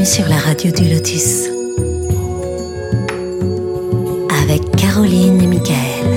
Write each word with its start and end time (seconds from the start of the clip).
Bienvenue 0.00 0.16
sur 0.16 0.28
la 0.30 0.38
radio 0.38 0.72
du 0.72 0.88
Lotus. 0.88 1.48
Avec 4.42 4.62
Caroline 4.74 5.42
et 5.42 5.46
Michael. 5.46 6.08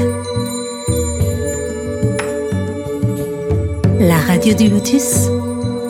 La 3.99 4.19
radio 4.19 4.53
du 4.53 4.69
Lotus, 4.69 5.27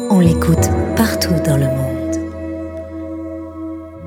on 0.09 0.19
l'écoute 0.21 0.67
partout 0.95 1.35
dans 1.45 1.57
le 1.57 1.67
monde. 1.67 2.17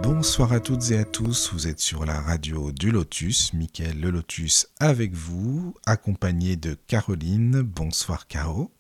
Bonsoir 0.03 0.53
à 0.53 0.59
toutes 0.59 0.91
et 0.91 0.99
à 0.99 1.05
tous, 1.05 1.53
vous 1.53 1.69
êtes 1.69 1.79
sur 1.79 2.05
la 2.05 2.21
radio 2.21 2.73
du 2.73 2.91
Lotus, 2.91 3.53
Michael 3.53 4.01
le 4.01 4.11
Lotus 4.11 4.67
avec 4.81 5.15
vous, 5.15 5.77
accompagné 5.87 6.57
de 6.57 6.77
Caroline. 6.89 7.63
Bonsoir 7.63 8.27
Caro. 8.27 8.73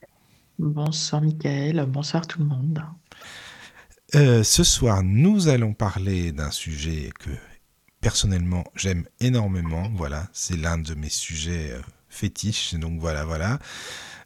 Bonsoir 0.58 1.22
Michael, 1.22 1.86
bonsoir 1.86 2.26
tout 2.26 2.40
le 2.40 2.46
monde. 2.46 2.82
Euh, 4.14 4.44
ce 4.44 4.62
soir, 4.62 5.02
nous 5.02 5.48
allons 5.48 5.74
parler 5.74 6.30
d'un 6.30 6.52
sujet 6.52 7.10
que 7.18 7.30
personnellement 8.00 8.62
j'aime 8.76 9.04
énormément. 9.18 9.90
Voilà, 9.96 10.28
c'est 10.32 10.56
l'un 10.56 10.78
de 10.78 10.94
mes 10.94 11.08
sujets 11.08 11.72
euh, 11.72 11.80
fétiches. 12.08 12.74
Donc 12.74 13.00
voilà, 13.00 13.24
voilà. 13.24 13.58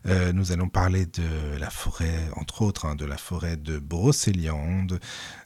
Euh, 0.07 0.33
nous 0.33 0.53
allons 0.53 0.69
parler 0.69 1.07
de 1.07 1.57
la 1.59 1.71
forêt, 1.71 2.29
entre 2.37 2.63
autres, 2.63 2.85
hein, 2.87 2.95
de 2.95 3.07
la 3.07 3.17
forêt 3.17 3.57
de 3.57 3.79
Brocéliande, 3.79 5.01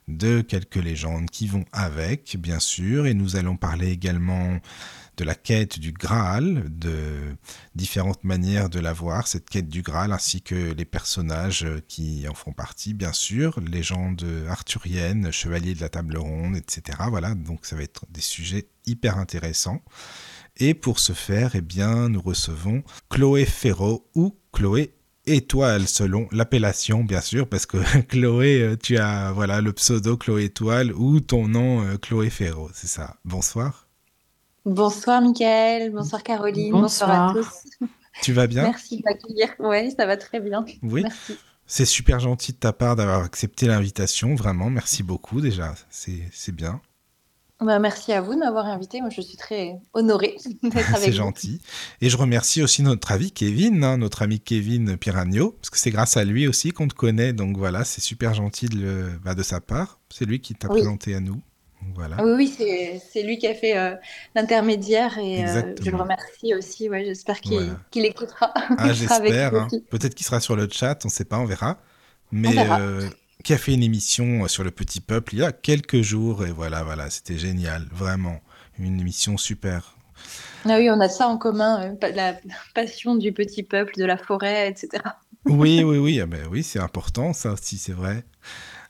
de 0.09 0.41
quelques 0.41 0.77
légendes 0.77 1.31
qui 1.31 1.47
vont 1.47 1.65
avec, 1.73 2.37
bien 2.37 2.61
sûr, 2.61 3.07
et 3.07 3.15
nous 3.15 3.37
allons 3.37 3.57
parler 3.57 3.91
également 3.91 4.61
de 5.17 5.25
la 5.25 5.35
quête 5.35 5.79
du 5.79 5.93
Graal, 5.93 6.65
de 6.69 7.37
différentes 7.75 8.25
manières 8.25 8.69
de 8.69 8.81
la 8.81 8.93
voir, 8.93 9.27
cette 9.27 9.49
quête 9.49 9.69
du 9.69 9.83
Graal, 9.83 10.13
ainsi 10.13 10.43
que 10.43 10.73
les 10.73 10.85
personnages 10.85 11.67
qui 11.89 12.27
en 12.29 12.35
font 12.35 12.53
partie, 12.53 12.95
bien 12.95 13.13
sûr, 13.13 13.61
légendes 13.61 14.27
arthuriennes, 14.49 15.31
chevaliers 15.31 15.75
de 15.75 15.81
la 15.81 15.89
table 15.89 16.17
ronde, 16.17 16.57
etc. 16.57 16.99
Voilà, 17.09 17.35
donc 17.35 17.67
ça 17.67 17.77
va 17.77 17.83
être 17.83 18.07
des 18.11 18.21
sujets 18.21 18.69
hyper 18.87 19.19
intéressants. 19.19 19.83
Et 20.57 20.75
pour 20.75 21.01
ce 21.01 21.13
faire, 21.13 21.53
eh 21.55 21.61
bien, 21.61 22.09
nous 22.09 22.21
recevons 22.21 22.83
Chloé 23.09 23.45
Ferro 23.45 24.09
ou 24.15 24.37
Chloé 24.53 24.95
Étoile 25.27 25.89
selon 25.89 26.29
l'appellation 26.33 27.03
bien 27.03 27.23
sûr 27.23 27.49
parce 27.49 27.65
que 27.65 27.79
Chloé 28.09 28.61
euh, 28.61 28.77
tu 28.77 28.99
as 28.99 29.33
voilà 29.33 29.63
le 29.63 29.73
pseudo 29.73 30.19
Chloé 30.19 30.45
Étoile 30.45 30.93
ou 30.93 31.21
ton 31.21 31.49
nom 31.49 31.83
euh, 31.83 31.97
Chloé 31.97 32.29
Ferro 32.29 32.69
c'est 32.75 32.89
ça 32.89 33.17
bonsoir 33.25 33.84
Bonsoir 34.65 35.21
Mickaël, 35.21 35.93
bonsoir 35.93 36.23
Caroline, 36.23 36.73
bonsoir, 36.73 37.31
à 37.31 37.33
tous. 37.35 37.87
Tu 38.23 38.33
vas 38.33 38.47
bien? 38.47 38.63
Merci 38.63 38.99
de 38.99 39.03
m'accueillir. 39.05 39.49
Oui, 39.59 39.93
ça 39.97 40.07
va 40.07 40.17
très 40.17 40.41
bien. 40.41 40.65
Oui. 40.83 41.03
Merci. 41.03 41.37
C'est 41.67 41.85
super 41.85 42.21
gentil 42.21 42.53
de 42.53 42.59
ta 42.59 42.73
part 42.73 42.97
d'avoir 42.97 43.23
accepté 43.23 43.67
l'invitation, 43.67 44.35
vraiment. 44.35 44.71
Merci 44.71 45.03
beaucoup 45.03 45.41
déjà, 45.41 45.75
c'est 45.91 46.53
bien. 46.53 46.81
Bah, 47.61 47.79
merci 47.79 48.13
à 48.13 48.21
vous 48.21 48.35
de 48.35 48.41
m'avoir 48.41 48.67
invité. 48.67 49.01
Moi, 49.01 49.11
je 49.11 49.21
suis 49.21 49.37
très 49.37 49.81
honorée 49.93 50.37
d'être 50.63 50.77
avec 50.77 50.89
vous. 50.89 50.97
C'est 51.05 51.13
gentil. 51.13 51.61
Et 52.01 52.11
je 52.11 52.17
remercie 52.17 52.63
aussi 52.63 52.83
notre 52.83 53.13
ami 53.13 53.33
Kevin, 53.33 53.85
hein, 53.85 53.97
notre 53.99 54.23
ami 54.23 54.41
Kevin 54.41 54.97
Piragno, 54.97 55.53
parce 55.53 55.71
que 55.71 55.79
c'est 55.79 55.91
grâce 55.91 56.17
à 56.17 56.25
lui 56.25 56.49
aussi 56.49 56.73
qu'on 56.73 56.89
te 56.89 56.95
connaît. 56.95 57.33
Donc 57.33 57.57
voilà, 57.57 57.85
c'est 57.85 58.01
super 58.01 58.35
gentil 58.35 58.69
de, 58.69 58.79
le, 58.79 59.19
bah, 59.23 59.35
de 59.35 59.43
sa 59.43 59.61
part. 59.61 60.01
C'est 60.11 60.25
lui 60.25 60.41
qui 60.41 60.55
t'a 60.55 60.69
présenté 60.69 61.15
à 61.15 61.21
nous. 61.21 61.41
Ah 62.17 62.25
oui, 62.25 62.55
oui 62.59 63.01
c'est 63.13 63.23
lui 63.23 63.39
qui 63.39 63.47
a 63.47 63.55
fait 63.55 63.77
euh, 63.77 63.95
l'intermédiaire 64.35 65.19
et 65.19 65.45
euh, 65.45 65.75
je 65.83 65.91
le 65.91 65.97
remercie 65.97 66.55
aussi. 66.55 66.89
Ouais, 66.89 67.05
J'espère 67.05 67.41
qu'il 67.41 68.05
écoutera. 68.05 68.53
Ah, 68.55 68.93
j'espère. 68.93 69.55
Hein. 69.55 69.69
Peut-être 69.91 70.15
qu'il 70.15 70.27
sera 70.27 70.41
sur 70.41 70.57
le 70.57 70.69
chat, 70.71 70.99
on 71.05 71.09
ne 71.09 71.13
sait 71.13 71.25
pas, 71.25 71.39
on 71.39 71.45
verra. 71.45 71.79
Mais 72.33 72.55
euh, 72.59 73.09
qui 73.43 73.53
a 73.53 73.59
fait 73.59 73.75
une 73.75 73.83
émission 73.83 74.49
sur 74.49 74.65
le 74.65 74.71
petit 74.71 75.01
peuple 75.01 75.35
il 75.35 75.39
y 75.41 75.45
a 75.45 75.53
quelques 75.53 76.01
jours 76.01 76.45
et 76.47 76.51
voilà, 76.51 76.83
voilà, 76.83 77.11
c'était 77.11 77.39
génial, 77.39 77.87
vraiment. 77.93 78.41
Une 78.79 79.01
émission 79.01 79.37
super. 79.37 79.97
Ah 80.65 80.79
oui, 80.79 80.91
on 80.91 81.01
a 81.01 81.09
ça 81.09 81.29
en 81.29 81.37
commun, 81.37 81.95
la 82.15 82.37
passion 82.75 83.15
du 83.15 83.33
petit 83.33 83.63
peuple, 83.63 83.95
de 83.97 84.05
la 84.05 84.17
forêt, 84.17 84.69
etc. 84.69 85.03
oui, 85.45 85.85
oui, 85.85 85.99
oui, 85.99 86.21
ah 86.21 86.27
ben 86.27 86.47
oui, 86.51 86.63
c'est 86.63 86.81
important 86.81 87.33
ça 87.33 87.53
aussi, 87.53 87.79
c'est 87.79 87.93
vrai. 87.93 88.25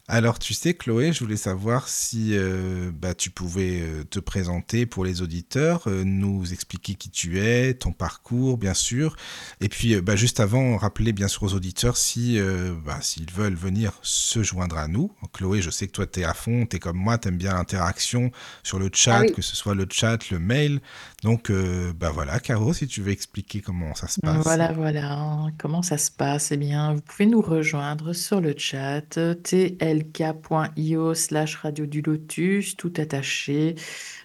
Alors 0.06 0.38
tu 0.38 0.53
sais 0.53 0.75
Chloé, 0.75 1.15
je 1.15 1.20
voulais 1.20 1.38
savoir 1.38 1.88
si 1.88 2.32
euh, 2.32 2.91
bah, 2.92 3.15
tu 3.15 3.31
pouvais 3.31 3.81
euh, 3.81 4.04
te 4.04 4.19
présenter 4.19 4.84
pour 4.84 5.03
les 5.03 5.22
auditeurs, 5.22 5.84
euh, 5.87 6.04
nous 6.04 6.53
expliquer 6.53 6.94
qui 6.94 7.09
tu 7.09 7.41
es, 7.41 7.72
ton 7.72 7.92
parcours 7.92 8.59
bien 8.59 8.75
sûr, 8.75 9.16
et 9.62 9.70
puis 9.70 9.98
bah, 10.03 10.15
juste 10.15 10.41
avant 10.41 10.76
rappeler 10.76 11.15
bien 11.15 11.26
sûr 11.26 11.44
aux 11.44 11.54
auditeurs 11.54 11.97
si 11.97 12.38
bah, 12.84 12.98
s'ils 13.00 13.31
veulent 13.32 13.54
venir 13.54 13.92
se 14.03 14.42
joindre 14.42 14.76
à 14.76 14.88
nous. 14.88 15.10
Chloé, 15.32 15.62
je 15.62 15.70
sais 15.70 15.87
que 15.87 15.92
toi 15.92 16.06
tu 16.06 16.21
es 16.21 16.25
à 16.25 16.34
fond, 16.34 16.66
tu 16.66 16.76
es 16.76 16.78
comme 16.78 16.98
moi, 16.98 17.16
tu 17.16 17.28
aimes 17.28 17.38
bien 17.38 17.54
l'interaction 17.54 18.31
sur 18.62 18.78
le 18.78 18.91
chat, 18.92 19.22
ah 19.22 19.26
que 19.26 19.41
ce 19.41 19.56
soit 19.56 19.75
le 19.75 19.86
chat, 19.91 20.19
le 20.31 20.38
mail. 20.38 20.82
Donc 21.22 21.50
bah 21.98 22.10
voilà, 22.12 22.41
Caro, 22.41 22.75
si 22.75 22.86
tu 22.86 23.00
veux 23.00 23.12
expliquer 23.12 23.62
comment 23.62 23.94
ça 23.94 24.09
se 24.09 24.21
passe. 24.21 24.44
Voilà, 24.44 24.72
voilà, 24.72 25.47
comment 25.56 25.81
ça 25.81 25.97
se 25.97 26.10
passe? 26.10 26.53
Eh 26.53 26.59
bien, 26.59 26.92
vous 26.92 27.00
pouvez 27.00 27.25
nous 27.25 27.41
rejoindre 27.41 28.12
sur 28.12 28.42
le 28.42 28.54
chat 28.59 29.00
TL 29.42 29.94
tlk.io 30.12 31.15
slash 31.15 31.56
radio 31.56 31.87
du 31.87 32.03
lotus, 32.03 32.77
tout 32.77 32.93
attaché. 32.97 33.77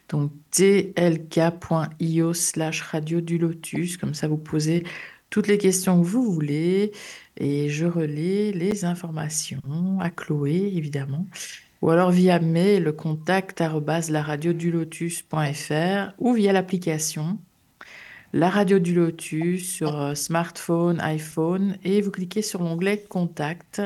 Donc 0.10 0.32
tlk.io 0.52 2.34
slash 2.34 2.82
radio 2.82 3.22
du 3.22 3.38
lotus, 3.38 3.98
comme 3.98 4.14
ça 4.14 4.28
vous 4.28 4.38
posez 4.38 4.84
toutes 5.30 5.48
les 5.48 5.58
questions 5.58 6.02
que 6.02 6.08
vous 6.08 6.32
voulez 6.32 6.92
et 7.38 7.70
je 7.70 7.86
relais 7.86 8.52
les 8.52 8.86
informations 8.86 9.62
à 10.00 10.10
Chloé, 10.10 10.72
évidemment. 10.76 11.28
Ou 11.82 11.92
alors 11.92 12.12
via 12.12 12.40
mail, 12.40 12.84
le 12.84 12.92
contact 12.92 13.62
lotus.fr 14.72 16.14
ou 16.18 16.34
via 16.34 16.52
l'application 16.52 17.40
La 18.34 18.50
Radio 18.50 18.80
du 18.80 18.94
Lotus 18.94 19.72
sur 19.72 19.98
euh, 20.00 20.14
smartphone, 20.14 21.00
iPhone 21.00 21.78
et 21.86 22.02
vous 22.02 22.12
cliquez 22.12 22.42
sur 22.42 22.62
l'onglet 22.62 23.06
Contact 23.08 23.82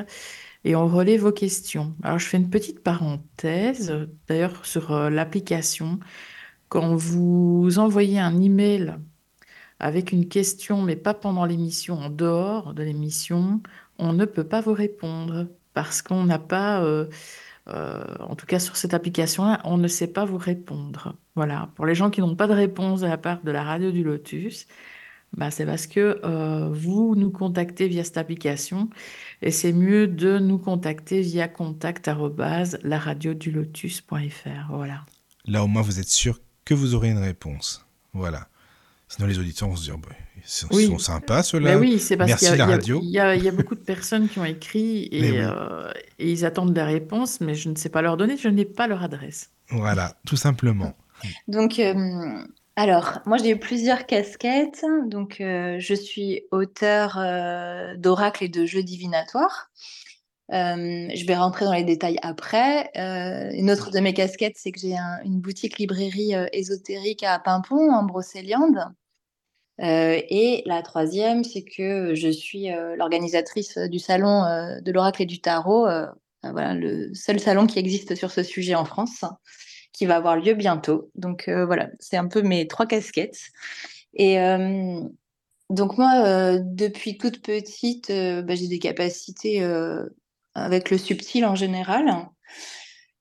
et 0.64 0.76
on 0.76 0.88
relaie 0.88 1.18
vos 1.18 1.32
questions. 1.32 1.96
Alors, 2.04 2.20
je 2.20 2.28
fais 2.28 2.38
une 2.38 2.50
petite 2.50 2.82
parenthèse, 2.82 3.94
d'ailleurs, 4.28 4.66
sur 4.66 4.92
euh, 4.92 5.10
l'application. 5.10 6.00
Quand 6.70 6.96
vous 6.96 7.78
envoyez 7.78 8.20
un 8.20 8.42
email 8.42 8.96
avec 9.80 10.12
une 10.12 10.28
question, 10.28 10.82
mais 10.82 10.96
pas 10.96 11.14
pendant 11.14 11.46
l'émission, 11.46 11.96
en 12.00 12.10
dehors 12.10 12.74
de 12.74 12.84
l'émission, 12.84 13.62
on 14.00 14.14
ne 14.14 14.26
peut 14.26 14.46
pas 14.46 14.62
vous 14.62 14.74
répondre 14.74 15.48
parce 15.74 16.02
qu'on 16.02 16.24
n'a 16.24 16.40
pas, 16.40 16.82
euh, 16.84 17.08
euh, 17.68 18.04
en 18.20 18.36
tout 18.36 18.46
cas 18.46 18.60
sur 18.60 18.78
cette 18.78 18.94
application-là, 18.94 19.60
on 19.66 19.78
ne 19.78 19.88
sait 19.88 20.08
pas 20.08 20.26
vous 20.26 20.38
répondre. 20.38 21.16
Voilà, 21.36 21.70
pour 21.76 21.86
les 21.86 21.96
gens 21.96 22.10
qui 22.10 22.22
n'ont 22.22 22.36
pas 22.36 22.48
de 22.48 22.54
réponse 22.54 23.02
de 23.02 23.08
la 23.08 23.18
part 23.18 23.42
de 23.44 23.52
la 23.52 23.64
radio 23.64 23.92
du 23.92 24.04
Lotus, 24.04 24.68
bah, 25.36 25.52
c'est 25.52 25.66
parce 25.66 25.88
que 25.88 26.20
vous 26.72 27.16
nous 27.16 27.32
contactez 27.32 27.88
via 27.88 28.04
cette 28.04 28.18
application 28.18 28.90
et 29.42 29.52
c'est 29.52 29.74
mieux 29.74 30.08
de 30.08 30.40
nous 30.40 30.58
contacter 30.58 31.22
via 31.22 31.48
contact 31.48 32.08
lotus.fr. 33.52 34.68
Voilà. 34.70 35.06
Là, 35.46 35.64
au 35.64 35.68
moins, 35.68 35.82
vous 35.82 36.00
êtes 36.00 36.08
sûr 36.08 36.40
que 36.66 36.74
vous 36.74 36.96
aurez 36.96 37.10
une 37.10 37.18
réponse. 37.18 37.86
Voilà. 38.14 38.48
Sinon, 39.10 39.28
les 39.28 39.38
auditeurs 39.38 39.70
vont 39.70 39.76
se 39.76 39.84
dire, 39.84 39.98
bah, 39.98 40.10
ils 40.38 40.88
sont, 40.88 40.98
sympas 40.98 41.44
ceux-là. 41.44 41.78
oui, 41.78 42.00
c'est 42.00 42.18
parce 42.18 42.36
qu'il 42.36 42.48
y, 42.48 43.12
y, 43.12 43.20
a 43.20 43.52
beaucoup 43.52 43.76
de 43.76 43.80
personnes 43.80 44.28
qui 44.28 44.40
ont 44.40 44.46
écrit 44.46 45.04
et, 45.12 45.40
euh, 45.40 45.92
et, 46.20 46.32
ils 46.32 46.46
attendent 46.46 46.74
des 46.74 46.82
réponses, 46.82 47.40
mais 47.40 47.54
je 47.54 47.70
ne 47.70 47.76
sais 47.76 47.90
pas 47.90 48.02
leur 48.02 48.18
donner, 48.18 48.38
je 48.38 48.50
n'ai 48.50 48.66
pas 48.66 48.88
leur 48.88 49.04
adresse. 49.04 49.52
Voilà, 49.70 50.16
tout 50.26 50.36
simplement. 50.36 50.98
Donc, 51.48 51.80
euh, 51.80 52.44
alors, 52.76 53.20
moi 53.28 53.38
j'ai 53.38 53.52
eu 53.52 53.60
plusieurs 53.60 54.08
casquettes. 54.08 54.84
Donc, 55.06 55.42
euh, 55.42 55.78
je 55.80 55.94
suis 55.94 56.44
auteur 56.52 57.20
euh, 57.20 57.96
d'oracles 57.98 58.46
et 58.46 58.50
de 58.50 58.66
jeux 58.66 58.82
divinatoires. 58.82 59.70
Euh, 60.52 61.08
je 61.16 61.26
vais 61.26 61.36
rentrer 61.36 61.66
dans 61.66 61.74
les 61.74 61.84
détails 61.84 62.18
après. 62.24 62.90
une 62.96 63.72
autre 63.72 63.92
de 63.92 64.00
mes 64.00 64.14
casquettes, 64.14 64.58
c'est 64.58 64.72
que 64.72 64.80
j'ai 64.80 64.96
une 65.24 65.40
boutique 65.40 65.78
librairie 65.78 66.34
ésotérique 66.52 67.24
à 67.24 67.40
Pimpon, 67.40 67.92
en 67.92 68.04
Brocéliande. 68.04 68.80
et 69.80 70.64
la 70.66 70.82
troisième, 70.82 71.44
c'est 71.44 71.64
que 71.64 72.16
je 72.16 72.30
suis 72.30 72.70
l'organisatrice 72.98 73.78
du 73.78 74.00
salon 74.00 74.44
de 74.82 74.92
l'oracle 74.92 75.24
et 75.24 75.26
du 75.26 75.42
tarot, 75.42 75.88
voilà, 76.44 76.74
le 76.74 77.14
seul 77.14 77.40
salon 77.40 77.68
qui 77.68 77.80
existe 77.80 78.16
sur 78.16 78.32
ce 78.32 78.44
sujet 78.44 78.76
en 78.76 78.86
France 78.86 79.24
qui 79.94 80.06
va 80.06 80.18
avoir 80.18 80.36
lieu 80.36 80.54
bientôt. 80.56 81.10
Donc 81.16 81.48
euh, 81.48 81.66
voilà, 81.66 81.90
c'est 82.00 82.18
un 82.18 82.28
peu 82.28 82.42
mes 82.42 82.68
trois 82.68 82.86
casquettes. 82.86 83.40
Et 84.16 84.40
euh, 84.40 85.02
donc 85.70 85.98
moi, 85.98 86.26
euh, 86.26 86.60
depuis 86.62 87.18
toute 87.18 87.42
petite, 87.42 88.12
bah, 88.12 88.56
j'ai 88.56 88.68
des 88.68 88.80
capacités 88.80 89.64
avec 90.56 90.90
le 90.90 90.98
subtil 90.98 91.46
en 91.46 91.56
général. 91.56 92.28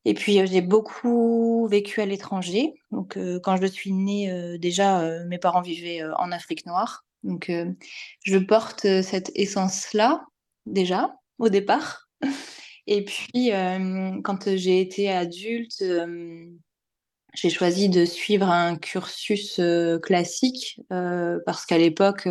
Et 0.04 0.14
puis 0.14 0.44
j'ai 0.46 0.62
beaucoup 0.62 1.69
vécu 1.69 2.00
à 2.00 2.06
l'étranger. 2.06 2.75
Donc 2.90 3.18
quand 3.42 3.56
je 3.56 3.66
suis 3.66 3.92
née, 3.92 4.58
déjà, 4.58 5.25
mes 5.26 5.38
parents 5.38 5.62
vivaient 5.62 6.02
en 6.16 6.32
Afrique 6.32 6.66
noire. 6.66 7.04
Donc 7.22 7.52
je 8.25 8.38
porte 8.38 8.80
cette 9.02 9.30
essence-là 9.36 10.25
déjà 10.66 11.14
au 11.38 11.48
départ. 11.48 12.08
Et 12.87 13.05
puis, 13.05 13.50
quand 14.25 14.56
j'ai 14.56 14.81
été 14.81 15.11
adulte, 15.11 15.84
j'ai 17.34 17.50
choisi 17.50 17.88
de 17.88 18.05
suivre 18.05 18.49
un 18.49 18.76
cursus 18.76 19.61
classique 20.02 20.81
parce 20.88 21.64
qu'à 21.67 21.79
l'époque, 21.79 22.29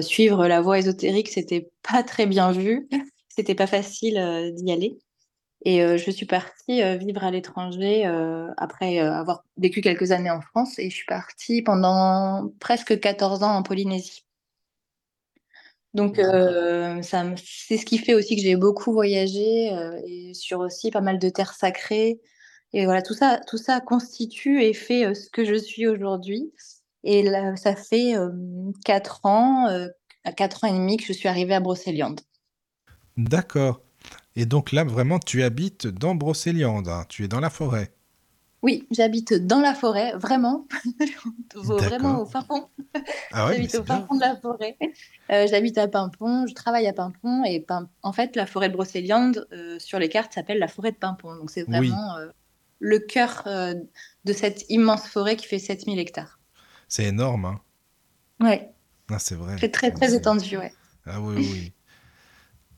suivre 0.00 0.46
la 0.48 0.60
voie 0.60 0.78
ésotérique, 0.78 1.28
c'était 1.28 1.70
pas 1.82 2.02
très 2.02 2.26
bien 2.26 2.52
vu. 2.52 2.88
C'était 3.28 3.54
pas 3.54 3.68
facile 3.68 4.52
d'y 4.56 4.72
aller. 4.72 4.98
Et 5.64 5.78
je 5.80 6.10
suis 6.10 6.26
partie 6.26 6.82
vivre 6.98 7.22
à 7.22 7.30
l'étranger 7.30 8.04
après 8.56 8.98
avoir 8.98 9.44
vécu 9.56 9.80
quelques 9.80 10.10
années 10.10 10.30
en 10.30 10.40
France. 10.40 10.78
Et 10.80 10.90
je 10.90 10.96
suis 10.96 11.06
partie 11.06 11.62
pendant 11.62 12.52
presque 12.58 12.98
14 12.98 13.44
ans 13.44 13.54
en 13.54 13.62
Polynésie. 13.62 14.24
Donc, 15.98 16.16
ça, 17.02 17.34
c'est 17.44 17.76
ce 17.76 17.84
qui 17.84 17.98
fait 17.98 18.14
aussi 18.14 18.36
que 18.36 18.42
j'ai 18.42 18.56
beaucoup 18.56 18.92
voyagé 18.92 19.70
et 20.06 20.32
sur 20.32 20.60
aussi 20.60 20.90
pas 20.90 21.00
mal 21.00 21.18
de 21.18 21.28
terres 21.28 21.54
sacrées. 21.54 22.20
Et 22.72 22.84
voilà, 22.84 23.02
tout 23.02 23.14
ça, 23.14 23.40
tout 23.46 23.58
ça 23.58 23.80
constitue 23.80 24.62
et 24.62 24.72
fait 24.74 25.14
ce 25.14 25.28
que 25.30 25.44
je 25.44 25.54
suis 25.54 25.86
aujourd'hui. 25.86 26.52
Et 27.04 27.22
là, 27.22 27.56
ça 27.56 27.74
fait 27.76 28.14
4 28.84 29.26
ans, 29.26 29.68
4 30.36 30.64
ans 30.64 30.68
et 30.68 30.72
demi 30.72 30.96
que 30.96 31.04
je 31.04 31.12
suis 31.12 31.28
arrivée 31.28 31.54
à 31.54 31.60
Brocéliande. 31.60 32.20
D'accord. 33.16 33.80
Et 34.36 34.46
donc 34.46 34.72
là, 34.72 34.84
vraiment, 34.84 35.18
tu 35.18 35.42
habites 35.42 35.86
dans 35.86 36.14
Brocéliande, 36.14 36.88
hein. 36.88 37.04
tu 37.08 37.24
es 37.24 37.28
dans 37.28 37.40
la 37.40 37.50
forêt. 37.50 37.92
Oui, 38.62 38.86
j'habite 38.90 39.34
dans 39.34 39.60
la 39.60 39.74
forêt, 39.74 40.12
vraiment. 40.16 40.66
vraiment 41.54 42.22
au 42.22 42.26
fin 42.26 42.42
fond. 42.42 42.68
Ah 43.32 43.52
j'habite 43.52 43.76
au 43.76 43.84
fin 43.84 44.04
fond 44.06 44.16
de 44.16 44.20
la 44.20 44.36
forêt. 44.36 44.76
Euh, 45.30 45.46
j'habite 45.48 45.78
à 45.78 45.86
Pimpon, 45.86 46.46
je 46.46 46.54
travaille 46.54 46.88
à 46.88 46.92
Pimpon. 46.92 47.44
Et 47.44 47.64
en 48.02 48.12
fait, 48.12 48.34
la 48.34 48.46
forêt 48.46 48.68
de 48.68 48.74
Brocéliande, 48.74 49.46
euh, 49.52 49.78
sur 49.78 49.98
les 49.98 50.08
cartes, 50.08 50.32
s'appelle 50.32 50.58
la 50.58 50.68
forêt 50.68 50.90
de 50.90 50.96
Pimpon. 50.96 51.36
Donc 51.36 51.50
c'est 51.50 51.62
vraiment 51.62 52.16
euh, 52.16 52.28
le 52.80 52.98
cœur 52.98 53.44
de 53.46 54.32
cette 54.32 54.64
immense 54.68 55.06
forêt 55.06 55.36
qui 55.36 55.46
fait 55.46 55.58
7000 55.58 55.98
hectares. 55.98 56.40
C'est 56.88 57.04
énorme, 57.04 57.44
hein 57.44 57.60
Ouais. 58.40 58.72
Ah, 59.10 59.18
c'est 59.18 59.34
vrai. 59.34 59.56
C'est 59.60 59.70
très, 59.70 59.90
très 59.90 60.14
étendu, 60.14 60.56
ouais. 60.56 60.72
Ah 61.06 61.20
oui, 61.20 61.36
oui. 61.38 61.72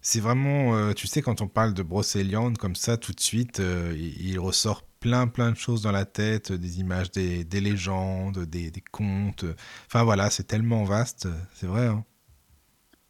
C'est 0.03 0.21
vraiment, 0.21 0.75
euh, 0.75 0.93
tu 0.95 1.07
sais, 1.07 1.21
quand 1.21 1.43
on 1.43 1.49
parle 1.49 1.75
de 1.75 1.83
Brocéliande 1.83 2.57
comme 2.57 2.75
ça, 2.75 2.97
tout 2.97 3.13
de 3.13 3.21
suite, 3.21 3.61
euh, 3.61 3.95
il, 3.97 4.39
ressort 4.39 4.83
plein, 4.99 5.27
plein 5.27 5.51
de 5.51 5.57
choses 5.57 5.83
dans 5.83 5.93
la 5.93 6.07
tête, 6.07 6.53
des 6.53 6.81
images, 6.81 7.11
des, 7.11 7.45
légendes, 7.53 8.47
des, 8.47 8.73
contes. 8.91 9.45
Enfin 9.87 10.03
voilà, 10.05 10.31
c'est 10.31 10.45
tellement 10.45 10.85
vaste, 10.85 11.29
c'est 11.55 11.67
vrai. 11.67 11.87
Hein. 11.87 12.05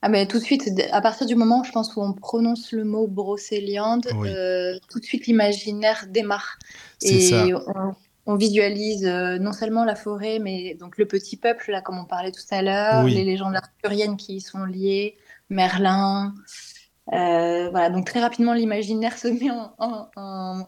ah 0.03 0.09
mais 0.09 0.27
tout 0.27 0.39
de 0.39 0.43
suite, 0.43 0.69
à 0.91 1.01
partir 1.01 1.27
du 1.29 1.37
moment, 1.37 1.63
je 1.63 1.71
pense, 1.71 1.95
où 1.95 2.03
on 2.03 2.13
prononce 2.13 2.73
le 2.73 2.85
mot 2.85 3.07
Brocéliande, 3.07 4.09
euh, 4.13 4.77
tout 4.91 4.99
de 4.99 5.05
suite 5.05 5.29
l'imaginaire 5.29 6.07
démarre. 6.09 6.59
Et 7.03 7.21
ça. 7.21 7.47
On, 8.27 8.37
visualise 8.37 9.05
non 9.05 9.53
seulement 9.53 9.85
la 9.85 9.97
forêt, 9.97 10.39
mais 10.39 10.75
donc 10.75 10.99
le 10.99 11.07
petit 11.07 11.37
peuple, 11.37 11.73
là, 11.73 11.81
comme 11.81 11.99
on 11.99 12.05
parlait 12.05 12.31
tout 12.31 12.43
à 12.51 12.63
l'heure, 12.63 13.05
les 13.05 13.25
légendes 13.25 13.57
arthuriennes 13.57 14.17
qui 14.17 14.37
y 14.37 14.41
sont 14.41 14.65
liées, 14.65 15.17
Merlin. 15.49 16.35
Euh, 17.13 17.71
voilà, 17.71 17.91
donc 17.91 18.07
très 18.07 18.21
rapidement, 18.21 18.55
l'imaginaire 18.55 19.19
se 19.19 19.29
met 19.29 19.51
en, 19.51 20.65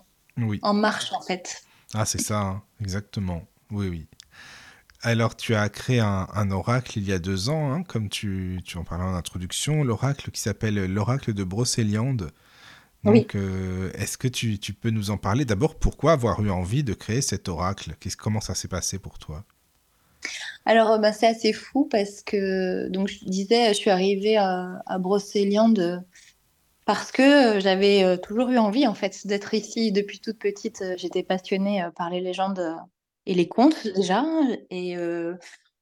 en, 0.63 0.75
marche, 0.75 1.13
en 1.13 1.21
fait. 1.21 1.63
Ah, 1.95 2.05
c'est 2.05 2.21
ça, 2.21 2.41
hein, 2.41 2.63
exactement. 2.81 3.43
Oui, 3.71 3.89
oui. 3.89 4.07
Alors, 5.03 5.37
tu 5.37 5.55
as 5.55 5.69
créé 5.69 6.01
un, 6.01 6.51
oracle 6.51 6.99
il 6.99 7.05
y 7.05 7.13
a 7.13 7.19
deux 7.19 7.49
ans, 7.49 7.73
hein, 7.73 7.83
comme 7.83 8.09
tu, 8.09 8.61
tu, 8.65 8.79
en 8.79 8.85
parlais 8.85 9.05
en 9.05 9.15
introduction, 9.15 9.83
l'oracle 9.83 10.31
qui 10.31 10.41
s'appelle 10.41 10.93
l'oracle 10.93 11.33
de 11.33 11.45
Brocéliande. 11.45 12.31
Donc, 13.03 13.35
euh, 13.35 13.91
est-ce 13.95 14.17
que 14.17 14.29
tu, 14.29 14.61
tu, 14.61 14.73
peux 14.73 14.91
nous 14.91 15.11
en 15.11 15.17
parler? 15.17 15.45
D'abord, 15.45 15.75
pourquoi 15.75 16.13
avoir 16.13 16.41
eu 16.45 16.51
envie 16.51 16.85
de 16.85 16.95
créer 16.95 17.21
cet 17.21 17.49
oracle? 17.49 17.97
Comment 18.17 18.41
ça 18.41 18.55
s'est 18.55 18.69
passé 18.69 19.01
pour 19.01 19.19
toi? 19.19 19.45
Alors, 20.67 21.01
bah, 21.01 21.13
c'est 21.13 21.27
assez 21.27 21.53
fou 21.53 21.89
parce 21.91 22.23
que, 22.23 22.89
donc, 22.91 23.09
je 23.09 23.25
disais, 23.25 23.71
je 23.71 23.79
suis 23.79 23.91
arrivée 23.91 24.37
à, 24.37 24.83
à 24.87 24.99
Brocéliande 24.99 26.05
parce 26.85 27.13
que 27.13 27.61
j'avais 27.61 28.19
toujours 28.19 28.51
eu 28.51 28.59
envie, 28.59 28.87
en 28.87 28.95
fait, 28.95 29.27
d'être 29.27 29.55
ici 29.55 29.93
depuis 29.93 30.21
toute 30.21 30.39
petite. 30.39 30.83
J'étais 30.97 31.23
passionnée 31.23 31.87
par 31.97 32.11
les 32.11 32.21
légendes 32.21 32.77
et 33.27 33.35
les 33.35 33.49
contes 33.49 33.87
déjà, 33.95 34.25
et 34.71 34.97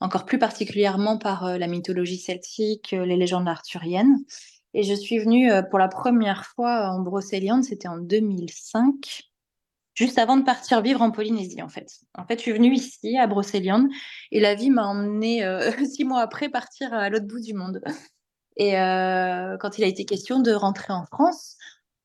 encore 0.01 0.27
plus 0.27 0.39
particulièrement 0.39 1.19
par 1.19 1.59
la 1.59 1.67
mythologie 1.67 2.19
celtique, 2.19 2.91
les 2.93 3.17
légendes 3.17 3.49
arthuriennes. 3.49 4.19
Et 4.75 4.83
je 4.83 4.95
suis 4.95 5.19
venue 5.19 5.51
pour 5.71 5.79
la 5.79 5.89
première 5.89 6.47
fois 6.47 6.91
en 6.91 7.01
Brocéliande, 7.01 7.65
c'était 7.65 7.89
en 7.89 7.99
2005, 7.99 9.23
juste 9.95 10.19
avant 10.19 10.37
de 10.37 10.45
partir 10.45 10.81
vivre 10.81 11.03
en 11.03 11.11
Polynésie, 11.11 11.63
en 11.63 11.69
fait. 11.69 11.89
En 12.15 12.25
fait, 12.27 12.37
je 12.37 12.43
suis 12.43 12.53
venue 12.53 12.75
ici, 12.75 13.19
à 13.19 13.27
Brocéliande, 13.27 13.89
et 14.31 14.39
la 14.39 14.55
vie 14.55 14.71
m'a 14.71 14.87
emmenée 14.87 15.43
six 15.91 16.05
mois 16.05 16.21
après 16.21 16.51
partir 16.51 16.93
à 16.93 17.09
l'autre 17.09 17.27
bout 17.27 17.41
du 17.41 17.55
monde. 17.55 17.81
Et 18.61 18.79
euh, 18.79 19.57
quand 19.57 19.79
il 19.79 19.85
a 19.85 19.87
été 19.87 20.05
question 20.05 20.39
de 20.39 20.53
rentrer 20.53 20.93
en 20.93 21.07
France, 21.07 21.57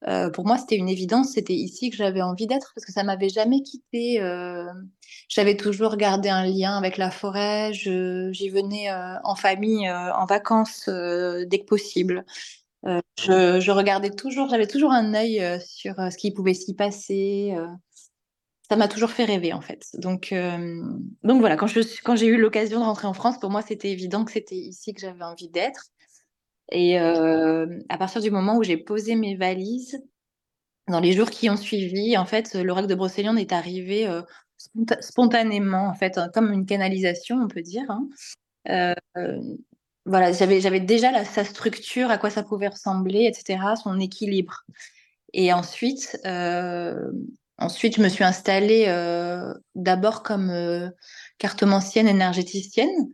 euh, 0.07 0.29
pour 0.29 0.47
moi, 0.47 0.57
c'était 0.57 0.77
une 0.77 0.87
évidence. 0.87 1.33
C'était 1.33 1.53
ici 1.53 1.89
que 1.89 1.97
j'avais 1.97 2.21
envie 2.21 2.47
d'être 2.47 2.71
parce 2.73 2.85
que 2.85 2.93
ça 2.93 3.03
m'avait 3.03 3.27
jamais 3.27 3.61
quitté. 3.61 4.21
Euh, 4.21 4.71
j'avais 5.27 5.57
toujours 5.57 5.97
gardé 5.97 6.29
un 6.29 6.45
lien 6.45 6.77
avec 6.77 6.95
la 6.95 7.11
forêt. 7.11 7.73
J'y 7.73 8.49
venais 8.49 8.89
en 9.25 9.35
famille, 9.35 9.91
en 9.91 10.25
vacances 10.25 10.87
dès 10.87 11.59
que 11.59 11.65
possible. 11.65 12.23
Je, 12.85 13.71
regardais 13.71 14.11
toujours, 14.11 14.47
j'avais 14.47 14.67
toujours 14.67 14.93
un 14.93 15.13
œil 15.13 15.59
sur 15.59 15.95
ce 15.95 16.15
qui 16.15 16.31
pouvait 16.31 16.53
s'y 16.53 16.73
passer. 16.73 17.53
ça 18.69 18.77
m'a 18.77 18.87
toujours 18.87 19.11
fait 19.11 19.25
rêver 19.25 19.51
en 19.51 19.61
fait. 19.61 19.87
Donc, 19.95 20.33
voilà, 21.23 21.57
quand 21.57 22.15
j'ai 22.15 22.27
eu 22.27 22.37
l'occasion 22.37 22.79
de 22.79 22.85
rentrer 22.85 23.07
en 23.07 23.13
France, 23.13 23.39
pour 23.39 23.49
moi, 23.49 23.61
c'était 23.61 23.91
évident 23.91 24.23
que 24.23 24.31
c'était 24.31 24.55
ici 24.55 24.93
que 24.93 25.01
j'avais 25.01 25.25
envie 25.25 25.49
d'être. 25.49 25.91
Et 26.71 26.99
euh, 26.99 27.79
à 27.89 27.97
partir 27.97 28.21
du 28.21 28.31
moment 28.31 28.57
où 28.57 28.63
j'ai 28.63 28.77
posé 28.77 29.15
mes 29.15 29.35
valises, 29.35 30.01
dans 30.87 30.99
les 30.99 31.13
jours 31.13 31.29
qui 31.29 31.49
ont 31.49 31.57
suivi, 31.57 32.17
en 32.17 32.25
fait, 32.25 32.53
l'oracle 32.53 32.87
de 32.87 32.95
Brocéliande 32.95 33.39
est 33.39 33.51
arrivé 33.53 34.07
euh, 34.07 34.21
spontanément, 34.99 35.87
en 35.87 35.93
fait, 35.93 36.17
hein, 36.17 36.29
comme 36.33 36.51
une 36.51 36.65
canalisation, 36.65 37.37
on 37.37 37.47
peut 37.47 37.61
dire. 37.61 37.89
Hein. 37.89 38.07
Euh, 38.69 39.39
voilà, 40.05 40.31
j'avais, 40.31 40.79
déjà 40.79 41.23
sa 41.25 41.43
structure, 41.43 42.11
à 42.11 42.17
quoi 42.17 42.29
ça 42.29 42.43
pouvait 42.43 42.67
ressembler, 42.67 43.25
etc., 43.25 43.59
son 43.81 43.99
équilibre. 43.99 44.63
Et 45.33 45.51
ensuite, 45.51 46.17
ensuite, 47.57 47.95
je 47.97 48.01
me 48.01 48.09
suis 48.09 48.23
installée 48.23 48.85
d'abord 49.73 50.21
comme 50.21 50.91
cartomancienne 51.39 52.07
énergéticienne. 52.07 53.11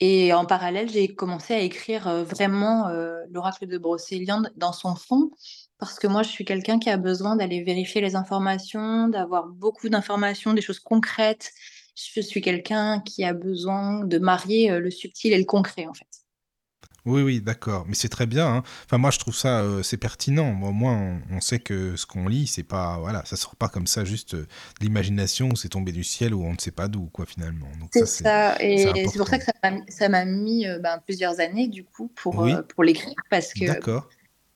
Et 0.00 0.32
en 0.32 0.44
parallèle, 0.46 0.90
j'ai 0.90 1.14
commencé 1.14 1.54
à 1.54 1.60
écrire 1.60 2.24
vraiment 2.24 2.88
l'oracle 3.30 3.66
de 3.66 3.78
Brocéliande 3.78 4.50
dans 4.56 4.72
son 4.72 4.96
fond, 4.96 5.30
parce 5.78 5.98
que 5.98 6.06
moi, 6.06 6.22
je 6.22 6.28
suis 6.28 6.44
quelqu'un 6.44 6.78
qui 6.78 6.90
a 6.90 6.96
besoin 6.96 7.36
d'aller 7.36 7.62
vérifier 7.62 8.00
les 8.00 8.16
informations, 8.16 9.08
d'avoir 9.08 9.46
beaucoup 9.46 9.88
d'informations, 9.88 10.54
des 10.54 10.62
choses 10.62 10.80
concrètes. 10.80 11.52
Je 11.94 12.20
suis 12.20 12.40
quelqu'un 12.40 13.00
qui 13.00 13.24
a 13.24 13.34
besoin 13.34 14.04
de 14.04 14.18
marier 14.18 14.78
le 14.78 14.90
subtil 14.90 15.32
et 15.32 15.38
le 15.38 15.44
concret, 15.44 15.86
en 15.86 15.94
fait. 15.94 16.21
Oui, 17.04 17.22
oui, 17.22 17.40
d'accord. 17.40 17.84
Mais 17.88 17.94
c'est 17.94 18.08
très 18.08 18.26
bien. 18.26 18.46
Hein. 18.46 18.62
Enfin, 18.84 18.98
moi, 18.98 19.10
je 19.10 19.18
trouve 19.18 19.34
ça, 19.34 19.60
euh, 19.60 19.82
c'est 19.82 19.96
pertinent. 19.96 20.50
Au 20.62 20.70
moins, 20.70 21.20
on, 21.32 21.40
sait 21.40 21.58
que 21.58 21.96
ce 21.96 22.06
qu'on 22.06 22.28
lit, 22.28 22.46
c'est 22.46 22.62
pas, 22.62 22.98
voilà, 23.00 23.24
ça 23.24 23.34
sort 23.34 23.56
pas 23.56 23.68
comme 23.68 23.88
ça, 23.88 24.04
juste 24.04 24.34
euh, 24.34 24.46
de 24.80 24.84
l'imagination 24.84 25.48
ou 25.48 25.56
c'est 25.56 25.68
tombé 25.68 25.90
du 25.90 26.04
ciel 26.04 26.32
ou 26.32 26.44
on 26.44 26.52
ne 26.52 26.58
sait 26.58 26.70
pas 26.70 26.86
d'où, 26.86 27.06
quoi, 27.06 27.26
finalement. 27.26 27.66
C'est 27.92 28.06
ça, 28.06 28.56
et 28.60 28.78
c'est 29.08 29.18
pour 29.18 29.26
ça 29.26 29.38
que 29.38 29.44
ça 29.88 30.08
m'a 30.08 30.24
mis 30.24 30.66
euh, 30.66 30.78
ben, 30.78 31.00
plusieurs 31.04 31.40
années, 31.40 31.66
du 31.66 31.84
coup, 31.84 32.08
pour, 32.14 32.46
pour 32.68 32.84
l'écrire, 32.84 33.14
parce 33.30 33.52
que 33.52 33.66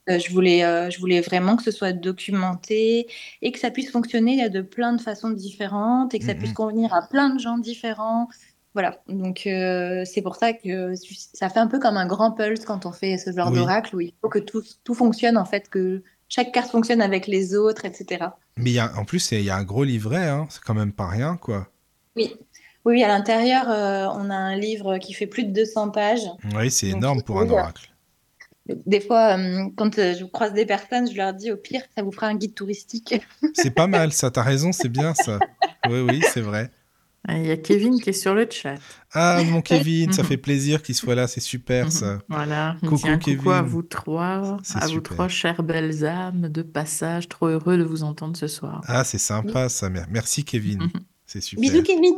je 0.07 0.31
voulais, 0.31 0.61
je 0.89 0.99
voulais 0.99 1.19
vraiment 1.19 1.57
que 1.57 1.63
ce 1.63 1.71
soit 1.71 1.91
documenté 1.91 3.07
et 3.41 3.51
que 3.51 3.59
ça 3.59 3.71
puisse 3.71 3.91
fonctionner 3.91 4.49
de 4.49 4.61
plein 4.61 4.93
de 4.93 5.01
façons 5.01 5.31
différentes 5.31 6.13
et 6.13 6.19
que 6.19 6.25
ça 6.25 6.33
puisse 6.33 6.53
convenir 6.53 6.93
à 6.93 7.01
plein 7.01 7.29
de 7.29 7.39
gens 7.39 7.57
différents. 7.57 8.29
Voilà, 8.73 9.01
donc 9.07 9.47
euh, 9.47 10.03
c'est 10.05 10.21
pour 10.21 10.35
ça 10.35 10.53
que 10.53 10.93
ça 11.33 11.49
fait 11.49 11.59
un 11.59 11.67
peu 11.67 11.79
comme 11.79 11.97
un 11.97 12.05
grand 12.05 12.31
pulse 12.31 12.63
quand 12.63 12.85
on 12.85 12.91
fait 12.91 13.17
ce 13.17 13.31
genre 13.31 13.51
d'oracle 13.51 13.95
où 13.95 14.01
il 14.01 14.13
faut 14.21 14.29
que 14.29 14.37
tout, 14.39 14.61
tout, 14.83 14.93
fonctionne 14.93 15.35
en 15.35 15.45
fait, 15.45 15.69
que 15.69 16.03
chaque 16.29 16.51
carte 16.51 16.69
fonctionne 16.69 17.01
avec 17.01 17.25
les 17.25 17.55
autres, 17.55 17.85
etc. 17.85 18.25
Mais 18.55 18.71
y 18.71 18.79
a, 18.79 18.91
en 18.95 19.05
plus, 19.05 19.31
il 19.31 19.41
y 19.41 19.49
a 19.49 19.55
un 19.55 19.63
gros 19.63 19.83
livret, 19.83 20.27
hein, 20.27 20.45
c'est 20.49 20.61
quand 20.61 20.75
même 20.75 20.91
pas 20.91 21.07
rien, 21.07 21.37
quoi. 21.37 21.67
Oui, 22.15 22.35
oui, 22.85 23.03
à 23.03 23.07
l'intérieur, 23.07 23.69
euh, 23.69 24.07
on 24.13 24.29
a 24.29 24.35
un 24.35 24.55
livre 24.55 24.97
qui 24.97 25.13
fait 25.13 25.27
plus 25.27 25.43
de 25.43 25.51
200 25.51 25.89
pages. 25.89 26.27
Oui, 26.55 26.69
c'est 26.69 26.87
énorme 26.87 27.21
pour 27.21 27.41
un 27.41 27.49
oracle. 27.49 27.91
Des 28.85 28.99
fois, 28.99 29.37
euh, 29.37 29.65
quand 29.75 29.95
je 29.95 30.23
croise 30.25 30.53
des 30.53 30.65
personnes, 30.65 31.09
je 31.09 31.15
leur 31.15 31.33
dis 31.33 31.51
au 31.51 31.57
pire, 31.57 31.81
ça 31.95 32.03
vous 32.03 32.11
fera 32.11 32.27
un 32.27 32.35
guide 32.35 32.53
touristique. 32.53 33.15
c'est 33.53 33.71
pas 33.71 33.87
mal, 33.87 34.11
ça, 34.13 34.29
t'as 34.29 34.41
raison, 34.41 34.71
c'est 34.71 34.89
bien 34.89 35.13
ça. 35.13 35.39
Oui, 35.89 35.99
oui, 36.01 36.21
c'est 36.33 36.41
vrai. 36.41 36.69
Il 37.29 37.45
y 37.45 37.51
a 37.51 37.57
Kevin 37.57 37.99
qui 37.99 38.11
est 38.11 38.13
sur 38.13 38.33
le 38.33 38.47
chat. 38.49 38.75
Ah, 39.11 39.41
mon 39.43 39.61
Kevin, 39.61 40.13
ça 40.13 40.23
fait 40.23 40.37
plaisir 40.37 40.81
qu'il 40.81 40.95
soit 40.95 41.15
là, 41.15 41.27
c'est 41.27 41.41
super 41.41 41.91
ça. 41.91 42.19
Voilà, 42.29 42.77
coucou, 42.81 43.17
Kevin. 43.17 43.51
à 43.51 43.61
vous 43.61 43.81
trois, 43.81 44.57
à 44.75 44.87
vous 44.87 45.01
trois 45.01 45.27
chères 45.27 45.63
belles 45.63 46.05
âmes 46.05 46.47
de 46.49 46.61
passage, 46.61 47.27
trop 47.27 47.47
heureux 47.47 47.77
de 47.77 47.83
vous 47.83 48.03
entendre 48.03 48.37
ce 48.37 48.47
soir. 48.47 48.81
Ah, 48.87 49.03
c'est 49.03 49.17
sympa 49.17 49.69
ça, 49.69 49.89
merci 50.09 50.45
Kevin. 50.45 50.89
C'est 51.25 51.41
super. 51.41 51.61
Bisous 51.61 51.83
Kevin. 51.83 52.15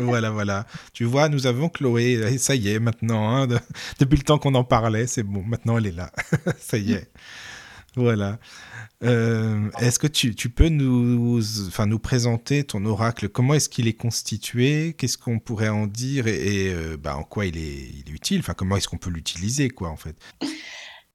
voilà, 0.04 0.30
voilà. 0.30 0.66
Tu 0.92 1.04
vois, 1.04 1.28
nous 1.28 1.46
avons 1.46 1.68
Chloé. 1.68 2.38
Ça 2.38 2.56
y 2.56 2.70
est, 2.70 2.80
maintenant. 2.80 3.30
Hein, 3.30 3.46
depuis 4.00 4.16
le 4.16 4.24
temps 4.24 4.38
qu'on 4.38 4.56
en 4.56 4.64
parlait, 4.64 5.06
c'est 5.06 5.22
bon. 5.22 5.44
Maintenant, 5.46 5.78
elle 5.78 5.86
est 5.86 5.92
là. 5.92 6.10
ça 6.58 6.76
y 6.76 6.92
est. 6.92 7.08
Voilà. 7.94 8.40
Euh, 9.02 9.70
est-ce 9.80 9.98
que 9.98 10.06
tu, 10.06 10.32
peux 10.50 10.68
nous, 10.68 11.40
enfin, 11.66 11.86
nous 11.86 11.98
présenter 11.98 12.64
ton 12.64 12.84
oracle? 12.84 13.28
Comment 13.28 13.54
est-ce 13.54 13.68
qu'il 13.68 13.88
est 13.88 13.94
constitué? 13.94 14.94
Qu'est-ce 14.94 15.18
qu'on 15.18 15.38
pourrait 15.38 15.68
en 15.68 15.86
dire? 15.86 16.26
Et, 16.26 16.72
euh, 16.72 16.96
bah, 16.96 17.16
en 17.16 17.24
quoi 17.24 17.46
il 17.46 17.56
est, 17.56 17.60
il 17.60 18.04
est 18.08 18.12
utile? 18.12 18.40
Enfin, 18.40 18.54
comment 18.54 18.76
est-ce 18.76 18.88
qu'on 18.88 18.98
peut 18.98 19.10
l'utiliser, 19.10 19.70
quoi, 19.70 19.88
en 19.88 19.96
fait? 19.96 20.16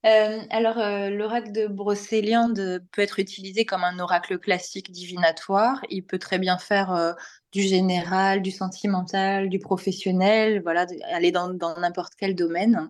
Euh, 0.06 0.40
alors, 0.52 0.78
l'oracle 1.10 1.52
de 1.52 1.68
Brocéliande 1.68 2.82
peut 2.92 3.02
être 3.02 3.20
utilisé 3.20 3.66
comme 3.66 3.84
un 3.84 4.00
oracle 4.00 4.38
classique 4.38 4.92
divinatoire. 4.92 5.82
Il 5.90 6.04
peut 6.04 6.20
très 6.20 6.40
bien 6.40 6.58
faire 6.58 7.16
du 7.52 7.62
général, 7.62 8.42
du 8.42 8.52
sentimental, 8.52 9.50
du 9.50 9.60
professionnel, 9.60 10.62
voilà, 10.62 10.86
aller 11.12 11.32
dans 11.32 11.52
n'importe 11.80 12.14
quel 12.18 12.36
domaine. 12.36 12.90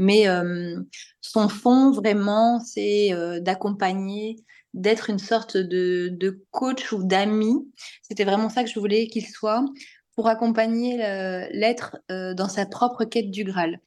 Mais 0.00 0.26
son 1.20 1.48
fond, 1.48 1.90
vraiment, 1.90 2.60
c'est 2.60 3.10
d'accompagner, 3.40 4.36
d'être 4.72 5.10
une 5.10 5.18
sorte 5.18 5.56
de, 5.56 6.44
coach 6.52 6.92
ou 6.92 7.02
d'ami. 7.02 7.68
C'était 8.02 8.24
vraiment 8.24 8.48
ça 8.48 8.62
que 8.62 8.70
je 8.70 8.78
voulais 8.78 9.08
qu'il 9.08 9.26
soit 9.26 9.64
pour 10.14 10.28
accompagner 10.28 10.98
l'être 11.50 11.96
dans 12.08 12.48
sa 12.48 12.64
propre 12.64 13.04
quête 13.04 13.32
du 13.32 13.42
Graal. 13.42 13.80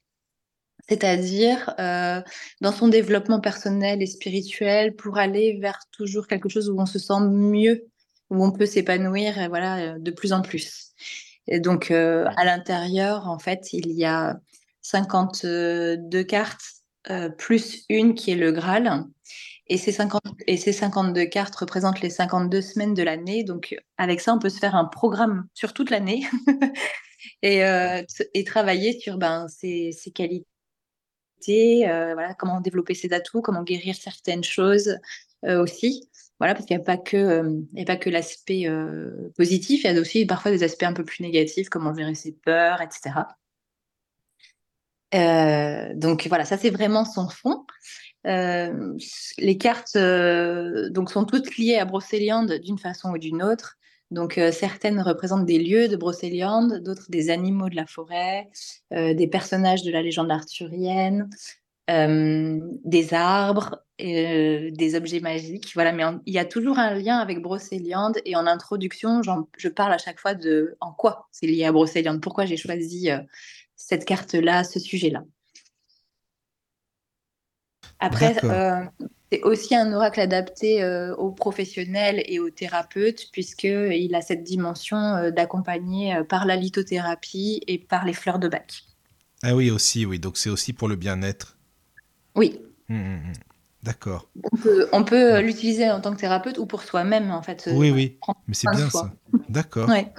C'est-à-dire 0.86 1.74
dans 1.78 2.72
son 2.72 2.88
développement 2.88 3.40
personnel 3.40 4.02
et 4.02 4.06
spirituel 4.06 4.94
pour 4.94 5.16
aller 5.16 5.58
vers 5.62 5.80
toujours 5.92 6.26
quelque 6.26 6.50
chose 6.50 6.68
où 6.68 6.78
on 6.78 6.86
se 6.86 6.98
sent 6.98 7.20
mieux, 7.30 7.86
où 8.28 8.44
on 8.44 8.52
peut 8.52 8.66
s'épanouir 8.66 9.48
voilà, 9.48 9.98
de 9.98 10.10
plus 10.10 10.34
en 10.34 10.42
plus. 10.42 10.90
Et 11.48 11.58
donc, 11.58 11.90
à 11.90 12.44
l'intérieur, 12.44 13.30
en 13.30 13.38
fait, 13.38 13.72
il 13.72 13.92
y 13.92 14.04
a 14.04 14.38
52 14.82 16.24
cartes, 16.24 16.62
euh, 17.10 17.28
plus 17.28 17.84
une 17.88 18.14
qui 18.14 18.32
est 18.32 18.36
le 18.36 18.52
Graal. 18.52 19.04
Et 19.68 19.78
ces, 19.78 19.92
50, 19.92 20.20
et 20.46 20.56
ces 20.56 20.72
52 20.72 21.24
cartes 21.26 21.54
représentent 21.54 22.00
les 22.00 22.10
52 22.10 22.60
semaines 22.60 22.94
de 22.94 23.02
l'année. 23.02 23.44
Donc, 23.44 23.76
avec 23.96 24.20
ça, 24.20 24.34
on 24.34 24.38
peut 24.38 24.50
se 24.50 24.58
faire 24.58 24.74
un 24.74 24.84
programme 24.84 25.46
sur 25.54 25.72
toute 25.72 25.90
l'année 25.90 26.26
et, 27.42 27.64
euh, 27.64 28.02
et, 28.34 28.44
travailler 28.44 28.98
sur 28.98 29.18
ben, 29.18 29.46
ses, 29.48 29.94
qualités, 30.14 30.46
euh, 31.48 32.12
voilà, 32.14 32.34
comment 32.34 32.60
développer 32.60 32.94
ses 32.94 33.12
atouts, 33.12 33.40
comment 33.40 33.62
guérir 33.62 33.94
certaines 33.94 34.44
choses 34.44 34.98
aussi. 35.44 36.08
Voilà, 36.38 36.54
parce 36.54 36.66
qu'il 36.66 36.76
n'y 36.76 36.82
a 36.82 36.84
pas 36.84 36.98
que, 36.98 37.84
pas 37.84 37.96
que 37.96 38.10
l'aspect 38.10 38.68
positif, 39.36 39.82
il 39.82 39.92
y 39.92 39.96
a 39.96 40.00
aussi 40.00 40.24
parfois 40.24 40.52
des 40.52 40.62
aspects 40.62 40.84
un 40.84 40.92
peu 40.92 41.04
plus 41.04 41.22
négatifs, 41.22 41.68
comment 41.68 41.94
gérer 41.94 42.14
ses 42.14 42.32
peurs, 42.32 42.80
etc. 42.80 43.10
Euh, 45.14 45.92
donc 45.94 46.26
voilà, 46.28 46.44
ça 46.44 46.56
c'est 46.56 46.70
vraiment 46.70 47.04
son 47.04 47.28
fond. 47.28 47.64
Euh, 48.26 48.96
les 49.38 49.58
cartes 49.58 49.96
euh, 49.96 50.88
donc 50.90 51.10
sont 51.10 51.24
toutes 51.24 51.56
liées 51.56 51.76
à 51.76 51.84
Brocéliande 51.84 52.52
d'une 52.62 52.78
façon 52.78 53.10
ou 53.10 53.18
d'une 53.18 53.42
autre. 53.42 53.76
Donc 54.10 54.38
certaines 54.52 55.00
représentent 55.00 55.46
des 55.46 55.58
lieux 55.58 55.88
de 55.88 55.96
Brocéliande, 55.96 56.82
d'autres 56.82 57.06
des 57.08 57.30
animaux 57.30 57.70
de 57.70 57.76
la 57.76 57.86
forêt, 57.86 58.50
des 58.90 59.26
personnages 59.26 59.82
de 59.84 59.90
la 59.90 60.02
légende 60.02 60.30
arthurienne, 60.30 61.30
des 61.88 63.14
arbres, 63.14 63.78
des 63.98 64.94
objets 64.96 65.20
magiques. 65.20 65.70
Voilà, 65.72 65.92
mais 65.92 66.02
il 66.26 66.34
y 66.34 66.38
a 66.38 66.44
toujours 66.44 66.78
un 66.78 66.92
lien 66.92 67.16
avec 67.16 67.40
Brocéliande. 67.40 68.18
Et 68.26 68.36
en 68.36 68.46
introduction, 68.46 69.22
je 69.56 69.68
parle 69.70 69.94
à 69.94 69.98
chaque 69.98 70.20
fois 70.20 70.34
de 70.34 70.76
en 70.80 70.92
quoi 70.92 71.26
c'est 71.30 71.46
lié 71.46 71.64
à 71.64 71.72
Brocéliande, 71.72 72.20
pourquoi 72.20 72.44
j'ai 72.44 72.58
choisi 72.58 73.08
cette 73.86 74.04
carte-là, 74.04 74.64
ce 74.64 74.78
sujet-là. 74.78 75.24
Après, 77.98 78.36
euh, 78.44 78.84
c'est 79.30 79.42
aussi 79.42 79.74
un 79.74 79.92
oracle 79.92 80.20
adapté 80.20 80.82
euh, 80.82 81.14
aux 81.16 81.30
professionnels 81.30 82.22
et 82.26 82.38
aux 82.38 82.50
thérapeutes, 82.50 83.28
puisqu'il 83.32 84.14
a 84.14 84.20
cette 84.20 84.44
dimension 84.44 84.96
euh, 84.96 85.30
d'accompagner 85.30 86.22
par 86.28 86.46
la 86.46 86.56
lithothérapie 86.56 87.60
et 87.66 87.78
par 87.78 88.04
les 88.04 88.12
fleurs 88.12 88.38
de 88.38 88.48
bac. 88.48 88.84
Ah 89.42 89.54
oui, 89.54 89.70
aussi, 89.70 90.06
oui. 90.06 90.18
Donc 90.18 90.36
c'est 90.36 90.50
aussi 90.50 90.72
pour 90.72 90.88
le 90.88 90.96
bien-être. 90.96 91.58
Oui. 92.36 92.60
Hum, 92.88 92.96
hum, 92.96 93.20
hum. 93.26 93.32
D'accord. 93.82 94.30
On 94.92 95.02
peut, 95.02 95.40
l'utiliser 95.40 95.90
en 95.90 96.00
tant 96.00 96.12
que 96.12 96.20
thérapeute 96.20 96.56
ou 96.58 96.66
pour 96.66 96.84
soi-même, 96.84 97.32
en 97.32 97.42
fait. 97.42 97.68
Oui, 97.72 97.90
oui. 97.90 98.20
Mais 98.46 98.54
c'est 98.54 98.70
bien 98.70 98.88
ça. 98.88 99.12
D'accord. 99.48 99.88
Ouais. 99.88 100.12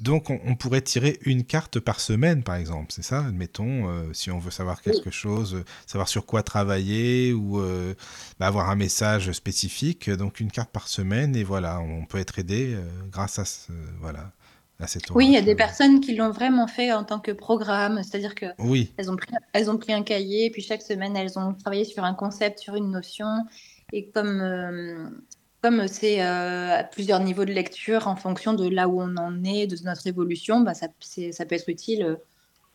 Donc, 0.00 0.30
on, 0.30 0.54
pourrait 0.54 0.82
tirer 0.82 1.18
une 1.22 1.44
carte 1.44 1.80
par 1.80 2.00
semaine, 2.00 2.42
par 2.42 2.56
exemple, 2.56 2.86
c'est 2.90 3.02
ça 3.02 3.24
Admettons, 3.26 3.88
euh, 3.88 4.12
si 4.12 4.30
on 4.30 4.38
veut 4.38 4.50
savoir 4.50 4.82
quelque 4.82 5.10
chose, 5.10 5.54
euh, 5.54 5.64
savoir 5.86 6.08
sur 6.08 6.26
quoi 6.26 6.42
travailler 6.42 7.32
ou 7.32 7.60
euh, 7.60 7.94
bah, 8.38 8.46
avoir 8.46 8.70
un 8.70 8.76
message 8.76 9.32
spécifique. 9.32 10.10
Donc, 10.10 10.40
une 10.40 10.50
carte 10.50 10.70
par 10.70 10.88
semaine, 10.88 11.36
et 11.36 11.44
voilà, 11.44 11.80
on 11.80 12.04
peut 12.06 12.18
être 12.18 12.38
aidé 12.38 12.76
grâce 13.10 13.38
à, 13.38 13.44
ce, 13.44 13.72
voilà, 14.00 14.32
à 14.80 14.86
cette 14.86 15.10
Oui, 15.10 15.26
il 15.26 15.32
y 15.32 15.38
a 15.38 15.42
des 15.42 15.56
personnes 15.56 16.00
qui 16.00 16.14
l'ont 16.14 16.30
vraiment 16.30 16.66
fait 16.66 16.92
en 16.92 17.04
tant 17.04 17.20
que 17.20 17.32
programme, 17.32 18.02
c'est-à-dire 18.02 18.34
que 18.34 18.46
oui. 18.58 18.92
elles, 18.96 19.10
ont 19.10 19.16
pris, 19.16 19.32
elles 19.52 19.70
ont 19.70 19.78
pris 19.78 19.92
un 19.92 20.02
cahier, 20.02 20.50
puis 20.50 20.62
chaque 20.62 20.82
semaine, 20.82 21.16
elles 21.16 21.38
ont 21.38 21.54
travaillé 21.54 21.84
sur 21.84 22.04
un 22.04 22.14
concept, 22.14 22.58
sur 22.58 22.74
une 22.74 22.90
notion. 22.90 23.44
Et 23.92 24.10
comme 24.10 25.22
comme 25.66 25.88
c'est 25.88 26.22
euh, 26.22 26.78
à 26.78 26.84
plusieurs 26.84 27.18
niveaux 27.18 27.44
de 27.44 27.52
lecture 27.52 28.06
en 28.06 28.14
fonction 28.14 28.52
de 28.52 28.68
là 28.68 28.86
où 28.86 29.00
on 29.00 29.16
en 29.16 29.42
est, 29.42 29.66
de 29.66 29.76
notre 29.82 30.06
évolution, 30.06 30.60
bah, 30.60 30.74
ça, 30.74 30.86
ça 31.32 31.44
peut 31.44 31.56
être 31.56 31.68
utile 31.68 32.18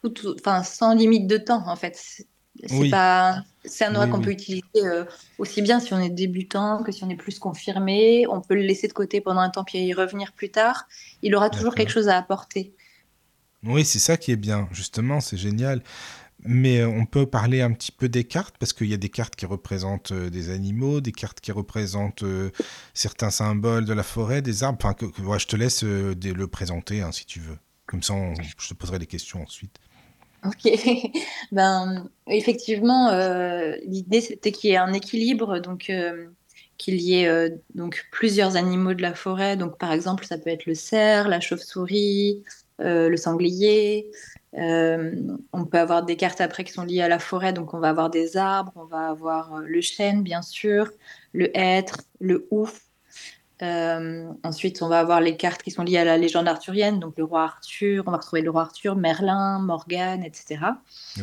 euh, 0.03 0.63
sans 0.65 0.93
limite 0.93 1.25
de 1.25 1.37
temps 1.37 1.63
en 1.69 1.77
fait. 1.77 1.97
C'est 2.67 2.89
pas, 2.89 3.45
un 3.79 3.95
oracle 3.95 4.11
qu'on 4.11 4.19
peut 4.19 4.31
utiliser 4.31 4.65
euh, 4.75 5.05
aussi 5.37 5.61
bien 5.61 5.79
si 5.79 5.93
on 5.93 5.99
est 5.99 6.09
débutant 6.09 6.83
que 6.83 6.91
si 6.91 7.01
on 7.05 7.09
est 7.09 7.15
plus 7.15 7.39
confirmé. 7.39 8.25
On 8.27 8.41
peut 8.41 8.55
le 8.55 8.63
laisser 8.63 8.89
de 8.89 8.93
côté 8.93 9.21
pendant 9.21 9.39
un 9.39 9.49
temps 9.49 9.63
puis 9.63 9.79
y 9.79 9.93
revenir 9.93 10.33
plus 10.33 10.51
tard. 10.51 10.85
Il 11.21 11.33
aura 11.33 11.49
toujours 11.49 11.75
quelque 11.75 11.91
chose 11.91 12.09
à 12.09 12.17
apporter. 12.17 12.73
Oui, 13.63 13.85
c'est 13.85 13.99
ça 13.99 14.17
qui 14.17 14.33
est 14.33 14.37
bien, 14.37 14.67
justement, 14.73 15.21
c'est 15.21 15.37
génial. 15.37 15.81
Mais 16.43 16.79
euh, 16.79 16.87
on 16.87 17.05
peut 17.05 17.25
parler 17.25 17.61
un 17.61 17.71
petit 17.71 17.91
peu 17.91 18.09
des 18.09 18.23
cartes, 18.23 18.55
parce 18.57 18.73
qu'il 18.73 18.87
y 18.87 18.93
a 18.93 18.97
des 18.97 19.09
cartes 19.09 19.35
qui 19.35 19.45
représentent 19.45 20.11
euh, 20.11 20.29
des 20.29 20.49
animaux, 20.49 20.99
des 20.99 21.11
cartes 21.11 21.39
qui 21.39 21.51
représentent 21.51 22.23
euh, 22.23 22.49
certains 22.93 23.29
symboles 23.29 23.85
de 23.85 23.93
la 23.93 24.03
forêt, 24.03 24.41
des 24.41 24.63
arbres. 24.63 24.79
Enfin, 24.83 25.37
je 25.37 25.45
te 25.45 25.55
laisse 25.55 25.83
le 25.83 26.45
présenter 26.45 27.01
hein, 27.01 27.11
si 27.11 27.25
tu 27.25 27.39
veux. 27.39 27.57
Comme 27.85 28.01
ça, 28.01 28.13
je 28.57 28.69
te 28.69 28.73
poserai 28.73 28.99
des 28.99 29.05
questions 29.05 29.41
ensuite. 29.41 29.77
Ok. 30.45 30.71
ben, 31.51 32.09
effectivement, 32.27 33.11
l'idée 33.85 34.21
c'était 34.21 34.51
qu'il 34.51 34.71
y 34.71 34.73
ait 34.73 34.77
un 34.77 34.93
équilibre, 34.93 35.59
donc 35.59 35.91
qu'il 36.77 37.01
y 37.01 37.15
ait 37.15 37.51
donc 37.75 38.05
plusieurs 38.11 38.55
animaux 38.55 38.93
de 38.93 39.01
la 39.01 39.13
forêt. 39.13 39.57
Donc, 39.57 39.77
par 39.77 39.91
exemple, 39.91 40.25
ça 40.25 40.37
peut 40.37 40.49
être 40.49 40.65
le 40.65 40.73
cerf, 40.73 41.27
la 41.27 41.41
chauve-souris, 41.41 42.43
le 42.79 43.15
sanglier. 43.17 44.09
Euh, 44.57 45.37
on 45.53 45.65
peut 45.65 45.79
avoir 45.79 46.03
des 46.03 46.17
cartes 46.17 46.41
après 46.41 46.63
qui 46.63 46.73
sont 46.73 46.83
liées 46.83 47.01
à 47.01 47.07
la 47.07 47.19
forêt, 47.19 47.53
donc 47.53 47.73
on 47.73 47.79
va 47.79 47.89
avoir 47.89 48.09
des 48.09 48.35
arbres, 48.35 48.73
on 48.75 48.85
va 48.85 49.09
avoir 49.09 49.55
euh, 49.55 49.61
le 49.65 49.81
chêne, 49.81 50.23
bien 50.23 50.41
sûr, 50.41 50.91
le 51.33 51.55
hêtre, 51.57 52.01
le 52.19 52.47
ouf. 52.51 52.81
Euh, 53.61 54.29
ensuite, 54.43 54.81
on 54.81 54.89
va 54.89 54.99
avoir 54.99 55.21
les 55.21 55.37
cartes 55.37 55.61
qui 55.61 55.71
sont 55.71 55.83
liées 55.83 55.99
à 55.99 56.03
la 56.03 56.17
légende 56.17 56.47
arthurienne, 56.47 56.99
donc 56.99 57.13
le 57.17 57.23
roi 57.23 57.43
Arthur, 57.43 58.03
on 58.07 58.11
va 58.11 58.17
retrouver 58.17 58.41
le 58.41 58.49
roi 58.49 58.63
Arthur, 58.63 58.95
Merlin, 58.95 59.59
Morgane, 59.59 60.23
etc. 60.23 60.59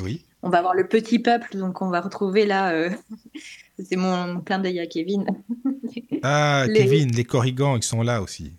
Oui. 0.01 0.25
On 0.43 0.49
va 0.49 0.59
avoir 0.59 0.75
le 0.75 0.87
petit 0.87 1.19
peuple, 1.19 1.57
donc 1.57 1.83
on 1.83 1.91
va 1.91 2.01
retrouver 2.01 2.47
là, 2.47 2.89
c'est 3.85 3.97
mon, 3.97 4.41
clin 4.41 4.61
d'œil 4.61 4.79
à 4.79 4.87
Kevin. 4.87 5.27
ah, 6.23 6.65
Kevin, 6.73 7.11
les 7.11 7.25
corrigans, 7.25 7.77
ils 7.77 7.83
sont 7.83 8.03
là 8.03 8.23
aussi. 8.23 8.53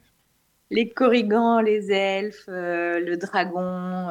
Les 0.72 0.90
corrigans, 0.90 1.62
les 1.62 1.90
elfes, 1.90 2.48
le 2.48 3.16
dragon 3.16 4.10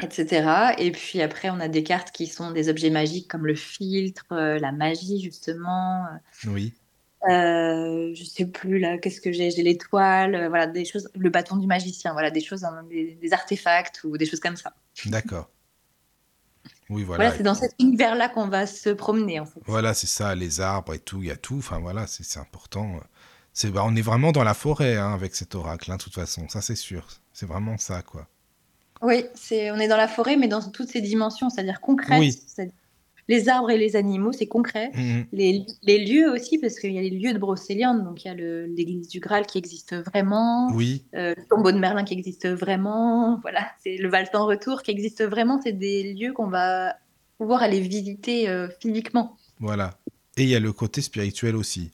etc. 0.00 0.74
Et 0.78 0.92
puis 0.92 1.20
après, 1.20 1.50
on 1.50 1.60
a 1.60 1.68
des 1.68 1.82
cartes 1.82 2.10
qui 2.12 2.26
sont 2.26 2.50
des 2.50 2.68
objets 2.68 2.90
magiques 2.90 3.28
comme 3.28 3.46
le 3.46 3.54
filtre, 3.54 4.24
euh, 4.32 4.58
la 4.58 4.72
magie, 4.72 5.20
justement. 5.20 6.06
Oui. 6.46 6.74
Euh, 7.28 8.12
je 8.14 8.24
sais 8.24 8.46
plus 8.46 8.80
là, 8.80 8.98
qu'est-ce 8.98 9.20
que 9.20 9.30
j'ai? 9.30 9.50
J'ai 9.50 9.62
l'étoile, 9.62 10.34
euh, 10.34 10.48
voilà, 10.48 10.66
des 10.66 10.84
choses, 10.84 11.08
le 11.14 11.30
bâton 11.30 11.56
du 11.56 11.68
magicien, 11.68 12.12
voilà, 12.12 12.32
des 12.32 12.40
choses, 12.40 12.64
hein, 12.64 12.84
des, 12.90 13.32
artefacts 13.32 14.02
ou 14.02 14.16
des 14.16 14.26
choses 14.26 14.40
comme 14.40 14.56
ça. 14.56 14.74
D'accord. 15.06 15.48
Oui, 16.90 17.04
voilà. 17.04 17.24
Voilà, 17.24 17.36
c'est 17.36 17.44
dans 17.44 17.54
cet 17.54 17.74
univers-là 17.78 18.28
qu'on 18.28 18.48
va 18.48 18.66
se 18.66 18.90
promener, 18.90 19.38
en 19.38 19.46
fait. 19.46 19.60
Voilà, 19.66 19.94
c'est 19.94 20.08
ça, 20.08 20.34
les 20.34 20.60
arbres 20.60 20.94
et 20.94 20.98
tout, 20.98 21.22
il 21.22 21.28
y 21.28 21.30
a 21.30 21.36
tout. 21.36 21.58
Enfin, 21.58 21.78
voilà, 21.78 22.06
c'est 22.08 22.40
important. 22.40 23.00
C'est, 23.52 23.70
bah, 23.70 23.82
on 23.84 23.94
est 23.94 24.02
vraiment 24.02 24.32
dans 24.32 24.44
la 24.44 24.54
forêt 24.54 24.96
hein, 24.96 25.14
avec 25.14 25.36
cet 25.36 25.54
oracle, 25.54 25.92
hein, 25.92 25.96
de 25.96 26.02
toute 26.02 26.14
façon, 26.14 26.48
ça 26.48 26.60
c'est 26.60 26.76
sûr. 26.76 27.06
C'est 27.32 27.46
vraiment 27.46 27.78
ça, 27.78 28.02
quoi. 28.02 28.26
Oui, 29.02 29.24
c'est, 29.34 29.70
on 29.72 29.76
est 29.76 29.88
dans 29.88 29.96
la 29.96 30.08
forêt, 30.08 30.36
mais 30.36 30.48
dans 30.48 30.62
toutes 30.70 30.88
ses 30.88 31.00
dimensions, 31.00 31.50
c'est-à-dire 31.50 31.80
concrètes. 31.80 32.20
Oui. 32.20 32.32
c'est-à-dire 32.32 32.74
les 33.28 33.48
arbres 33.48 33.70
et 33.70 33.78
les 33.78 33.94
animaux, 33.94 34.32
c'est 34.32 34.46
concret. 34.48 34.90
Mhm. 34.94 35.26
Les, 35.32 35.64
les 35.84 36.04
lieux 36.04 36.28
aussi, 36.32 36.58
parce 36.58 36.78
qu'il 36.78 36.92
y 36.92 36.98
a 36.98 37.02
les 37.02 37.10
lieux 37.10 37.32
de 37.32 37.38
Brocéliande, 37.38 38.02
donc 38.04 38.24
il 38.24 38.28
y 38.28 38.30
a 38.30 38.34
le- 38.34 38.66
l'église 38.66 39.06
du 39.08 39.20
Graal 39.20 39.46
qui 39.46 39.58
existe 39.58 39.94
vraiment, 39.94 40.70
Oui, 40.74 41.04
euh, 41.14 41.32
le 41.36 41.44
tombeau 41.48 41.70
de 41.70 41.78
Merlin 41.78 42.02
qui 42.04 42.14
existe 42.14 42.48
vraiment, 42.48 43.38
voilà, 43.42 43.70
c'est 43.82 43.96
le 43.96 44.08
Val 44.08 44.28
sans 44.32 44.44
retour 44.46 44.82
qui 44.82 44.90
existe 44.90 45.22
vraiment. 45.24 45.60
C'est 45.62 45.72
des 45.72 46.12
lieux 46.14 46.32
qu'on 46.32 46.48
va 46.48 46.96
pouvoir 47.38 47.62
aller 47.62 47.80
visiter 47.80 48.48
euh, 48.48 48.68
physiquement. 48.80 49.36
voilà. 49.60 49.94
Et 50.36 50.42
il 50.42 50.48
y 50.48 50.56
a 50.56 50.60
le 50.60 50.72
côté 50.72 51.00
spirituel 51.00 51.54
aussi. 51.56 51.90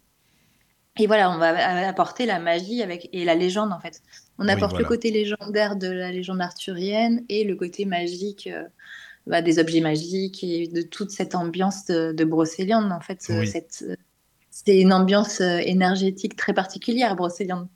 Et 0.98 1.06
voilà, 1.06 1.30
on 1.30 1.38
va 1.38 1.86
apporter 1.88 2.24
la 2.24 2.38
magie 2.38 2.82
avec 2.82 3.08
et 3.12 3.24
la 3.24 3.34
légende 3.34 3.72
en 3.72 3.80
fait. 3.80 4.00
On 4.38 4.48
Oui, 4.48 4.48
apporte 4.48 4.68
voilà. 4.68 4.78
le 4.78 4.84
côté 4.84 5.10
légendaire 5.10 5.76
de 5.76 5.88
la 5.88 6.12
légende 6.12 6.40
arthurienne 6.40 7.24
et 7.28 7.44
le 7.44 7.56
côté 7.56 7.84
magique 7.84 8.46
euh, 8.48 8.64
bah, 9.26 9.42
des 9.42 9.58
objets 9.60 9.80
magiques 9.80 10.44
et 10.44 10.68
de 10.68 10.82
toute 10.82 11.10
cette 11.12 11.34
ambiance 11.36 11.86
de, 11.86 12.12
de 12.12 12.24
Brocéliande. 12.24 12.92
En 12.92 13.00
fait, 13.00 13.30
euh, 13.30 13.44
Oui. 13.44 13.46
cette, 13.46 13.84
euh, 13.88 13.96
c'est 14.50 14.80
une 14.80 14.92
ambiance 14.94 15.40
énergétique 15.42 16.36
très 16.36 16.54
particulière, 16.54 17.16
Brocéliande. 17.16 17.68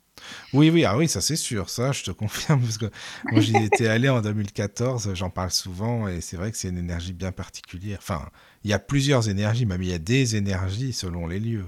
Oui, 0.53 0.69
oui, 0.69 0.85
ah 0.85 0.97
oui, 0.97 1.07
ça 1.07 1.21
c'est 1.21 1.35
sûr, 1.35 1.69
ça 1.69 1.91
je 1.91 2.03
te 2.03 2.11
confirme, 2.11 2.61
parce 2.61 2.77
que 2.77 2.89
moi 3.29 3.41
j'y 3.41 3.61
étais 3.63 3.87
allé 3.87 4.09
en 4.09 4.21
2014, 4.21 5.13
j'en 5.13 5.29
parle 5.29 5.51
souvent, 5.51 6.07
et 6.07 6.21
c'est 6.21 6.37
vrai 6.37 6.51
que 6.51 6.57
c'est 6.57 6.69
une 6.69 6.77
énergie 6.77 7.13
bien 7.13 7.31
particulière. 7.31 7.97
Enfin, 8.01 8.29
il 8.63 8.69
y 8.69 8.73
a 8.73 8.79
plusieurs 8.79 9.29
énergies, 9.29 9.65
même 9.65 9.81
il 9.81 9.89
y 9.89 9.93
a 9.93 9.99
des 9.99 10.35
énergies 10.35 10.93
selon 10.93 11.27
les 11.27 11.39
lieux. 11.39 11.65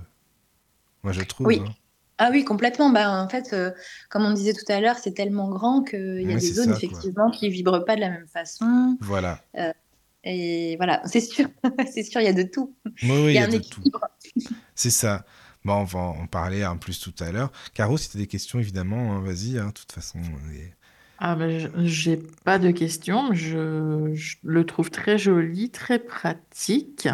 Moi 1.04 1.14
je 1.14 1.22
trouve. 1.22 1.58
Oui. 1.58 1.64
hein. 1.64 1.74
Ah 2.18 2.30
oui, 2.32 2.46
complètement. 2.46 2.90
Bah, 2.92 3.12
en 3.24 3.28
fait, 3.30 3.54
euh, 3.54 3.72
comme 4.10 4.24
on 4.26 4.32
disait 4.34 4.54
tout 4.54 4.66
à 4.72 4.80
l'heure, 4.80 4.98
c'est 4.98 5.14
tellement 5.14 5.50
grand 5.50 5.84
qu'il 5.84 6.24
y 6.24 6.32
a 6.32 6.38
Oui, 6.38 6.42
des 6.42 6.52
zones, 6.54 6.72
ça, 6.72 6.82
quoi. 6.82 7.06
effectivement, 7.06 7.30
qui 7.30 7.50
vibrent 7.50 7.84
pas 7.86 7.96
de 7.96 8.02
la 8.02 8.10
même 8.10 8.28
façon. 8.28 8.98
Voilà. 9.00 9.42
Et 10.24 10.76
voilà, 10.78 11.02
c'est 11.08 11.22
sûr, 11.22 11.50
c'est 11.92 12.04
sûr, 12.04 12.22
il 12.22 12.26
y 12.26 12.28
a 12.28 12.34
de 12.34 12.44
tout. 12.44 12.76
Oui, 13.02 13.10
oui, 13.20 13.34
il 13.34 13.36
y 13.36 13.38
a 13.38 13.46
un 13.46 13.48
de 13.48 13.60
tout. 13.60 13.86
équilibre. 13.86 14.02
C'est 14.76 14.92
ça. 14.92 15.26
Bon, 15.66 15.76
on 15.76 15.84
va 15.86 16.00
en 16.00 16.28
parler 16.28 16.66
en 16.66 16.78
plus 16.78 17.00
tout 17.00 17.14
à 17.24 17.32
l'heure. 17.32 17.52
Caro, 17.74 17.98
si 17.98 18.10
tu 18.10 18.18
as 18.18 18.22
des 18.22 18.28
questions, 18.28 18.60
évidemment, 18.60 19.16
hein, 19.16 19.22
vas-y, 19.22 19.58
hein, 19.60 19.68
de 19.68 19.74
toute 19.74 19.92
façon. 19.94 20.20
est- 20.54 20.76
Ah 21.18 21.36
ben, 21.36 21.50
je- 21.60 21.70
j'ai 21.86 22.18
pas 22.18 22.60
de 22.60 22.72
questions. 22.72 23.34
Je, 23.34 24.12
je 24.16 24.38
le 24.44 24.66
trouve 24.66 24.90
très 24.92 25.18
joli, 25.18 25.72
très 25.72 26.00
pratique. 26.00 27.08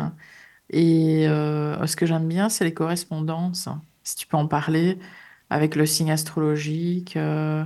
Et 0.70 1.27
euh, 1.29 1.86
ce 1.88 1.96
que 1.98 2.05
j'aime 2.08 2.27
bien, 2.27 2.50
c'est 2.50 2.65
les 2.65 2.74
correspondances. 2.74 3.70
Si 4.03 4.15
tu 4.15 4.27
peux 4.27 4.38
en 4.38 4.48
parler 4.48 4.98
avec 5.51 5.75
le 5.75 5.86
signe 5.86 6.12
astrologique, 6.12 7.17
euh, 7.17 7.63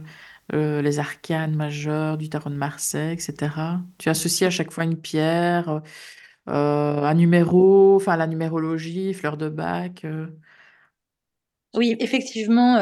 euh, 0.53 0.81
les 0.81 0.99
arcanes 0.99 1.55
majeurs 1.55 2.17
du 2.17 2.29
tarot 2.29 2.49
de 2.49 2.55
Marseille, 2.55 3.13
etc. 3.13 3.79
Tu 3.99 4.09
associes 4.09 4.47
à 4.47 4.49
chaque 4.49 4.71
fois 4.71 4.83
une 4.83 4.97
pierre, 4.97 5.81
euh, 6.49 7.03
un 7.03 7.13
numéro, 7.13 7.95
enfin 7.95 8.17
la 8.17 8.27
numérologie, 8.27 9.13
fleur 9.13 9.37
de 9.37 9.49
bac. 9.49 10.05
Oui, 11.75 11.95
effectivement. 11.99 12.77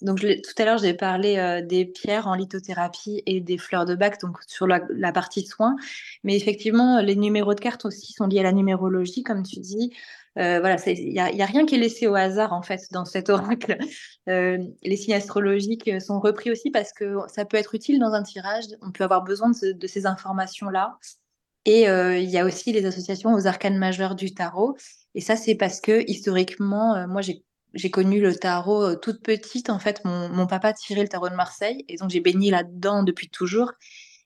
donc 0.00 0.20
tout 0.20 0.62
à 0.62 0.64
l'heure, 0.64 0.78
j'ai 0.78 0.94
parlé 0.94 1.62
des 1.68 1.84
pierres 1.84 2.26
en 2.26 2.34
lithothérapie 2.34 3.22
et 3.26 3.40
des 3.40 3.58
fleurs 3.58 3.84
de 3.84 3.94
bac, 3.94 4.18
donc 4.20 4.38
sur 4.46 4.66
la, 4.66 4.80
la 4.88 5.12
partie 5.12 5.44
soins. 5.44 5.76
Mais 6.24 6.36
effectivement, 6.36 7.02
les 7.02 7.16
numéros 7.16 7.54
de 7.54 7.60
cartes 7.60 7.84
aussi 7.84 8.14
sont 8.14 8.26
liés 8.26 8.40
à 8.40 8.44
la 8.44 8.52
numérologie, 8.52 9.22
comme 9.22 9.42
tu 9.42 9.60
dis. 9.60 9.92
Euh, 10.38 10.60
voilà, 10.60 10.76
il 10.86 11.10
n'y 11.12 11.18
a, 11.18 11.24
a 11.24 11.46
rien 11.46 11.66
qui 11.66 11.74
est 11.74 11.78
laissé 11.78 12.06
au 12.06 12.14
hasard 12.14 12.52
en 12.52 12.62
fait 12.62 12.80
dans 12.92 13.04
cet 13.04 13.28
oracle. 13.30 13.76
Euh, 14.28 14.58
les 14.82 14.96
signes 14.96 15.14
astrologiques 15.14 15.90
sont 16.00 16.20
repris 16.20 16.50
aussi 16.52 16.70
parce 16.70 16.92
que 16.92 17.16
ça 17.28 17.44
peut 17.44 17.56
être 17.56 17.74
utile 17.74 17.98
dans 17.98 18.12
un 18.12 18.22
tirage. 18.22 18.64
On 18.80 18.92
peut 18.92 19.04
avoir 19.04 19.24
besoin 19.24 19.50
de, 19.50 19.56
ce- 19.56 19.66
de 19.72 19.86
ces 19.88 20.06
informations-là. 20.06 20.96
Et 21.64 21.88
euh, 21.88 22.16
il 22.16 22.30
y 22.30 22.38
a 22.38 22.44
aussi 22.44 22.72
les 22.72 22.86
associations 22.86 23.34
aux 23.34 23.46
arcanes 23.46 23.76
majeurs 23.76 24.14
du 24.14 24.32
tarot. 24.32 24.76
Et 25.14 25.20
ça, 25.20 25.36
c'est 25.36 25.56
parce 25.56 25.80
que 25.80 26.04
historiquement, 26.08 26.94
euh, 26.94 27.06
moi, 27.06 27.20
j'ai 27.22 27.90
connu 27.90 28.20
le 28.20 28.34
tarot 28.34 28.82
euh, 28.84 28.96
toute 28.96 29.22
petite. 29.22 29.68
En 29.68 29.78
fait, 29.78 30.04
mon, 30.04 30.28
mon 30.30 30.46
papa 30.46 30.72
tirait 30.72 31.02
le 31.02 31.08
tarot 31.08 31.28
de 31.28 31.34
Marseille. 31.34 31.84
Et 31.88 31.96
donc, 31.96 32.10
j'ai 32.10 32.20
baigné 32.20 32.50
là-dedans 32.50 33.02
depuis 33.02 33.28
toujours. 33.28 33.72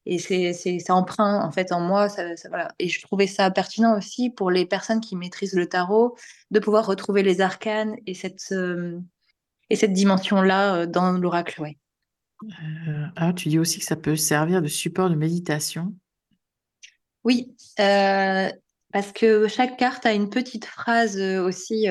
Et 0.07 0.19
c'est, 0.19 0.53
c'est, 0.53 0.79
ça 0.79 0.95
empreint, 0.95 1.41
en 1.43 1.51
fait, 1.51 1.73
en 1.73 1.81
moi. 1.81 2.09
Ça, 2.09 2.37
ça- 2.37 2.49
voilà. 2.49 2.75
Et 2.79 2.89
je 2.89 3.01
trouvais 3.01 3.27
ça 3.27 3.51
pertinent 3.51 3.97
aussi 3.97 4.31
pour 4.31 4.51
les 4.51 4.67
personnes 4.67 5.01
qui 5.01 5.17
maîtrisent 5.17 5.55
le 5.55 5.67
tarot, 5.67 6.17
de 6.51 6.61
pouvoir 6.61 6.87
retrouver 6.87 7.23
les 7.23 7.41
arcanes 7.41 7.97
et 8.07 8.15
cette, 8.15 8.53
euh, 8.53 9.01
et 9.71 9.77
cette 9.77 9.93
dimension-là 9.93 10.77
euh, 10.77 10.87
dans 10.87 11.13
l'oracle. 11.13 11.61
Ouais. 11.63 11.79
Euh, 12.43 13.07
ah, 13.17 13.33
tu 13.33 13.49
dis 13.49 13.59
aussi 13.59 13.79
que 13.79 13.87
ça 13.87 13.97
peut 13.97 14.17
servir 14.17 14.61
de 14.61 14.69
support 14.69 15.09
de 15.09 15.15
méditation. 15.15 15.95
Oui, 17.25 17.57
parce 17.77 19.13
que 19.15 19.49
chaque 19.49 19.79
carte 19.79 20.05
a 20.05 20.13
une 20.13 20.29
petite 20.29 20.67
phrase 20.67 21.19
aussi. 21.19 21.87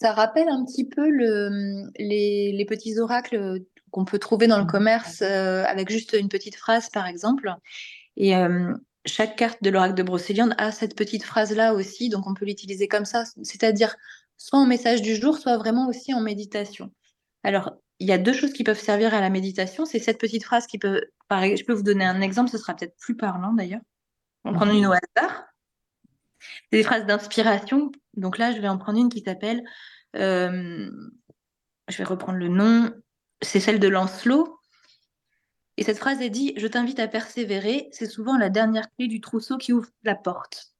ça 0.00 0.12
rappelle 0.12 0.48
un 0.48 0.64
petit 0.64 0.88
peu 0.88 1.10
le, 1.10 1.90
les, 1.98 2.52
les 2.52 2.64
petits 2.64 2.98
oracles 2.98 3.62
qu'on 3.90 4.04
peut 4.04 4.18
trouver 4.18 4.46
dans 4.46 4.58
le 4.58 4.66
commerce 4.66 5.22
euh, 5.22 5.64
avec 5.64 5.90
juste 5.90 6.12
une 6.18 6.28
petite 6.28 6.56
phrase, 6.56 6.90
par 6.90 7.06
exemple. 7.06 7.52
Et 8.16 8.36
euh, 8.36 8.74
chaque 9.06 9.36
carte 9.36 9.62
de 9.62 9.70
l'oracle 9.70 9.94
de 9.94 10.02
Brocéliande 10.02 10.54
a 10.58 10.72
cette 10.72 10.96
petite 10.96 11.24
phrase-là 11.24 11.74
aussi, 11.74 12.08
donc 12.08 12.26
on 12.26 12.34
peut 12.34 12.44
l'utiliser 12.44 12.88
comme 12.88 13.04
ça, 13.04 13.24
c'est-à-dire 13.42 13.96
soit 14.36 14.58
en 14.58 14.66
message 14.66 15.02
du 15.02 15.16
jour, 15.16 15.38
soit 15.38 15.56
vraiment 15.56 15.88
aussi 15.88 16.14
en 16.14 16.20
méditation. 16.20 16.92
Alors, 17.42 17.72
il 17.98 18.08
y 18.08 18.12
a 18.12 18.18
deux 18.18 18.32
choses 18.32 18.52
qui 18.52 18.64
peuvent 18.64 18.78
servir 18.78 19.14
à 19.14 19.20
la 19.20 19.30
méditation. 19.30 19.84
C'est 19.84 19.98
cette 19.98 20.20
petite 20.20 20.44
phrase 20.44 20.66
qui 20.66 20.78
peut, 20.78 21.02
pareil, 21.28 21.56
je 21.56 21.64
peux 21.64 21.72
vous 21.72 21.82
donner 21.82 22.04
un 22.04 22.20
exemple, 22.20 22.50
ce 22.50 22.58
sera 22.58 22.74
peut-être 22.74 22.96
plus 22.96 23.16
parlant 23.16 23.52
d'ailleurs. 23.52 23.80
On 24.44 24.52
prend 24.52 24.70
une 24.70 24.86
au 24.86 24.92
hasard. 24.92 25.44
C'est 26.40 26.78
des 26.78 26.82
phrases 26.82 27.06
d'inspiration. 27.06 27.90
Donc 28.14 28.38
là, 28.38 28.52
je 28.52 28.60
vais 28.60 28.68
en 28.68 28.78
prendre 28.78 28.98
une 28.98 29.08
qui 29.08 29.20
s'appelle, 29.20 29.62
euh, 30.16 30.90
je 31.88 31.96
vais 31.96 32.04
reprendre 32.04 32.38
le 32.38 32.48
nom, 32.48 32.90
c'est 33.42 33.60
celle 33.60 33.80
de 33.80 33.88
Lancelot. 33.88 34.58
Et 35.76 35.84
cette 35.84 35.98
phrase 35.98 36.20
est 36.20 36.30
dit, 36.30 36.54
je 36.56 36.66
t'invite 36.66 36.98
à 36.98 37.06
persévérer, 37.06 37.88
c'est 37.92 38.08
souvent 38.08 38.36
la 38.36 38.50
dernière 38.50 38.88
clé 38.96 39.06
du 39.06 39.20
trousseau 39.20 39.58
qui 39.58 39.72
ouvre 39.72 39.88
la 40.02 40.16
porte. 40.16 40.72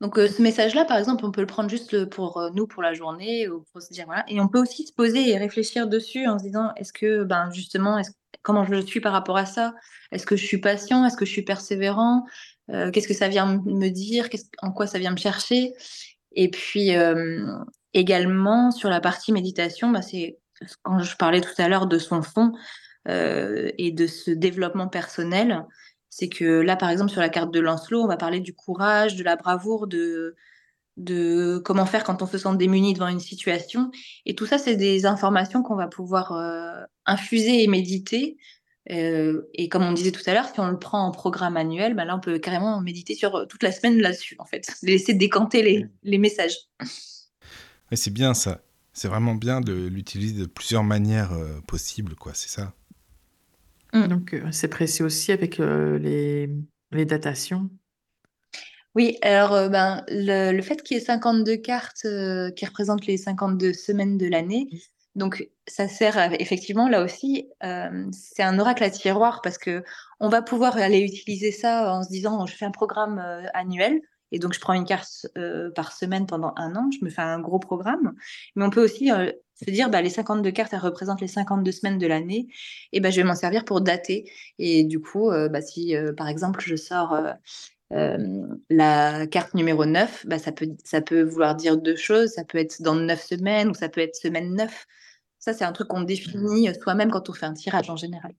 Donc 0.00 0.18
euh, 0.18 0.28
ce 0.28 0.42
message-là, 0.42 0.84
par 0.84 0.98
exemple, 0.98 1.24
on 1.24 1.30
peut 1.30 1.42
le 1.42 1.46
prendre 1.46 1.70
juste 1.70 2.06
pour 2.06 2.38
euh, 2.38 2.50
nous, 2.54 2.66
pour 2.66 2.82
la 2.82 2.94
journée, 2.94 3.48
ou 3.48 3.64
pour 3.72 3.82
se 3.82 3.92
dire, 3.92 4.06
voilà. 4.06 4.24
Et 4.28 4.40
on 4.40 4.48
peut 4.48 4.60
aussi 4.60 4.86
se 4.86 4.92
poser 4.92 5.28
et 5.28 5.36
réfléchir 5.36 5.86
dessus 5.86 6.26
en 6.26 6.38
se 6.38 6.44
disant, 6.44 6.72
est-ce 6.76 6.92
que, 6.92 7.22
ben 7.22 7.50
justement, 7.52 7.98
est 7.98 8.10
comment 8.42 8.64
je 8.64 8.80
suis 8.80 9.00
par 9.00 9.12
rapport 9.12 9.36
à 9.36 9.46
ça? 9.46 9.74
Est-ce 10.12 10.26
que 10.26 10.36
je 10.36 10.44
suis 10.44 10.58
patient? 10.58 11.04
Est-ce 11.04 11.16
que 11.16 11.24
je 11.24 11.30
suis 11.30 11.42
persévérant? 11.42 12.24
Euh, 12.70 12.90
Qu'est-ce 12.90 13.08
que 13.08 13.14
ça 13.14 13.28
vient 13.28 13.62
me 13.64 13.88
dire? 13.88 14.28
En 14.62 14.70
quoi 14.70 14.86
ça 14.86 14.98
vient 14.98 15.10
me 15.10 15.16
chercher? 15.16 15.72
Et 16.32 16.50
puis, 16.50 16.94
euh, 16.96 17.46
également, 17.94 18.70
sur 18.70 18.90
la 18.90 19.00
partie 19.00 19.32
méditation, 19.32 19.90
bah, 19.90 20.02
c'est 20.02 20.38
quand 20.82 20.98
je 21.00 21.16
parlais 21.16 21.40
tout 21.40 21.54
à 21.58 21.68
l'heure 21.68 21.86
de 21.86 21.98
son 21.98 22.22
fond 22.22 22.52
euh, 23.08 23.70
et 23.78 23.90
de 23.90 24.06
ce 24.06 24.30
développement 24.30 24.88
personnel, 24.88 25.64
c'est 26.10 26.28
que 26.28 26.60
là, 26.60 26.76
par 26.76 26.90
exemple, 26.90 27.10
sur 27.10 27.20
la 27.20 27.28
carte 27.28 27.52
de 27.52 27.60
Lancelot, 27.60 28.02
on 28.02 28.06
va 28.06 28.16
parler 28.16 28.40
du 28.40 28.54
courage, 28.54 29.16
de 29.16 29.24
la 29.24 29.36
bravoure, 29.36 29.86
de, 29.86 30.36
de 30.96 31.60
comment 31.64 31.86
faire 31.86 32.04
quand 32.04 32.22
on 32.22 32.26
se 32.26 32.38
sent 32.38 32.56
démuni 32.56 32.94
devant 32.94 33.08
une 33.08 33.20
situation. 33.20 33.90
Et 34.26 34.34
tout 34.34 34.46
ça, 34.46 34.58
c'est 34.58 34.76
des 34.76 35.06
informations 35.06 35.62
qu'on 35.62 35.74
va 35.74 35.88
pouvoir 35.88 36.32
euh, 36.32 36.84
infuser 37.04 37.62
et 37.64 37.66
méditer. 37.66 38.36
Euh, 38.90 39.42
et 39.54 39.68
comme 39.68 39.82
on 39.82 39.92
disait 39.92 40.12
tout 40.12 40.22
à 40.26 40.34
l'heure, 40.34 40.46
si 40.46 40.60
on 40.60 40.68
le 40.68 40.78
prend 40.78 41.06
en 41.06 41.10
programme 41.10 41.56
annuel, 41.56 41.94
ben 41.94 42.04
là, 42.04 42.16
on 42.16 42.20
peut 42.20 42.38
carrément 42.38 42.80
méditer 42.80 43.14
sur 43.14 43.46
toute 43.48 43.62
la 43.62 43.72
semaine 43.72 44.00
là-dessus, 44.00 44.36
en 44.38 44.44
fait. 44.44 44.72
Laisser 44.82 45.14
décanter 45.14 45.62
les, 45.62 45.86
les 46.02 46.18
messages. 46.18 46.56
Ouais, 46.80 47.96
c'est 47.96 48.12
bien 48.12 48.34
ça. 48.34 48.60
C'est 48.94 49.08
vraiment 49.08 49.34
bien 49.34 49.60
de 49.60 49.74
l'utiliser 49.74 50.40
de 50.40 50.46
plusieurs 50.46 50.84
manières 50.84 51.32
euh, 51.32 51.60
possibles, 51.66 52.14
quoi. 52.14 52.32
C'est 52.34 52.48
ça? 52.48 52.72
Mm. 53.92 54.08
Donc, 54.08 54.34
euh, 54.34 54.50
c'est 54.52 54.68
précis 54.68 55.02
aussi 55.02 55.32
avec 55.32 55.60
euh, 55.60 55.98
les, 55.98 56.48
les 56.92 57.04
datations. 57.04 57.70
Oui, 58.94 59.18
alors 59.22 59.52
euh, 59.52 59.68
ben, 59.68 60.04
le, 60.08 60.52
le 60.52 60.62
fait 60.62 60.82
qu'il 60.82 60.96
y 60.96 61.00
ait 61.00 61.04
52 61.04 61.56
cartes 61.56 62.04
euh, 62.04 62.50
qui 62.52 62.64
représentent 62.64 63.06
les 63.06 63.16
52 63.16 63.72
semaines 63.72 64.16
de 64.18 64.26
l'année, 64.28 64.68
donc 65.16 65.48
ça 65.66 65.88
sert 65.88 66.16
à, 66.16 66.32
effectivement 66.34 66.88
là 66.88 67.02
aussi, 67.02 67.48
euh, 67.64 68.06
c'est 68.12 68.42
un 68.44 68.58
oracle 68.58 68.84
à 68.84 68.90
tiroir 68.90 69.40
parce 69.42 69.58
que 69.58 69.84
on 70.20 70.28
va 70.28 70.42
pouvoir 70.42 70.76
aller 70.76 71.00
utiliser 71.00 71.50
ça 71.50 71.92
en 71.92 72.02
se 72.04 72.08
disant 72.08 72.46
je 72.46 72.54
fais 72.54 72.66
un 72.66 72.70
programme 72.70 73.18
euh, 73.18 73.46
annuel 73.54 74.00
et 74.34 74.40
donc 74.40 74.52
je 74.52 74.58
prends 74.58 74.72
une 74.72 74.84
carte 74.84 75.28
euh, 75.38 75.70
par 75.70 75.92
semaine 75.92 76.26
pendant 76.26 76.52
un 76.56 76.74
an, 76.74 76.90
je 76.90 77.04
me 77.04 77.08
fais 77.08 77.22
un 77.22 77.38
gros 77.38 77.60
programme, 77.60 78.14
mais 78.56 78.64
on 78.64 78.70
peut 78.70 78.82
aussi 78.82 79.12
euh, 79.12 79.30
se 79.64 79.70
dire 79.70 79.88
bah, 79.88 80.02
les 80.02 80.10
52 80.10 80.50
cartes 80.50 80.72
elles 80.72 80.80
représentent 80.80 81.20
les 81.20 81.28
52 81.28 81.70
semaines 81.70 81.98
de 81.98 82.06
l'année 82.08 82.48
et 82.92 82.98
ben 82.98 83.12
je 83.12 83.20
vais 83.20 83.24
m'en 83.24 83.36
servir 83.36 83.64
pour 83.64 83.80
dater 83.80 84.28
et 84.58 84.82
du 84.82 85.00
coup 85.00 85.30
euh, 85.30 85.48
bah, 85.48 85.62
si 85.62 85.94
par 86.16 86.28
exemple 86.28 86.60
je 86.66 86.74
sors 86.74 87.16
la 88.70 89.26
carte 89.28 89.54
numéro 89.54 89.86
9, 89.86 90.26
bah, 90.26 90.40
ça, 90.40 90.50
peut, 90.50 90.66
ça 90.82 91.00
peut 91.00 91.22
vouloir 91.22 91.54
dire 91.54 91.76
deux 91.76 91.94
choses. 91.94 92.30
Ça 92.30 92.44
peut 92.44 92.58
être 92.58 92.82
dans 92.82 92.96
9 92.96 93.22
semaines 93.22 93.68
ou 93.68 93.74
ça 93.74 93.88
peut 93.88 94.00
être 94.00 94.16
semaine 94.16 94.52
9. 94.56 94.86
Ça, 95.38 95.52
c'est 95.52 95.64
un 95.64 95.70
truc 95.70 95.86
qu'on 95.86 96.02
définit 96.02 96.74
soi-même 96.82 97.12
quand 97.12 97.30
on 97.30 97.32
fait 97.32 97.46
un 97.46 97.52
tirage 97.52 97.90
en 97.90 97.96
général. 97.96 98.34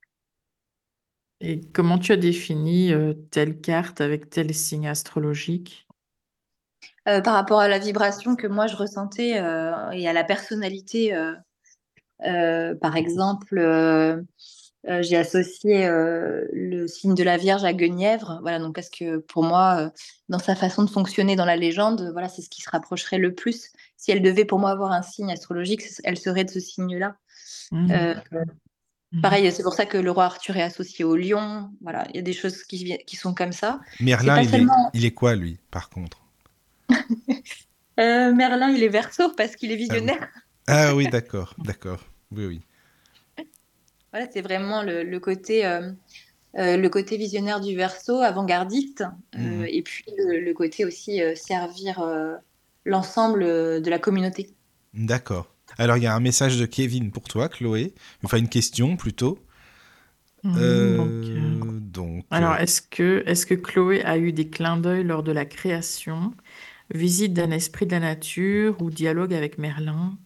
Et 1.39 1.61
comment 1.61 1.99
tu 1.99 2.11
as 2.11 2.17
défini 2.17 2.91
telle 3.31 3.61
carte 3.61 4.01
avec 4.01 4.29
tel 4.29 4.53
signe 4.53 4.89
astrologique? 4.89 5.84
Par 7.05 7.33
rapport 7.33 7.59
à 7.59 7.67
la 7.67 7.79
vibration 7.79 8.35
que 8.35 8.47
moi 8.47 8.67
je 8.67 8.75
ressentais 8.75 9.31
et 9.93 10.07
à 10.07 10.13
la 10.13 10.23
personnalité. 10.23 11.15
par 12.19 12.95
exemple, 12.97 13.59
j'ai 15.01 15.17
associé 15.17 15.87
le 15.87 16.87
signe 16.87 17.13
de 17.13 17.23
la 17.23 17.37
Vierge 17.37 17.63
à 17.63 17.73
Guenièvre. 17.73 18.39
Voilà, 18.41 18.59
donc 18.59 18.73
parce 18.73 18.89
que 18.89 19.17
pour 19.17 19.43
moi, 19.43 19.91
dans 20.29 20.39
sa 20.39 20.55
façon 20.55 20.83
de 20.83 20.89
fonctionner 20.89 21.35
dans 21.35 21.45
la 21.45 21.55
légende, 21.55 22.09
voilà, 22.11 22.27
c'est 22.27 22.41
ce 22.41 22.49
qui 22.49 22.61
se 22.61 22.69
rapprocherait 22.69 23.19
le 23.19 23.35
plus. 23.35 23.71
Si 23.97 24.11
elle 24.11 24.21
devait 24.21 24.45
pour 24.45 24.59
moi 24.59 24.71
avoir 24.71 24.91
un 24.91 25.03
signe 25.03 25.31
astrologique, 25.31 25.83
elle 26.03 26.17
serait 26.17 26.43
de 26.43 26.49
ce 26.51 26.59
signe-là. 26.59 27.15
Mmh. 27.71 27.93
Mhm. 29.11 29.21
Pareil, 29.21 29.51
c'est 29.51 29.63
pour 29.63 29.73
ça 29.73 29.85
que 29.85 29.97
le 29.97 30.11
roi 30.11 30.25
Arthur 30.25 30.57
est 30.57 30.61
associé 30.61 31.05
au 31.05 31.15
lion. 31.15 31.69
Voilà, 31.81 32.05
il 32.09 32.15
y 32.17 32.19
a 32.19 32.21
des 32.21 32.33
choses 32.33 32.63
qui, 32.63 32.97
qui 33.05 33.15
sont 33.15 33.33
comme 33.33 33.53
ça. 33.53 33.79
Merlin, 33.99 34.41
il, 34.93 35.05
est, 35.05 35.11
quoi, 35.11 35.35
lui, 35.35 35.57
par 35.71 35.89
contre? 35.89 36.24
euh, 37.99 38.33
Merlin, 38.33 38.69
il 38.69 38.83
est 38.83 38.89
verso 38.89 39.31
parce 39.35 39.55
qu'il 39.55 39.71
est 39.71 39.75
visionnaire. 39.75 40.27
Ah 40.67 40.95
oui, 40.95 41.07
d'accord, 41.07 41.53
d'accord. 41.57 42.01
Oui, 42.31 42.45
oui. 42.45 42.61
Voilà, 44.11 44.27
c'est 44.31 44.41
vraiment 44.41 44.81
le, 44.81 45.17
côté, 45.19 45.65
euh, 45.65 45.91
euh, 46.57 46.77
le 46.77 46.89
côté 46.89 47.17
visionnaire 47.17 47.59
du 47.59 47.75
verso, 47.75 48.21
avant-gardiste, 48.21 49.03
mhm. 49.35 49.65
et 49.67 49.81
puis 49.81 50.05
le 50.17 50.53
côté 50.53 50.85
aussi 50.85 51.21
servir 51.35 52.01
l'ensemble 52.85 53.43
de 53.43 53.89
la 53.89 53.99
communauté. 53.99 54.49
D'accord. 54.93 55.53
Alors, 55.77 55.97
il 55.97 56.03
y 56.03 56.07
a 56.07 56.15
un 56.15 56.19
message 56.19 56.57
de 56.57 56.65
Kevin 56.65 57.11
pour 57.11 57.23
toi, 57.23 57.49
Chloé. 57.49 57.93
Enfin, 58.23 58.37
une 58.37 58.49
question 58.49 58.95
plutôt. 58.95 59.39
Mmh, 60.43 60.55
euh, 60.57 61.79
donc, 61.79 62.23
euh, 62.23 62.27
Alors, 62.29 62.55
est-ce 62.57 62.81
que, 62.81 63.23
est 63.25 63.45
que 63.45 63.55
Chloé 63.55 64.03
a 64.03 64.17
eu 64.17 64.31
des 64.31 64.47
clins 64.47 64.77
d'œil 64.77 65.03
lors 65.03 65.23
de 65.23 65.31
la 65.31 65.45
création, 65.45 66.33
visite 66.93 67.33
d'un 67.33 67.51
esprit 67.51 67.85
de 67.85 67.91
la 67.91 67.99
nature 67.99 68.81
ou 68.81 68.89
dialogue 68.89 69.33
avec 69.33 69.57
Merlin 69.57 70.17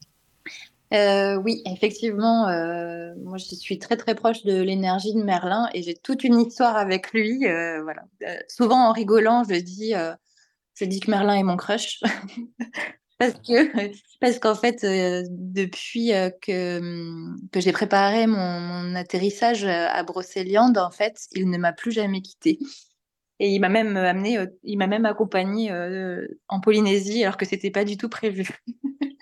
euh, 0.91 1.35
oui, 1.35 1.61
effectivement, 1.67 2.45
moi 3.17 3.37
je 3.37 3.53
suis 3.53 3.77
très 3.77 3.95
très 3.95 4.15
proche 4.15 4.43
de 4.43 4.59
l'énergie 4.59 5.13
de 5.13 5.21
Merlin 5.21 5.69
et 5.75 5.83
j'ai 5.83 5.93
toute 5.93 6.23
une 6.23 6.39
histoire 6.39 6.77
avec 6.77 7.11
lui. 7.11 7.45
voilà. 7.83 8.05
souvent 8.47 8.89
en 8.89 8.91
rigolant, 8.91 9.43
je 9.43 9.53
dis, 9.53 9.93
je 10.73 10.85
dis 10.85 10.99
que 10.99 11.11
Merlin 11.11 11.35
est 11.35 11.43
mon 11.43 11.57
crush 11.57 11.99
parce 13.19 13.33
que 13.33 13.91
parce 14.19 14.39
qu'en 14.39 14.55
fait 14.55 14.83
euh, 14.83 15.23
depuis 15.29 16.13
euh, 16.13 16.29
que 16.41 16.79
que 17.51 17.59
j'ai 17.59 17.73
préparé 17.73 18.25
mon, 18.25 18.95
atterrissage 18.95 19.65
euh, 19.65 19.87
à 19.89 20.01
Brocéliande 20.03 20.77
en 20.77 20.89
fait 20.89 21.27
il 21.33 21.49
ne 21.49 21.57
m'a 21.57 21.73
plus 21.73 21.91
jamais 21.91 22.21
quitté 22.21 22.59
et 23.39 23.49
il 23.49 23.59
m'a 23.59 23.69
même 23.69 23.95
amené 23.97 24.37
il 24.63 24.77
m'a 24.77 24.87
même 24.87 25.05
accompagné 25.05 25.71
en 26.47 26.59
Polynésie 26.59 27.23
alors 27.23 27.37
que 27.37 27.45
c'était 27.45 27.71
pas 27.71 27.85
du 27.85 27.97
tout 27.97 28.09
prévu 28.09 28.49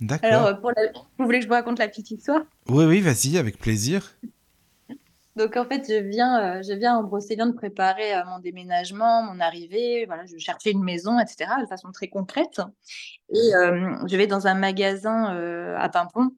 D'accord. 0.00 0.28
Alors, 0.30 0.60
pour 0.60 0.72
vous 1.18 1.24
voulez 1.24 1.38
que 1.38 1.44
je 1.44 1.48
vous 1.48 1.54
raconte 1.54 1.78
la 1.78 1.88
petite 1.88 2.10
histoire? 2.10 2.42
Oui, 2.68 2.84
oui, 2.84 3.00
vas-y, 3.00 3.38
avec 3.38 3.58
plaisir. 3.58 4.14
Donc 5.36 5.56
en 5.58 5.66
fait, 5.66 5.84
je 5.86 6.02
viens, 6.02 6.40
euh, 6.40 6.62
je 6.62 6.72
viens 6.72 6.96
en 6.96 7.02
Brocéliande 7.02 7.54
préparer 7.54 8.14
euh, 8.14 8.24
mon 8.24 8.38
déménagement, 8.38 9.22
mon 9.22 9.38
arrivée. 9.38 10.06
Voilà, 10.06 10.24
je 10.24 10.38
cherchais 10.38 10.70
une 10.70 10.82
maison, 10.82 11.18
etc. 11.20 11.50
de 11.60 11.66
façon 11.66 11.92
très 11.92 12.08
concrète. 12.08 12.60
Et 13.34 13.54
euh, 13.54 13.96
je 14.06 14.16
vais 14.16 14.26
dans 14.26 14.46
un 14.46 14.54
magasin 14.54 15.76
à 15.76 15.88
Pimpon 15.90 16.30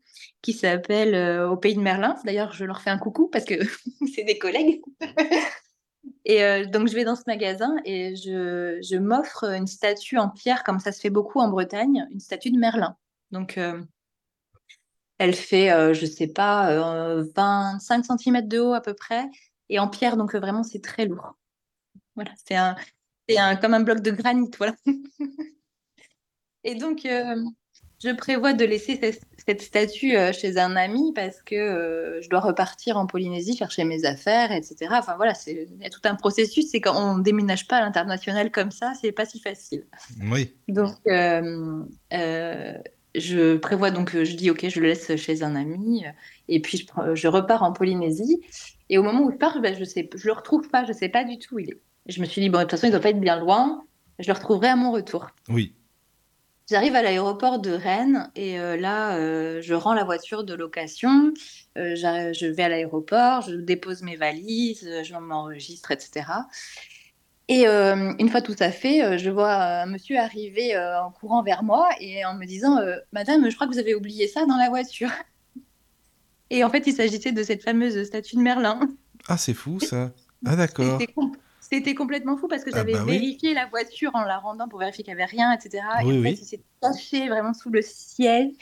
qui 0.43 0.53
s'appelle 0.53 1.15
Au 1.43 1.57
Pays 1.57 1.77
de 1.77 1.81
Merlin. 1.81 2.17
D'ailleurs, 2.25 2.53
je 2.53 2.65
leur 2.65 2.81
fais 2.81 2.91
un 2.91 2.99
coucou 2.99 3.29
parce 3.29 3.45
que 3.45 3.55
c'est 4.15 4.25
des 4.25 4.39
collègues. 4.39 4.81
Et 6.25 6.67
donc 6.67 6.89
je 6.89 6.95
vais 6.95 7.05
dans 7.05 7.17
ce 7.17 7.25
magasin 7.27 7.75
et 7.85 8.17
je, 8.17 8.79
je 8.83 8.97
m'offre 8.97 9.45
une 9.45 9.67
statue 9.67 10.19
en 10.19 10.29
pierre, 10.29 10.65
comme 10.65 10.79
ça 10.79 10.93
se 10.93 11.01
fait 11.01 11.11
beaucoup 11.11 11.41
en 11.41 11.49
Bretagne, 11.49 12.07
une 12.11 12.21
statue 12.21 12.51
de 12.51 12.59
Merlin. 12.59 12.97
Donc 13.31 13.59
elle 15.19 15.35
fait, 15.35 15.71
euh, 15.73 15.93
je 15.95 16.07
sais 16.07 16.29
pas, 16.29 16.75
25 17.35 17.99
euh, 17.99 18.17
cm 18.17 18.49
de 18.49 18.61
haut 18.61 18.73
à 18.73 18.81
peu 18.81 18.95
près, 18.95 19.29
et 19.69 19.79
en 19.79 19.89
pierre, 19.89 20.17
donc 20.17 20.35
euh, 20.35 20.41
vraiment 20.41 20.63
c'est 20.63 20.81
très 20.81 21.07
lourd. 21.07 21.37
Voilà, 22.15 22.31
c'est 22.47 22.57
un, 22.57 22.77
un, 23.37 23.57
comme 23.57 23.75
un 23.75 23.81
bloc 23.81 24.01
de 24.01 24.13
granit, 24.13 24.51
voilà. 24.57 24.75
et 26.65 26.77
donc, 26.77 27.07
je 28.03 28.11
prévois 28.11 28.53
de 28.53 28.65
laisser 28.65 28.99
cette, 29.47 29.63
statue 29.63 30.15
chez 30.33 30.59
un 30.59 30.77
ami 30.77 31.13
parce 31.15 31.41
que 31.41 32.19
je 32.23 32.29
dois 32.29 32.41
repartir 32.41 32.99
en 32.99 33.07
Polynésie 33.07 33.57
chercher 33.57 33.85
mes 33.85 34.05
affaires, 34.05 34.53
etc. 34.53 34.89
Enfin 34.93 35.17
voilà, 35.17 35.33
il 35.47 35.69
y 35.81 35.87
a 35.87 35.91
tout 35.91 36.03
un 36.05 36.15
processus. 36.15 36.69
C'est 36.71 36.81
quand 36.81 36.95
on 36.95 37.19
déménage 37.19 37.67
pas 37.67 37.79
à 37.79 37.81
l'international 37.81 38.51
comme 38.51 38.71
ça, 38.71 38.93
c'est 39.01 39.11
pas 39.11 39.25
si 39.25 39.41
facile. 39.41 39.87
Oui. 40.31 40.53
Donc, 40.69 40.97
je 43.15 43.57
prévois 43.57 43.91
donc, 43.91 44.23
je 44.23 44.37
dis 44.37 44.51
ok, 44.51 44.69
je 44.69 44.81
le 44.81 44.89
laisse 44.89 45.17
chez 45.17 45.43
un 45.43 45.57
ami, 45.57 46.05
et 46.49 46.61
puis 46.61 46.87
je, 47.15 47.29
repars 47.29 47.63
en 47.63 47.73
Polynésie. 47.73 48.41
Et 48.91 48.99
au 48.99 49.03
moment 49.03 49.25
où 49.25 49.31
je 49.31 49.37
pars, 49.37 49.61
ben, 49.61 49.77
je 49.79 49.85
sais, 49.85 50.09
je 50.15 50.27
le 50.27 50.33
retrouve 50.33 50.69
pas, 50.69 50.85
je 50.85 50.93
sais 50.93 51.09
pas 51.09 51.25
du 51.25 51.39
tout 51.39 51.57
où 51.57 51.59
il 51.59 51.71
est. 51.71 51.81
Je 52.07 52.21
me 52.21 52.27
suis 52.27 52.41
dit 52.41 52.49
bon, 52.49 52.59
de 52.59 52.63
toute 52.65 52.73
façon, 52.73 52.87
il 52.87 52.91
doit 52.91 53.01
pas 53.01 53.11
être 53.11 53.21
bien 53.21 53.39
loin. 53.39 53.85
Je 54.19 54.27
le 54.27 54.33
retrouverai 54.33 54.69
à 54.69 54.77
mon 54.77 54.93
retour. 54.93 55.29
Oui. 55.49 55.75
J'arrive 56.69 56.95
à 56.97 57.03
l'aéroport 57.03 57.61
de 57.61 57.71
Rennes 57.71 58.31
et 58.37 58.61
euh, 58.61 58.77
là, 58.77 59.17
euh, 59.17 59.63
je 59.63 59.73
rends 59.73 59.95
la 59.95 60.05
voiture 60.05 60.45
de 60.45 60.53
location. 60.53 61.33
Euh, 61.79 61.95
je 61.95 62.47
vais 62.47 62.63
à 62.63 62.69
l'aéroport, 62.69 63.41
je 63.41 63.55
dépose 63.55 64.03
mes 64.03 64.17
valises, 64.17 64.87
je 65.03 65.15
m'enregistre, 65.15 65.93
etc. 65.93 66.27
Et 67.51 67.65
une 67.65 68.29
fois 68.29 68.43
tout 68.43 68.55
ça 68.55 68.71
fait, 68.71 69.19
je 69.19 69.31
vois 69.31 69.55
un 69.55 69.87
monsieur 69.87 70.19
arriver 70.19 70.77
en 70.77 71.11
courant 71.11 71.43
vers 71.43 71.63
moi 71.63 71.89
et 71.99 72.23
en 72.27 72.35
me 72.35 72.45
disant 72.45 72.77
Madame, 73.13 73.49
je 73.49 73.55
crois 73.55 73.67
que 73.67 73.73
vous 73.73 73.79
avez 73.79 73.95
oublié 73.95 74.29
ça 74.29 74.45
dans 74.45 74.59
la 74.59 74.69
voiture. 74.69 75.11
Et 76.51 76.65
en 76.65 76.71
fait, 76.71 76.87
il 76.87 76.95
s'agissait 76.95 77.33
de 77.33 77.43
cette 77.43 77.63
fameuse 77.63 78.03
statue 78.05 78.37
de 78.37 78.41
Merlin. 78.41 78.81
Ah, 79.29 79.37
c'est 79.37 79.53
fou 79.53 79.81
ça. 79.81 80.13
Ah, 80.47 80.57
d'accord. 80.57 80.99
C'était 81.71 81.95
complètement 81.95 82.37
fou 82.39 82.49
parce 82.49 82.65
que 82.65 82.71
ah, 82.73 82.79
j'avais 82.79 82.95
bah 82.95 83.05
vérifié 83.05 83.53
la 83.53 83.67
voiture 83.67 84.11
en 84.15 84.23
la 84.23 84.39
rendant 84.39 84.69
pour 84.69 84.79
vérifier 84.79 85.05
qu'il 85.05 85.15
n'y 85.15 85.21
avait 85.21 85.31
rien, 85.31 85.53
etc. 85.53 85.85
et 86.03 86.05
en 86.05 86.23
fait, 86.23 86.33
il 86.33 86.45
s'est 86.45 86.63
caché 86.81 87.29
vraiment 87.29 87.53
sous 87.53 87.71
le 87.71 87.83
ciel. 87.83 88.53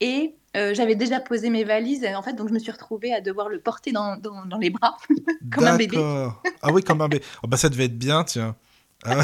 Et 0.00 0.34
euh, 0.56 0.74
j'avais 0.74 0.94
déjà 0.94 1.20
posé 1.20 1.50
mes 1.50 1.64
valises, 1.64 2.04
en 2.04 2.22
fait, 2.22 2.32
donc 2.32 2.48
je 2.48 2.54
me 2.54 2.58
suis 2.58 2.70
retrouvée 2.70 3.12
à 3.12 3.20
devoir 3.20 3.48
le 3.48 3.60
porter 3.60 3.92
dans, 3.92 4.16
dans, 4.16 4.58
les 4.58 4.70
bras, 4.70 4.96
comme 5.52 5.64
un 5.64 5.76
bébé. 5.76 5.98
ah 5.98 6.72
oui, 6.72 6.82
comme 6.82 7.00
un 7.00 7.08
bébé. 7.08 7.24
Oh, 7.42 7.48
bah, 7.48 7.56
ça 7.56 7.68
devait 7.68 7.84
être 7.84 7.98
bien, 7.98 8.24
tiens. 8.24 8.56
Ah 9.04 9.22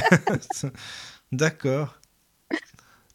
D'accord. 1.32 1.98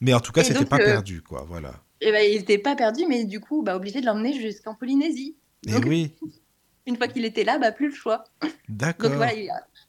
Mais 0.02 0.14
en 0.14 0.20
tout 0.20 0.32
cas, 0.32 0.44
c'était 0.44 0.66
pas 0.66 0.80
euh, 0.80 0.86
perdu, 0.86 1.22
quoi, 1.22 1.46
voilà. 1.48 1.74
Et 2.02 2.12
bah, 2.12 2.24
il 2.24 2.38
n'était 2.38 2.58
pas 2.58 2.76
perdu, 2.76 3.06
mais 3.08 3.26
du 3.26 3.40
coup, 3.40 3.62
bah, 3.62 3.76
obligé 3.76 4.02
de 4.02 4.06
l'emmener 4.06 4.34
jusqu'en 4.34 4.74
Polynésie. 4.74 5.36
Et 5.68 5.72
eh 5.76 5.86
oui. 5.86 6.16
Une 6.86 6.96
fois 6.96 7.08
qu'il 7.08 7.26
était 7.26 7.44
là, 7.44 7.58
bah, 7.58 7.72
plus 7.72 7.90
le 7.90 7.96
choix. 7.96 8.24
D'accord. 8.70 9.10
Donc 9.10 9.18
voilà, 9.18 9.34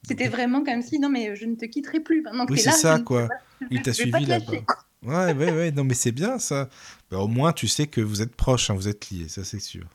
c'était 0.03 0.27
vraiment 0.27 0.63
comme 0.63 0.81
si, 0.81 0.99
non, 0.99 1.09
mais 1.09 1.35
je 1.35 1.45
ne 1.45 1.55
te 1.55 1.65
quitterai 1.65 1.99
plus. 1.99 2.21
Maintenant 2.21 2.45
oui, 2.49 2.59
c'est 2.59 2.71
ça, 2.71 2.99
quoi. 2.99 3.27
il 3.69 3.81
t'a 3.81 3.93
suivi 3.93 4.25
là-bas. 4.25 4.53
Ouais, 5.03 5.33
ouais, 5.33 5.51
ouais, 5.51 5.71
non, 5.75 5.83
mais 5.83 5.93
c'est 5.93 6.11
bien 6.11 6.39
ça. 6.39 6.69
Bah, 7.09 7.19
au 7.19 7.27
moins, 7.27 7.53
tu 7.53 7.67
sais 7.67 7.87
que 7.87 8.01
vous 8.01 8.21
êtes 8.21 8.35
proches, 8.35 8.69
hein, 8.69 8.75
vous 8.75 8.87
êtes 8.87 9.09
liés, 9.09 9.27
ça 9.27 9.43
c'est 9.43 9.59
sûr. 9.59 9.85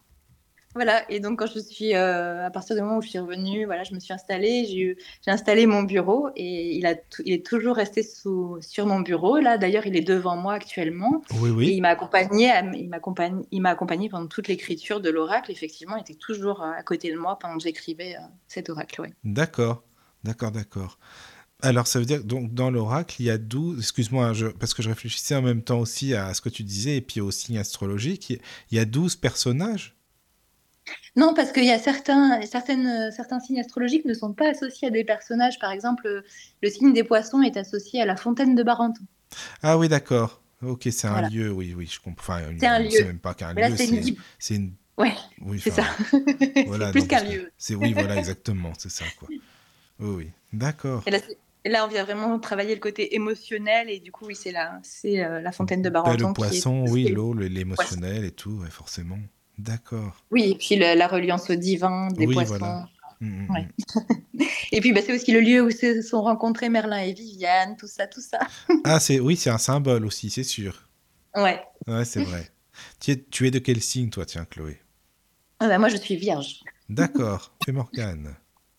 Voilà, 0.76 1.10
et 1.10 1.20
donc 1.20 1.38
quand 1.38 1.46
je 1.46 1.58
suis, 1.58 1.94
euh, 1.94 2.44
à 2.44 2.50
partir 2.50 2.76
du 2.76 2.82
moment 2.82 2.98
où 2.98 3.02
je 3.02 3.08
suis 3.08 3.18
revenue, 3.18 3.64
voilà, 3.64 3.82
je 3.82 3.94
me 3.94 3.98
suis 3.98 4.12
installée, 4.12 4.66
j'ai 4.66 4.96
installé 5.26 5.64
mon 5.64 5.84
bureau 5.84 6.28
et 6.36 6.76
il, 6.76 6.84
a 6.84 6.94
il 7.24 7.32
est 7.32 7.46
toujours 7.46 7.76
resté 7.76 8.02
sous, 8.02 8.58
sur 8.60 8.84
mon 8.84 9.00
bureau. 9.00 9.38
Là, 9.38 9.56
d'ailleurs, 9.56 9.86
il 9.86 9.96
est 9.96 10.06
devant 10.06 10.36
moi 10.36 10.52
actuellement. 10.52 11.22
Oui, 11.40 11.48
oui. 11.48 11.68
Et 11.70 11.72
il 11.76 11.80
m'a 11.80 11.88
accompagné, 11.88 12.52
il 13.50 13.62
m'a 13.62 13.70
accompagné 13.70 14.10
pendant 14.10 14.26
toute 14.26 14.48
l'écriture 14.48 15.00
de 15.00 15.08
l'oracle. 15.08 15.50
Effectivement, 15.50 15.96
il 15.96 16.02
était 16.02 16.12
toujours 16.12 16.62
à 16.62 16.82
côté 16.82 17.10
de 17.10 17.16
moi 17.16 17.38
pendant 17.38 17.56
que 17.56 17.62
j'écrivais 17.62 18.16
euh, 18.16 18.26
cet 18.46 18.68
oracle. 18.68 19.00
Ouais. 19.00 19.14
D'accord, 19.24 19.82
d'accord, 20.26 20.50
d'accord. 20.50 20.98
Alors, 21.62 21.86
ça 21.86 21.98
veut 21.98 22.04
dire 22.04 22.22
donc 22.22 22.52
dans 22.52 22.70
l'oracle, 22.70 23.16
il 23.18 23.26
y 23.26 23.30
a 23.30 23.38
12, 23.38 23.78
excuse-moi, 23.78 24.32
parce 24.60 24.74
que 24.74 24.82
je 24.82 24.88
réfléchissais 24.88 25.34
en 25.34 25.42
même 25.42 25.62
temps 25.62 25.78
aussi 25.78 26.14
à 26.14 26.34
ce 26.34 26.40
que 26.40 26.50
tu 26.50 26.62
disais, 26.62 26.96
et 26.96 27.00
puis 27.00 27.20
au 27.20 27.30
signe 27.30 27.58
astrologique, 27.58 28.30
il 28.70 28.76
y 28.76 28.78
a 28.78 28.84
12 28.84 29.16
personnages? 29.16 29.96
Non, 31.16 31.32
parce 31.34 31.50
qu'il 31.50 31.64
y 31.64 31.72
a 31.72 31.78
certains, 31.78 32.40
certaines, 32.42 33.10
certains 33.10 33.40
signes 33.40 33.58
astrologiques 33.58 34.04
ne 34.04 34.14
sont 34.14 34.32
pas 34.32 34.50
associés 34.50 34.88
à 34.88 34.90
des 34.90 35.02
personnages. 35.02 35.58
Par 35.58 35.72
exemple, 35.72 36.22
le 36.62 36.70
signe 36.70 36.92
des 36.92 37.04
poissons 37.04 37.42
est 37.42 37.56
associé 37.56 38.02
à 38.02 38.06
la 38.06 38.16
fontaine 38.16 38.54
de 38.54 38.62
Barenton. 38.62 39.02
Ah 39.62 39.78
oui, 39.78 39.88
d'accord. 39.88 40.42
Ok, 40.62 40.88
c'est 40.90 41.08
un 41.08 41.28
lieu, 41.28 41.50
oui, 41.50 41.74
oui, 41.76 41.88
je 41.90 42.00
comprends. 42.00 42.34
Enfin, 42.34 42.54
c'est 42.58 42.66
un 42.66 42.78
lieu. 42.78 43.04
même 43.04 43.18
pas 43.18 43.34
qu'un 43.34 43.52
lieu, 43.52 43.76
c'est 44.38 44.54
une... 44.54 44.74
Ouais, 44.96 45.12
oui, 45.42 45.60
c'est 45.62 45.70
ça. 45.70 45.84
Voilà, 46.66 46.90
plus 46.92 47.06
qu'un 47.06 47.24
lieu. 47.24 47.50
C'est 47.58 47.74
oui, 47.74 47.92
voilà, 47.92 48.16
exactement, 48.16 48.72
c'est 48.78 48.90
ça, 48.90 49.04
quoi. 49.18 49.28
Oui, 50.00 50.08
oui. 50.16 50.30
D'accord. 50.52 51.04
Et 51.06 51.10
là, 51.10 51.18
et 51.64 51.80
on 51.80 51.88
vient 51.88 52.04
vraiment 52.04 52.38
travailler 52.38 52.74
le 52.74 52.80
côté 52.80 53.14
émotionnel 53.14 53.90
et 53.90 53.98
du 54.00 54.12
coup, 54.12 54.26
oui, 54.26 54.36
c'est 54.36 54.52
la, 54.52 54.78
c'est 54.82 55.24
euh, 55.24 55.40
la 55.40 55.52
fontaine 55.52 55.82
de 55.82 55.90
Bah, 56.06 56.16
le 56.16 56.26
Barenton 56.26 56.32
qui 56.34 56.58
est... 56.58 56.62
poisson, 56.62 56.86
oui, 56.86 57.06
l'eau, 57.06 57.34
le- 57.34 57.48
l'émotionnel 57.48 58.24
et 58.24 58.30
tout, 58.32 58.52
ouais, 58.62 58.70
forcément. 58.70 59.18
D'accord. 59.58 60.24
Oui, 60.30 60.50
et 60.52 60.54
puis 60.56 60.76
le- 60.76 60.94
la 60.96 61.08
reliance 61.08 61.50
au 61.50 61.54
divin 61.54 62.08
des 62.12 62.26
Oui, 62.26 62.34
poissons. 62.34 62.48
voilà. 62.48 62.80
Mm, 63.20 63.26
mm, 63.28 63.48
Ouais. 63.48 63.66
mm. 63.66 63.70
Et 64.72 64.80
puis, 64.80 64.92
bah, 64.92 65.00
c'est 65.04 65.14
aussi 65.14 65.32
le 65.32 65.40
lieu 65.40 65.62
où 65.62 65.70
se 65.70 66.02
sont 66.02 66.22
rencontrés 66.22 66.68
Merlin 66.68 66.98
et 66.98 67.12
Viviane, 67.12 67.76
tout 67.76 67.86
ça, 67.88 68.06
tout 68.06 68.20
ça. 68.20 68.40
Ah, 68.84 69.00
c'est 69.00 69.20
oui, 69.20 69.36
c'est 69.36 69.50
un 69.50 69.58
symbole 69.58 70.06
aussi, 70.06 70.30
c'est 70.30 70.42
sûr. 70.42 70.88
Ouais. 71.34 71.62
Ouais, 71.88 72.04
c'est 72.04 72.20
vrai. 72.20 72.52
Tu 73.00 73.10
es, 73.12 73.24
tu 73.24 73.46
es 73.46 73.50
de 73.50 73.58
quel 73.58 73.80
signe, 73.82 74.10
toi, 74.10 74.24
tiens, 74.26 74.44
Chloé? 74.44 74.80
Ah 75.60 75.68
bah, 75.68 75.78
moi, 75.78 75.88
je 75.90 75.96
suis 75.96 76.16
vierge. 76.16 76.60
D'accord. 76.88 77.54
C'est 77.60 77.70
Morgane. 77.70 78.36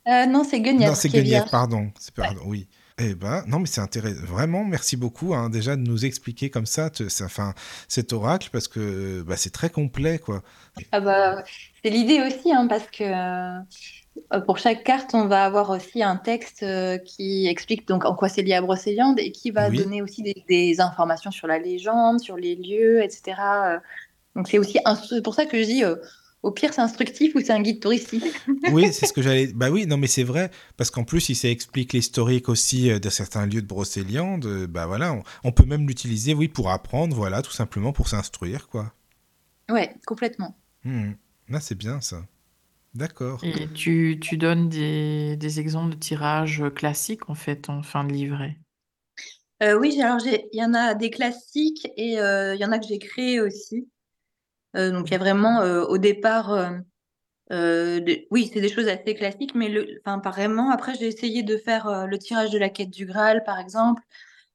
Euh, 0.08 0.26
non, 0.26 0.43
c'est 0.43 0.62
Guenièvre 0.62 0.91
Non, 0.91 0.96
c'est 0.96 1.10
Guenièvre, 1.10 1.50
pardon. 1.50 1.91
C'est 2.00 2.13
pardon, 2.13 2.41
oui. 2.46 2.67
Eh 3.00 3.13
ben, 3.13 3.43
non, 3.48 3.60
mais 3.60 3.67
c'est 3.67 3.82
intéressant. 3.82 4.26
Vraiment, 4.26 4.63
merci 4.63 4.98
beaucoup, 4.98 5.36
hein, 5.36 5.50
déjà 5.50 5.76
de 5.76 5.82
nous 5.82 6.06
expliquer 6.06 6.50
comme 6.50 6.65
ça, 6.65 6.89
te- 6.89 7.10
ça- 7.10 7.54
cet 7.88 8.12
oracle, 8.12 8.50
parce 8.52 8.67
que 8.67 9.22
bah, 9.22 9.36
c'est 9.38 9.52
très 9.52 9.70
complet, 9.70 10.17
quoi. 10.17 10.41
Ah 10.91 11.00
bah, 11.00 11.43
c'est 11.84 11.91
l'idée 11.91 12.22
aussi, 12.22 12.52
hein, 12.52 12.65
parce 12.67 12.88
que 12.88 13.04
euh, 14.34 14.41
pour 14.48 14.58
chaque 14.58 14.84
carte, 14.84 15.13
on 15.13 15.28
va 15.28 15.46
avoir 15.46 15.70
aussi 15.70 16.02
un 16.02 16.15
texte 16.15 16.63
euh, 16.63 16.98
qui 16.98 17.46
explique 17.48 17.88
donc 17.88 18.04
en 18.06 18.15
quoi 18.15 18.30
c'est 18.30 18.41
lié 18.41 18.54
à 18.56 18.62
Brocéliande 18.62 19.20
et 19.20 19.32
qui 19.32 19.52
va 19.52 19.70
Oui. 19.70 19.78
donner 19.78 20.02
aussi 20.02 20.24
des, 20.24 20.43
des 20.50 20.82
informations 20.82 21.30
sur 21.30 21.46
la 21.46 21.60
légende, 21.60 22.20
sur 22.20 22.36
les 22.36 22.56
lieux, 22.56 23.04
etc. 23.04 23.39
Donc 24.36 24.48
c'est 24.48 24.58
aussi 24.58 24.80
un- 24.86 24.98
pour 25.24 25.36
ça 25.36 25.46
que 25.46 25.60
je 25.60 25.65
dis, 25.65 25.84
au 26.43 26.52
pire, 26.52 26.73
c'est 26.73 26.82
instructif 26.82 27.36
ou 27.36 27.39
c'est 27.41 27.52
un 27.52 27.62
guide 27.62 27.82
touristique. 27.82 28.26
Oui, 28.67 28.91
c'est 28.93 29.06
ce 29.08 29.13
que 29.13 29.21
j'allais. 29.23 29.47
Bah 29.54 29.69
oui, 29.71 29.88
non, 29.88 29.97
mais 29.97 30.08
c'est 30.08 30.23
vrai, 30.23 30.52
parce 30.76 30.91
qu'en 30.91 31.04
plus, 31.06 31.30
il 31.30 31.36
s'explique 31.36 31.93
l'historique 31.93 32.50
aussi 32.50 32.91
euh, 32.91 33.00
de 33.00 33.10
certains 33.10 33.45
lieux 33.47 33.62
de 33.62 33.67
Brocéliande. 33.67 34.45
euh, 34.45 34.67
Bah 34.67 34.86
voilà, 34.88 35.13
on, 35.13 35.23
on 35.45 35.52
peut 35.54 35.65
même 35.65 35.88
l'utiliser, 35.88 36.34
oui, 36.34 36.47
pour 36.50 36.69
apprendre, 36.69 37.15
voilà, 37.15 37.41
tout 37.41 37.52
simplement 37.52 37.93
pour 37.93 38.10
s'instruire, 38.10 38.67
quoi. 38.67 38.93
Ouais, 39.69 39.95
complètement. 40.06 40.58
Hmm. 40.84 41.12
Là, 41.50 41.60
c'est 41.60 41.76
bien 41.76 42.02
ça. 42.02 42.26
D'accord. 42.95 43.41
Et 43.41 43.71
tu, 43.73 44.19
tu 44.21 44.38
donnes 44.38 44.69
des, 44.69 45.38
des 45.38 45.60
exemples 45.60 45.95
de 45.95 46.00
tirages 46.00 46.63
classiques, 46.76 47.32
en 47.32 47.36
fait, 47.36 47.67
en 47.67 47.82
fin 47.82 48.04
de 48.04 48.13
livret? 48.13 48.60
Euh, 49.63 49.78
oui, 49.80 49.91
j'ai- 49.91 50.04
alors 50.04 50.19
il 50.26 50.47
y 50.60 50.63
en 50.63 50.73
a 50.73 50.93
des 50.93 51.10
classiques 51.10 51.88
et 51.97 52.19
euh, 52.19 52.54
il 52.56 52.62
y 52.62 52.65
en 52.65 52.71
a 52.71 52.80
que 52.80 52.86
j'ai 52.88 53.00
créés 53.00 53.41
aussi. 53.41 53.88
Euh, 54.75 54.91
donc 54.91 55.08
il 55.10 55.12
y 55.12 55.15
a 55.15 55.19
vraiment 55.19 55.62
euh, 55.62 55.84
au 55.86 55.97
départ, 55.97 56.51
euh, 57.51 57.99
oui, 58.32 58.49
c'est 58.53 58.62
des 58.62 58.69
choses 58.69 58.88
assez 58.88 59.15
classiques, 59.15 59.56
mais 59.56 59.69
le, 59.69 60.01
enfin, 60.06 60.19
vraiment. 60.23 60.71
Après, 60.71 60.95
j'ai 60.95 61.08
essayé 61.08 61.43
de 61.43 61.58
faire 61.58 62.08
le 62.08 62.17
tirage 62.17 62.51
de 62.51 62.58
la 62.58 62.69
quête 62.69 62.89
du 62.89 63.06
Graal, 63.06 63.43
par 63.43 63.60
exemple, 63.60 64.01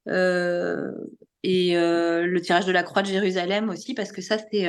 et 0.06 1.74
le 1.74 2.38
tirage 2.40 2.66
de 2.66 2.72
la 2.72 2.82
croix 2.82 3.02
de 3.02 3.06
Jérusalem 3.08 3.70
aussi, 3.70 3.94
parce 3.94 4.12
que 4.12 4.20
ça, 4.20 4.36
c'est 4.38 4.68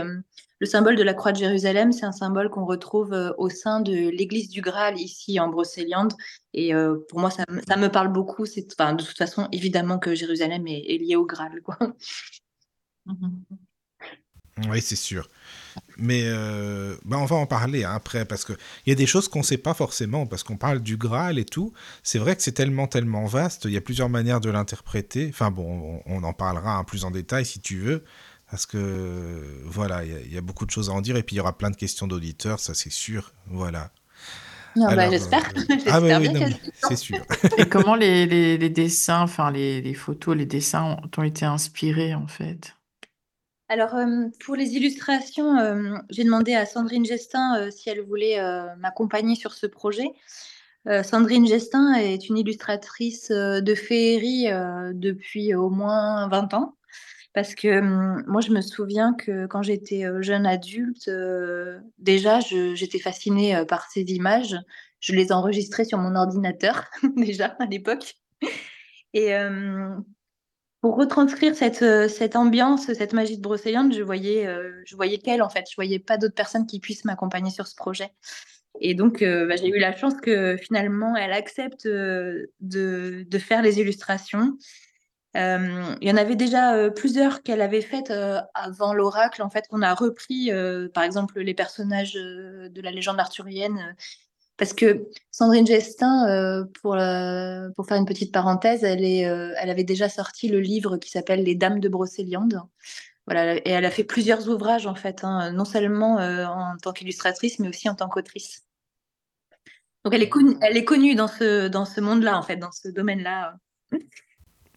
le 0.60 0.65
symbole 0.65 0.95
de 0.95 1.03
la 1.03 1.13
croix 1.13 1.34
de 1.34 1.38
Jérusalem, 1.38 1.91
c'est 1.91 2.06
un 2.06 2.13
symbole 2.13 2.49
qu'on 2.49 2.65
retrouve 2.65 3.13
au 3.38 3.49
sein 3.49 3.82
de 3.82 3.91
l'église 4.10 4.49
du 4.49 4.62
Graal 4.62 4.97
ici 4.97 5.39
en 5.41 5.49
Brocéliande. 5.49 6.13
Et 6.53 6.71
pour 7.10 7.19
moi, 7.19 7.29
ça, 7.29 7.43
me- 7.49 7.88
parle 7.89 8.08
beaucoup. 8.13 8.45
C'est, 8.45 8.62
de 8.62 9.03
toute 9.03 9.17
façon, 9.17 9.49
évidemment 9.51 9.99
que 9.99 10.15
Jérusalem 10.15 10.65
est, 10.67 10.86
est 10.93 10.97
lié 10.97 11.17
au 11.17 11.25
Graal, 11.25 11.62
quoi. 11.62 11.77
Oui, 14.70 14.82
c'est 14.82 14.96
sûr. 14.96 15.30
Mais 15.98 16.24
euh, 16.26 16.96
bah, 17.06 17.18
on 17.20 17.26
va 17.26 17.36
en 17.38 17.46
parler 17.48 17.84
hein, 17.84 17.94
après, 17.96 18.26
parce 18.26 18.46
qu'il 18.46 18.58
y 18.88 18.92
a 18.92 18.96
des 18.96 19.08
choses 19.08 19.28
qu'on 19.28 19.39
ne 19.39 19.44
sait 19.44 19.58
pas 19.58 19.74
forcément, 19.74 20.28
parce 20.28 20.44
qu'on 20.44 20.58
parle 20.58 20.80
du 20.82 20.98
Graal 20.98 21.39
et 21.39 21.46
tout. 21.46 21.74
C'est 22.04 22.20
vrai 22.20 22.36
que 22.36 22.44
c'est 22.44 22.52
tellement, 22.54 22.88
tellement 22.88 23.26
vaste, 23.26 23.66
il 23.66 23.72
y 23.72 23.78
a 23.78 23.82
plusieurs 23.82 24.10
manières 24.10 24.42
de 24.42 24.50
l'interpréter. 24.52 25.28
Enfin 25.30 25.52
bon, 25.52 26.02
on, 26.06 26.18
on 26.18 26.24
en 26.24 26.34
parlera 26.34 26.78
hein, 26.78 26.84
plus 26.84 27.06
en 27.06 27.12
détail 27.12 27.46
si 27.46 27.60
tu 27.62 27.80
veux, 27.80 28.04
parce 28.52 28.66
que 28.68 29.62
voilà, 29.66 30.06
il 30.06 30.12
y, 30.12 30.16
a- 30.16 30.22
il 30.22 30.34
y 30.34 30.38
a 30.38 30.42
beaucoup 30.42 30.66
de 30.66 30.72
choses 30.72 30.89
à 30.89 30.94
en 30.94 31.02
dire, 31.02 31.16
et 31.18 31.24
puis 31.24 31.36
il 31.36 31.38
y 31.38 31.42
aura 31.42 31.58
plein 31.58 31.72
de 31.72 31.76
questions 31.78 32.08
d'auditeurs, 32.08 32.60
ça 32.60 32.74
c'est 32.76 32.92
sûr. 32.92 33.34
Voilà. 33.48 33.92
Non, 34.76 34.88
bah, 34.96 35.10
j'espère. 35.10 35.52
euh, 35.58 35.62
J'espère 35.70 35.94
Ah 35.96 36.02
oui, 36.02 36.18
c'est 36.82 36.96
sûr. 36.96 37.26
Et 37.58 37.70
comment 37.70 37.96
les, 37.96 38.26
les, 38.26 38.58
les 38.58 38.70
dessins, 38.70 39.22
enfin 39.22 39.52
les, 39.52 39.82
les 39.82 39.94
photos, 39.94 40.36
les 40.36 40.46
dessins 40.48 40.84
ont, 40.84 41.22
ont 41.22 41.24
été 41.24 41.46
inspirés, 41.46 42.16
en 42.16 42.28
fait? 42.28 42.76
Alors, 43.73 43.95
euh, 43.95 44.27
pour 44.45 44.55
les 44.55 44.75
illustrations, 44.75 45.57
euh, 45.57 45.97
j'ai 46.12 46.23
demandé 46.23 46.53
à 46.53 46.67
Sandrine 46.67 47.05
Gestin 47.05 47.57
euh, 47.57 47.71
si 47.71 47.89
elle 47.89 48.01
voulait 48.01 48.39
m'accompagner 48.77 49.33
sur 49.33 49.53
ce 49.53 49.65
projet. 49.65 50.05
Sandrine 51.03 51.47
Gestin 51.47 51.95
est 51.95 52.29
une 52.29 52.38
illustratrice 52.38 53.31
de 53.31 53.73
féerie 53.73 54.47
depuis 54.93 55.55
au 55.55 55.69
moins 55.71 56.27
20 56.27 56.53
ans. 56.53 56.75
Parce 57.33 57.55
que 57.55 57.79
moi, 58.27 58.41
je 58.41 58.51
me 58.51 58.62
souviens 58.62 59.15
que 59.15 59.47
quand 59.47 59.63
j'étais 59.63 60.03
jeune 60.21 60.45
adulte, 60.45 61.09
déjà, 61.97 62.41
j'étais 62.41 62.99
fascinée 62.99 63.63
par 63.67 63.89
ces 63.89 64.01
images. 64.01 64.57
Je 64.99 65.13
les 65.13 65.31
enregistrais 65.31 65.86
sur 65.86 65.97
mon 65.97 66.15
ordinateur, 66.15 66.83
déjà, 67.15 67.55
à 67.59 67.65
l'époque. 67.65 68.17
Et 69.13 69.33
pour 70.84 70.98
retranscrire 70.98 71.56
cette, 71.56 71.82
euh, 71.82 72.10
cette 72.10 72.36
ambiance, 72.36 72.91
cette 72.91 73.13
magie 73.13 73.38
de 73.38 73.41
Brocéliande, 73.41 73.93
je 73.93 74.02
voyais, 74.02 74.46
euh, 74.46 74.84
voyais 74.91 75.17
qu'elle, 75.17 75.41
en 75.41 75.48
fait. 75.48 75.63
Je 75.69 75.76
voyais 75.76 75.98
pas 75.98 76.17
d'autres 76.17 76.36
personnes 76.36 76.67
qui 76.67 76.82
puissent 76.82 77.06
m'accompagner 77.06 77.52
sur 77.52 77.67
ce 77.67 77.76
projet. 77.76 78.12
Et 78.82 78.93
donc, 78.93 79.22
euh, 79.22 79.48
bah, 79.48 79.56
j'ai 79.56 79.69
eu 79.69 79.80
la 79.80 79.96
chance 79.96 80.15
que 80.22 80.58
finalement, 80.58 81.15
elle 81.15 81.32
accepte 81.32 81.88
de, 81.88 82.50
de 82.60 83.38
faire 83.39 83.62
les 83.62 83.80
illustrations. 83.80 84.58
Il 85.36 85.98
y 86.02 86.12
en 86.12 86.17
avait 86.17 86.36
déjà 86.36 86.89
plusieurs 86.89 87.43
qu'elle 87.43 87.62
avait 87.62 87.82
faites 87.82 88.13
avant 88.54 88.93
l'oracle, 88.93 89.41
en 89.41 89.50
fait, 89.50 89.65
qu'on 89.69 89.82
a 89.82 89.93
repris, 89.93 90.52
par 90.93 91.04
exemple, 91.04 91.39
les 91.39 91.54
personnages 91.54 92.13
de 92.13 92.82
la 92.82 92.91
légende 92.91 93.22
arthurienne. 93.22 93.96
Parce 94.58 94.74
que 94.74 95.08
Sandrine 95.32 95.66
Gestin, 95.66 96.28
euh, 96.30 96.66
pour, 96.82 96.96
la- 96.96 97.70
pour 97.76 97.88
faire 97.88 97.98
une 97.98 98.06
petite 98.06 98.32
parenthèse, 98.32 98.84
elle, 98.84 99.04
est, 99.04 99.26
euh, 99.26 99.54
elle 99.58 99.70
avait 99.70 99.84
déjà 99.84 100.10
sorti 100.10 100.48
le 100.48 100.60
livre 100.60 100.98
qui 100.98 101.10
s'appelle 101.10 101.44
Les 101.44 101.56
Dames 101.56 101.80
de 101.80 101.89
Brocéliande. 101.89 102.62
Voilà, 103.26 103.56
et 103.56 103.70
elle 103.70 103.86
a 103.86 103.92
fait 103.92 104.04
plusieurs 104.04 104.50
ouvrages, 104.50 104.86
en 104.86 104.96
fait, 104.96 105.24
hein, 105.24 105.52
non 105.54 105.66
seulement 105.66 106.20
euh, 106.20 106.46
en 106.46 106.76
tant 106.78 106.92
qu'illustratrice, 106.92 107.60
mais 107.60 107.70
aussi 107.70 107.89
en 107.89 107.96
tant 107.96 108.10
qu'autrice. 108.10 108.63
Donc, 110.04 110.13
elle 110.13 110.24
est 110.24 110.30
connue, 110.30 110.58
elle 110.62 110.76
est 110.76 110.84
connue 110.84 111.16
dans 111.16 111.30
ce, 111.30 111.70
dans 111.70 111.86
ce 111.86 112.02
monde-là, 112.02 112.38
en 112.38 112.42
fait, 112.42 112.58
dans 112.58 112.74
ce 112.74 112.89
domaine-là. 112.89 113.56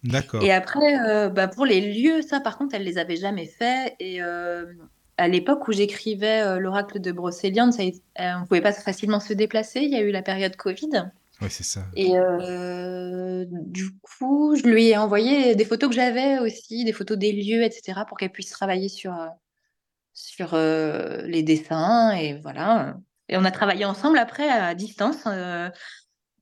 D'accord. 0.05 0.43
Et 0.45 0.53
après, 0.53 1.31
bah, 1.31 1.49
pour 1.49 1.67
les 1.67 1.81
lieux, 1.81 2.23
ça 2.23 2.39
par 2.39 2.57
contre, 2.57 2.77
elle 2.77 2.85
les 2.85 2.97
avait 2.97 3.17
jamais 3.17 3.47
fait. 3.47 3.97
Et 3.99 4.21
à 5.19 5.29
l'époque 5.29 5.67
où 5.69 5.73
j'écrivais 5.73 6.43
euh, 6.43 6.59
l'oracle 6.59 7.01
de 7.01 7.13
Brocéliande, 7.13 7.73
ça, 7.73 7.83
euh, 7.83 7.91
on 8.19 8.41
ne 8.41 8.47
pouvait 8.47 8.61
pas 8.61 8.73
facilement 8.73 9.21
se 9.21 9.33
déplacer. 9.33 9.81
Il 9.81 9.91
y 9.91 9.97
a 9.97 10.01
eu 10.01 10.11
la 10.11 10.23
période 10.23 10.57
Covid. 10.57 11.11
Oui, 11.41 11.49
c'est 11.51 11.65
ça. 11.65 11.85
Et 11.95 12.19
euh, 12.19 13.45
du 13.49 13.91
coup, 13.99 14.57
je 14.57 14.63
lui 14.63 14.89
ai 14.89 14.97
envoyé 14.97 15.55
des 15.55 15.65
photos 15.65 15.91
que 15.91 15.95
j'avais 15.95 16.39
aussi, 16.39 16.85
des 16.85 16.93
photos 16.93 17.19
des 17.19 17.33
lieux, 17.33 17.63
etc., 17.63 18.01
pour 18.09 18.17
qu'elle 18.17 18.33
puisse 18.33 18.51
travailler 18.51 18.89
sur, 18.89 19.15
sur 20.15 20.57
les 20.57 21.43
dessins. 21.43 22.13
Et 22.13 22.39
voilà. 22.41 22.97
Et 23.29 23.37
on 23.37 23.45
a 23.45 23.51
travaillé 23.51 23.85
ensemble 23.85 24.17
après 24.19 24.49
à 24.49 24.75
distance. 24.75 25.27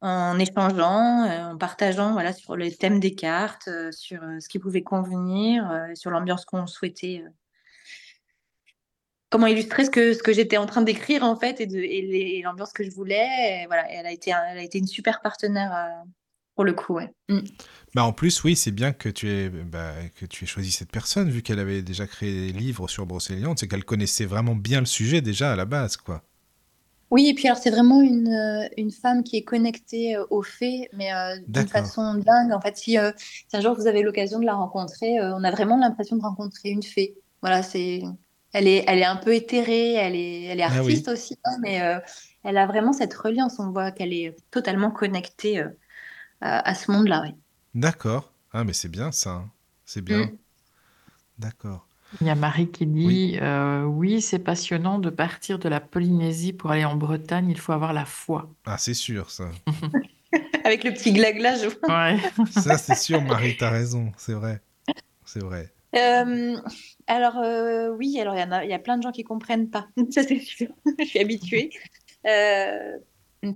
en 0.01 0.39
échangeant, 0.39 1.51
en 1.51 1.57
partageant 1.57 2.13
voilà, 2.13 2.33
sur 2.33 2.57
les 2.57 2.77
thèmes 2.77 3.01
des 3.01 3.17
cartes, 3.17 3.69
sur 3.91 4.21
ce 4.39 4.49
qui 4.49 4.61
pouvait 4.61 4.83
convenir, 4.83 5.89
sur 5.95 6.13
l'ambiance 6.13 6.45
qu'on 6.45 6.69
souhaitait. 6.69 7.25
Comment 9.35 9.49
illustrer 9.49 9.85
ce 9.85 9.91
que, 9.91 10.13
ce 10.15 10.23
que 10.23 10.33
j'étais 10.33 10.59
en 10.59 10.67
train 10.67 10.83
d'écrire 10.83 11.25
en 11.25 11.35
fait 11.35 11.61
et, 11.61 11.67
de, 11.67 11.77
et 11.77 12.03
les- 12.03 12.39
et 12.39 12.43
l'ambiance 12.43 12.73
que 12.73 12.85
je 12.85 12.91
voulais. 12.93 13.63
Et 13.63 13.67
voilà, 13.67 13.91
et 13.93 13.97
elle, 13.97 14.07
a 14.07 14.13
été, 14.13 14.33
un- 14.33 14.45
elle 14.49 14.59
a 14.59 14.63
été 14.63 14.79
une 14.79 14.87
super 14.87 15.21
partenaire 15.23 15.73
euh, 15.75 16.09
pour 16.55 16.63
le 16.63 16.73
coup. 16.73 16.95
Ouais. 16.95 17.13
Mm. 17.29 17.41
Bah 17.97 18.05
en 18.05 18.13
plus, 18.13 18.45
oui, 18.45 18.55
c'est 18.55 18.71
bien 18.71 18.93
que 18.93 19.09
tu 19.09 19.29
aies, 19.29 19.49
bah, 19.49 19.91
que 20.15 20.25
tu 20.25 20.45
aies 20.45 20.47
choisi 20.47 20.71
cette 20.71 20.93
personne, 20.93 21.31
vu 21.31 21.43
qu'elle 21.43 21.59
avait 21.59 21.83
déjà 21.83 22.07
créé 22.07 22.47
des 22.47 22.53
livres 22.57 22.87
sur 22.87 23.07
Brocéliande, 23.07 23.59
c'est 23.59 23.67
qu'elle 23.67 23.85
connaissait 23.85 24.25
vraiment 24.25 24.55
bien 24.55 24.79
le 24.79 24.87
sujet 24.87 25.21
déjà 25.21 25.53
à 25.53 25.57
la 25.57 25.65
base, 25.65 25.97
quoi. 25.97 26.23
Oui, 27.11 27.29
et 27.29 27.35
puis 27.35 27.49
alors 27.49 27.59
c'est 27.59 27.71
vraiment 27.71 28.03
une, 28.03 28.29
euh, 28.29 28.69
une 28.77 28.93
femme 28.93 29.25
qui 29.25 29.37
est 29.37 29.43
connectée 29.43 30.17
euh, 30.17 30.25
aux 30.31 30.43
faits, 30.43 30.89
mais 30.93 31.13
euh, 31.13 31.39
d'une 31.49 31.67
façon 31.67 32.15
dingue. 32.15 32.53
En 32.53 32.61
fait, 32.61 32.77
si, 32.77 32.99
euh, 32.99 33.11
si 33.19 33.57
un 33.57 33.61
jour 33.61 33.75
vous 33.75 33.89
avez 33.89 34.03
l'occasion 34.03 34.39
de 34.39 34.45
la 34.47 34.55
rencontrer, 34.55 35.19
euh, 35.19 35.35
on 35.37 35.43
a 35.43 35.51
vraiment 35.51 35.77
l'impression 35.77 36.17
de 36.17 36.23
rencontrer 36.23 36.71
une 36.71 36.85
fée. 36.85 37.17
Voilà, 37.43 37.63
c'est, 37.63 38.03
elle 38.55 38.69
est, 38.69 38.85
elle 38.89 39.01
est 39.01 39.05
un 39.07 39.17
peu 39.17 39.35
éthérée, 39.35 39.95
elle 39.95 40.17
est, 40.17 40.45
elle 40.45 40.61
est 40.61 40.65
Ah 40.65 40.83
oui. 40.85 40.95
artiste 40.95 41.09
aussi, 41.09 41.39
hein, 41.45 41.57
mais 41.63 41.83
euh, 41.83 42.01
elle 42.45 42.59
a 42.59 42.67
vraiment 42.67 42.93
cette 42.95 43.15
reliance. 43.15 43.59
On 43.61 43.71
voit 43.73 43.93
qu'elle 43.93 44.15
est 44.15 44.37
totalement 44.53 44.91
connectée 44.93 45.61
euh, 45.61 45.69
à, 46.43 46.69
à 46.71 46.75
ce 46.77 46.91
monde-là. 46.93 47.23
oui. 47.27 47.35
D'accord. 47.75 48.33
Ah, 48.53 48.65
mais 48.65 48.73
c'est 48.73 48.89
bien 48.89 49.13
ça. 49.13 49.31
hein. 49.33 49.51
C'est 49.85 50.01
bien. 50.03 50.33
Mm. 50.33 50.39
D'accord. 51.39 51.87
Il 52.21 52.27
y 52.27 52.31
a 52.31 52.35
Marie 52.35 52.71
qui 52.71 52.87
dit, 52.87 53.07
Oui. 53.07 53.39
euh, 53.43 53.83
oui, 53.85 54.21
c'est 54.23 54.39
passionnant 54.39 54.99
de 54.99 55.11
partir 55.11 55.59
de 55.59 55.69
la 55.69 55.81
Polynésie 55.81 56.53
pour 56.53 56.71
aller 56.71 56.85
en 56.85 56.97
Bretagne, 56.97 57.49
il 57.51 57.59
faut 57.59 57.73
avoir 57.73 57.93
la 57.93 58.05
foi. 58.05 58.55
Ah, 58.67 58.79
c'est 58.79 58.95
sûr, 58.95 59.31
ça. 59.31 59.51
Avec 60.65 60.85
le 60.85 60.93
petit 60.93 61.13
glagla, 61.13 61.57
je 61.57 61.69
Ouais. 61.89 62.19
Ça, 62.51 62.79
c'est 62.79 62.95
sûr, 62.95 63.23
Marie, 63.23 63.57
t'as 63.57 63.71
raison, 63.71 64.13
c'est 64.17 64.33
vrai. 64.35 64.61
C'est 65.27 65.41
vrai. 65.43 65.74
Euh, 65.95 66.57
alors 67.07 67.39
euh, 67.39 67.91
oui, 67.91 68.19
alors 68.21 68.35
il 68.35 68.39
y 68.39 68.43
a, 68.43 68.65
il 68.65 68.71
y 68.71 68.75
a 68.75 68.79
plein 68.79 68.97
de 68.97 69.03
gens 69.03 69.13
qui 69.13 69.25
comprennent 69.25 69.71
pas. 69.71 69.87
Ça 70.11 70.23
c'est 70.23 70.41
sûr. 70.41 70.69
Je 70.99 71.05
suis 71.05 71.19
habituée. 71.19 71.71
Euh, 72.27 72.99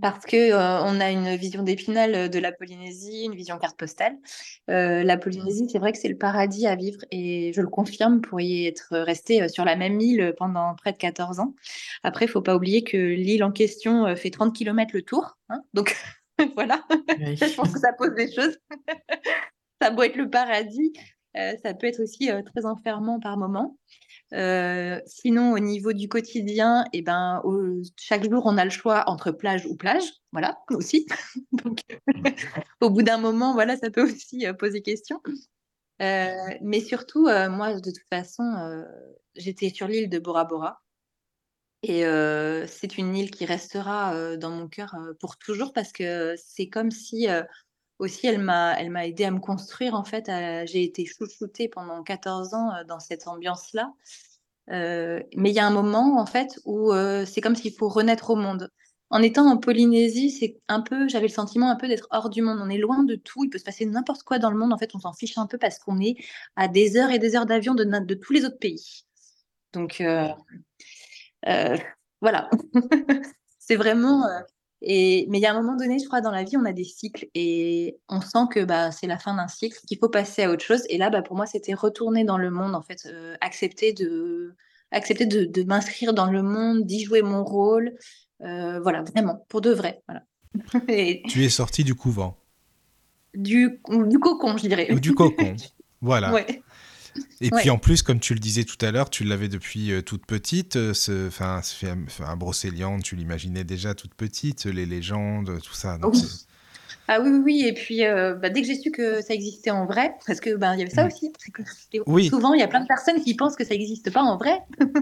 parce 0.02 0.26
que 0.26 0.52
on 0.52 1.00
a 1.00 1.10
une 1.10 1.34
vision 1.36 1.62
d'épinal 1.62 2.28
de 2.28 2.38
la 2.38 2.52
Polynésie, 2.52 3.24
une 3.24 3.34
vision 3.34 3.56
carte 3.56 3.78
postale. 3.78 4.18
La 4.66 5.16
Polynésie, 5.16 5.66
c'est 5.72 5.78
vrai 5.78 5.92
que 5.92 5.98
c'est 5.98 6.10
le 6.10 6.18
paradis 6.18 6.66
à 6.66 6.76
vivre 6.76 7.00
et 7.10 7.52
je 7.54 7.62
le 7.62 7.68
confirme 7.68 8.20
pour 8.20 8.38
y 8.38 8.66
être 8.66 8.88
resté 8.98 9.48
sur 9.48 9.64
la 9.64 9.76
même 9.76 9.98
île 9.98 10.34
pendant 10.36 10.74
près 10.74 10.92
de 10.92 10.98
14 10.98 11.40
ans. 11.40 11.54
Après, 12.02 12.26
il 12.26 12.28
faut 12.28 12.42
pas 12.42 12.54
oublier 12.54 12.84
que 12.84 12.98
l'île 12.98 13.42
en 13.42 13.50
question 13.50 14.14
fait 14.14 14.28
30 14.30 14.54
km 14.54 14.90
le 14.92 15.00
tour. 15.00 15.38
hein. 15.48 15.62
donc 15.72 15.96
voilà, 16.54 16.84
Oui. 17.18 17.36
je 17.36 17.54
pense 17.54 17.72
que 17.72 17.80
ça 17.80 17.94
pose 17.96 18.14
des 18.14 18.30
choses. 18.30 18.58
ça 19.80 19.88
a 19.88 19.90
beau 19.90 20.02
être 20.02 20.16
le 20.16 20.28
paradis, 20.28 20.92
ça 21.34 21.74
peut 21.74 21.86
être 21.86 22.02
aussi 22.02 22.30
euh, 22.30 22.42
très 22.42 22.66
enfermant 22.66 23.20
par 23.20 23.36
moments. 23.36 23.78
Euh, 24.34 25.00
sinon, 25.06 25.52
au 25.52 25.58
niveau 25.58 25.92
du 25.92 26.08
quotidien, 26.08 26.84
eh 26.92 27.02
ben, 27.02 27.42
chaque 27.96 28.28
jour, 28.28 28.42
on 28.44 28.58
a 28.58 28.64
le 28.64 28.70
choix 28.70 29.04
entre 29.06 29.30
plage 29.30 29.66
ou 29.66 29.76
plage. 29.76 30.04
Voilà, 30.32 30.58
aussi. 30.70 31.06
Donc, 31.52 31.80
au 32.80 32.90
bout 32.90 33.02
d'un 33.02 33.18
moment, 33.18 33.54
voilà, 33.54 33.76
ça 33.76 33.90
peut 33.90 34.02
aussi 34.02 34.46
euh, 34.46 34.52
poser 34.52 34.82
question. 34.82 35.20
Euh, 36.02 36.32
mais 36.62 36.80
surtout, 36.80 37.26
euh, 37.26 37.48
moi, 37.48 37.74
de 37.74 37.90
toute 37.90 38.06
façon, 38.10 38.42
euh, 38.42 38.84
j'étais 39.34 39.70
sur 39.70 39.88
l'île 39.88 40.08
de 40.10 40.18
Bora 40.18 40.44
Bora. 40.44 40.80
Et 41.82 42.04
euh, 42.04 42.66
c'est 42.66 42.98
une 42.98 43.16
île 43.16 43.30
qui 43.30 43.44
restera 43.44 44.12
euh, 44.14 44.36
dans 44.36 44.50
mon 44.50 44.68
cœur 44.68 44.94
euh, 44.94 45.12
pour 45.20 45.38
toujours 45.38 45.72
parce 45.72 45.92
que 45.92 46.34
c'est 46.36 46.68
comme 46.68 46.90
si 46.90 47.28
euh, 47.28 47.42
aussi 47.98 48.26
elle 48.26 48.40
m'a 48.40 48.78
elle 48.78 48.90
m'a 48.90 49.06
aidé 49.06 49.24
à 49.24 49.30
me 49.30 49.40
construire 49.40 49.94
en 49.94 50.04
fait. 50.04 50.30
J'ai 50.66 50.84
été 50.84 51.04
chouchoutée 51.04 51.68
pendant 51.68 52.02
14 52.02 52.54
ans 52.54 52.72
euh, 52.74 52.84
dans 52.84 53.00
cette 53.00 53.26
ambiance-là. 53.26 53.92
Euh, 54.70 55.20
mais 55.34 55.50
il 55.50 55.54
y 55.54 55.58
a 55.60 55.66
un 55.66 55.70
moment 55.70 56.20
en 56.20 56.26
fait 56.26 56.60
où 56.64 56.92
euh, 56.92 57.24
c'est 57.24 57.40
comme 57.40 57.56
s'il 57.56 57.72
faut 57.72 57.88
renaître 57.88 58.30
au 58.30 58.36
monde. 58.36 58.70
En 59.10 59.22
étant 59.22 59.46
en 59.46 59.56
Polynésie, 59.56 60.30
c'est 60.30 60.60
un 60.68 60.82
peu, 60.82 61.08
j'avais 61.08 61.28
le 61.28 61.32
sentiment 61.32 61.70
un 61.70 61.76
peu 61.76 61.88
d'être 61.88 62.06
hors 62.10 62.28
du 62.28 62.42
monde. 62.42 62.58
On 62.62 62.68
est 62.68 62.76
loin 62.76 63.04
de 63.04 63.14
tout. 63.14 63.42
Il 63.44 63.48
peut 63.50 63.58
se 63.58 63.64
passer 63.64 63.86
n'importe 63.86 64.22
quoi 64.22 64.38
dans 64.38 64.50
le 64.50 64.58
monde. 64.58 64.72
En 64.72 64.78
fait, 64.78 64.94
on 64.94 65.00
s'en 65.00 65.14
fiche 65.14 65.38
un 65.38 65.46
peu 65.46 65.56
parce 65.56 65.78
qu'on 65.78 65.98
est 65.98 66.16
à 66.56 66.68
des 66.68 66.98
heures 66.98 67.10
et 67.10 67.18
des 67.18 67.34
heures 67.34 67.46
d'avion 67.46 67.74
de, 67.74 67.84
de 67.84 68.14
tous 68.14 68.34
les 68.34 68.44
autres 68.44 68.58
pays. 68.58 69.04
Donc 69.72 70.02
voilà. 72.20 72.50
C'est 73.58 73.76
vraiment. 73.76 74.24
Et, 74.80 75.26
mais 75.28 75.38
il 75.38 75.42
y 75.42 75.46
a 75.46 75.52
un 75.52 75.60
moment 75.60 75.76
donné, 75.76 75.98
je 75.98 76.06
crois, 76.06 76.20
dans 76.20 76.30
la 76.30 76.44
vie, 76.44 76.56
on 76.56 76.64
a 76.64 76.72
des 76.72 76.84
cycles 76.84 77.26
et 77.34 77.98
on 78.08 78.20
sent 78.20 78.46
que 78.50 78.64
bah, 78.64 78.92
c'est 78.92 79.06
la 79.06 79.18
fin 79.18 79.34
d'un 79.34 79.48
cycle, 79.48 79.78
qu'il 79.86 79.98
faut 79.98 80.08
passer 80.08 80.44
à 80.44 80.50
autre 80.50 80.64
chose. 80.64 80.82
Et 80.88 80.98
là, 80.98 81.10
bah, 81.10 81.22
pour 81.22 81.36
moi, 81.36 81.46
c'était 81.46 81.74
retourner 81.74 82.24
dans 82.24 82.38
le 82.38 82.50
monde, 82.50 82.74
en 82.74 82.82
fait, 82.82 83.06
euh, 83.06 83.34
accepter 83.40 83.92
de, 83.92 84.54
accepter 84.92 85.26
de, 85.26 85.44
de 85.44 85.62
m'inscrire 85.64 86.14
dans 86.14 86.30
le 86.30 86.42
monde, 86.42 86.84
d'y 86.84 87.04
jouer 87.04 87.22
mon 87.22 87.44
rôle. 87.44 87.94
Euh, 88.42 88.78
voilà, 88.80 89.02
vraiment, 89.02 89.44
pour 89.48 89.60
de 89.60 89.70
vrai. 89.70 90.02
Voilà. 90.06 90.22
Et 90.88 91.22
Tu 91.28 91.44
es 91.44 91.48
sorti 91.48 91.82
du 91.82 91.94
couvent, 91.94 92.36
du, 93.34 93.80
du 94.06 94.18
cocon, 94.18 94.56
je 94.56 94.68
dirais. 94.68 94.92
ou 94.92 95.00
du 95.00 95.14
cocon. 95.14 95.56
Voilà. 96.00 96.32
Ouais. 96.32 96.62
Et 97.40 97.52
Ouais. 97.52 97.60
puis 97.60 97.70
en 97.70 97.78
plus, 97.78 98.02
comme 98.02 98.20
tu 98.20 98.34
le 98.34 98.40
disais 98.40 98.64
tout 98.64 98.76
à 98.84 98.90
l'heure, 98.90 99.10
tu 99.10 99.24
l'avais 99.24 99.48
depuis 99.48 99.92
euh, 99.92 100.02
toute 100.02 100.26
petite. 100.26 100.76
euh, 100.76 100.92
ce, 100.94 101.30
film- 101.74 102.04
enfin, 102.06 102.36
Brocéliande, 102.36 103.02
tu 103.02 103.16
l'imaginais 103.16 103.64
déjà 103.64 103.94
toute 103.94 104.14
petite, 104.14 104.64
les 104.66 104.86
légendes, 104.86 105.60
tout 105.62 105.74
ça. 105.74 105.98
donc 105.98 106.14
Oui. 106.14 106.22
Ah 107.10 107.20
oui, 107.22 107.30
oui, 107.30 107.40
oui. 107.42 107.64
Et 107.66 107.72
puis, 107.72 108.04
euh, 108.04 108.34
bah, 108.34 108.50
dès 108.50 108.60
que 108.60 108.66
j'ai 108.66 108.74
su 108.78 108.90
que 108.90 109.22
ça 109.22 109.32
existait 109.32 109.70
en 109.70 109.86
vrai, 109.86 110.14
parce 110.26 110.40
que 110.40 110.54
bah, 110.56 110.76
y 110.76 110.82
avait 110.82 110.90
ça 110.90 111.04
Mm. 111.04 111.06
aussi, 111.06 111.32
que 111.52 111.62
Oui. 112.06 112.28
souvent, 112.28 112.52
il 112.52 112.60
y 112.60 112.62
a 112.62 112.68
plein 112.68 112.82
de 112.82 112.86
personnes 112.86 113.22
qui 113.22 113.34
pensent 113.34 113.56
que 113.56 113.64
ça 113.64 113.70
n'existe 113.70 114.10
pas 114.12 114.22
en 114.22 114.36
vrai. 114.36 114.58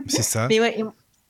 C'est 0.07 0.23
ça. 0.23 0.47
Mais 0.51 0.61
ouais, 0.61 0.79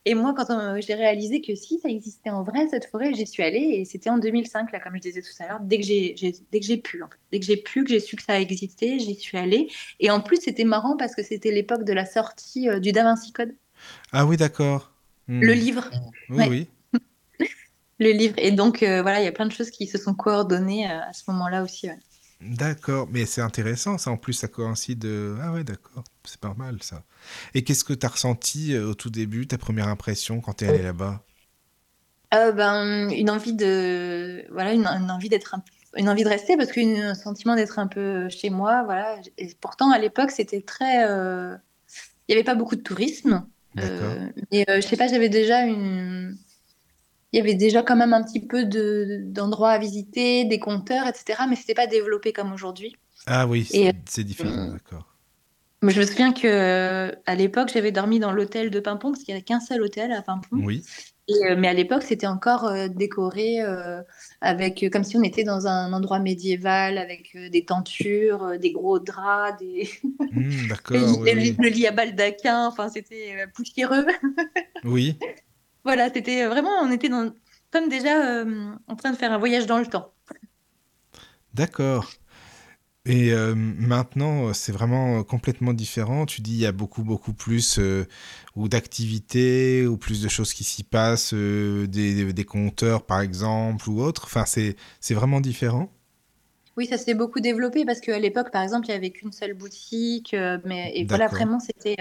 et, 0.09 0.15
moi, 0.15 0.33
quand 0.35 0.49
euh, 0.49 0.79
j'ai 0.79 0.93
réalisé 0.93 1.41
que 1.41 1.55
si 1.55 1.79
ça 1.79 1.89
existait 1.89 2.29
en 2.29 2.43
vrai, 2.43 2.67
cette 2.69 2.85
forêt, 2.85 3.13
j'y 3.13 3.27
suis 3.27 3.43
allée 3.43 3.77
et 3.79 3.85
c'était 3.85 4.09
en 4.09 4.17
2005, 4.17 4.71
là, 4.71 4.79
comme 4.79 4.95
je 4.95 5.01
disais 5.01 5.21
tout 5.21 5.43
à 5.43 5.47
l'heure, 5.47 5.59
dès 5.61 5.77
que 5.79 5.85
j'ai 5.85 6.77
pu, 6.77 7.03
en 7.03 7.07
fait. 7.07 7.17
Dès 7.31 7.39
que 7.39 7.45
j'ai 7.45 7.57
pu, 7.57 7.83
que 7.83 7.89
j'ai 7.89 7.99
su 7.99 8.15
que 8.15 8.23
ça 8.23 8.39
existait, 8.39 8.99
j'y 8.99 9.15
suis 9.15 9.37
allée. 9.37 9.69
Et 9.99 10.09
en 10.09 10.21
plus, 10.21 10.37
c'était 10.37 10.63
marrant 10.63 10.97
parce 10.97 11.15
que 11.15 11.23
c'était 11.23 11.51
l'époque 11.51 11.83
de 11.83 11.93
la 11.93 12.05
sortie 12.05 12.69
euh, 12.69 12.79
du 12.79 12.91
Da 12.91 13.03
Vinci 13.03 13.31
Code, 13.33 13.53
Ah 14.11 14.25
oui, 14.25 14.37
d'accord. 14.37 14.91
Hmm. 15.27 15.41
le 15.41 15.53
livre. 15.53 15.89
Oui, 16.29 16.37
ouais. 16.37 16.47
oui. 16.49 16.67
Le 17.99 18.11
livre. 18.11 18.35
Et 18.37 18.51
donc, 18.51 18.83
euh, 18.83 19.01
voilà, 19.01 19.21
il 19.21 19.25
y 19.25 19.27
a 19.27 19.31
plein 19.31 19.47
de 19.47 19.51
choses 19.51 19.71
qui 19.71 19.87
se 19.87 19.97
sont 19.97 20.13
coordonnées 20.13 20.89
euh, 20.89 20.99
à 21.01 21.13
ce 21.13 21.23
moment-là 21.31 21.63
aussi. 21.63 21.87
ouais. 21.87 21.97
D'accord. 22.41 23.07
Mais 23.11 23.25
c'est 23.25 23.41
intéressant, 23.41 23.97
ça. 23.97 24.11
En 24.11 24.17
plus, 24.17 24.33
ça 24.33 24.47
coïncide. 24.47 25.05
euh, 25.05 25.37
Ah 25.41 25.51
ouais, 25.53 25.63
d'accord. 25.63 26.03
C'est 26.23 26.39
pas 26.39 26.53
mal, 26.55 26.81
ça. 26.83 27.03
Et 27.53 27.63
qu'est-ce 27.63 27.83
que 27.83 27.93
tu 27.93 28.05
as 28.05 28.09
ressenti 28.09 28.73
euh, 28.73 28.89
au 28.89 28.95
tout 28.95 29.09
début, 29.09 29.47
ta 29.47 29.57
première 29.57 29.87
impression 29.87 30.41
quand 30.41 30.55
tu 30.55 30.65
es 30.65 30.67
allé 30.67 30.81
là-bas? 30.83 31.23
Euh, 32.33 32.51
ben, 32.51 33.09
une 33.09 33.29
envie 33.29 33.53
de, 33.53 34.45
voilà, 34.51 34.73
une, 34.73 34.85
une 34.85 35.09
envie 35.11 35.29
d'être 35.29 35.55
un, 35.55 35.63
une 35.95 36.09
envie 36.09 36.23
de 36.25 36.29
rester 36.29 36.57
parce 36.57 36.71
qu'un 36.73 37.13
sentiment 37.15 37.55
d'être 37.55 37.79
un 37.79 37.87
peu 37.87 38.27
chez 38.29 38.49
moi, 38.49 38.83
voilà. 38.83 39.17
Et 39.37 39.53
pourtant, 39.61 39.91
à 39.91 39.97
l'époque, 39.97 40.31
c'était 40.31 40.61
très, 40.61 41.03
il 41.05 41.59
n'y 42.29 42.35
avait 42.35 42.43
pas 42.43 42.55
beaucoup 42.55 42.75
de 42.75 42.81
tourisme. 42.81 43.47
D'accord. 43.75 44.17
Et 44.51 44.69
euh, 44.69 44.81
je 44.81 44.87
sais 44.87 44.97
pas, 44.97 45.07
j'avais 45.07 45.29
déjà 45.29 45.63
une, 45.65 46.37
il 47.33 47.37
y 47.37 47.41
avait 47.41 47.55
déjà 47.55 47.83
quand 47.83 47.95
même 47.95 48.13
un 48.13 48.23
petit 48.23 48.45
peu 48.45 48.65
de, 48.65 49.21
d'endroits 49.25 49.71
à 49.71 49.79
visiter, 49.79 50.45
des 50.45 50.59
compteurs, 50.59 51.07
etc. 51.07 51.43
Mais 51.49 51.55
c'était 51.55 51.73
pas 51.73 51.87
développé 51.87 52.33
comme 52.33 52.53
aujourd'hui. 52.53 52.95
Ah 53.25 53.47
oui, 53.47 53.67
Et, 53.73 53.91
c'est 54.05 54.23
différent, 54.23 54.57
euh, 54.57 54.71
d'accord. 54.71 55.13
Mais 55.83 55.91
je 55.91 55.99
me 55.99 56.05
souviens 56.05 56.33
que 56.33 56.47
euh, 56.47 57.11
à 57.25 57.35
l'époque, 57.35 57.69
j'avais 57.71 57.91
dormi 57.91 58.19
dans 58.19 58.31
l'hôtel 58.31 58.71
de 58.71 58.79
Pimpon 58.79 59.11
parce 59.11 59.23
qu'il 59.23 59.33
n'y 59.33 59.37
avait 59.37 59.45
qu'un 59.45 59.59
seul 59.59 59.81
hôtel 59.81 60.11
à 60.11 60.21
Pimpon. 60.21 60.57
Oui. 60.57 60.83
Et, 61.27 61.33
euh, 61.45 61.55
mais 61.57 61.67
à 61.67 61.73
l'époque, 61.73 62.03
c'était 62.03 62.25
encore 62.25 62.65
euh, 62.65 62.87
décoré 62.87 63.61
euh, 63.61 64.01
avec, 64.41 64.81
euh, 64.81 64.89
comme 64.89 65.03
si 65.03 65.17
on 65.17 65.23
était 65.23 65.43
dans 65.43 65.67
un 65.67 65.91
endroit 65.91 66.19
médiéval 66.19 66.97
avec 66.97 67.35
euh, 67.35 67.49
des 67.49 67.65
tentures, 67.65 68.43
euh, 68.43 68.57
des 68.57 68.71
gros 68.71 68.99
draps, 68.99 69.59
des... 69.59 69.89
Hmm, 70.31 70.49
le, 70.49 70.67
d'accord, 70.69 70.97
lit, 70.97 71.17
oui, 71.21 71.31
le 71.31 71.39
lit- 71.39 71.55
oui. 71.57 71.65
le 71.65 71.69
lit 71.69 71.87
à 71.87 71.91
baldaquin. 71.91 72.67
Enfin, 72.67 72.89
c'était 72.89 73.35
euh, 73.41 73.47
poussiéreux. 73.53 74.05
Oui, 74.83 75.17
voilà, 75.87 76.09
c'était 76.13 76.43
euh, 76.45 76.49
vraiment, 76.49 76.71
on 76.83 76.91
était 76.91 77.09
dans, 77.09 77.33
comme 77.71 77.89
déjà 77.89 78.41
euh, 78.41 78.75
en 78.87 78.95
train 78.95 79.11
de 79.11 79.17
faire 79.17 79.31
un 79.33 79.37
voyage 79.39 79.65
dans 79.67 79.79
le 79.79 79.87
temps. 79.87 80.13
d'accord. 81.53 82.11
Et 83.05 83.31
euh, 83.33 83.55
maintenant, 83.55 84.53
c'est 84.53 84.73
vraiment 84.73 85.23
complètement 85.23 85.73
différent. 85.73 86.25
Tu 86.25 86.41
dis 86.41 86.53
il 86.53 86.59
y 86.59 86.65
a 86.65 86.73
beaucoup, 86.73 87.03
beaucoup 87.03 87.33
plus 87.33 87.79
euh, 87.79 88.05
ou 88.55 88.67
d'activités 88.69 89.87
ou 89.87 89.97
plus 89.97 90.21
de 90.21 90.27
choses 90.29 90.53
qui 90.53 90.63
s'y 90.65 90.83
passent, 90.83 91.33
euh, 91.33 91.87
des, 91.87 92.33
des 92.33 92.45
compteurs 92.45 93.05
par 93.05 93.21
exemple 93.21 93.89
ou 93.89 94.01
autre. 94.01 94.25
Enfin, 94.25 94.45
c'est 94.45 94.75
c'est 95.01 95.15
vraiment 95.15 95.41
différent? 95.41 95.91
Oui, 96.77 96.85
ça 96.85 96.97
s'est 96.97 97.15
beaucoup 97.15 97.39
développé 97.39 97.85
parce 97.85 97.99
qu'à 98.01 98.19
l'époque, 98.19 98.51
par 98.51 98.61
exemple, 98.61 98.85
il 98.87 98.91
n'y 98.91 98.95
avait 98.95 99.09
qu'une 99.11 99.31
seule 99.31 99.53
boutique. 99.55 100.33
euh, 100.35 100.59
mais, 100.63 100.91
et 100.95 101.05
voilà, 101.05 101.27
vraiment, 101.27 101.59
c'était. 101.59 101.95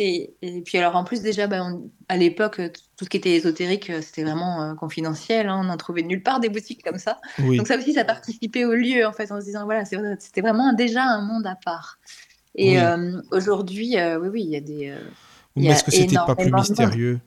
Et 0.00 0.62
puis 0.62 0.78
alors, 0.78 0.96
en 0.96 1.04
plus, 1.04 1.20
déjà, 1.22 1.46
bah, 1.46 1.62
on- 1.64 1.90
à 2.08 2.16
l'époque, 2.16 2.60
euh, 2.60 2.70
tout 2.96 3.04
ce 3.04 3.10
qui 3.10 3.16
était 3.18 3.34
ésotérique, 3.34 3.90
euh, 3.90 4.00
c'était 4.02 4.22
vraiment 4.24 4.62
euh, 4.62 4.74
confidentiel. 4.74 5.48
hein, 5.48 5.58
on 5.60 5.64
n'en 5.64 5.76
trouvait 5.76 6.02
nulle 6.02 6.22
part 6.22 6.40
des 6.40 6.48
boutiques 6.48 6.82
comme 6.82 6.98
ça. 6.98 7.20
Donc 7.36 7.44
Oui, 7.48 7.66
ça 7.68 7.76
aussi, 7.76 7.92
ça 7.94 8.04
participait 8.04 8.64
au 8.64 8.74
lieu, 8.74 9.06
en 9.06 9.12
fait, 9.12 9.30
en 9.32 9.40
se 9.40 9.46
disant, 9.46 9.64
voilà, 9.64 9.84
c'était 9.84 10.40
vraiment 10.40 10.72
déjà 10.72 11.02
un 11.04 11.22
monde 11.22 11.46
à 11.46 11.56
part. 11.56 11.98
Et 12.54 12.72
oui. 12.72 12.78
euh, 12.78 13.20
aujourd'hui, 13.32 13.98
euh, 13.98 14.18
oui, 14.20 14.28
oui, 14.28 14.42
il 14.44 14.50
y 14.50 14.56
a 14.56 14.60
des... 14.60 14.94
Ou 15.56 15.62
est-ce 15.70 15.84
que 15.84 15.90
c'était 15.90 16.16
pas 16.16 16.36
plus 16.36 16.52
mystérieux, 16.52 17.20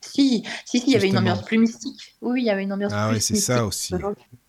Si, 0.00 0.44
si, 0.64 0.78
si, 0.80 0.86
il 0.86 0.92
y 0.92 0.96
avait 0.96 1.08
une 1.08 1.18
ambiance 1.18 1.42
plus 1.44 1.58
mystique. 1.58 2.16
Oui, 2.22 2.32
oui, 2.34 2.42
il 2.42 2.46
y 2.46 2.50
avait 2.50 2.62
une 2.62 2.72
ambiance 2.72 2.92
Ah 2.94 3.08
ouais, 3.08 3.14
plus 3.14 3.20
c'est 3.20 3.34
ça 3.34 3.56
mystique 3.56 3.66
aussi. 3.66 3.94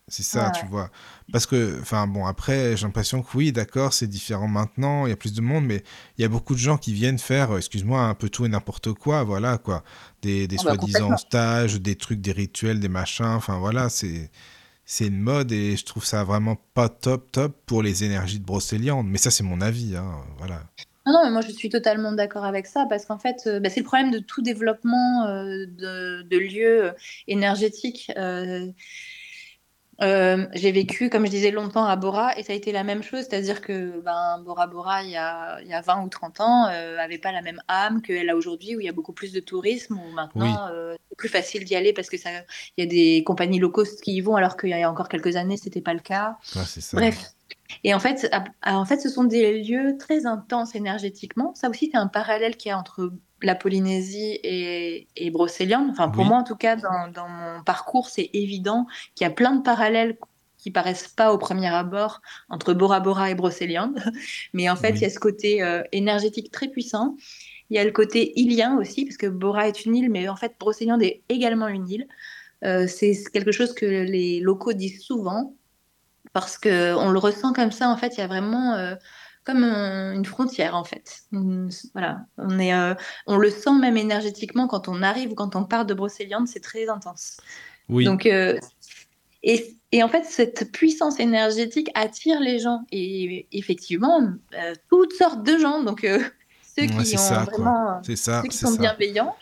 C'est 0.06 0.22
ça, 0.22 0.50
tu 0.50 0.64
ouais. 0.64 0.70
vois. 0.70 0.90
Parce 1.32 1.44
que, 1.46 1.78
enfin 1.82 2.06
bon, 2.06 2.24
après, 2.26 2.76
j'ai 2.76 2.86
l'impression 2.86 3.22
que 3.22 3.36
oui, 3.36 3.52
d'accord, 3.52 3.92
c'est 3.92 4.06
différent 4.06 4.48
maintenant, 4.48 5.06
il 5.06 5.10
y 5.10 5.12
a 5.12 5.16
plus 5.16 5.34
de 5.34 5.42
monde, 5.42 5.64
mais 5.66 5.82
il 6.16 6.22
y 6.22 6.24
a 6.24 6.28
beaucoup 6.28 6.54
de 6.54 6.58
gens 6.58 6.78
qui 6.78 6.94
viennent 6.94 7.18
faire, 7.18 7.52
euh, 7.52 7.58
excuse-moi, 7.58 8.00
un 8.00 8.14
peu 8.14 8.30
tout 8.30 8.46
et 8.46 8.48
n'importe 8.48 8.94
quoi, 8.94 9.24
voilà, 9.24 9.58
quoi. 9.58 9.84
Des, 10.22 10.48
des 10.48 10.56
Ah 10.60 10.62
bah, 10.64 10.74
soi-disant 10.76 11.16
stages, 11.18 11.80
des 11.80 11.96
trucs, 11.96 12.20
des 12.22 12.32
rituels, 12.32 12.80
des 12.80 12.88
machins, 12.88 13.26
enfin 13.26 13.58
voilà, 13.58 13.88
c'est 13.90 14.30
c'est 14.86 15.06
une 15.08 15.20
mode 15.20 15.52
et 15.52 15.76
je 15.76 15.84
trouve 15.84 16.04
ça 16.06 16.24
vraiment 16.24 16.56
pas 16.74 16.88
top, 16.88 17.30
top 17.30 17.54
pour 17.66 17.82
les 17.82 18.04
énergies 18.04 18.38
de 18.40 18.44
Brocéliande. 18.46 19.06
Mais 19.06 19.18
ça, 19.18 19.30
c'est 19.30 19.44
mon 19.44 19.60
avis, 19.60 19.96
hein, 19.96 20.24
voilà. 20.38 20.62
Non, 21.06 21.12
non, 21.14 21.24
mais 21.24 21.30
moi 21.30 21.40
je 21.40 21.50
suis 21.52 21.70
totalement 21.70 22.12
d'accord 22.12 22.44
avec 22.44 22.66
ça 22.66 22.86
parce 22.88 23.06
qu'en 23.06 23.18
fait, 23.18 23.44
euh, 23.46 23.60
bah, 23.60 23.70
c'est 23.70 23.80
le 23.80 23.86
problème 23.86 24.10
de 24.10 24.18
tout 24.18 24.42
développement 24.42 25.26
euh, 25.26 25.64
de, 25.66 26.22
de 26.22 26.38
lieux 26.38 26.92
énergétiques. 27.28 28.12
Euh, 28.18 28.66
Euh, 30.00 30.46
j'ai 30.54 30.70
vécu, 30.70 31.10
comme 31.10 31.26
je 31.26 31.30
disais, 31.30 31.50
longtemps 31.50 31.84
à 31.84 31.96
Bora 31.96 32.38
et 32.38 32.42
ça 32.42 32.52
a 32.52 32.56
été 32.56 32.70
la 32.70 32.84
même 32.84 33.02
chose, 33.02 33.26
c'est-à-dire 33.28 33.60
que 33.60 34.00
ben, 34.00 34.40
Bora 34.44 34.66
Bora, 34.66 35.02
il 35.02 35.10
y 35.10 35.16
a, 35.16 35.60
il 35.62 35.68
y 35.68 35.74
a 35.74 35.80
20 35.80 36.04
ou 36.04 36.08
30 36.08 36.40
ans, 36.40 36.66
n'avait 36.68 37.18
pas 37.18 37.32
la 37.32 37.42
même 37.42 37.60
âme 37.68 38.00
qu'elle 38.02 38.30
a 38.30 38.36
aujourd'hui, 38.36 38.76
où 38.76 38.80
il 38.80 38.86
y 38.86 38.88
a 38.88 38.92
beaucoup 38.92 39.12
plus 39.12 39.32
de 39.32 39.40
tourisme, 39.40 39.98
où 39.98 40.14
maintenant 40.14 40.68
c'est 41.08 41.16
plus 41.16 41.28
facile 41.28 41.64
d'y 41.64 41.74
aller 41.74 41.92
parce 41.92 42.08
que 42.08 42.16
ça, 42.16 42.30
il 42.76 42.84
y 42.84 42.86
a 42.86 42.90
des 42.90 43.24
compagnies 43.24 43.58
low 43.58 43.70
cost 43.70 44.00
qui 44.00 44.14
y 44.14 44.20
vont, 44.20 44.36
alors 44.36 44.56
qu'il 44.56 44.70
y 44.70 44.82
a 44.82 44.90
encore 44.90 45.08
quelques 45.08 45.34
années, 45.36 45.56
c'était 45.56 45.80
pas 45.80 45.94
le 45.94 46.00
cas. 46.00 46.36
Bref. 46.92 47.32
Et 47.84 47.94
en 47.94 48.00
fait, 48.00 48.30
en 48.64 48.84
fait, 48.84 49.00
ce 49.00 49.08
sont 49.08 49.24
des 49.24 49.62
lieux 49.62 49.96
très 49.98 50.26
intenses 50.26 50.74
énergétiquement. 50.74 51.54
Ça 51.54 51.68
aussi, 51.68 51.90
c'est 51.92 51.98
un 51.98 52.06
parallèle 52.06 52.56
qu'il 52.56 52.70
y 52.70 52.72
a 52.72 52.78
entre 52.78 53.12
la 53.42 53.54
Polynésie 53.54 54.38
et, 54.42 55.08
et 55.16 55.30
Brocéliande. 55.30 55.88
Enfin, 55.90 56.08
pour 56.08 56.24
moi, 56.24 56.38
en 56.38 56.44
tout 56.44 56.56
cas, 56.56 56.76
dans, 56.76 57.28
mon 57.28 57.62
parcours, 57.62 58.08
c'est 58.08 58.30
évident 58.32 58.86
qu'il 59.14 59.26
y 59.26 59.30
a 59.30 59.32
plein 59.32 59.54
de 59.54 59.62
parallèles 59.62 60.16
qui 60.56 60.70
paraissent 60.72 61.08
pas 61.08 61.32
au 61.32 61.38
premier 61.38 61.68
abord 61.68 62.20
entre 62.48 62.74
Bora 62.74 63.00
Bora 63.00 63.30
et 63.30 63.34
Brocéliande. 63.34 64.00
Mais 64.52 64.68
en 64.68 64.76
fait, 64.76 64.90
il 64.90 65.02
y 65.02 65.04
a 65.04 65.10
ce 65.10 65.20
côté 65.20 65.62
euh, 65.62 65.82
énergétique 65.92 66.50
très 66.50 66.68
puissant. 66.68 67.16
Il 67.70 67.76
y 67.76 67.78
a 67.78 67.84
le 67.84 67.92
côté 67.92 68.38
îlien 68.40 68.76
aussi, 68.78 69.04
parce 69.04 69.16
que 69.16 69.26
Bora 69.26 69.68
est 69.68 69.84
une 69.84 69.94
île, 69.94 70.10
mais 70.10 70.26
en 70.26 70.36
fait, 70.36 70.54
Brocéliande 70.58 71.02
est 71.02 71.22
également 71.28 71.68
une 71.68 71.86
île. 71.86 72.08
Euh, 72.64 72.86
c'est 72.86 73.12
quelque 73.30 73.52
chose 73.52 73.74
que 73.74 73.84
les 73.84 74.40
locaux 74.40 74.72
disent 74.72 75.02
souvent, 75.02 75.54
parce 76.32 76.56
qu'on 76.56 77.10
le 77.10 77.18
ressent 77.18 77.52
comme 77.52 77.70
ça. 77.70 77.90
En 77.90 77.96
fait, 77.98 78.16
il 78.16 78.20
y 78.20 78.22
a 78.22 78.26
vraiment... 78.26 78.74
Euh, 78.74 78.94
comme 79.48 79.64
une 79.64 80.26
frontière 80.26 80.74
en 80.74 80.84
fait. 80.84 81.22
Voilà, 81.94 82.26
on 82.36 82.58
est, 82.58 82.74
euh, 82.74 82.94
on 83.26 83.38
le 83.38 83.48
sent 83.48 83.72
même 83.80 83.96
énergétiquement 83.96 84.68
quand 84.68 84.88
on 84.88 85.02
arrive 85.02 85.32
ou 85.32 85.34
quand 85.34 85.56
on 85.56 85.64
part 85.64 85.86
de 85.86 85.94
Brocéliande, 85.94 86.46
c'est 86.46 86.60
très 86.60 86.90
intense. 86.90 87.38
Oui. 87.88 88.04
Donc 88.04 88.26
euh, 88.26 88.58
et, 89.42 89.74
et, 89.92 90.02
en 90.02 90.08
fait, 90.08 90.24
cette 90.26 90.70
puissance 90.70 91.18
énergétique 91.18 91.90
attire 91.94 92.40
les 92.40 92.58
gens 92.58 92.84
et 92.92 93.46
effectivement 93.52 94.20
euh, 94.52 94.74
toutes 94.90 95.14
sortes 95.14 95.42
de 95.42 95.56
gens. 95.56 95.82
Donc 95.82 96.02
ceux 96.02 96.84
qui 96.84 97.16
ont 97.16 97.44
vraiment, 97.44 98.02
ça, 98.02 98.42
ceux 98.42 98.48
qui 98.48 98.56
sont 98.56 98.76
bienveillants 98.76 99.34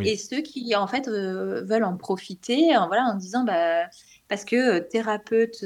et 0.00 0.16
ceux 0.16 0.40
qui 0.40 0.74
en 0.74 0.88
fait 0.88 1.08
veulent 1.08 1.84
en 1.84 1.96
profiter, 1.96 2.76
en, 2.76 2.88
voilà, 2.88 3.04
en 3.04 3.14
disant 3.14 3.44
bah 3.44 3.84
parce 4.28 4.44
que 4.44 4.78
thérapeute 4.78 5.64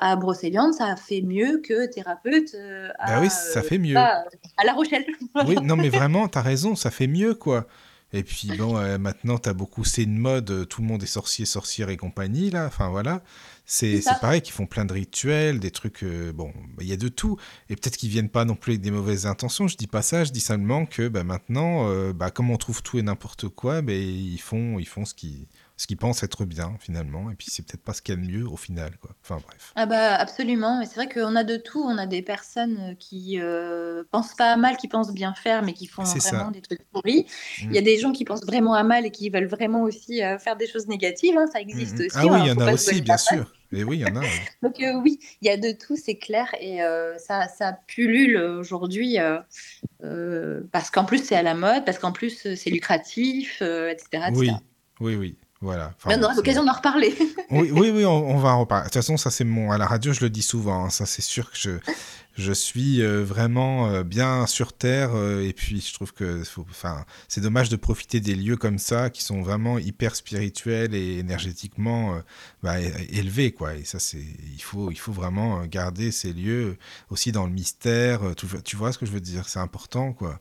à 0.00 0.16
Brocéliande, 0.16 0.74
ça 0.74 0.94
fait 0.96 1.22
mieux 1.22 1.60
que 1.62 1.86
thérapeute 1.86 2.54
à, 2.98 3.06
bah 3.06 3.20
oui, 3.20 3.30
ça 3.30 3.62
fait 3.62 3.78
mieux. 3.78 3.96
à 3.96 4.24
La 4.64 4.72
Rochelle. 4.72 5.06
oui, 5.46 5.56
non, 5.62 5.76
mais 5.76 5.88
vraiment, 5.88 6.28
tu 6.28 6.38
as 6.38 6.42
raison, 6.42 6.76
ça 6.76 6.90
fait 6.90 7.06
mieux, 7.06 7.34
quoi. 7.34 7.66
Et 8.12 8.22
puis, 8.22 8.48
bon, 8.56 8.74
maintenant, 8.98 9.38
tu 9.38 9.48
as 9.48 9.54
beaucoup, 9.54 9.82
c'est 9.82 10.04
une 10.04 10.18
mode, 10.18 10.68
tout 10.68 10.82
le 10.82 10.86
monde 10.86 11.02
est 11.02 11.06
sorcier, 11.06 11.46
sorcière 11.46 11.88
et 11.88 11.96
compagnie, 11.96 12.50
là. 12.50 12.66
Enfin, 12.66 12.88
voilà. 12.88 13.22
C'est 13.66 14.02
pareil 14.20 14.40
qu'ils 14.40 14.52
font 14.52 14.66
plein 14.66 14.84
de 14.84 14.92
rituels, 14.92 15.58
des 15.58 15.72
trucs. 15.72 16.04
bon, 16.04 16.52
il 16.80 16.86
y 16.86 16.92
a 16.92 16.96
de 16.96 17.08
tout. 17.08 17.36
Et 17.70 17.74
peut-être 17.74 17.96
qu'ils 17.96 18.10
viennent 18.10 18.28
pas 18.28 18.44
non 18.44 18.54
plus 18.54 18.72
avec 18.72 18.82
des 18.82 18.92
mauvaises 18.92 19.26
intentions. 19.26 19.66
Je 19.66 19.76
dis 19.76 19.88
pas 19.88 20.02
ça, 20.02 20.22
je 20.22 20.30
dis 20.30 20.40
seulement 20.40 20.86
que 20.86 21.08
bah, 21.08 21.24
maintenant, 21.24 21.88
bah, 22.12 22.30
comme 22.30 22.50
on 22.50 22.56
trouve 22.56 22.82
tout 22.82 22.98
et 22.98 23.02
n'importe 23.02 23.48
quoi, 23.48 23.82
bah, 23.82 23.92
ils, 23.92 24.38
font, 24.38 24.78
ils 24.78 24.86
font 24.86 25.04
ce 25.04 25.14
qui 25.14 25.48
ce 25.84 25.86
qu'ils 25.86 25.98
pensent 25.98 26.22
être 26.22 26.46
bien 26.46 26.78
finalement, 26.80 27.30
et 27.30 27.34
puis 27.34 27.48
c'est 27.50 27.62
peut-être 27.62 27.82
pas 27.82 27.92
ce 27.92 28.00
qu'il 28.00 28.14
y 28.14 28.18
a 28.18 28.20
de 28.22 28.26
mieux 28.26 28.48
au 28.48 28.56
final, 28.56 28.96
quoi. 29.02 29.10
Enfin 29.22 29.38
bref. 29.46 29.70
Ah 29.76 29.84
bah 29.84 30.14
absolument, 30.14 30.80
et 30.80 30.86
c'est 30.86 30.94
vrai 30.94 31.10
qu'on 31.10 31.36
a 31.36 31.44
de 31.44 31.58
tout, 31.58 31.82
on 31.82 31.98
a 31.98 32.06
des 32.06 32.22
personnes 32.22 32.78
euh, 32.80 32.94
qui 32.94 33.38
euh, 33.38 34.02
pensent 34.10 34.32
pas 34.34 34.50
à 34.50 34.56
mal, 34.56 34.78
qui 34.78 34.88
pensent 34.88 35.12
bien 35.12 35.34
faire, 35.34 35.62
mais 35.62 35.74
qui 35.74 35.86
font 35.86 36.04
vraiment 36.04 36.50
des 36.52 36.62
trucs 36.62 36.84
pourris. 36.90 37.26
Il 37.60 37.74
y 37.74 37.76
a 37.76 37.82
mm. 37.82 37.84
des 37.84 37.98
gens 37.98 38.12
qui 38.12 38.24
pensent 38.24 38.46
vraiment 38.46 38.72
à 38.72 38.82
mal 38.82 39.04
et 39.04 39.10
qui 39.10 39.28
veulent 39.28 39.44
vraiment 39.44 39.82
aussi 39.82 40.22
euh, 40.22 40.38
faire 40.38 40.56
des 40.56 40.66
choses 40.66 40.88
négatives, 40.88 41.36
hein, 41.36 41.44
ça 41.52 41.60
existe 41.60 41.98
mm-hmm. 41.98 42.06
aussi. 42.06 42.16
Ah 42.18 42.26
oui, 42.28 42.38
il 42.44 42.46
y 42.46 42.50
en 42.52 42.60
a 42.60 42.72
aussi, 42.72 43.02
bien 43.02 43.18
sûr. 43.18 43.52
Et 43.70 43.84
oui, 43.84 43.98
il 43.98 44.08
y 44.08 44.10
en 44.10 44.16
a. 44.16 44.24
Donc 44.62 44.76
oui, 45.02 45.18
il 45.42 45.48
y 45.48 45.50
a 45.50 45.58
de 45.58 45.72
tout, 45.72 45.96
c'est 45.96 46.16
clair, 46.16 46.46
et 46.62 46.78
ça, 47.18 47.46
ça 47.48 47.78
pullule 47.86 48.38
aujourd'hui 48.38 49.18
parce 50.72 50.90
qu'en 50.90 51.04
plus 51.04 51.22
c'est 51.22 51.36
à 51.36 51.42
la 51.42 51.54
mode, 51.54 51.84
parce 51.84 51.98
qu'en 51.98 52.12
plus 52.12 52.54
c'est 52.54 52.70
lucratif, 52.70 53.60
etc., 53.60 54.28
Oui, 54.32 54.50
oui, 55.00 55.16
oui. 55.16 55.36
Voilà. 55.64 55.92
on 56.04 56.22
aura 56.22 56.34
l'occasion 56.34 56.62
d'en 56.62 56.74
reparler. 56.74 57.14
oui, 57.50 57.70
oui, 57.72 57.90
oui, 57.90 58.04
on, 58.04 58.36
va 58.36 58.50
en 58.50 58.60
reparler. 58.60 58.82
De 58.82 58.88
toute 58.88 59.00
façon, 59.00 59.16
ça 59.16 59.30
c'est 59.30 59.44
mon. 59.44 59.72
À 59.72 59.78
la 59.78 59.86
radio, 59.86 60.12
je 60.12 60.20
le 60.20 60.28
dis 60.28 60.42
souvent. 60.42 60.84
Hein. 60.84 60.90
ça, 60.90 61.06
c'est 61.06 61.22
sûr 61.22 61.50
que 61.50 61.56
je, 61.56 61.70
je 62.36 62.52
suis 62.52 63.00
euh, 63.00 63.24
vraiment 63.24 63.88
euh, 63.88 64.02
bien 64.02 64.46
sur 64.46 64.74
terre. 64.74 65.12
Euh, 65.14 65.40
et 65.40 65.54
puis, 65.54 65.80
je 65.80 65.94
trouve 65.94 66.12
que, 66.12 66.42
enfin, 66.70 67.06
c'est 67.28 67.40
dommage 67.40 67.70
de 67.70 67.76
profiter 67.76 68.20
des 68.20 68.34
lieux 68.34 68.58
comme 68.58 68.78
ça, 68.78 69.08
qui 69.08 69.22
sont 69.22 69.40
vraiment 69.40 69.78
hyper 69.78 70.16
spirituels 70.16 70.94
et 70.94 71.16
énergétiquement 71.18 72.20
bah, 72.62 72.78
élevés, 72.78 73.52
quoi. 73.52 73.74
Et 73.74 73.84
ça, 73.84 73.98
c'est, 73.98 74.18
il 74.18 74.62
faut, 74.62 74.90
il 74.90 74.98
faut 74.98 75.12
vraiment 75.12 75.64
garder 75.64 76.12
ces 76.12 76.34
lieux 76.34 76.76
aussi 77.08 77.32
dans 77.32 77.46
le 77.46 77.52
mystère. 77.52 78.20
Tu, 78.36 78.46
tu 78.62 78.76
vois 78.76 78.92
ce 78.92 78.98
que 78.98 79.06
je 79.06 79.12
veux 79.12 79.20
dire? 79.22 79.48
C'est 79.48 79.60
important, 79.60 80.12
quoi 80.12 80.40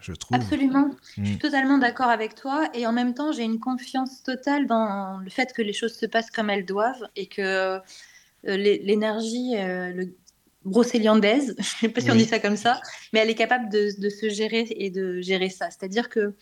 je 0.00 0.12
trouve. 0.12 0.36
Absolument. 0.36 0.90
Je 1.16 1.24
suis 1.24 1.34
mm. 1.34 1.38
totalement 1.38 1.78
d'accord 1.78 2.08
avec 2.08 2.34
toi. 2.34 2.68
Et 2.74 2.86
en 2.86 2.92
même 2.92 3.14
temps, 3.14 3.32
j'ai 3.32 3.44
une 3.44 3.60
confiance 3.60 4.22
totale 4.22 4.66
dans 4.66 5.18
le 5.18 5.30
fait 5.30 5.52
que 5.52 5.62
les 5.62 5.72
choses 5.72 5.94
se 5.94 6.06
passent 6.06 6.30
comme 6.30 6.50
elles 6.50 6.66
doivent 6.66 7.08
et 7.16 7.26
que 7.26 7.42
euh, 7.42 7.80
l'énergie 8.44 9.56
euh, 9.56 9.92
le 9.92 10.14
brocéliandaise, 10.64 11.54
je 11.58 11.62
ne 11.62 11.64
sais 11.64 11.88
pas 11.88 12.00
si 12.00 12.10
on 12.10 12.14
dit 12.14 12.26
ça 12.26 12.38
comme 12.38 12.56
ça, 12.56 12.80
mais 13.12 13.20
elle 13.20 13.30
est 13.30 13.34
capable 13.34 13.70
de, 13.70 13.88
de 13.98 14.08
se 14.10 14.28
gérer 14.28 14.66
et 14.70 14.90
de 14.90 15.20
gérer 15.20 15.48
ça. 15.48 15.70
C'est-à-dire 15.70 16.08
que 16.08 16.34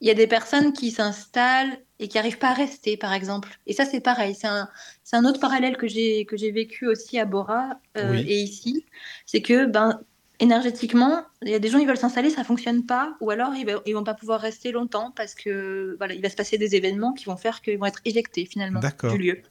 il 0.00 0.08
y 0.08 0.10
a 0.10 0.14
des 0.14 0.26
personnes 0.26 0.72
qui 0.72 0.90
s'installent 0.90 1.78
et 1.98 2.08
qui 2.08 2.18
n'arrivent 2.18 2.38
pas 2.38 2.50
à 2.50 2.54
rester, 2.54 2.96
par 2.96 3.14
exemple. 3.14 3.58
Et 3.66 3.72
ça, 3.72 3.86
c'est 3.86 4.00
pareil. 4.00 4.34
C'est 4.34 4.46
un, 4.46 4.68
un, 5.12 5.24
autre 5.24 5.40
parallèle 5.40 5.76
que 5.78 5.86
j'ai 5.86 6.50
vécu 6.50 6.86
aussi 6.86 7.18
à 7.18 7.24
Bora 7.24 7.80
euh, 7.96 8.14
et 8.14 8.40
ici. 8.40 8.84
C'est 9.24 9.40
que 9.40 9.64
ben, 9.64 10.00
énergétiquement, 10.40 11.22
il 11.42 11.50
y 11.50 11.54
a 11.54 11.58
des 11.58 11.68
gens 11.68 11.78
qui 11.78 11.86
veulent 11.86 11.96
s'installer, 11.96 12.30
ça 12.30 12.44
fonctionne 12.44 12.84
pas, 12.84 13.16
ou 13.20 13.30
alors 13.30 13.54
ils, 13.54 13.66
ne 13.66 13.94
vont 13.94 14.04
pas 14.04 14.14
pouvoir 14.14 14.40
rester 14.40 14.72
longtemps 14.72 15.12
parce 15.14 15.34
que 15.34 15.94
voilà, 15.98 16.14
il 16.14 16.22
va 16.22 16.30
se 16.30 16.36
passer 16.36 16.58
des 16.58 16.74
événements 16.74 17.12
qui 17.12 17.24
vont 17.24 17.36
faire 17.36 17.62
qu'ils 17.62 17.78
vont 17.78 17.86
être 17.86 18.00
éjectés 18.04 18.46
finalement 18.46 18.80
du 18.80 19.18
lieu. 19.18 19.42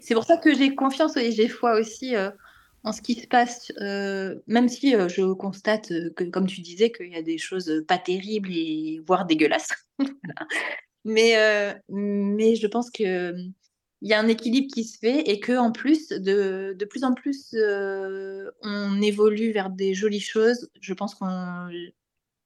C'est 0.00 0.14
pour 0.14 0.24
ça 0.24 0.36
que 0.36 0.54
j'ai 0.54 0.74
confiance 0.74 1.16
et 1.16 1.32
j'ai 1.32 1.48
foi 1.48 1.78
aussi 1.78 2.16
euh, 2.16 2.30
en 2.84 2.92
ce 2.92 3.02
qui 3.02 3.14
se 3.14 3.26
passe, 3.26 3.70
euh, 3.80 4.36
même 4.46 4.68
si 4.68 4.94
euh, 4.94 5.08
je 5.08 5.32
constate 5.32 5.92
que, 6.14 6.24
comme 6.24 6.46
tu 6.46 6.62
disais, 6.62 6.90
qu'il 6.90 7.12
y 7.12 7.16
a 7.16 7.22
des 7.22 7.38
choses 7.38 7.84
pas 7.86 7.98
terribles 7.98 8.50
et 8.50 9.02
voire 9.06 9.26
dégueulasses. 9.26 9.72
mais, 11.04 11.34
mais 11.88 12.56
je 12.56 12.66
pense 12.66 12.90
que 12.90 13.34
il 14.02 14.08
y 14.08 14.14
a 14.14 14.20
un 14.20 14.26
équilibre 14.26 14.66
qui 14.72 14.82
se 14.84 14.98
fait 14.98 15.20
et 15.30 15.38
que 15.38 15.56
en 15.56 15.70
plus 15.70 16.08
de, 16.08 16.74
de 16.76 16.84
plus 16.84 17.04
en 17.04 17.14
plus 17.14 17.54
euh, 17.54 18.50
on 18.62 19.00
évolue 19.00 19.52
vers 19.52 19.70
des 19.70 19.94
jolies 19.94 20.20
choses. 20.20 20.68
Je 20.80 20.92
pense 20.92 21.14
qu'on 21.14 21.68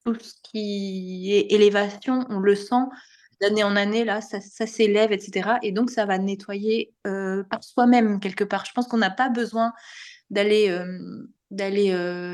tout 0.04 0.16
ce 0.20 0.34
qui 0.42 1.32
est 1.32 1.52
élévation, 1.52 2.26
on 2.28 2.40
le 2.40 2.54
sent 2.54 2.84
d'année 3.40 3.64
en 3.64 3.74
année 3.74 4.04
là, 4.04 4.20
ça, 4.20 4.40
ça 4.40 4.66
s'élève, 4.66 5.12
etc. 5.12 5.54
Et 5.62 5.72
donc 5.72 5.90
ça 5.90 6.04
va 6.04 6.18
nettoyer 6.18 6.92
euh, 7.06 7.42
par 7.44 7.64
soi-même 7.64 8.20
quelque 8.20 8.44
part. 8.44 8.66
Je 8.66 8.72
pense 8.72 8.86
qu'on 8.86 8.98
n'a 8.98 9.10
pas 9.10 9.30
besoin 9.30 9.72
d'aller 10.28 10.68
euh, 10.68 11.26
d'aller 11.50 11.92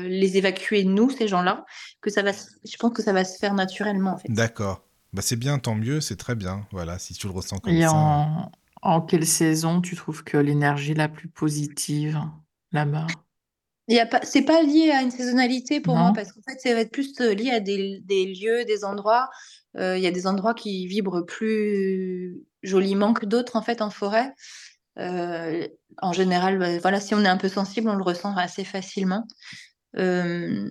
les 0.09 0.37
évacuer 0.37 0.83
nous 0.83 1.09
ces 1.09 1.29
gens-là, 1.29 1.65
que 2.01 2.09
ça 2.09 2.23
va. 2.23 2.31
Je 2.31 2.77
pense 2.77 2.91
que 2.91 3.01
ça 3.01 3.13
va 3.13 3.23
se 3.23 3.37
faire 3.37 3.53
naturellement 3.53 4.15
en 4.15 4.17
fait. 4.17 4.29
D'accord. 4.29 4.83
Bah 5.13 5.21
c'est 5.21 5.35
bien, 5.35 5.59
tant 5.59 5.75
mieux, 5.75 6.01
c'est 6.01 6.17
très 6.17 6.35
bien. 6.35 6.65
Voilà, 6.71 6.99
si 6.99 7.13
tu 7.13 7.27
le 7.27 7.33
ressens 7.33 7.59
comme 7.59 7.79
ça. 7.79 7.93
En 7.93 8.51
quelle 9.07 9.25
saison 9.25 9.81
tu 9.81 9.95
trouves 9.95 10.23
que 10.23 10.37
l'énergie 10.37 10.93
la 10.93 11.09
plus 11.09 11.27
positive 11.27 12.19
là-bas? 12.71 13.07
Il 13.87 13.95
y 13.95 13.99
a 13.99 14.05
pas, 14.05 14.21
c'est 14.23 14.43
pas 14.43 14.61
lié 14.61 14.91
à 14.91 15.01
une 15.01 15.11
saisonnalité 15.11 15.81
pour 15.81 15.97
moi 15.97 16.13
parce 16.15 16.31
qu'en 16.31 16.41
fait, 16.47 16.59
ça 16.59 16.73
va 16.73 16.81
être 16.81 16.91
plus 16.91 17.13
euh, 17.19 17.33
lié 17.33 17.51
à 17.51 17.59
des, 17.59 17.99
des 18.05 18.25
lieux, 18.25 18.63
des 18.63 18.85
endroits. 18.85 19.29
Euh, 19.77 19.97
il 19.97 20.03
y 20.03 20.07
a 20.07 20.11
des 20.11 20.25
endroits 20.25 20.53
qui 20.53 20.87
vibrent 20.87 21.25
plus 21.25 22.41
joliment 22.61 23.13
que 23.13 23.25
d'autres 23.25 23.57
en 23.57 23.61
fait 23.61 23.81
en 23.81 23.89
forêt. 23.89 24.33
Euh, 24.99 25.67
en 26.01 26.13
général, 26.13 26.59
bah, 26.59 26.77
voilà, 26.79 26.99
si 26.99 27.13
on 27.13 27.25
est 27.25 27.27
un 27.27 27.37
peu 27.37 27.49
sensible, 27.49 27.89
on 27.89 27.95
le 27.95 28.03
ressent 28.03 28.35
assez 28.37 28.63
facilement. 28.63 29.27
Euh, 29.97 30.69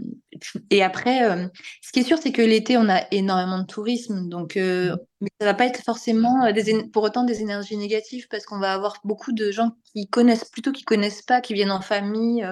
et 0.71 0.83
après, 0.83 1.31
euh, 1.31 1.47
ce 1.81 1.93
qui 1.93 2.01
est 2.01 2.05
sûr, 2.05 2.19
c'est 2.19 2.33
que 2.33 2.43
l'été, 2.43 2.77
on 2.77 2.89
a 2.89 3.03
énormément 3.13 3.59
de 3.59 3.67
tourisme, 3.67 4.29
donc 4.29 4.57
euh, 4.57 4.97
mais 5.21 5.29
ça 5.41 5.47
va 5.47 5.55
pas 5.55 5.67
être 5.67 5.83
forcément 5.83 6.51
des, 6.51 6.85
pour 6.93 7.05
autant 7.05 7.23
des 7.23 7.41
énergies 7.41 7.77
négatives, 7.77 8.27
parce 8.29 8.45
qu'on 8.45 8.59
va 8.59 8.73
avoir 8.73 8.97
beaucoup 9.05 9.33
de 9.33 9.51
gens 9.53 9.73
qui 9.85 10.09
connaissent, 10.09 10.45
plutôt 10.47 10.73
qui 10.73 10.83
connaissent 10.83 11.23
pas, 11.23 11.41
qui 11.41 11.55
viennent 11.55 11.71
en 11.71 11.81
famille, 11.81 12.47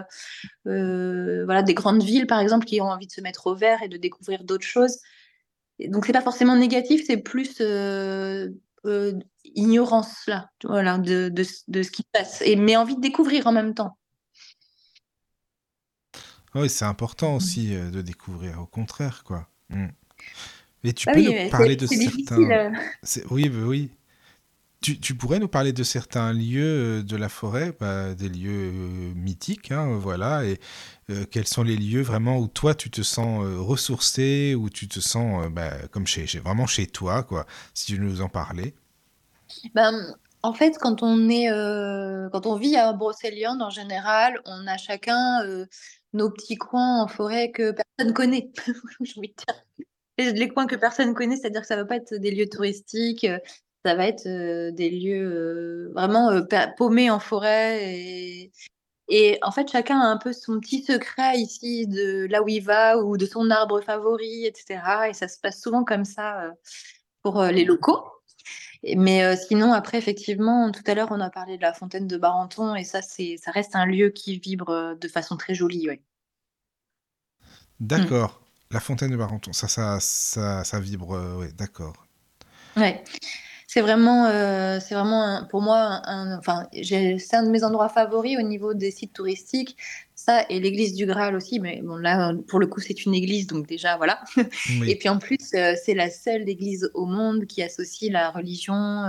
voilà, 0.64 1.62
des 1.62 1.74
grandes 1.74 2.02
villes 2.02 2.26
par 2.26 2.38
exemple, 2.38 2.66
qui 2.66 2.80
ont 2.80 2.90
envie 2.90 3.08
de 3.08 3.12
se 3.12 3.20
mettre 3.20 3.48
au 3.48 3.54
vert 3.54 3.82
et 3.82 3.88
de 3.88 3.96
découvrir 3.96 4.44
d'autres 4.44 4.66
choses. 4.66 4.98
donc 5.88 6.06
c'est 6.06 6.12
pas 6.12 6.20
forcément 6.20 6.56
négatif, 6.56 7.02
c'est 7.04 7.16
plus 7.16 7.60
ignorance 9.44 10.26
là, 10.28 10.48
voilà, 10.62 10.98
de, 10.98 11.28
de, 11.28 11.44
de, 11.68 11.82
ce 11.82 11.90
qui 11.90 12.04
passe, 12.12 12.42
et 12.42 12.54
mais 12.54 12.76
envie 12.76 12.94
de 12.94 13.00
découvrir 13.00 13.48
en 13.48 13.52
même 13.52 13.74
temps. 13.74 13.96
Oui, 16.55 16.68
c'est 16.68 16.84
important 16.84 17.32
mmh. 17.32 17.36
aussi 17.36 17.74
euh, 17.74 17.90
de 17.90 18.03
découvrir, 18.03 18.61
au 18.61 18.66
contraire, 18.66 19.22
quoi. 19.24 19.46
Et 20.82 20.92
tu 20.92 21.09
ah 21.09 21.12
peux 21.12 21.22
nous 21.22 21.51
parler 21.51 21.76
de 21.76 21.86
certains... 21.86 22.40
Euh. 22.40 22.70
Oui, 23.30 23.48
bah 23.48 23.59
oui. 23.64 23.90
tu, 24.80 25.14
pourrais 25.14 25.38
nous 25.38 25.48
parler 25.48 25.72
de 25.72 25.84
certains 25.84 26.32
lieux 26.32 27.05
de 27.05 27.16
la 27.16 27.28
forêt, 27.28 27.72
bah, 27.78 28.14
des 28.14 28.28
lieux 28.28 28.72
mythiques, 29.14 29.70
hein, 29.70 29.96
voilà, 30.01 30.44
et 30.44 30.59
quels 31.30 31.46
sont 31.46 31.62
les 31.62 31.76
lieux 31.76 32.03
vraiment 32.03 32.38
où 32.38 32.48
toi 32.48 32.74
tu 32.74 32.90
te 32.90 33.03
sens 33.03 33.44
ressourcé, 33.44 34.55
où 34.57 34.70
tu 34.70 34.88
te 34.88 35.01
sens 35.01 35.48
bah, 35.51 35.70
comme 35.90 36.07
chez, 36.07 36.24
vraiment 36.40 36.66
chez 36.66 36.86
toi, 36.86 37.22
quoi, 37.22 37.46
si 37.74 37.92
tu 37.92 38.01
nous 38.01 38.22
en 38.22 38.28
parlais. 38.28 38.74
Ben, 39.74 40.14
en 40.42 40.53
fait, 40.53 40.78
quand 40.80 41.03
on 41.03 41.28
est, 41.28 41.48
quand 42.32 42.46
on 42.46 42.57
vit 42.57 42.76
à 42.76 42.92
Brocéliande, 42.92 43.62
en 43.62 43.70
général, 43.70 44.40
on 44.46 44.66
a 44.66 44.78
chacun 44.78 45.44
nos 46.12 46.30
petits 46.30 46.56
coins 46.56 47.02
en 47.02 47.08
forêt 47.08 47.50
que 47.50 47.72
personne 47.72 48.14
connaît. 48.14 48.50
Les, 50.18 50.48
coins 50.48 50.66
que 50.66 50.76
personne 50.76 51.14
connaît, 51.14 51.36
c'est-à-dire 51.36 51.62
que 51.62 51.66
ça 51.66 51.76
ne 51.76 51.82
va 51.82 51.86
pas 51.86 51.96
être 51.96 52.14
des 52.14 52.30
lieux 52.30 52.48
touristiques, 52.48 53.26
ça 53.84 53.94
va 53.94 54.06
être 54.06 54.70
des 54.70 54.90
lieux 54.90 55.90
vraiment 55.94 56.30
paumés 56.76 57.11
en 57.11 57.18
forêt. 57.18 57.94
Et, 57.94 58.52
et, 59.08 59.38
en 59.40 59.50
fait, 59.50 59.70
chacun 59.70 59.98
a 59.98 60.04
un 60.04 60.18
peu 60.18 60.34
son 60.34 60.61
petit 60.61 60.84
secret 60.84 61.38
ici 61.38 61.86
de 61.86 62.26
là 62.28 62.42
où 62.42 62.48
il 62.48 62.61
va 62.61 62.98
ou 62.98 63.16
de 63.16 63.24
son 63.24 63.50
arbre 63.50 63.80
favori, 63.80 64.44
etc. 64.44 64.82
Et 65.08 65.14
ça 65.14 65.26
se 65.26 65.40
passe 65.40 65.62
souvent 65.62 65.84
comme 65.84 66.04
ça 66.04 66.52
pour 67.22 67.42
les 67.44 67.64
locaux. 67.64 68.19
Mais 68.97 69.37
sinon, 69.37 69.72
après, 69.72 69.99
effectivement, 69.99 70.70
tout 70.70 70.83
à 70.87 70.95
l'heure, 70.95 71.09
on 71.11 71.20
a 71.20 71.31
parlé 71.31 71.57
de 71.57 71.62
la 71.62 71.72
fontaine 71.72 72.07
de 72.07 72.16
Barenton, 72.16 72.74
et 72.74 72.85
ça, 72.85 73.03
c'est, 73.03 73.37
ça 73.37 73.51
reste 73.51 73.76
un 73.76 73.87
lieu 73.87 74.11
qui 74.11 74.39
vibre 74.39 74.97
de 74.99 75.09
façon 75.09 75.37
très 75.37 75.55
jolie, 75.55 75.89
oui. 75.89 76.01
D'accord. 77.81 78.41
La 78.70 78.81
fontaine 78.81 79.11
de 79.11 79.16
Barenton, 79.16 79.53
ça, 79.53 79.68
ça, 79.68 79.99
ça, 80.01 80.64
ça 80.64 80.81
vibre, 80.81 81.20
oui, 81.39 81.47
d'accord. 81.55 82.07
Ouais. 82.76 83.03
C'est 83.66 83.83
vraiment, 83.83 84.26
c'est 84.81 84.95
vraiment 84.95 85.47
pour 85.49 85.62
moi, 85.62 86.01
un, 86.05 86.37
enfin, 86.39 86.66
c'est 86.72 87.35
un 87.35 87.45
de 87.45 87.51
mes 87.51 87.62
endroits 87.62 87.89
favoris 87.89 88.37
au 88.37 88.43
niveau 88.43 88.74
des 88.74 88.91
sites 88.91 89.12
touristiques. 89.12 89.76
Ça 90.26 90.44
et 90.50 90.60
l'église 90.60 90.94
du 90.94 91.06
Graal 91.06 91.34
aussi, 91.34 91.60
mais 91.60 91.80
bon 91.82 91.96
là, 91.96 92.34
pour 92.48 92.58
le 92.58 92.66
coup, 92.66 92.80
c'est 92.80 93.06
une 93.06 93.14
église, 93.14 93.46
donc 93.46 93.66
déjà 93.66 93.96
voilà. 93.96 94.22
Et 94.86 94.96
puis 94.96 95.08
en 95.08 95.18
plus, 95.18 95.38
c'est 95.40 95.94
la 95.94 96.10
seule 96.10 96.48
église 96.48 96.90
au 96.94 97.06
monde 97.06 97.46
qui 97.46 97.62
associe 97.62 98.12
la 98.12 98.30
religion, 98.30 99.06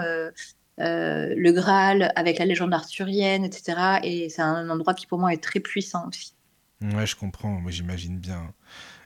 le 0.77 1.51
Graal 1.51 2.13
avec 2.15 2.39
la 2.39 2.45
légende 2.45 2.73
arthurienne, 2.73 3.43
etc. 3.43 3.99
Et 4.03 4.29
c'est 4.29 4.41
un 4.41 4.69
endroit 4.69 4.93
qui 4.93 5.05
pour 5.05 5.19
moi 5.19 5.33
est 5.33 5.43
très 5.43 5.59
puissant 5.59 6.07
aussi. 6.07 6.33
Ouais, 6.81 7.05
je 7.05 7.15
comprends, 7.15 7.59
moi 7.59 7.71
j'imagine 7.71 8.17
bien. 8.17 8.53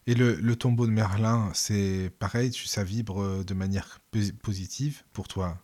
Et 0.07 0.13
le, 0.13 0.35
le, 0.35 0.55
tombeau 0.55 0.85
de 0.85 0.91
Merlin, 0.91 1.49
c'est 1.55 2.11
pareil, 2.19 2.53
ça 2.53 2.83
vibre 2.83 3.43
de 3.43 3.53
manière 3.55 3.99
positive 4.43 5.01
pour 5.11 5.27
toi? 5.27 5.57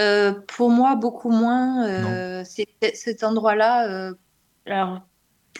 Euh, 0.00 0.32
Pour 0.48 0.70
moi, 0.70 0.96
beaucoup 0.96 1.30
moins. 1.30 1.86
Euh, 1.86 2.44
cet 2.44 3.24
endroit-là, 3.24 3.88
euh, 3.88 4.14
alors 4.66 5.02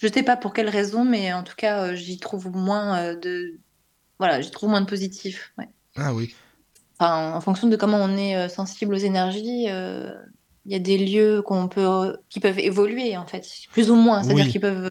je 0.01 0.07
ne 0.07 0.13
sais 0.13 0.23
pas 0.23 0.37
pour 0.37 0.53
quelle 0.53 0.69
raison, 0.69 1.05
mais 1.05 1.33
en 1.33 1.43
tout 1.43 1.57
cas, 1.57 1.95
j'y 1.95 2.19
trouve 2.19 2.51
moins 2.51 3.15
de, 3.15 3.59
voilà, 4.19 4.41
j'y 4.41 4.51
trouve 4.51 4.71
moins 4.71 4.81
de 4.81 4.87
positif. 4.87 5.53
Ah 5.97 6.15
oui. 6.15 6.35
Enfin, 6.99 7.35
en 7.35 7.41
fonction 7.41 7.69
de 7.69 7.77
comment 7.77 7.99
on 7.99 8.17
est 8.17 8.49
sensible 8.49 8.95
aux 8.95 8.99
énergies, 8.99 9.65
il 9.65 10.73
y 10.73 10.75
a 10.75 10.79
des 10.79 10.99
lieux 10.99 11.43
qu'on 11.43 11.69
peut, 11.69 12.17
qui 12.29 12.41
peuvent 12.41 12.59
évoluer 12.59 13.17
en 13.17 13.27
fait, 13.27 13.47
plus 13.73 13.91
ou 13.91 13.97
moins. 13.97 14.23
C'est-à-dire 14.23 14.49
qu'ils 14.49 14.61
peuvent 14.61 14.91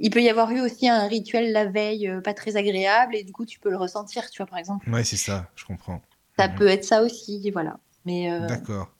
il 0.00 0.10
peut 0.10 0.22
y 0.22 0.28
avoir 0.28 0.50
eu 0.50 0.60
aussi 0.60 0.88
un 0.88 1.06
rituel 1.06 1.52
la 1.52 1.66
veille 1.66 2.08
euh, 2.08 2.20
pas 2.20 2.34
très 2.34 2.56
agréable 2.56 3.14
et 3.14 3.22
du 3.22 3.32
coup 3.32 3.44
tu 3.44 3.60
peux 3.60 3.70
le 3.70 3.76
ressentir, 3.76 4.28
tu 4.30 4.38
vois 4.38 4.46
par 4.46 4.58
exemple. 4.58 4.90
Ouais, 4.90 5.04
c'est 5.04 5.16
ça, 5.16 5.50
je 5.54 5.64
comprends. 5.64 6.00
Ça 6.38 6.48
mhm. 6.48 6.54
peut 6.56 6.66
être 6.66 6.84
ça 6.84 7.02
aussi, 7.02 7.50
voilà. 7.50 7.78
Mais 8.06 8.32
euh, 8.32 8.46
D'accord. 8.46 8.90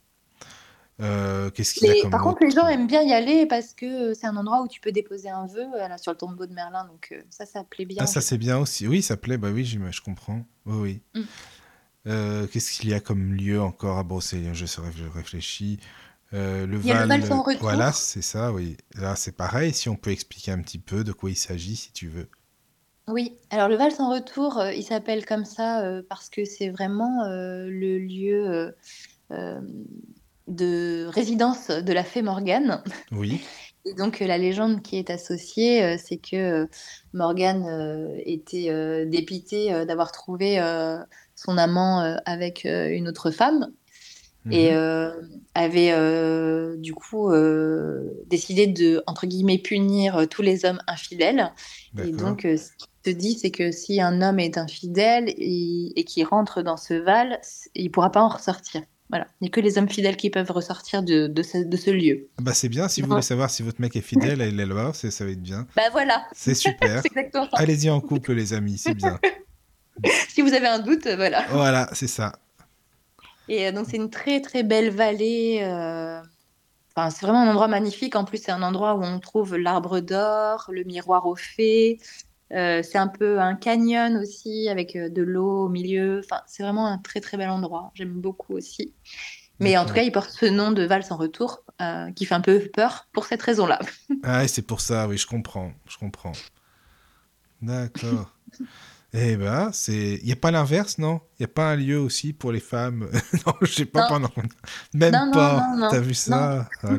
Euh, 0.99 1.49
qu'est-ce 1.49 1.73
qu'il 1.73 1.87
y 1.87 1.91
a 1.91 2.01
comme 2.01 2.11
Par 2.11 2.21
contre, 2.21 2.43
les 2.43 2.51
gens 2.51 2.67
aiment 2.67 2.87
bien 2.87 3.01
y 3.01 3.13
aller 3.13 3.45
parce 3.45 3.73
que 3.73 4.13
c'est 4.13 4.27
un 4.27 4.35
endroit 4.35 4.61
où 4.61 4.67
tu 4.67 4.79
peux 4.81 4.91
déposer 4.91 5.29
un 5.29 5.47
vœu 5.47 5.65
là, 5.77 5.97
sur 5.97 6.11
le 6.11 6.17
tombeau 6.17 6.45
de 6.45 6.53
Merlin, 6.53 6.85
donc 6.85 7.15
ça, 7.29 7.45
ça 7.45 7.63
plaît 7.63 7.85
bien. 7.85 7.97
Ah, 8.01 8.07
ça 8.07 8.21
c'est 8.21 8.37
bien 8.37 8.57
aussi. 8.57 8.87
Oui, 8.87 9.01
ça 9.01 9.17
plaît. 9.17 9.37
Bah 9.37 9.49
oui, 9.51 9.65
je 9.65 10.01
comprends. 10.01 10.43
Oui, 10.65 11.01
oui. 11.15 11.21
Mm. 12.05 12.47
Qu'est-ce 12.51 12.79
qu'il 12.79 12.89
y 12.89 12.93
a 12.93 12.99
comme 12.99 13.33
lieu 13.33 13.61
encore? 13.61 13.97
À 13.97 14.03
brosser 14.03 14.43
Je 14.53 15.07
réfléchis. 15.13 15.79
Euh, 16.33 16.65
le, 16.65 16.77
il 16.79 16.85
y 16.85 16.91
a 16.91 17.05
Val, 17.05 17.19
le 17.19 17.25
Val 17.25 17.25
sans 17.25 17.43
retour. 17.43 17.61
Voilà, 17.61 17.91
c'est 17.91 18.21
ça, 18.21 18.53
oui. 18.53 18.77
Là, 18.95 19.15
c'est 19.15 19.35
pareil. 19.35 19.73
Si 19.73 19.89
on 19.89 19.95
peut 19.95 20.11
expliquer 20.11 20.51
un 20.51 20.61
petit 20.61 20.79
peu 20.79 21.03
de 21.03 21.11
quoi 21.11 21.29
il 21.29 21.35
s'agit, 21.35 21.75
si 21.75 21.91
tu 21.91 22.07
veux. 22.07 22.29
Oui, 23.07 23.35
alors 23.49 23.67
le 23.67 23.75
Val 23.75 23.91
sans 23.91 24.13
retour, 24.13 24.59
euh, 24.59 24.71
il 24.71 24.83
s'appelle 24.83 25.25
comme 25.25 25.43
ça 25.43 25.81
euh, 25.81 26.01
parce 26.07 26.29
que 26.29 26.45
c'est 26.45 26.69
vraiment 26.69 27.25
le 27.27 27.97
lieu 27.97 28.73
de 30.51 31.07
résidence 31.07 31.69
de 31.69 31.93
la 31.93 32.03
fée 32.03 32.21
Morgane. 32.21 32.83
Oui. 33.11 33.41
Et 33.83 33.95
donc 33.95 34.19
la 34.19 34.37
légende 34.37 34.83
qui 34.83 34.97
est 34.97 35.09
associée, 35.09 35.97
c'est 35.97 36.17
que 36.17 36.67
Morgane 37.13 38.11
était 38.27 39.07
dépitée 39.07 39.85
d'avoir 39.87 40.11
trouvé 40.11 40.61
son 41.33 41.57
amant 41.57 42.01
avec 42.27 42.63
une 42.65 43.07
autre 43.07 43.31
femme 43.31 43.71
et 44.49 44.71
mhm. 44.71 44.77
euh, 44.77 45.11
avait 45.53 45.91
euh, 45.91 46.75
du 46.77 46.93
coup 46.95 47.31
euh, 47.31 48.23
décidé 48.25 48.65
de 48.65 49.03
entre 49.05 49.27
guillemets 49.27 49.59
punir 49.59 50.27
tous 50.29 50.41
les 50.41 50.65
hommes 50.65 50.81
infidèles. 50.87 51.51
Et 52.03 52.11
donc, 52.11 52.41
ce 52.41 52.71
qui 52.77 52.87
se 53.05 53.11
dit, 53.11 53.37
c'est 53.37 53.51
que 53.51 53.71
si 53.71 54.01
un 54.01 54.21
homme 54.21 54.39
est 54.39 54.57
infidèle 54.57 55.25
et, 55.27 55.99
et 55.99 56.03
qui 56.05 56.23
rentre 56.23 56.63
dans 56.63 56.77
ce 56.77 56.93
val, 56.93 57.39
il 57.75 57.91
pourra 57.91 58.11
pas 58.11 58.23
en 58.23 58.29
ressortir. 58.29 58.81
Voilà, 59.11 59.27
il 59.41 59.43
n'y 59.43 59.47
a 59.49 59.51
que 59.51 59.59
les 59.59 59.77
hommes 59.77 59.89
fidèles 59.89 60.15
qui 60.15 60.29
peuvent 60.29 60.49
ressortir 60.51 61.03
de, 61.03 61.27
de, 61.27 61.43
ce, 61.43 61.57
de 61.57 61.75
ce, 61.77 61.91
lieu. 61.91 62.29
Bah 62.39 62.53
c'est 62.53 62.69
bien, 62.69 62.87
si 62.87 63.01
vous 63.01 63.09
voulez 63.09 63.21
savoir 63.21 63.49
si 63.49 63.61
votre 63.61 63.81
mec 63.81 63.93
est 63.97 64.01
fidèle, 64.01 64.39
il 64.41 64.57
est 64.57 64.65
là-bas, 64.65 64.93
ça 64.93 65.25
va 65.25 65.31
être 65.31 65.41
bien. 65.41 65.67
Bah 65.75 65.89
voilà. 65.91 66.25
C'est 66.31 66.55
super. 66.55 67.03
Allez-y 67.53 67.89
en 67.89 67.99
couple 67.99 68.31
les 68.31 68.53
amis, 68.53 68.77
c'est 68.77 68.93
bien. 68.93 69.19
si 70.29 70.41
vous 70.41 70.53
avez 70.53 70.67
un 70.67 70.79
doute, 70.79 71.07
voilà. 71.07 71.45
Voilà, 71.49 71.89
c'est 71.91 72.07
ça. 72.07 72.31
Et 73.49 73.67
euh, 73.67 73.71
donc, 73.73 73.87
c'est 73.89 73.97
une 73.97 74.09
très, 74.09 74.39
très 74.39 74.63
belle 74.63 74.91
vallée. 74.91 75.59
Euh, 75.61 76.21
enfin, 76.95 77.09
c'est 77.09 77.25
vraiment 77.25 77.41
un 77.41 77.49
endroit 77.49 77.67
magnifique. 77.67 78.15
En 78.15 78.23
plus, 78.23 78.41
c'est 78.41 78.51
un 78.51 78.63
endroit 78.63 78.95
où 78.95 79.03
on 79.03 79.19
trouve 79.19 79.57
l'arbre 79.57 79.99
d'or, 79.99 80.69
le 80.71 80.85
miroir 80.85 81.25
aux 81.27 81.35
fées. 81.35 81.99
Euh, 82.53 82.81
c'est 82.83 82.97
un 82.97 83.07
peu 83.07 83.39
un 83.39 83.55
canyon 83.55 84.17
aussi, 84.17 84.69
avec 84.69 84.97
de 84.97 85.21
l'eau 85.21 85.65
au 85.65 85.69
milieu. 85.69 86.21
Enfin, 86.23 86.41
c'est 86.47 86.63
vraiment 86.63 86.87
un 86.87 86.97
très, 86.97 87.21
très 87.21 87.37
bel 87.37 87.49
endroit. 87.49 87.91
J'aime 87.93 88.13
beaucoup 88.13 88.53
aussi. 88.53 88.93
Mais 89.59 89.77
en 89.77 89.85
tout 89.85 89.93
cas, 89.93 90.01
il 90.01 90.11
porte 90.11 90.31
ce 90.31 90.47
nom 90.47 90.71
de 90.71 90.83
Val 90.83 91.03
sans 91.03 91.17
retour, 91.17 91.63
qui 92.15 92.25
fait 92.25 92.33
un 92.33 92.41
peu 92.41 92.59
peur 92.73 93.07
pour 93.11 93.25
cette 93.25 93.43
raison-là. 93.43 93.79
ah, 94.23 94.47
c'est 94.47 94.63
pour 94.63 94.81
ça, 94.81 95.07
oui, 95.07 95.17
je 95.17 95.27
comprends. 95.27 95.71
Je 95.87 95.97
comprends. 95.97 96.33
D'accord. 97.61 98.33
Eh 99.13 99.35
ben, 99.35 99.71
c'est. 99.73 100.19
Il 100.21 100.25
n'y 100.25 100.31
a 100.31 100.37
pas 100.37 100.51
l'inverse, 100.51 100.97
non? 100.97 101.19
Il 101.37 101.41
n'y 101.41 101.45
a 101.45 101.49
pas 101.49 101.71
un 101.71 101.75
lieu 101.75 101.99
aussi 101.99 102.31
pour 102.31 102.53
les 102.53 102.61
femmes? 102.61 103.09
Non, 103.45 103.53
je 103.61 103.71
sais 103.71 103.85
pas, 103.85 104.07
pendant... 104.07 104.31
même 104.93 105.11
pas. 105.33 105.65
T'as 105.89 105.99
vu 105.99 106.13
ça? 106.13 106.69
Oh 106.83 106.87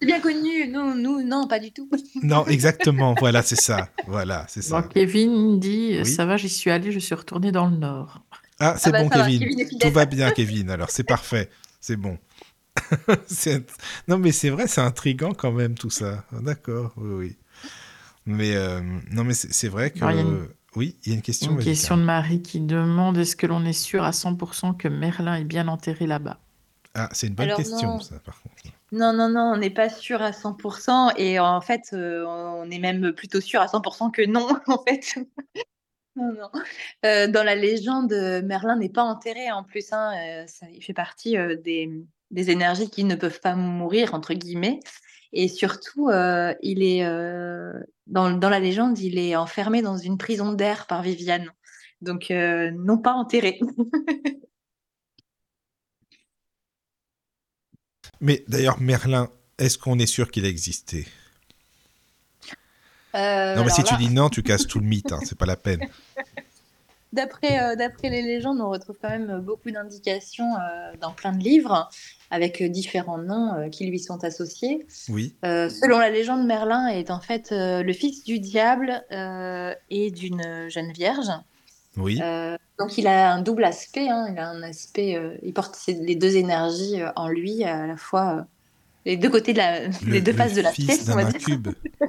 C'est 0.00 0.06
bien 0.06 0.20
connu. 0.20 0.68
Nous, 0.68 0.94
nous, 0.94 1.22
non, 1.22 1.46
pas 1.46 1.58
du 1.58 1.72
tout. 1.72 1.90
non, 2.22 2.46
exactement. 2.46 3.14
Voilà, 3.18 3.42
c'est 3.42 3.60
ça. 3.60 3.90
Voilà, 4.06 4.46
c'est 4.48 4.62
ça. 4.62 4.82
Kevin 4.94 5.60
dit 5.60 6.06
Ça 6.06 6.24
va, 6.24 6.38
j'y 6.38 6.48
suis 6.48 6.70
allé, 6.70 6.90
je 6.90 6.98
suis 6.98 7.14
retourné 7.14 7.52
dans 7.52 7.68
le 7.68 7.76
Nord. 7.76 8.22
Ah, 8.60 8.76
c'est 8.78 8.88
ah 8.88 8.92
bah, 8.92 9.02
bon, 9.02 9.08
Kevin. 9.10 9.68
Tout 9.78 9.90
va 9.90 10.06
bien, 10.06 10.30
Kevin. 10.30 10.70
Alors, 10.70 10.90
c'est 10.90 11.04
parfait. 11.04 11.50
C'est 11.80 11.96
bon. 11.96 12.16
non, 14.08 14.18
mais 14.18 14.32
c'est 14.32 14.48
vrai, 14.48 14.66
c'est 14.68 14.80
intriguant 14.80 15.34
quand 15.34 15.52
même 15.52 15.74
tout 15.74 15.90
ça. 15.90 16.24
D'accord, 16.32 16.94
oui, 16.96 17.10
oui. 17.12 17.36
Mais 18.26 18.54
euh, 18.54 18.80
non, 19.10 19.24
mais 19.24 19.34
c'est 19.34 19.68
vrai 19.68 19.90
que. 19.90 20.48
Oui, 20.74 20.96
il 21.04 21.10
y 21.10 21.12
a 21.12 21.16
une 21.16 21.22
question. 21.22 21.52
Une 21.52 21.58
question 21.58 21.98
de 21.98 22.02
Marie 22.02 22.40
qui 22.40 22.58
demande 22.58 23.18
est-ce 23.18 23.36
que 23.36 23.46
l'on 23.46 23.64
est 23.66 23.74
sûr 23.74 24.04
à 24.04 24.10
100% 24.10 24.76
que 24.76 24.88
Merlin 24.88 25.34
est 25.34 25.44
bien 25.44 25.68
enterré 25.68 26.06
là-bas? 26.06 26.38
Ah, 26.94 27.10
c'est 27.12 27.26
une 27.26 27.34
bonne 27.34 27.54
question, 27.54 28.00
ça, 28.00 28.18
par 28.20 28.40
contre. 28.40 28.54
Non, 28.90 29.12
non, 29.12 29.28
non, 29.28 29.52
on 29.54 29.56
n'est 29.58 29.70
pas 29.70 29.90
sûr 29.90 30.22
à 30.22 30.30
100%. 30.30 31.14
Et 31.18 31.38
en 31.38 31.60
fait, 31.60 31.90
euh, 31.92 32.24
on 32.26 32.70
est 32.70 32.78
même 32.78 33.12
plutôt 33.12 33.40
sûr 33.40 33.60
à 33.60 33.66
100% 33.66 34.10
que 34.12 34.24
non, 34.24 34.48
en 34.66 34.82
fait. 34.86 35.14
non, 36.16 36.32
non. 36.32 36.50
Euh, 37.04 37.26
dans 37.26 37.44
la 37.44 37.54
légende, 37.54 38.12
Merlin 38.44 38.76
n'est 38.76 38.88
pas 38.88 39.04
enterré 39.04 39.50
en 39.50 39.64
plus. 39.64 39.92
Hein, 39.92 40.46
ça, 40.46 40.66
il 40.72 40.82
fait 40.82 40.94
partie 40.94 41.36
des, 41.62 41.90
des, 42.30 42.50
énergies 42.50 42.88
qui 42.88 43.04
ne 43.04 43.14
peuvent 43.14 43.40
pas 43.40 43.56
mourir, 43.56 44.14
entre 44.14 44.32
guillemets. 44.32 44.80
Et 45.32 45.48
surtout, 45.48 46.08
euh, 46.08 46.54
il 46.62 46.82
est 46.82 47.04
euh, 47.04 47.72
dans, 48.06 48.30
dans, 48.32 48.50
la 48.50 48.60
légende, 48.60 48.98
il 48.98 49.18
est 49.18 49.34
enfermé 49.34 49.80
dans 49.80 49.96
une 49.96 50.18
prison 50.18 50.52
d'air 50.52 50.86
par 50.86 51.02
Viviane. 51.02 51.50
Donc, 52.02 52.30
euh, 52.30 52.70
non 52.72 52.98
pas 52.98 53.14
enterré. 53.14 53.58
Mais 58.20 58.44
d'ailleurs, 58.46 58.80
Merlin, 58.80 59.30
est-ce 59.58 59.78
qu'on 59.78 59.98
est 59.98 60.06
sûr 60.06 60.30
qu'il 60.30 60.44
a 60.44 60.48
existé? 60.48 61.06
Non, 63.14 63.62
mais 63.64 63.70
si 63.70 63.82
tu 63.84 63.94
dis 63.96 64.08
non, 64.08 64.30
tu 64.30 64.42
casses 64.42 64.66
tout 64.66 64.78
le 64.78 64.86
mythe, 64.86 65.12
hein, 65.12 65.18
c'est 65.22 65.36
pas 65.36 65.44
la 65.44 65.56
peine. 65.56 65.86
d'après 67.12 67.76
d'après 67.76 68.10
les 68.10 68.22
légendes, 68.22 68.60
on 68.60 68.70
retrouve 68.70 68.96
quand 69.00 69.10
même 69.10 69.40
beaucoup 69.40 69.70
d'indications 69.70 70.52
dans 71.00 71.12
plein 71.12 71.32
de 71.32 71.42
livres 71.42 71.90
avec 72.30 72.62
différents 72.62 73.18
noms 73.18 73.68
qui 73.70 73.86
lui 73.86 73.98
sont 73.98 74.24
associés. 74.24 74.86
Oui. 75.08 75.34
selon 75.42 75.98
la 75.98 76.10
légende, 76.10 76.46
Merlin 76.46 76.88
est 76.88 77.10
en 77.10 77.20
fait 77.20 77.48
le 77.50 77.92
fils 77.92 78.24
du 78.24 78.38
diable 78.38 79.04
et 79.90 80.10
d'une 80.10 80.68
jeune 80.68 80.92
vierge. 80.92 81.30
Oui. 81.96 82.20
donc 82.78 82.96
il 82.96 83.06
a 83.06 83.32
un 83.32 83.42
double 83.42 83.64
aspect. 83.64 84.08
Hein. 84.08 84.28
il 84.32 84.38
a 84.38 84.48
un 84.48 84.62
aspect, 84.62 85.20
il 85.42 85.52
porte 85.52 85.78
les 85.86 86.16
deux 86.16 86.36
énergies 86.36 87.00
en 87.16 87.28
lui, 87.28 87.64
à 87.64 87.86
la 87.86 87.96
fois 87.96 88.46
les 89.04 89.16
deux 89.16 89.30
côtés 89.30 89.52
de 89.52 89.58
la, 89.58 89.88
les 90.06 90.20
deux 90.20 90.32
faces 90.32 90.54
de 90.54 90.60
la 90.60 90.70
pièce, 90.70 91.08
on 91.08 91.14
va 91.14 91.24
dire. 91.24 91.40
cube. 91.40 91.68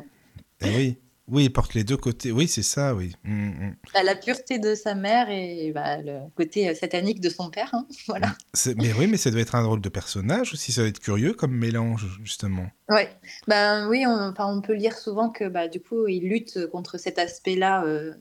Eh 0.65 0.77
oui. 0.77 0.97
Oui, 1.29 1.45
il 1.45 1.53
porte 1.53 1.73
les 1.73 1.85
deux 1.85 1.95
côtés. 1.95 2.31
Oui, 2.31 2.47
c'est 2.47 2.63
ça, 2.63 2.93
oui. 2.93 3.15
Mm, 3.23 3.47
mm. 3.47 3.75
Bah, 3.93 4.03
la 4.03 4.15
pureté 4.15 4.59
de 4.59 4.75
sa 4.75 4.93
mère 4.93 5.29
et 5.29 5.71
bah, 5.73 6.01
le 6.01 6.19
côté 6.35 6.69
euh, 6.69 6.75
satanique 6.75 7.21
de 7.21 7.29
son 7.29 7.49
père. 7.49 7.69
Hein, 7.73 7.87
voilà. 8.07 8.35
Mais 8.75 8.91
oui, 8.93 9.07
mais 9.07 9.17
ça 9.17 9.31
doit 9.31 9.39
être 9.39 9.55
un 9.55 9.63
drôle 9.63 9.79
de 9.79 9.89
personnage 9.89 10.53
aussi. 10.53 10.73
Ça 10.73 10.81
doit 10.81 10.89
être 10.89 10.99
curieux 10.99 11.33
comme 11.33 11.55
mélange, 11.55 12.05
justement. 12.23 12.67
Ouais. 12.89 13.09
Ben, 13.47 13.87
oui, 13.87 14.05
on, 14.05 14.33
on 14.37 14.61
peut 14.61 14.73
lire 14.73 14.97
souvent 14.97 15.29
que 15.29 15.47
bah, 15.47 15.69
du 15.69 15.79
coup, 15.79 16.07
il 16.07 16.27
lutte 16.27 16.67
contre 16.67 16.97
cet 16.97 17.17
aspect-là 17.17 17.85
euh, 17.85 18.13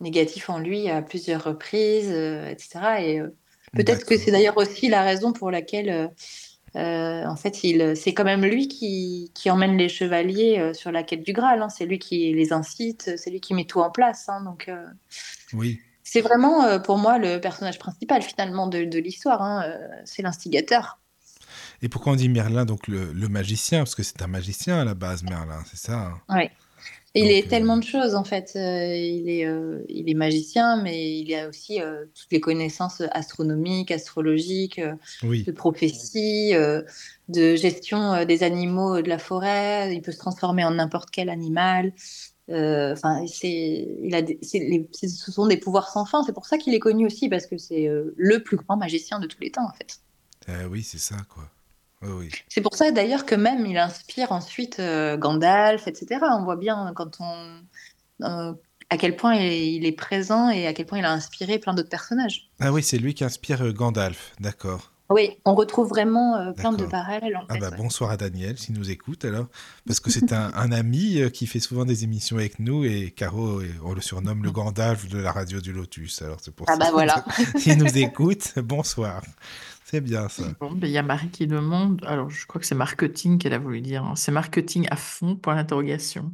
négatif 0.00 0.50
en 0.50 0.58
lui 0.58 0.90
à 0.90 1.00
plusieurs 1.00 1.44
reprises, 1.44 2.10
euh, 2.10 2.46
etc. 2.48 2.80
Et 3.00 3.20
peut-être 3.74 4.04
que 4.04 4.18
c'est 4.18 4.32
d'ailleurs 4.32 4.58
aussi 4.58 4.88
la 4.88 5.02
raison 5.02 5.32
pour 5.32 5.50
laquelle 5.50 6.10
euh, 6.76 7.24
en 7.24 7.36
fait, 7.36 7.54
c'est 7.54 8.14
quand 8.14 8.24
même 8.24 8.44
lui 8.44 8.68
qui, 8.68 9.30
qui 9.34 9.50
emmène 9.50 9.76
les 9.76 9.88
chevaliers 9.88 10.58
euh, 10.58 10.72
sur 10.72 10.92
la 10.92 11.02
quête 11.02 11.22
du 11.22 11.32
Graal. 11.32 11.62
Hein. 11.62 11.68
C'est 11.68 11.86
lui 11.86 11.98
qui 11.98 12.32
les 12.32 12.52
incite, 12.52 13.16
c'est 13.16 13.30
lui 13.30 13.40
qui 13.40 13.54
met 13.54 13.64
tout 13.64 13.80
en 13.80 13.90
place. 13.90 14.28
Hein. 14.28 14.42
donc, 14.42 14.68
euh, 14.68 14.86
oui. 15.52 15.80
C'est 16.02 16.22
vraiment 16.22 16.80
pour 16.80 16.98
moi 16.98 17.18
le 17.18 17.38
personnage 17.38 17.78
principal 17.78 18.20
finalement 18.22 18.66
de, 18.66 18.82
de 18.82 18.98
l'histoire. 18.98 19.42
Hein. 19.42 19.72
c'est 20.04 20.22
l'instigateur. 20.22 20.98
Et 21.82 21.88
pourquoi 21.88 22.14
on 22.14 22.16
dit 22.16 22.28
Merlin, 22.28 22.64
donc 22.64 22.88
le, 22.88 23.12
le 23.12 23.28
magicien? 23.28 23.80
Parce 23.80 23.94
que 23.94 24.02
c'est 24.02 24.20
un 24.20 24.26
magicien 24.26 24.80
à 24.80 24.84
la 24.84 24.94
base, 24.94 25.22
Merlin, 25.22 25.62
c'est 25.70 25.78
ça 25.78 26.14
Oui. 26.28 26.50
Il 27.14 27.30
est 27.30 27.48
tellement 27.48 27.76
de 27.76 27.82
choses 27.82 28.14
en 28.14 28.22
fait. 28.22 28.52
il, 28.54 29.28
est, 29.28 29.48
il 29.88 30.08
est 30.08 30.14
magicien, 30.14 30.80
mais 30.80 31.18
il 31.18 31.34
a 31.34 31.48
aussi 31.48 31.80
toutes 32.14 32.30
les 32.30 32.40
connaissances 32.40 33.02
astronomiques, 33.10 33.90
astrologiques, 33.90 34.80
de 35.22 35.50
prophétie, 35.50 36.52
de 37.28 37.56
gestion 37.56 38.24
des 38.24 38.42
animaux 38.44 39.02
de 39.02 39.08
la 39.08 39.18
forêt. 39.18 39.92
Il 39.92 40.02
peut 40.02 40.12
se 40.12 40.18
transformer 40.18 40.64
en 40.64 40.72
n'importe 40.72 41.10
quel 41.10 41.30
animal. 41.30 41.92
Enfin, 42.48 43.24
a, 43.24 43.26
ce 43.26 45.32
sont 45.32 45.46
des 45.48 45.56
pouvoirs 45.56 45.88
sans 45.88 46.04
fin. 46.04 46.22
C'est 46.22 46.32
pour 46.32 46.46
ça 46.46 46.58
qu'il 46.58 46.74
est 46.74 46.80
connu 46.80 47.06
aussi 47.06 47.28
parce 47.28 47.46
que 47.46 47.58
c'est 47.58 47.90
le 48.16 48.42
plus 48.42 48.56
grand 48.56 48.76
magicien 48.76 49.18
de 49.18 49.26
tous 49.26 49.40
les 49.40 49.50
temps 49.50 49.66
en 49.66 49.72
fait. 49.72 49.98
Oui, 50.70 50.84
c'est 50.84 50.98
ça 50.98 51.16
quoi. 51.28 51.50
C'est 52.48 52.60
pour 52.60 52.74
ça 52.74 52.90
d'ailleurs 52.90 53.26
que 53.26 53.34
même 53.34 53.66
il 53.66 53.76
inspire 53.76 54.32
ensuite 54.32 54.80
euh, 54.80 55.16
Gandalf, 55.16 55.86
etc. 55.86 56.20
On 56.22 56.44
voit 56.44 56.56
bien 56.56 56.92
quand 56.94 57.18
on 57.20 58.24
euh, 58.24 58.52
à 58.88 58.96
quel 58.96 59.16
point 59.16 59.36
il 59.36 59.84
est 59.84 59.92
présent 59.92 60.50
et 60.50 60.66
à 60.66 60.72
quel 60.72 60.86
point 60.86 60.98
il 60.98 61.04
a 61.04 61.12
inspiré 61.12 61.58
plein 61.58 61.74
d'autres 61.74 61.90
personnages. 61.90 62.50
Ah 62.58 62.72
oui, 62.72 62.82
c'est 62.82 62.98
lui 62.98 63.14
qui 63.14 63.24
inspire 63.24 63.62
euh, 63.62 63.72
Gandalf, 63.72 64.32
d'accord. 64.40 64.92
Oui, 65.10 65.38
on 65.44 65.56
retrouve 65.56 65.88
vraiment 65.88 66.52
plein 66.52 66.72
de 66.72 66.84
parallèles. 66.84 67.36
En 67.36 67.42
ah 67.48 67.58
bah, 67.58 67.70
Bonsoir 67.76 68.10
à 68.10 68.16
Daniel, 68.16 68.56
s'il 68.56 68.76
nous 68.76 68.92
écoute 68.92 69.24
alors, 69.24 69.46
parce 69.84 69.98
que 69.98 70.08
c'est 70.08 70.32
un, 70.32 70.52
ami 70.70 71.20
qui 71.32 71.48
fait 71.48 71.58
souvent 71.58 71.84
des 71.84 72.04
émissions 72.04 72.36
avec 72.36 72.60
nous 72.60 72.84
et 72.84 73.10
Caro, 73.10 73.60
on 73.84 73.92
le 73.92 74.00
surnomme 74.00 74.44
le 74.44 74.52
Gandalf 74.52 75.08
de 75.08 75.18
la 75.18 75.32
radio 75.32 75.60
du 75.60 75.72
Lotus. 75.72 76.22
Alors 76.22 76.38
c'est 76.40 76.54
pour 76.54 76.64
ah 76.70 76.76
bah 76.76 76.90
voilà. 76.92 77.24
s'il 77.58 77.76
nous 77.78 77.98
écoute, 77.98 78.52
bonsoir. 78.58 79.22
C'est 79.90 80.00
bien 80.00 80.28
ça. 80.28 80.44
Bon, 80.60 80.70
ben, 80.70 80.86
il 80.86 80.92
y 80.92 80.98
a 80.98 81.02
Marie 81.02 81.30
qui 81.30 81.48
demande, 81.48 82.00
alors 82.06 82.30
je 82.30 82.46
crois 82.46 82.60
que 82.60 82.66
c'est 82.66 82.76
marketing 82.76 83.38
qu'elle 83.38 83.54
a 83.54 83.58
voulu 83.58 83.80
dire, 83.80 84.04
hein. 84.04 84.14
c'est 84.14 84.30
marketing 84.30 84.86
à 84.88 84.94
fond, 84.94 85.34
point 85.34 85.56
d'interrogation. 85.56 86.32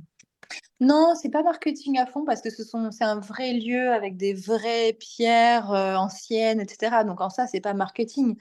Non, 0.78 1.14
c'est 1.20 1.30
pas 1.30 1.42
marketing 1.42 1.98
à 1.98 2.04
fond 2.04 2.26
parce 2.26 2.42
que 2.42 2.50
ce 2.50 2.64
sont, 2.64 2.90
c'est 2.90 3.04
un 3.04 3.18
vrai 3.18 3.54
lieu 3.54 3.92
avec 3.92 4.18
des 4.18 4.34
vraies 4.34 4.92
pierres 4.92 5.72
euh, 5.72 5.94
anciennes, 5.94 6.60
etc. 6.60 6.98
Donc 7.06 7.22
en 7.22 7.30
ça, 7.30 7.46
c'est 7.46 7.62
pas 7.62 7.72
marketing. 7.72 8.36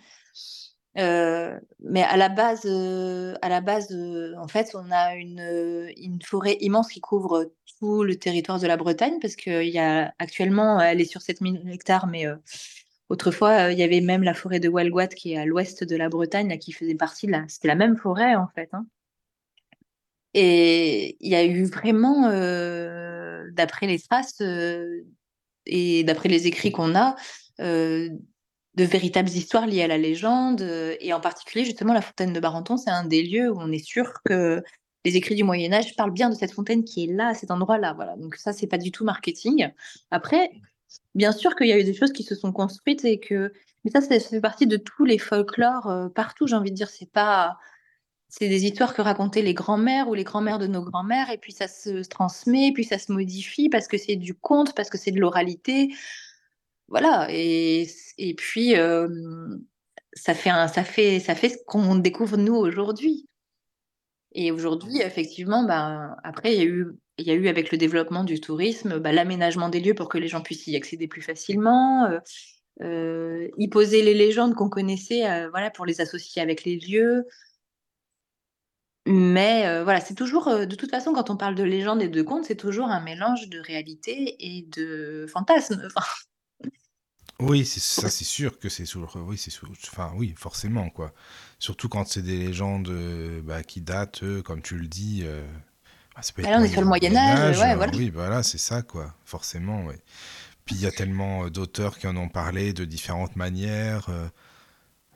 Euh, 0.98 1.58
mais 1.80 2.04
à 2.04 2.18
la 2.18 2.28
base, 2.28 2.64
euh, 2.66 3.36
à 3.42 3.48
la 3.48 3.62
base, 3.62 3.98
en 4.38 4.50
fait, 4.50 4.76
on 4.76 4.92
a 4.92 5.16
une, 5.16 5.94
une 5.96 6.22
forêt 6.22 6.58
immense 6.60 6.90
qui 6.90 7.00
couvre 7.00 7.54
tout 7.80 8.04
le 8.04 8.18
territoire 8.18 8.60
de 8.60 8.68
la 8.68 8.76
Bretagne 8.76 9.20
parce 9.22 9.38
qu'il 9.38 9.70
y 9.70 9.80
a 9.80 10.14
actuellement, 10.20 10.82
elle 10.82 11.00
est 11.00 11.06
sur 11.06 11.22
7000 11.22 11.70
hectares, 11.72 12.08
mais 12.08 12.26
Autrefois, 13.10 13.68
euh, 13.68 13.72
il 13.72 13.78
y 13.78 13.84
avait 13.84 14.02
même 14.02 14.24
la 14.24 14.34
forêt 14.34 14.60
de 14.60 14.68
Walgoat 14.68 15.08
qui 15.08 15.34
est 15.34 15.38
à 15.38 15.46
l'ouest 15.46 15.84
de 15.84 15.96
la 15.96 16.10
Bretagne, 16.10 16.58
qui 16.58 16.72
faisait 16.72 16.96
partie 16.96 17.28
de 17.28 17.68
la 17.68 17.76
même 17.76 17.98
forêt, 17.98 18.36
en 18.36 18.48
fait. 18.48 18.70
Hein. 18.74 18.86
Et 20.34 21.18
il 21.22 21.32
y 21.32 21.36
a 21.36 21.46
eu 21.46 21.66
vraiment, 21.66 22.28
euh, 22.28 23.50
d'après 23.52 23.88
les 23.88 24.00
traces 24.00 24.42
euh, 24.42 25.06
et 25.66 26.04
d'après 26.04 26.30
les 26.30 26.48
écrits 26.48 26.72
qu'on 26.72 26.96
a, 26.96 27.16
de 27.60 28.84
véritables 28.84 29.30
histoires 29.30 29.68
liées 29.68 29.84
à 29.84 29.88
la 29.88 29.98
légende. 29.98 30.62
et 31.00 31.14
en 31.14 31.22
particulier, 31.22 31.64
justement, 31.64 31.94
la 31.94 32.02
fontaine 32.02 32.34
de 32.34 32.40
Barenton, 32.42 32.76
c'est 32.76 32.90
un 32.90 33.06
des 33.06 33.24
lieux 33.24 33.50
où 33.50 33.56
on 33.58 33.72
est 33.72 33.86
sûr 33.86 34.12
que 34.26 34.62
les 35.06 35.16
écrits 35.16 35.36
du 35.36 35.44
Moyen 35.44 35.72
Âge 35.72 35.96
parlent 35.96 36.12
bien 36.12 36.30
de 36.30 36.36
cette 36.36 36.52
fontaine 36.52 36.84
qui 36.84 37.06
est 37.06 37.14
là, 37.14 37.30
à 37.30 37.34
cet 37.34 37.52
endroit-là. 37.52 37.94
Voilà. 37.94 38.18
Donc 38.18 38.36
ça, 38.36 38.52
c'est 38.52 38.68
pas 38.68 38.78
du 38.78 38.92
tout 38.92 39.06
marketing. 39.06 39.70
Après, 40.12 40.52
Bien 41.16 41.32
sûr 41.32 41.56
qu'il 41.56 41.68
y 41.68 41.74
a 41.74 41.80
eu 41.80 41.84
des 41.84 41.94
choses 41.94 42.12
qui 42.14 42.24
se 42.24 42.36
sont 42.36 42.52
construites 42.52 43.06
et 43.06 43.20
que 43.20 43.52
mais 43.84 43.92
ça, 43.92 44.02
ça 44.02 44.20
fait 44.20 44.42
partie 44.42 44.68
de 44.68 44.78
tous 44.78 45.06
les 45.06 45.20
folklores, 45.20 45.88
euh, 45.90 46.10
partout, 46.10 46.48
j'ai 46.48 46.56
envie 46.56 46.72
de 46.72 46.76
dire. 46.76 46.90
C'est 46.90 47.12
pas 47.12 47.58
c'est 48.30 48.50
des 48.50 48.66
histoires 48.66 48.94
que 48.94 49.02
racontaient 49.02 49.42
les 49.42 49.54
grands-mères 49.54 50.10
ou 50.10 50.14
les 50.16 50.24
grands-mères 50.24 50.60
de 50.60 50.68
nos 50.68 50.84
grands-mères 50.84 51.30
et 51.32 51.38
puis 51.38 51.54
ça 51.54 51.68
se 51.68 52.04
transmet, 52.10 52.72
puis 52.74 52.84
ça 52.84 52.98
se 53.00 53.12
modifie 53.12 53.70
parce 53.70 53.88
que 53.88 53.98
c'est 53.98 54.16
du 54.18 54.34
conte, 54.36 54.76
parce 54.76 54.90
que 54.90 54.98
c'est 54.98 55.12
de 55.12 55.20
l'oralité. 55.20 55.94
Voilà 56.88 57.28
et 57.32 57.88
et 58.18 58.34
puis, 58.36 58.76
ça 60.14 60.34
fait 60.34 60.50
ça 60.68 60.84
fait 60.84 61.20
ça 61.20 61.36
fait 61.36 61.50
ce 61.50 61.58
qu'on 61.68 61.96
découvre 61.96 62.38
nous 62.38 62.56
aujourd'hui. 62.56 63.28
Et 64.34 64.52
aujourd'hui, 64.52 65.02
effectivement, 65.02 65.64
ben, 65.64 66.16
après, 66.24 66.54
il 66.54 66.60
y 66.60 66.62
a 66.62 66.66
eu 66.66 66.94
il 67.18 67.26
y 67.26 67.32
a 67.32 67.34
eu 67.34 67.48
avec 67.48 67.72
le 67.72 67.78
développement 67.78 68.24
du 68.24 68.40
tourisme, 68.40 69.00
bah, 69.00 69.12
l'aménagement 69.12 69.70
des 69.70 69.80
lieux 69.80 69.94
pour 69.94 70.10
que 70.10 70.18
les 70.18 70.28
gens 70.28 70.42
puissent 70.42 70.68
y 70.68 70.76
accéder 70.76 71.08
plus 71.08 71.22
facilement, 71.22 72.06
euh, 72.06 72.20
euh, 72.82 73.48
y 73.58 73.68
poser 73.70 74.02
les 74.02 74.14
légendes 74.14 74.54
qu'on 74.56 74.70
connaissait, 74.70 75.30
euh, 75.30 75.50
voilà, 75.50 75.72
pour 75.72 75.86
les 75.86 76.02
associer 76.02 76.42
avec 76.42 76.66
les 76.66 76.78
lieux. 76.78 77.26
Mais 79.08 79.84
voilà, 79.84 80.02
c'est 80.02 80.16
toujours, 80.16 80.46
de 80.50 80.76
toute 80.76 80.90
façon, 80.90 81.14
quand 81.14 81.30
on 81.30 81.38
parle 81.38 81.54
de 81.54 81.62
légendes 81.62 82.02
et 82.02 82.08
de 82.08 82.24
contes, 82.24 82.46
c'est 82.46 82.56
toujours 82.56 82.88
un 82.88 83.02
mélange 83.02 83.50
de 83.50 83.60
réalité 83.60 84.36
et 84.40 84.64
de 84.64 85.28
fantasme. 85.30 85.88
Oui, 87.40 87.66
ça 87.66 88.10
c'est 88.10 88.24
sûr 88.24 88.58
que 88.58 88.68
c'est 88.68 88.86
toujours, 88.86 89.16
oui, 89.28 89.38
c'est 89.38 89.52
enfin 89.92 90.12
oui, 90.16 90.34
forcément 90.36 90.90
quoi. 90.90 91.14
Surtout 91.60 91.88
quand 91.88 92.08
c'est 92.08 92.24
des 92.24 92.40
légendes 92.40 92.92
bah, 93.44 93.62
qui 93.62 93.82
datent, 93.82 94.24
comme 94.44 94.64
tu 94.64 94.76
le 94.76 94.88
dis, 94.88 95.24
ah, 96.16 96.22
on 96.58 96.64
est 96.64 96.70
sur 96.70 96.82
le 96.82 96.88
Moyen 96.88 97.16
Âge, 97.16 97.60
ouais, 97.60 97.76
voilà. 97.76 97.92
Oui, 97.96 98.10
voilà, 98.10 98.42
c'est 98.42 98.58
ça, 98.58 98.82
quoi, 98.82 99.14
forcément. 99.26 99.86
Ouais. 99.86 100.00
Puis 100.66 100.76
il 100.76 100.82
y 100.82 100.88
a 100.88 100.92
tellement 100.92 101.46
euh, 101.46 101.50
d'auteurs 101.50 101.98
qui 101.98 102.08
en 102.08 102.18
ont 102.18 102.30
parlé 102.30 102.74
de 102.74 102.86
différentes 102.86 103.36
manières. 103.36 104.08
Euh, 104.10 104.28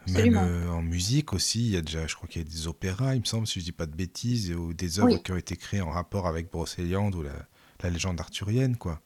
même 0.07 0.37
euh, 0.37 0.69
en 0.69 0.81
musique 0.81 1.33
aussi, 1.33 1.59
il 1.59 1.73
y 1.73 1.77
a 1.77 1.81
déjà, 1.81 2.07
je 2.07 2.15
crois 2.15 2.27
qu'il 2.27 2.41
y 2.41 2.45
a 2.45 2.49
des 2.49 2.67
opéras, 2.67 3.15
il 3.15 3.21
me 3.21 3.25
semble, 3.25 3.45
si 3.47 3.59
je 3.59 3.65
dis 3.65 3.71
pas 3.71 3.85
de 3.85 3.95
bêtises, 3.95 4.51
ou 4.51 4.73
des 4.73 4.99
œuvres 4.99 5.17
qui 5.17 5.31
ont 5.31 5.37
été 5.37 5.55
créées 5.55 5.81
en 5.81 5.89
rapport 5.89 6.25
avec 6.27 6.49
Brocéliande 6.49 7.15
ou 7.15 7.23
la, 7.23 7.89
légende 7.89 8.19
arthurienne, 8.19 8.75
quoi. 8.75 9.01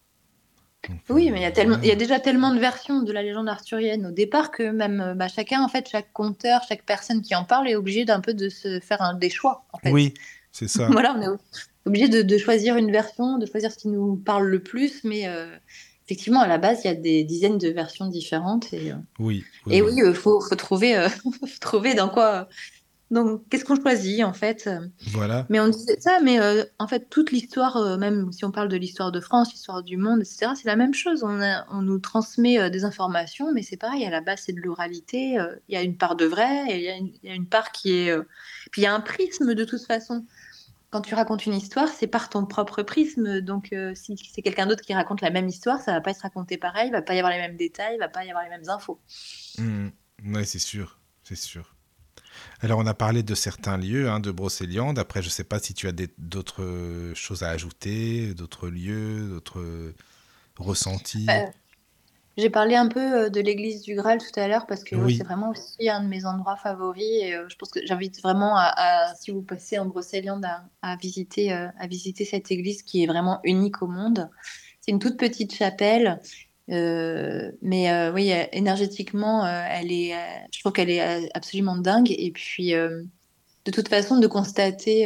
oui, 1.09 1.29
mais 1.31 1.39
il 1.39 1.43
y, 1.43 1.45
a 1.45 1.51
tellement, 1.51 1.77
il 1.81 1.87
y 1.87 1.91
a 1.91 1.95
déjà 1.95 2.19
tellement 2.19 2.53
de 2.53 2.59
versions 2.59 3.01
de 3.01 3.11
la 3.11 3.21
légende 3.21 3.49
arthurienne 3.49 4.05
au 4.05 4.11
départ 4.11 4.51
que 4.51 4.63
même 4.63 5.13
bah, 5.17 5.27
chacun, 5.27 5.61
en 5.61 5.67
fait, 5.67 5.89
chaque 5.89 6.11
conteur, 6.13 6.61
chaque 6.67 6.83
personne 6.83 7.21
qui 7.21 7.35
en 7.35 7.43
parle 7.43 7.67
est 7.67 7.75
obligé 7.75 8.05
d'un 8.05 8.21
peu 8.21 8.33
de 8.33 8.49
se 8.49 8.79
faire 8.79 9.01
un, 9.01 9.13
des 9.13 9.29
choix. 9.29 9.65
En 9.73 9.79
fait. 9.79 9.91
Oui, 9.91 10.13
c'est 10.53 10.69
ça. 10.69 10.87
voilà, 10.91 11.15
on 11.17 11.21
est 11.21 11.37
obligé 11.85 12.07
de, 12.07 12.37
choisir 12.37 12.77
une 12.77 12.91
version, 12.91 13.37
de 13.37 13.45
choisir 13.45 13.71
ce 13.71 13.77
qui 13.77 13.89
nous 13.89 14.15
parle 14.15 14.47
le 14.47 14.61
plus, 14.61 15.03
mais 15.03 15.27
euh, 15.27 15.47
effectivement, 16.05 16.39
à 16.39 16.47
la 16.47 16.59
base, 16.59 16.81
il 16.83 16.87
y 16.87 16.91
a 16.91 16.95
des 16.95 17.23
dizaines 17.25 17.57
de 17.57 17.69
versions 17.69 18.07
différentes. 18.07 18.71
Et, 18.71 18.91
euh, 18.91 18.95
oui, 19.19 19.43
Et 19.69 19.81
oui, 19.81 19.93
il 19.97 20.03
euh, 20.03 20.13
faut, 20.13 20.39
trouver, 20.55 21.07
trouver 21.59 21.95
dans 21.95 22.07
quoi. 22.07 22.47
Donc, 23.11 23.43
qu'est-ce 23.49 23.63
qu'on 23.63 23.79
choisit 23.79 24.23
en 24.23 24.33
fait 24.33 24.67
Voilà. 25.11 25.45
Mais 25.49 25.59
on 25.59 25.67
disait 25.67 25.99
ça, 25.99 26.19
mais 26.23 26.39
en 26.79 26.87
fait, 26.87 27.11
toute 27.11 27.29
l'histoire, 27.29 27.99
même 27.99 28.31
si 28.31 28.43
on 28.43 28.49
parle 28.49 28.69
de 28.69 28.77
l'histoire 28.77 29.11
de 29.11 29.19
France, 29.19 29.51
l'histoire 29.51 29.83
du 29.83 29.97
monde, 29.97 30.21
etc., 30.21 30.53
c'est 30.55 30.67
la 30.67 30.75
même 30.75 30.95
chose. 30.95 31.23
On, 31.23 31.39
on 31.69 31.81
nous 31.83 31.99
transmet 31.99 32.71
des 32.71 32.85
informations, 32.85 33.53
mais 33.53 33.61
c'est 33.61 33.77
pareil, 33.77 34.03
à 34.03 34.09
la 34.09 34.21
base, 34.21 34.43
c'est 34.45 34.53
de 34.53 34.61
l'oralité. 34.61 35.37
Il 35.67 35.73
y 35.73 35.75
a 35.75 35.83
une 35.83 35.95
part 35.95 36.15
de 36.15 36.25
vrai, 36.25 36.65
et 36.69 36.77
il 36.77 37.13
y, 37.21 37.29
a 37.29 37.35
une 37.35 37.45
part 37.45 37.71
qui 37.71 37.93
est. 37.93 38.17
Puis 38.71 38.81
il 38.81 38.85
y 38.85 38.87
a 38.87 38.95
un 38.95 39.01
prisme 39.01 39.53
de 39.53 39.63
toute 39.63 39.85
façon 39.85 40.25
quand 40.93 41.01
tu 41.01 41.15
racontes 41.15 41.47
une 41.47 41.55
histoire, 41.55 41.89
c'est 41.89 42.05
par 42.05 42.29
ton 42.29 42.45
propre 42.45 42.83
prisme. 42.83 43.41
Donc, 43.41 43.73
euh, 43.73 43.95
si 43.95 44.15
c'est 44.31 44.43
quelqu'un 44.43 44.67
d'autre 44.67 44.83
qui 44.83 44.93
raconte 44.93 45.21
la 45.21 45.31
même 45.31 45.47
histoire, 45.47 45.81
ça 45.81 45.91
va 45.91 46.01
pas 46.01 46.13
se 46.13 46.21
raconter 46.21 46.59
pareil, 46.59 46.89
il 46.89 46.91
va 46.91 47.01
pas 47.01 47.15
y 47.15 47.17
avoir 47.17 47.33
les 47.33 47.39
mêmes 47.39 47.57
détails, 47.57 47.95
il 47.95 47.99
va 47.99 48.09
pas 48.09 48.23
y 48.23 48.29
avoir 48.29 48.43
les 48.43 48.51
mêmes 48.51 48.69
infos. 48.69 49.01
Mmh. 49.57 49.87
Oui, 50.25 50.45
c'est 50.45 50.59
sûr, 50.59 50.99
c'est 51.23 51.35
sûr. 51.35 51.75
Alors, 52.61 52.77
on 52.77 52.85
a 52.85 52.93
parlé 52.93 53.23
de 53.23 53.33
certains 53.33 53.75
lieux, 53.75 54.07
hein, 54.07 54.19
de 54.19 54.29
Brocéliande. 54.29 54.99
Après, 54.99 55.23
je 55.23 55.29
ne 55.29 55.31
sais 55.31 55.43
pas 55.43 55.57
si 55.57 55.73
tu 55.73 55.87
as 55.87 55.93
d'autres 56.19 57.11
choses 57.15 57.41
à 57.41 57.49
ajouter, 57.49 58.35
d'autres 58.35 58.67
lieux, 58.67 59.29
d'autres 59.29 59.95
ressentis. 60.59 61.25
Euh, 61.27 61.47
j'ai 62.35 62.49
parlé 62.49 62.75
un 62.75 62.87
peu 62.87 62.99
euh, 62.99 63.29
de 63.29 63.39
l'église 63.39 63.83
du 63.83 63.95
Graal 63.95 64.17
tout 64.17 64.39
à 64.39 64.47
l'heure 64.47 64.65
parce 64.65 64.83
que 64.83 64.95
c'est 65.09 65.23
vraiment 65.23 65.51
aussi 65.51 65.87
un 65.87 66.03
de 66.03 66.07
mes 66.07 66.25
endroits 66.25 66.55
favoris 66.55 67.21
et 67.21 67.35
euh, 67.35 67.45
je 67.47 67.55
pense 67.55 67.69
que 67.69 67.85
j'invite 67.85 68.21
vraiment 68.21 68.55
à, 68.57 69.13
si 69.19 69.31
vous 69.31 69.43
passez 69.43 69.77
en 69.77 69.85
Brocéliande 69.85 70.45
à, 70.81 70.95
visiter, 70.95 71.53
euh, 71.53 71.67
à 71.79 71.87
visiter 71.87 72.25
cette 72.25 72.51
église 72.51 72.81
qui 72.81 73.03
est 73.03 73.07
vraiment 73.07 73.39
unique 73.43 73.81
au 73.83 73.87
monde. 73.87 74.29
C'est 74.81 74.91
une 74.91 74.99
toute 74.99 75.17
petite 75.17 75.53
chapelle, 75.53 76.19
mais 76.67 78.09
oui, 78.09 78.33
énergétiquement, 78.51 79.45
elle 79.47 79.93
est, 79.93 80.13
je 80.51 80.59
trouve 80.59 80.73
qu'elle 80.73 80.89
est 80.89 81.29
absolument 81.33 81.77
dingue 81.77 82.11
et 82.11 82.31
puis 82.31 82.71
de 82.73 83.71
toute 83.71 83.87
façon 83.87 84.19
de 84.19 84.27
constater 84.27 85.05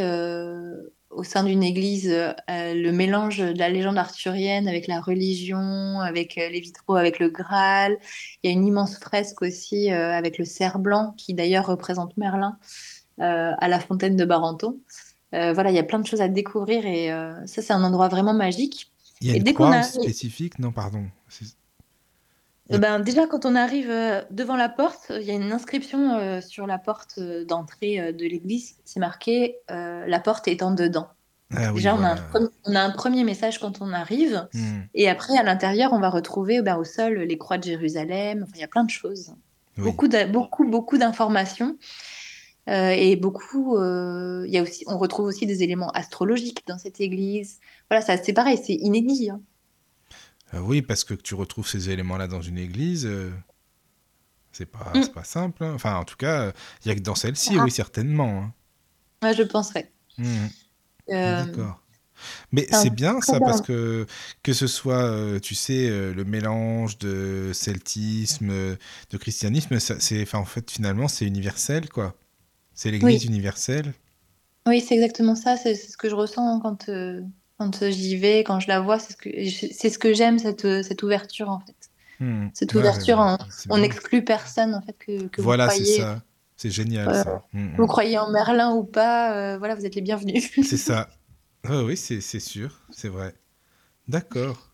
au 1.17 1.23
sein 1.23 1.43
d'une 1.43 1.63
église 1.63 2.09
euh, 2.09 2.33
le 2.73 2.91
mélange 2.91 3.39
de 3.39 3.57
la 3.57 3.69
légende 3.69 3.97
arthurienne 3.97 4.67
avec 4.67 4.85
la 4.85 5.01
religion, 5.01 5.99
avec 5.99 6.37
euh, 6.37 6.47
les 6.49 6.59
vitraux, 6.59 6.95
avec 6.95 7.17
le 7.17 7.29
Graal. 7.29 7.97
Il 8.43 8.51
y 8.51 8.53
a 8.53 8.55
une 8.55 8.65
immense 8.65 8.99
fresque 8.99 9.41
aussi 9.41 9.91
euh, 9.91 10.13
avec 10.13 10.37
le 10.37 10.45
cerf 10.45 10.77
blanc 10.77 11.15
qui 11.17 11.33
d'ailleurs 11.33 11.65
représente 11.65 12.15
Merlin 12.17 12.57
à 13.19 13.67
la 13.67 13.79
fontaine 13.79 14.15
de 14.15 14.25
Barenton. 14.25 14.77
voilà, 15.31 15.71
il 15.71 15.75
y 15.75 15.79
a 15.79 15.83
plein 15.83 15.97
de 15.97 16.05
choses 16.05 16.21
à 16.21 16.27
découvrir 16.27 16.85
et 16.85 17.07
ça 17.47 17.63
c'est 17.63 17.73
un 17.73 17.83
endroit 17.83 18.09
vraiment 18.09 18.35
magique. 18.35 18.91
Il 19.21 19.27
y 19.27 19.31
a 19.31 19.37
une 19.37 19.53
croix 19.55 19.81
spécifique 19.81 20.59
Non, 20.59 20.71
pardon. 20.71 21.03
Ben, 22.69 22.99
déjà, 22.99 23.27
quand 23.27 23.45
on 23.45 23.55
arrive 23.55 23.89
devant 24.29 24.55
la 24.55 24.69
porte, 24.69 25.11
il 25.15 25.23
y 25.23 25.31
a 25.31 25.33
une 25.33 25.51
inscription 25.51 26.41
sur 26.41 26.67
la 26.67 26.77
porte 26.77 27.19
d'entrée 27.19 28.11
de 28.13 28.25
l'église. 28.25 28.75
C'est 28.83 28.99
marqué 28.99 29.57
La 29.69 30.19
porte 30.19 30.47
étant 30.47 30.71
dedans. 30.71 31.07
Ah 31.55 31.71
déjà, 31.71 31.95
on, 31.95 32.03
a 32.03 32.81
un, 32.81 32.89
premier 32.91 33.23
message 33.23 33.59
quand 33.59 33.81
on 33.81 33.93
arrive. 33.93 34.47
Hmm. 34.53 34.81
Et 34.93 35.07
après, 35.07 35.37
à 35.37 35.43
l'intérieur, 35.43 35.93
on 35.93 35.99
va 35.99 36.09
retrouver 36.09 36.61
ben, 36.61 36.75
au 36.75 36.83
sol 36.83 37.19
les 37.19 37.37
croix 37.37 37.57
de 37.57 37.63
Jérusalem. 37.63 38.43
Enfin, 38.43 38.51
il 38.55 38.61
y 38.61 38.65
a 38.65 38.67
plein 38.67 38.83
de 38.83 38.89
choses. 38.89 39.33
Beaucoup, 39.77 40.09
beaucoup, 40.29 40.67
beaucoup 40.67 40.97
d'informations. 40.97 41.77
et 42.67 43.15
beaucoup, 43.15 43.77
y 43.77 44.57
a 44.57 44.61
aussi, 44.61 44.83
on 44.87 44.97
retrouve 44.97 45.27
aussi 45.27 45.45
des 45.45 45.63
éléments 45.63 45.91
astrologiques 45.91 46.65
dans 46.67 46.77
cette 46.77 46.99
église. 46.99 47.59
Voilà, 47.89 48.03
ça, 48.03 48.17
c'est 48.21 48.33
pareil, 48.33 48.59
c'est 48.61 48.73
inédit. 48.73 49.29
Hein. 49.29 49.39
Euh, 50.53 50.59
oui, 50.59 50.81
parce 50.81 51.03
que 51.03 51.13
tu 51.13 51.35
retrouves 51.35 51.67
ces 51.67 51.89
éléments-là 51.89 52.27
dans 52.27 52.41
une 52.41 52.57
église, 52.57 53.05
euh, 53.05 53.31
c'est 54.51 54.65
pas, 54.65 54.91
mm. 54.95 55.07
pas 55.09 55.23
simple. 55.23 55.63
Hein. 55.63 55.73
Enfin, 55.75 55.95
en 55.95 56.05
tout 56.05 56.15
cas, 56.15 56.53
il 56.83 56.87
y 56.87 56.91
a 56.91 56.95
que 56.95 57.01
dans 57.01 57.15
celle-ci, 57.15 57.57
ah. 57.57 57.63
oui, 57.63 57.71
certainement. 57.71 58.51
Hein. 59.21 59.33
je 59.33 59.43
penserais. 59.43 59.91
Mm. 60.17 60.45
Euh, 61.09 61.45
D'accord. 61.45 61.83
Mais 62.51 62.65
c'est 62.71 62.89
bien 62.89 63.21
ça 63.21 63.39
parce 63.39 63.61
que 63.61 64.07
que 64.41 64.51
ce 64.51 64.65
soit, 64.65 65.39
tu 65.39 65.53
sais, 65.53 65.87
le 65.87 66.25
mélange 66.25 66.97
de 66.97 67.51
celtisme, 67.53 68.49
de 68.49 69.17
christianisme, 69.19 69.77
c'est, 69.79 70.23
enfin, 70.23 70.39
en 70.39 70.45
fait, 70.45 70.71
finalement, 70.71 71.07
c'est 71.07 71.25
universel, 71.25 71.89
quoi. 71.89 72.15
C'est 72.73 72.89
l'Église 72.89 73.25
universelle. 73.25 73.93
Oui, 74.65 74.81
c'est 74.81 74.95
exactement 74.95 75.35
ça. 75.35 75.57
C'est, 75.57 75.75
ce 75.75 75.95
que 75.95 76.09
je 76.09 76.15
ressens 76.15 76.59
quand, 76.59 76.89
quand 77.57 77.81
euh, 77.81 77.91
j'y 77.91 78.17
vais, 78.17 78.43
quand 78.43 78.59
je 78.59 78.67
la 78.67 78.79
vois, 78.79 78.99
c'est 78.99 79.13
ce 79.13 79.17
que, 79.17 79.29
c'est 79.73 79.89
ce 79.89 79.99
que 79.99 80.13
j'aime, 80.13 80.39
cette, 80.39 80.65
euh, 80.65 80.83
cette 80.83 81.03
ouverture 81.03 81.49
en 81.49 81.59
fait. 81.59 81.75
Hmm. 82.19 82.47
Cette 82.53 82.73
ouverture, 82.73 83.37
on 83.69 83.77
n'exclut 83.77 84.23
personne 84.23 84.73
en 84.73 84.81
fait 84.81 84.95
que, 84.97 85.27
que 85.27 85.41
voilà, 85.41 85.65
vous 85.65 85.71
croyez. 85.71 85.95
c'est 85.95 86.01
ça. 86.01 86.21
C'est 86.55 86.71
génial 86.71 87.13
ça. 87.13 87.43
Hmm, 87.53 87.65
hmm. 87.65 87.75
Vous 87.77 87.87
croyez 87.87 88.17
en 88.17 88.31
Merlin 88.31 88.73
ou 88.73 88.83
pas, 88.83 89.35
euh, 89.35 89.57
voilà, 89.59 89.75
vous 89.75 89.85
êtes 89.85 89.95
les 89.95 90.01
bienvenus. 90.01 90.49
c'est 90.63 90.77
ça. 90.77 91.09
oui, 91.69 91.97
c'est 91.97 92.21
sûr, 92.39 92.81
c'est 92.89 93.09
vrai. 93.09 93.35
D'accord. 94.07 94.71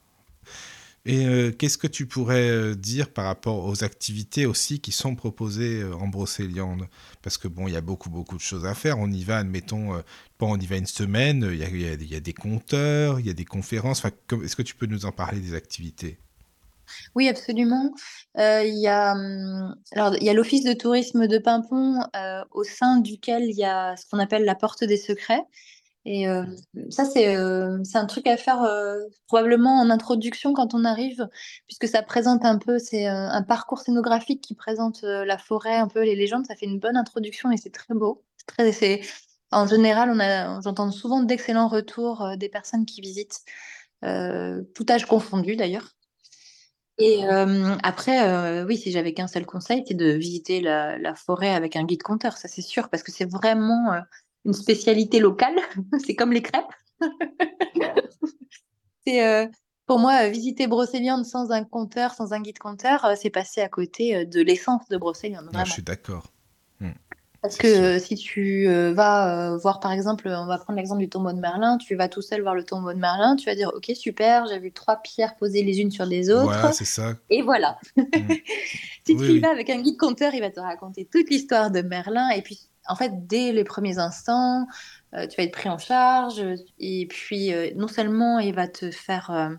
Et 1.05 1.25
euh, 1.25 1.51
qu'est-ce 1.51 1.77
que 1.77 1.87
tu 1.87 2.05
pourrais 2.05 2.49
euh, 2.49 2.75
dire 2.75 3.11
par 3.11 3.25
rapport 3.25 3.65
aux 3.65 3.83
activités 3.83 4.45
aussi 4.45 4.79
qui 4.79 4.93
sont 4.93 5.15
proposées 5.15 5.81
euh, 5.81 5.93
en 5.95 6.07
Brocéliande? 6.07 6.87
Parce 7.21 7.37
que 7.37 7.49
bon, 7.49 7.67
il 7.67 7.73
y 7.73 7.77
a 7.77 7.81
beaucoup, 7.81 8.09
beaucoup 8.09 8.37
de 8.37 8.41
choses 8.41 8.65
à 8.65 8.73
faire. 8.73 8.99
On 8.99 9.11
y 9.11 9.23
va, 9.25 9.39
admettons, 9.39 10.01
bon, 10.39 10.53
on 10.53 10.57
y 10.57 10.65
va 10.65 10.77
une 10.77 10.85
semaine, 10.85 11.49
il 11.51 11.57
y 11.57 12.15
a, 12.15 12.19
des 12.21 12.33
compteurs, 12.33 13.19
il 13.19 13.27
y 13.27 13.29
a 13.29 13.33
des 13.33 13.43
conférences. 13.43 14.03
Est-ce 14.05 14.55
que 14.55 14.61
tu 14.61 14.75
peux 14.75 14.85
nous 14.85 15.05
en 15.05 15.11
parler 15.11 15.41
des 15.41 15.55
activités? 15.55 16.17
Oui, 17.15 17.27
absolument. 17.27 17.93
hum, 18.35 18.63
il 18.65 18.79
y 18.81 18.87
a 18.87 20.33
l'Office 20.33 20.63
de 20.63 20.73
tourisme 20.73 21.27
de 21.27 21.37
Pimpon, 21.37 21.99
au 22.51 22.63
sein 22.63 22.99
duquel 22.99 23.43
il 23.43 23.57
y 23.57 23.65
a 23.65 23.97
ce 23.97 24.05
qu'on 24.09 24.19
appelle 24.19 24.45
la 24.45 24.55
porte 24.55 24.85
des 24.85 24.97
secrets. 24.97 25.43
Et 26.05 26.27
euh, 26.27 26.43
ça, 26.89 27.05
c'est 27.05 27.35
euh, 27.35 27.81
un 27.93 28.05
truc 28.05 28.27
à 28.27 28.35
faire 28.35 28.61
euh, 28.63 28.99
probablement 29.27 29.79
en 29.79 29.89
introduction 29.89 30.53
quand 30.53 30.73
on 30.73 30.83
arrive, 30.83 31.27
puisque 31.67 31.87
ça 31.87 32.01
présente 32.01 32.43
un 32.43 32.57
peu, 32.57 32.77
c'est 32.77 33.05
un 33.05 33.41
parcours 33.41 33.79
scénographique 33.79 34.41
qui 34.41 34.55
présente 34.55 35.03
la 35.03 35.37
forêt, 35.37 35.75
un 35.75 35.87
peu 35.87 36.03
les 36.03 36.15
légendes. 36.15 36.45
Ça 36.45 36.55
fait 36.55 36.65
une 36.65 36.79
bonne 36.79 36.97
introduction 36.97 37.51
et 37.51 37.57
c'est 37.57 37.71
très 37.71 37.93
beau. 37.93 38.23
Très, 38.45 39.01
en 39.51 39.67
général, 39.67 40.61
j'entends 40.63 40.91
souvent 40.91 41.21
d'excellents 41.21 41.69
retours 41.69 42.27
des 42.37 42.49
personnes 42.49 42.85
qui 42.85 42.99
visitent, 42.99 43.41
tout 44.01 44.85
âge 44.89 45.05
confondu 45.05 45.55
d'ailleurs. 45.55 45.95
Et 46.97 47.23
après, 47.81 48.63
oui, 48.63 48.77
si 48.77 48.91
j'avais 48.91 49.13
qu'un 49.13 49.27
seul 49.27 49.45
conseil, 49.45 49.83
c'est 49.87 49.93
de 49.93 50.11
visiter 50.11 50.59
la, 50.59 51.15
forêt 51.15 51.53
avec 51.53 51.77
un 51.77 51.85
guide 51.85 52.03
conteur, 52.03 52.35
ça 52.35 52.49
c'est 52.49 52.61
sûr, 52.61 52.89
parce 52.89 53.03
que 53.03 53.11
c'est 53.13 53.29
vraiment 53.29 53.93
une 54.45 54.53
spécialité 54.53 55.19
locale. 55.19 55.55
c'est 56.05 56.15
comme 56.15 56.31
les 56.31 56.41
crêpes. 56.41 56.65
c'est 59.05 59.25
euh, 59.25 59.47
pour 59.85 59.99
moi 59.99 60.27
visiter 60.29 60.67
Brocéliande 60.67 61.25
sans 61.25 61.51
un 61.51 61.63
compteur, 61.63 62.13
sans 62.13 62.33
un 62.33 62.41
guide 62.41 62.59
compteur, 62.59 63.05
euh, 63.05 63.13
c'est 63.19 63.29
passer 63.29 63.61
à 63.61 63.69
côté 63.69 64.15
euh, 64.15 64.25
de 64.25 64.41
l'essence 64.41 64.87
de 64.89 64.97
Brocéliande. 64.97 65.49
Ah, 65.53 65.63
je 65.65 65.73
suis 65.73 65.83
d'accord. 65.83 66.31
Hmm. 66.79 66.91
Parce 67.41 67.57
que 67.57 67.99
si 67.99 68.15
tu 68.15 68.69
vas 68.93 69.57
voir, 69.57 69.81
par 69.81 69.91
exemple, 69.91 70.29
on 70.29 70.45
va 70.45 70.57
prendre 70.59 70.77
l'exemple 70.77 71.01
du 71.01 71.09
tombeau 71.09 71.33
de 71.33 71.41
Merlin, 71.41 71.77
tu 71.77 71.93
vas 71.95 72.07
tout 72.07 72.21
seul 72.21 72.41
voir 72.41 72.55
le 72.55 72.63
tombeau 72.63 72.93
de 72.93 72.97
Merlin, 72.97 73.35
tu 73.35 73.47
vas 73.47 73.55
dire, 73.55 73.69
ok, 73.75 73.91
super, 73.95 74.45
j'ai 74.47 74.59
vu 74.59 74.71
trois 74.71 74.95
pierres 74.95 75.35
posées 75.35 75.61
les 75.61 75.81
unes 75.81 75.91
sur 75.91 76.05
les 76.05 76.29
autres. 76.29 76.45
Voilà, 76.45 76.71
c'est 76.71 76.85
ça. 76.85 77.15
Et 77.29 77.41
voilà. 77.41 77.77
Hmm. 77.97 78.03
si 79.05 79.17
tu 79.17 79.25
y 79.25 79.39
vas 79.39 79.49
avec 79.49 79.69
un 79.69 79.81
guide 79.81 79.97
compteur, 79.97 80.33
il 80.33 80.39
va 80.39 80.51
te 80.51 80.61
raconter 80.61 81.03
toute 81.03 81.29
l'histoire 81.29 81.69
de 81.69 81.81
Merlin, 81.81 82.29
et 82.29 82.41
puis 82.41 82.69
en 82.87 82.95
fait, 82.95 83.27
dès 83.27 83.51
les 83.51 83.63
premiers 83.63 83.97
instants, 83.97 84.67
euh, 85.13 85.27
tu 85.27 85.37
vas 85.37 85.43
être 85.43 85.53
pris 85.53 85.69
en 85.69 85.77
charge. 85.77 86.43
Et 86.79 87.05
puis, 87.07 87.53
euh, 87.53 87.71
non 87.75 87.87
seulement 87.87 88.39
il 88.39 88.53
va 88.53 88.67
te 88.67 88.91
faire, 88.91 89.29
euh, 89.31 89.49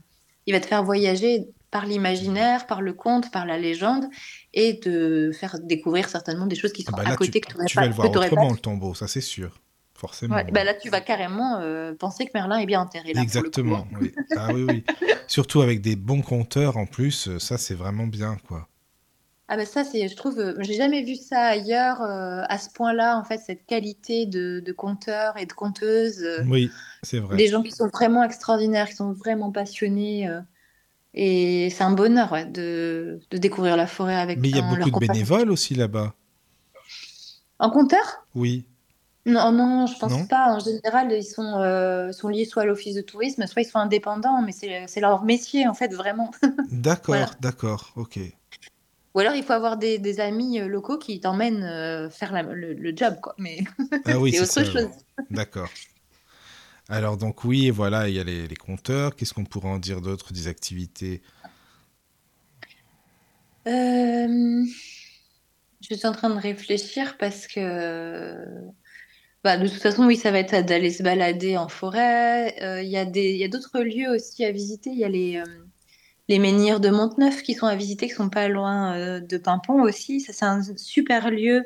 il 0.47 0.55
va 0.55 0.61
te 0.61 0.67
faire 0.67 0.83
voyager 0.83 1.47
par 1.71 1.87
l'imaginaire, 1.87 2.67
par 2.67 2.83
le 2.83 2.93
conte, 2.93 3.33
par 3.33 3.47
la 3.47 3.59
légende, 3.59 4.05
et 4.53 4.79
te 4.79 5.33
faire 5.33 5.59
découvrir 5.61 6.09
certainement 6.09 6.47
des 6.47 6.55
choses 6.55 6.73
qui 6.73 6.85
ah 6.87 6.91
sont 6.91 6.97
bah 6.97 7.03
à 7.07 7.17
côté 7.17 7.41
que 7.41 7.49
tu 7.67 7.77
vas 7.77 7.87
le 7.87 7.93
voir 7.93 8.11
autrement, 8.11 8.51
le 8.53 8.59
tombeau, 8.59 8.95
ça 8.95 9.09
c'est 9.09 9.21
sûr. 9.21 9.61
Forcément. 9.97 10.37
bah 10.53 10.65
là, 10.65 10.75
tu 10.75 10.91
vas 10.91 11.01
carrément 11.01 11.61
penser 11.99 12.27
que 12.27 12.33
Merlin 12.35 12.59
est 12.59 12.67
bien 12.67 12.81
enterré. 12.81 13.13
Exactement. 13.17 13.87
oui. 14.01 14.13
Ah, 14.37 14.49
oui, 14.53 14.65
oui. 14.69 14.85
Surtout 15.29 15.63
avec 15.63 15.81
des 15.81 15.97
bons 15.97 16.21
conteurs 16.21 16.77
en 16.77 16.85
plus, 16.85 17.39
ça 17.39 17.59
c'est 17.59 17.75
vraiment 17.75 18.07
bien, 18.07 18.37
quoi. 18.47 18.69
Ah 19.47 19.59
ben 19.59 19.67
ça, 19.67 19.85
c'est, 19.85 20.09
je 20.09 20.17
trouve, 20.17 20.39
euh, 20.39 20.55
j'ai 20.61 20.73
jamais 20.73 21.03
vu 21.03 21.17
ça 21.17 21.39
ailleurs 21.43 22.01
euh, 22.01 22.43
à 22.49 22.57
ce 22.57 22.71
point-là, 22.71 23.19
en 23.19 23.25
fait, 23.25 23.37
cette 23.37 23.67
qualité 23.67 24.25
de, 24.25 24.63
de 24.65 24.73
conteurs 24.73 25.37
et 25.37 25.45
de 25.45 25.53
conteuses. 25.53 26.23
Euh, 26.23 26.43
oui, 26.49 26.71
c'est 27.03 27.19
vrai. 27.19 27.37
Des 27.37 27.49
gens 27.49 27.63
qui 27.63 27.71
sont 27.71 27.89
vraiment 27.89 28.23
extraordinaires, 28.25 28.89
qui 28.89 28.95
sont 28.97 29.13
vraiment 29.13 29.53
passionnés. 29.53 30.31
et 31.13 31.69
c'est 31.69 31.85
un 31.85 31.91
bonheur 31.91 32.35
de, 32.51 33.21
de, 33.31 33.37
découvrir 33.39 33.77
la 33.77 33.87
forêt 33.87 34.17
avec 34.17 34.39
Mais 34.39 34.49
il 34.49 34.57
y 34.57 34.61
a 34.61 34.63
beaucoup 34.63 34.99
de 34.99 35.07
bénévoles 35.07 35.51
aussi 35.51 35.75
là-bas. 35.75 36.15
En 37.59 37.69
compteur 37.69 38.25
Oui. 38.35 38.65
Non, 39.27 39.53
non, 39.53 39.87
je 39.87 39.99
pense 39.99 40.27
pas. 40.27 40.55
En 40.55 40.59
général, 40.59 41.13
ils 41.13 41.23
sont, 41.23 42.13
sont 42.13 42.29
liés 42.29 42.47
soit 42.47 42.63
à 42.63 42.67
l'office 42.67 42.95
de 42.95 43.03
tourisme, 43.03 43.47
soit 43.47 43.61
ils 43.61 43.69
sont 43.69 43.79
indépendants, 43.79 44.41
mais 44.41 44.53
c'est 44.53 45.01
leur 45.01 45.23
métier, 45.23 45.69
en 45.69 45.75
fait, 45.75 45.93
vraiment. 45.93 46.31
D'accord, 46.71 47.35
d'accord, 47.41 47.93
ok. 47.97 48.19
Ou 49.15 49.21
alors, 49.21 49.35
il 49.35 49.45
faut 49.45 49.53
avoir 49.53 49.77
des, 49.77 50.21
amis 50.21 50.59
euh, 50.59 50.67
locaux 50.67 50.99
qui 50.99 51.21
t'emmènent 51.21 51.63
euh, 51.63 52.11
faire 52.11 52.33
le, 52.53 52.97
job, 52.97 53.17
quoi. 53.23 53.35
Mais 53.39 53.61
ah 54.07 54.19
oui, 54.19 54.33
c'est 54.45 54.61
autre 54.61 54.73
chose. 54.73 54.89
D'accord. 55.31 55.69
Alors, 56.89 57.17
donc, 57.17 57.45
oui, 57.45 57.71
voilà, 57.71 58.09
il 58.09 58.17
y 58.17 58.21
a 58.21 58.25
les, 58.25 58.57
compteurs. 58.57 59.15
Qu'est-ce 59.15 59.33
qu'on 59.33 59.45
pourrait 59.45 59.69
en 59.69 59.79
dire 59.79 60.01
d'autre 60.01 60.33
des 60.33 60.49
activités? 60.49 61.23
Euh, 63.69 64.65
Je 65.81 65.95
suis 65.95 66.07
en 66.07 66.13
train 66.13 66.31
de 66.31 66.41
réfléchir 66.41 67.17
parce 67.17 67.47
que 67.47 68.37
Bah, 69.45 69.57
de 69.57 69.69
toute 69.69 69.81
façon, 69.81 70.07
oui, 70.07 70.17
ça 70.17 70.33
va 70.33 70.41
être 70.41 70.67
d'aller 70.67 70.91
se 70.91 71.05
balader 71.05 71.57
en 71.57 71.69
forêt. 71.69 72.61
Euh, 72.63 72.83
Il 72.83 72.91
y 72.91 72.97
a 72.97 73.05
des, 73.05 73.37
y 73.37 73.45
a 73.45 73.49
d'autres 73.49 73.81
lieux 73.81 74.11
aussi 74.11 74.45
à 74.45 74.51
visiter. 74.51 74.91
Il 74.91 74.99
y 74.99 75.05
a 75.05 75.09
les, 75.09 75.41
les 76.29 76.39
menhirs 76.39 76.81
de 76.81 76.91
Monteneuf 76.91 77.43
qui 77.43 77.55
sont 77.55 77.67
à 77.67 77.77
visiter, 77.77 78.09
qui 78.09 78.15
sont 78.15 78.31
pas 78.31 78.49
loin 78.49 78.95
euh, 78.97 79.21
de 79.21 79.37
Pimpon 79.39 79.83
aussi. 79.83 80.21
Ça, 80.21 80.33
c'est 80.33 80.45
un 80.47 80.63
super 80.77 81.31
lieu. 81.31 81.65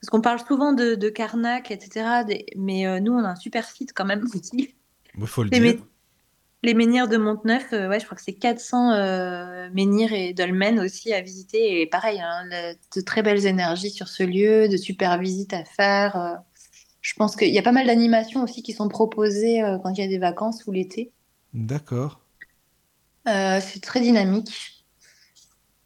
Parce 0.00 0.10
qu'on 0.10 0.20
parle 0.20 0.40
souvent 0.46 0.72
de, 0.72 0.94
de 0.96 1.08
Carnac, 1.10 1.70
etc. 1.70 2.24
des- 2.24 2.46
mais 2.56 2.86
euh, 2.86 3.00
nous, 3.00 3.12
on 3.12 3.24
a 3.24 3.30
un 3.30 3.36
super 3.36 3.68
site 3.70 3.92
quand 3.94 4.04
même 4.04 4.24
aussi. 4.34 4.74
Il 5.16 5.26
faut 5.26 5.42
le 5.44 5.50
Les, 5.50 5.60
dire. 5.60 5.86
les 6.62 6.74
menhirs 6.74 7.08
de 7.08 7.16
Monteneuf, 7.16 7.72
euh, 7.72 7.88
ouais, 7.88 8.00
je 8.00 8.04
crois 8.06 8.16
que 8.16 8.22
c'est 8.22 8.34
400 8.34 8.92
euh, 8.92 9.68
menhirs 9.74 10.12
et 10.12 10.32
dolmens 10.34 10.80
aussi 10.84 11.12
à 11.12 11.20
visiter. 11.20 11.80
Et 11.82 11.86
pareil, 11.86 12.20
hein, 12.20 12.44
de 12.96 13.00
très 13.02 13.22
belles 13.22 13.46
énergies 13.46 13.90
sur 13.90 14.08
ce 14.08 14.22
lieu, 14.22 14.68
de 14.68 14.76
super 14.76 15.18
visites 15.18 15.54
à 15.54 15.64
faire. 15.64 16.40
Je 17.00 17.14
pense 17.14 17.36
qu'il 17.36 17.48
y 17.52 17.58
a 17.58 17.62
pas 17.62 17.72
mal 17.72 17.86
d'animations 17.86 18.42
aussi 18.44 18.62
qui 18.62 18.72
sont 18.72 18.88
proposées 18.88 19.62
quand 19.82 19.90
il 19.90 20.00
y 20.00 20.04
a 20.04 20.08
des 20.08 20.18
vacances 20.18 20.64
ou 20.66 20.72
l'été. 20.72 21.12
D'accord. 21.54 22.21
Euh, 23.28 23.60
c'est 23.60 23.80
très 23.80 24.00
dynamique. 24.00 24.84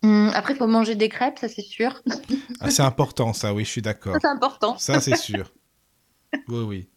Hum, 0.03 0.31
après, 0.35 0.55
il 0.55 0.57
faut 0.57 0.67
manger 0.67 0.95
des 0.95 1.09
crêpes, 1.09 1.39
ça 1.39 1.49
c'est 1.49 1.63
sûr. 1.63 2.03
Ah, 2.61 2.71
c'est 2.71 2.83
important, 2.83 3.33
ça, 3.33 3.53
oui, 3.53 3.65
je 3.65 3.71
suis 3.71 3.83
d'accord. 3.83 4.17
C'est 4.21 4.27
important. 4.29 4.79
Ça, 4.79 5.01
c'est 5.01 5.17
sûr. 5.17 5.53
Oui, 6.49 6.63
oui. 6.65 6.89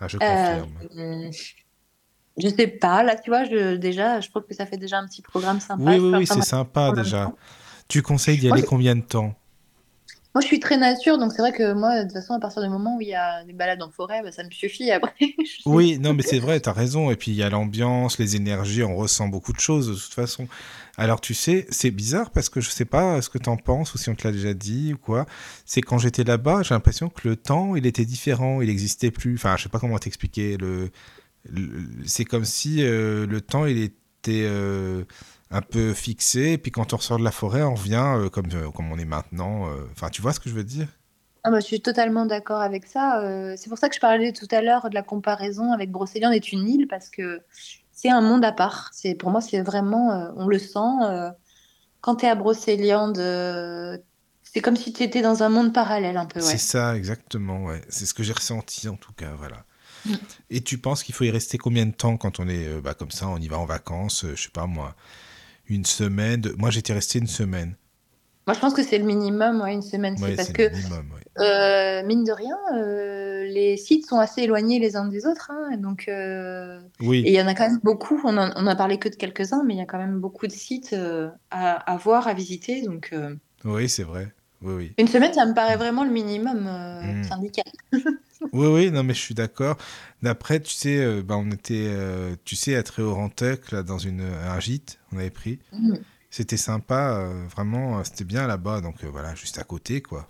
Ah, 0.00 0.08
je 0.08 0.18
Euh, 0.18 0.20
confirme. 0.20 0.72
hum, 0.96 1.30
je 2.38 2.48
sais 2.48 2.68
pas, 2.68 3.02
là, 3.02 3.16
tu 3.16 3.30
vois, 3.30 3.44
je, 3.44 3.76
déjà, 3.76 4.20
je 4.20 4.28
trouve 4.30 4.44
que 4.44 4.54
ça 4.54 4.66
fait 4.66 4.76
déjà 4.76 4.98
un 4.98 5.06
petit 5.06 5.22
programme 5.22 5.58
sympa. 5.60 5.82
Oui, 5.82 5.98
oui, 5.98 6.18
oui, 6.18 6.26
c'est 6.26 6.42
sympa 6.42 6.92
déjà. 6.92 7.32
Tu 7.88 8.02
conseilles 8.02 8.38
d'y 8.38 8.48
aller 8.48 8.62
combien 8.62 8.94
de 8.94 9.00
temps? 9.02 9.34
Moi, 10.38 10.42
je 10.42 10.46
suis 10.46 10.60
très 10.60 10.76
nature, 10.76 11.18
donc 11.18 11.32
c'est 11.32 11.42
vrai 11.42 11.50
que 11.50 11.72
moi, 11.72 11.98
de 11.98 12.02
toute 12.04 12.12
façon, 12.12 12.32
à 12.34 12.38
partir 12.38 12.62
du 12.62 12.68
moment 12.68 12.96
où 12.96 13.00
il 13.00 13.08
y 13.08 13.14
a 13.16 13.42
des 13.42 13.52
balades 13.52 13.82
en 13.82 13.90
forêt, 13.90 14.22
bah, 14.22 14.30
ça 14.30 14.44
me 14.44 14.50
suffit. 14.52 14.88
Après, 14.92 15.12
Oui, 15.66 15.98
non, 15.98 16.14
mais 16.14 16.22
c'est 16.22 16.38
vrai, 16.38 16.60
t'as 16.60 16.72
raison. 16.72 17.10
Et 17.10 17.16
puis 17.16 17.32
il 17.32 17.36
y 17.36 17.42
a 17.42 17.50
l'ambiance, 17.50 18.20
les 18.20 18.36
énergies, 18.36 18.84
on 18.84 18.94
ressent 18.94 19.26
beaucoup 19.26 19.52
de 19.52 19.58
choses 19.58 19.88
de 19.88 19.94
toute 19.94 20.14
façon. 20.14 20.46
Alors 20.96 21.20
tu 21.20 21.34
sais, 21.34 21.66
c'est 21.70 21.90
bizarre 21.90 22.30
parce 22.30 22.48
que 22.48 22.60
je 22.60 22.70
sais 22.70 22.84
pas 22.84 23.20
ce 23.20 23.28
que 23.30 23.38
t'en 23.38 23.56
penses 23.56 23.92
ou 23.94 23.98
si 23.98 24.10
on 24.10 24.14
te 24.14 24.28
l'a 24.28 24.32
déjà 24.32 24.54
dit 24.54 24.92
ou 24.94 24.96
quoi. 24.96 25.26
C'est 25.66 25.80
quand 25.80 25.98
j'étais 25.98 26.22
là-bas, 26.22 26.62
j'ai 26.62 26.72
l'impression 26.72 27.08
que 27.08 27.26
le 27.28 27.34
temps, 27.34 27.74
il 27.74 27.84
était 27.84 28.04
différent, 28.04 28.60
il 28.60 28.68
n'existait 28.68 29.10
plus. 29.10 29.34
Enfin, 29.34 29.56
je 29.56 29.64
sais 29.64 29.68
pas 29.68 29.80
comment 29.80 29.98
t'expliquer. 29.98 30.56
Le- 30.56 30.92
c'est 32.06 32.24
comme 32.24 32.44
si 32.44 32.82
euh, 32.84 33.26
le 33.26 33.40
temps, 33.40 33.66
il 33.66 33.78
était 33.78 34.44
euh, 34.46 35.02
un 35.50 35.62
peu 35.62 35.94
fixé. 35.94 36.52
Et 36.52 36.58
puis 36.58 36.70
quand 36.70 36.92
on 36.92 36.96
ressort 36.96 37.18
de 37.18 37.24
la 37.24 37.30
forêt, 37.30 37.62
on 37.62 37.74
revient 37.74 38.04
euh, 38.16 38.28
comme, 38.28 38.48
euh, 38.54 38.70
comme 38.70 38.90
on 38.92 38.98
est 38.98 39.04
maintenant. 39.04 39.68
euh. 39.68 39.86
Enfin, 39.92 40.10
tu 40.10 40.22
vois 40.22 40.32
ce 40.32 40.40
que 40.40 40.48
je 40.48 40.54
veux 40.54 40.64
dire? 40.64 40.88
Ah 41.44 41.50
bah, 41.50 41.60
je 41.60 41.66
suis 41.66 41.80
totalement 41.80 42.26
d'accord 42.26 42.60
avec 42.60 42.86
ça. 42.86 43.22
c'est 43.56 43.68
pour 43.68 43.78
ça 43.78 43.88
que 43.88 43.94
je 43.94 44.00
parlais 44.00 44.32
tout 44.32 44.48
à 44.50 44.60
l'heure 44.60 44.90
de 44.90 44.94
la 44.94 45.02
comparaison 45.02 45.72
avec 45.72 45.90
Brocéliande 45.90 46.34
est 46.34 46.52
une 46.52 46.68
île, 46.68 46.88
parce 46.88 47.08
que 47.08 47.40
c'est 47.92 48.10
un 48.10 48.20
monde 48.20 48.44
à 48.44 48.52
part. 48.52 48.90
C'est, 48.92 49.14
pour 49.14 49.30
moi, 49.30 49.40
c'est 49.40 49.62
vraiment, 49.62 50.32
on 50.36 50.48
le 50.48 50.58
sent. 50.58 51.32
quand 52.00 52.16
tu 52.16 52.26
es 52.26 52.28
à 52.28 52.34
Brocéliande, 52.34 53.18
c'est 54.42 54.60
comme 54.60 54.76
si 54.76 54.92
tu 54.92 55.04
étais 55.04 55.22
dans 55.22 55.44
un 55.44 55.48
monde 55.48 55.72
parallèle 55.72 56.16
un 56.16 56.26
peu, 56.26 56.40
C'est 56.40 56.58
ça, 56.58 56.96
exactement, 56.96 57.64
ouais. 57.64 57.80
C'est 57.88 58.04
ce 58.04 58.14
que 58.14 58.24
j'ai 58.24 58.34
ressenti 58.34 58.88
en 58.88 58.96
tout 58.96 59.12
cas, 59.12 59.30
voilà. 59.38 59.64
Mm. 60.06 60.14
Et 60.50 60.60
tu 60.60 60.76
penses 60.76 61.04
qu'il 61.04 61.14
faut 61.14 61.24
y 61.24 61.30
rester 61.30 61.56
combien 61.56 61.86
de 61.86 61.94
temps 61.94 62.16
quand 62.16 62.40
on 62.40 62.48
est 62.48 62.80
bah, 62.82 62.94
comme 62.94 63.12
ça, 63.12 63.28
on 63.28 63.38
y 63.38 63.48
va 63.48 63.58
en 63.58 63.64
vacances, 63.64 64.24
euh, 64.24 64.34
je 64.34 64.42
sais 64.42 64.50
pas 64.50 64.66
moi, 64.66 64.96
une 65.68 65.84
semaine. 65.84 66.40
de- 66.40 66.54
Moi 66.58 66.70
j'étais 66.70 66.92
resté 66.92 67.18
une 67.18 67.26
semaine. 67.26 67.76
Moi, 68.46 68.54
je 68.54 68.60
pense 68.60 68.72
que 68.72 68.82
c'est 68.82 68.96
le 68.96 69.04
minimum, 69.04 69.60
ouais, 69.60 69.74
une 69.74 69.82
semaine. 69.82 70.16
C'est 70.16 70.34
parce 70.34 70.52
que, 70.52 70.70
minimum, 70.74 71.10
ouais. 71.14 71.42
euh, 71.44 72.02
mine 72.06 72.24
de 72.24 72.32
rien, 72.32 72.56
euh, 72.76 73.44
les 73.44 73.76
sites 73.76 74.06
sont 74.06 74.18
assez 74.18 74.40
éloignés 74.40 74.78
les 74.78 74.96
uns 74.96 75.06
des 75.06 75.26
autres. 75.26 75.50
hein, 75.52 75.76
donc, 75.76 76.06
euh, 76.08 76.80
et 77.02 77.06
Oui, 77.06 77.22
il 77.26 77.32
y 77.34 77.42
en 77.42 77.46
a 77.46 77.54
quand 77.54 77.68
même 77.68 77.78
beaucoup. 77.82 78.18
On 78.24 78.38
en, 78.38 78.50
on 78.56 78.66
a 78.66 78.74
parlé 78.74 78.98
que 78.98 79.10
de 79.10 79.16
quelques-uns, 79.16 79.64
mais 79.66 79.74
il 79.74 79.76
y 79.76 79.82
a 79.82 79.84
quand 79.84 79.98
même 79.98 80.18
beaucoup 80.18 80.46
de 80.46 80.52
sites 80.52 80.96
à, 81.50 81.74
à 81.74 81.96
voir, 81.98 82.26
à 82.26 82.32
visiter. 82.32 82.80
Donc, 82.80 83.14
oui, 83.66 83.86
c'est 83.86 84.02
vrai. 84.04 84.32
Oui, 84.60 84.74
oui. 84.74 84.92
une 84.98 85.06
semaine, 85.08 85.32
ça 85.32 85.46
me 85.46 85.54
paraît 85.54 85.76
vraiment 85.76 86.04
le 86.04 86.10
minimum 86.10 86.66
euh, 86.66 87.02
Mm. 87.14 87.24
syndical. 87.24 87.64
Oui, 88.52 88.66
oui, 88.68 88.90
non, 88.92 89.02
mais 89.02 89.14
je 89.14 89.20
suis 89.20 89.34
d'accord. 89.34 89.76
D'après, 90.22 90.60
tu 90.60 90.72
sais, 90.72 90.98
euh, 90.98 91.22
bah, 91.24 91.34
on 91.36 91.50
était, 91.50 91.86
euh, 91.88 92.36
tu 92.44 92.54
sais, 92.54 92.76
à 92.76 92.84
Tréorantec, 92.84 93.72
là, 93.72 93.82
dans 93.82 93.98
une, 93.98 94.20
un 94.20 94.60
gîte, 94.60 95.00
on 95.12 95.18
avait 95.18 95.30
pris. 95.30 95.58
Mm. 95.72 95.94
C'était 96.30 96.56
sympa, 96.56 97.18
euh, 97.18 97.46
vraiment, 97.48 97.98
euh, 97.98 98.02
c'était 98.04 98.22
bien 98.24 98.46
là-bas, 98.46 98.80
donc 98.80 99.02
euh, 99.02 99.08
voilà, 99.10 99.34
juste 99.34 99.58
à 99.58 99.64
côté, 99.64 100.02
quoi. 100.02 100.28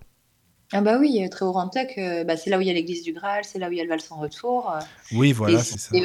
Ah 0.73 0.81
bah 0.83 0.97
oui, 0.99 1.23
euh, 1.23 1.29
Tréorantec, 1.29 1.97
euh, 1.99 2.25
bah, 2.25 2.37
c'est 2.39 2.49
là 2.51 2.57
où 2.59 2.61
il 2.63 2.67
y 2.67 2.71
a 2.71 2.75
l'église 2.75 3.03
du 3.03 3.13
Graal, 3.13 3.43
c'est 3.45 3.59
là 3.59 3.69
où 3.69 3.73
il 3.73 3.79
y 3.79 3.81
a 3.81 3.85
le 3.85 3.89
Val 3.91 4.01
sans 4.01 4.17
retour. 4.17 4.71
euh, 4.71 4.81
Oui, 5.13 5.33
voilà, 5.33 5.63
c'est 5.63 5.79
ça. 5.79 5.97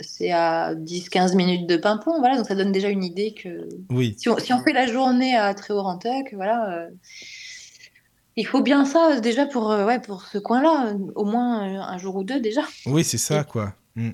c'est 0.00 0.32
euh, 0.32 0.36
à 0.36 0.74
10-15 0.74 1.34
minutes 1.36 1.66
de 1.68 1.76
Pimpon. 1.78 2.18
Voilà, 2.20 2.36
donc 2.36 2.46
ça 2.46 2.54
donne 2.54 2.72
déjà 2.72 2.88
une 2.88 3.02
idée 3.04 3.32
que 3.34 3.68
Oui, 3.90 4.14
si 4.18 4.28
on, 4.30 4.38
si 4.38 4.52
on 4.54 4.62
fait 4.62 4.72
la 4.74 4.86
journée 4.86 5.36
à 5.36 5.52
Tréorantec, 5.54 6.32
voilà, 6.34 6.70
euh, 6.70 6.88
il 8.38 8.46
faut 8.46 8.62
bien 8.62 8.84
ça 8.84 9.16
euh, 9.16 9.20
déjà 9.20 9.46
pour, 9.46 9.70
euh, 9.70 9.84
ouais, 9.84 10.00
pour 10.00 10.22
ce 10.26 10.38
coin-là, 10.38 10.92
euh, 10.92 11.12
au 11.16 11.24
moins 11.24 11.60
un 11.60 11.98
jour 11.98 12.14
ou 12.16 12.24
deux 12.24 12.40
déjà. 12.40 12.62
oui, 12.86 13.02
c'est 13.02 13.18
ça, 13.18 13.44
quoi. 13.44 13.74
Mm. 13.96 14.10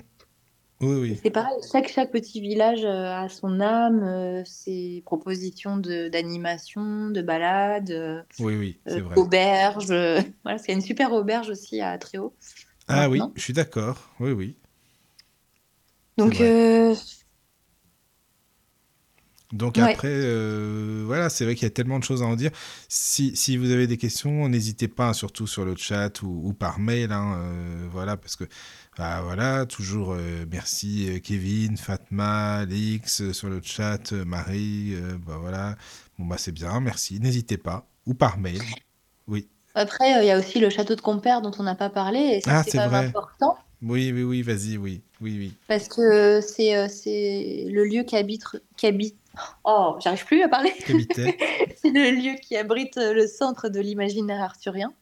Oui, 0.81 0.95
oui. 0.99 1.19
c'est 1.23 1.29
pareil, 1.31 1.55
chaque, 1.71 1.87
chaque 1.87 2.11
petit 2.11 2.41
village 2.41 2.83
a 2.83 3.29
son 3.29 3.61
âme, 3.61 4.43
ses 4.45 5.01
propositions 5.05 5.77
de, 5.77 6.09
d'animation, 6.09 7.09
de 7.11 7.21
balade, 7.21 7.91
euh, 7.91 8.21
Oui, 8.39 8.55
oui, 8.57 8.79
euh, 8.89 9.01
vrai. 9.01 9.17
auberge. 9.17 9.87
voilà, 9.87 10.25
parce 10.43 10.63
qu'il 10.63 10.73
y 10.73 10.75
a 10.75 10.79
une 10.79 10.85
super 10.85 11.13
auberge 11.13 11.49
aussi 11.49 11.79
à 11.79 11.97
Tréau 11.97 12.35
Ah 12.89 13.09
oui, 13.09 13.21
je 13.35 13.41
suis 13.41 13.53
d'accord. 13.53 14.09
Oui, 14.19 14.31
oui, 14.31 14.57
Donc, 16.17 16.41
euh, 16.41 16.93
Donc 19.55 19.77
ouais. 19.77 19.93
après, 19.93 20.09
euh, 20.11 21.03
voilà, 21.05 21.29
c'est 21.29 21.45
vrai 21.45 21.55
qu'il 21.55 21.63
y 21.63 21.67
a 21.67 21.71
tellement 21.71 21.97
de 21.99 22.03
choses 22.03 22.21
à 22.21 22.25
en 22.25 22.35
dire. 22.35 22.51
Si, 22.89 23.35
si 23.35 23.57
vous 23.57 23.71
avez 23.71 23.87
des 23.87 23.97
questions, 23.97 24.49
n'hésitez 24.49 24.87
pas, 24.87 25.09
hein, 25.09 25.13
surtout 25.13 25.47
sur 25.47 25.63
le 25.65 25.75
chat 25.77 26.21
ou, 26.21 26.41
ou 26.43 26.53
par 26.53 26.79
mail. 26.79 27.11
hein, 27.11 27.37
euh, 27.39 27.87
voilà, 27.91 28.17
parce 28.17 28.35
que, 28.35 28.43
bah, 28.97 29.21
voilà, 29.23 29.65
toujours 29.65 30.13
euh, 30.13 30.45
merci 30.51 31.21
Kevin, 31.23 31.77
Fatma, 31.77 32.65
euh, 32.65 33.33
sur 33.33 33.49
le 33.49 33.61
chat, 33.63 34.11
Marie, 34.11 34.93
bah 35.25 35.37
voilà. 35.39 35.77
Bon, 36.19 36.25
bah 36.25 36.35
c'est 36.37 36.51
bien, 36.51 36.79
merci. 36.79 37.19
N'hésitez 37.19 37.57
pas. 37.57 37.87
Ou 38.05 38.13
par 38.13 38.37
mail. 38.37 38.61
Oui. 39.27 39.47
Après, 39.73 40.21
il 40.23 40.27
y 40.27 40.31
a 40.31 40.39
aussi 40.39 40.59
le 40.59 40.69
château 40.69 40.95
de 40.95 41.01
Compère 41.01 41.41
dont 41.41 41.51
on 41.59 41.63
n'a 41.63 41.75
pas 41.75 41.89
parlé, 41.89 42.19
et 42.19 42.41
ça, 42.41 42.59
Ah, 42.59 42.63
c'est 42.63 42.77
même 42.77 42.89
vrai. 42.89 43.05
important, 43.07 43.57
Oui, 43.81 44.11
oui, 44.13 44.23
oui, 44.23 44.41
vas-y, 44.41 44.77
oui. 44.77 45.01
Oui, 45.21 45.35
oui. 45.39 45.53
parce 45.67 45.87
que 45.87 46.41
c'est 46.41 47.65
le 47.69 47.83
lieu 47.85 48.03
qui 48.03 48.15
habite, 48.17 48.43
qui 48.77 48.85
habite... 48.87 49.15
Oh, 49.63 49.97
j'arrive 50.03 50.25
plus 50.25 50.43
à 50.43 50.49
parler. 50.49 50.73
C'est 50.87 51.91
le 51.91 52.11
lieu 52.11 52.35
qui 52.41 52.55
abrite 52.55 52.97
euh, 52.97 53.13
le 53.13 53.27
centre 53.27 53.69
de 53.69 53.79
l'imaginaire 53.79 54.41
arthurien. 54.41 54.93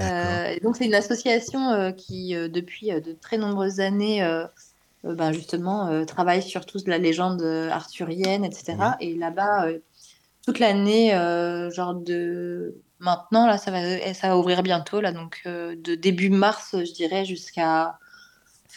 Euh, 0.00 0.56
donc, 0.62 0.76
c'est 0.76 0.86
une 0.86 0.94
association 0.94 1.70
euh, 1.70 1.90
qui, 1.92 2.34
euh, 2.34 2.48
depuis 2.48 2.88
de 2.88 3.12
très 3.12 3.38
nombreuses 3.38 3.80
années, 3.80 4.26
ben, 5.04 5.32
justement, 5.32 6.04
travaille 6.04 6.42
sur 6.42 6.66
toute 6.66 6.88
la 6.88 6.98
légende 6.98 7.42
arthurienne, 7.42 8.44
etc. 8.44 8.76
Et 9.00 9.14
là-bas, 9.14 9.66
toute 10.44 10.58
l'année, 10.58 11.10
genre 11.72 11.94
de 11.94 12.74
maintenant, 12.98 13.46
là, 13.46 13.58
ça 13.58 13.70
va, 13.70 14.14
ça 14.14 14.28
va 14.28 14.38
ouvrir 14.38 14.62
bientôt, 14.62 15.00
là, 15.00 15.12
donc 15.12 15.42
de 15.46 15.94
début 15.94 16.30
mars, 16.30 16.70
je 16.72 16.92
dirais, 16.92 17.24
jusqu'à 17.24 17.98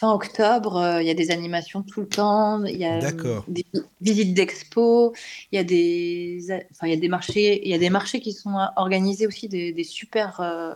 fin 0.00 0.12
octobre, 0.12 0.76
euh, 0.76 1.02
il 1.02 1.06
y 1.06 1.10
a 1.10 1.14
des 1.14 1.30
animations 1.30 1.82
tout 1.82 2.00
le 2.00 2.08
temps, 2.08 2.64
il 2.64 2.78
y 2.78 2.86
a 2.86 2.96
euh, 2.96 3.00
des 3.48 3.66
vi- 3.74 3.82
visites 4.00 4.32
d'expo, 4.34 5.12
il 5.52 5.56
y 5.56 5.58
a 5.58 5.64
des, 5.64 6.40
enfin, 6.72 6.86
il 6.86 6.90
y 6.90 6.96
a 6.96 7.00
des 7.00 7.08
marchés, 7.08 7.60
il 7.62 7.70
y 7.70 7.74
a 7.74 7.78
des 7.78 7.90
marchés 7.90 8.20
qui 8.20 8.32
sont 8.32 8.56
euh, 8.58 8.64
organisés 8.76 9.26
aussi, 9.26 9.46
des, 9.48 9.72
des 9.74 9.84
super, 9.84 10.40
euh, 10.40 10.72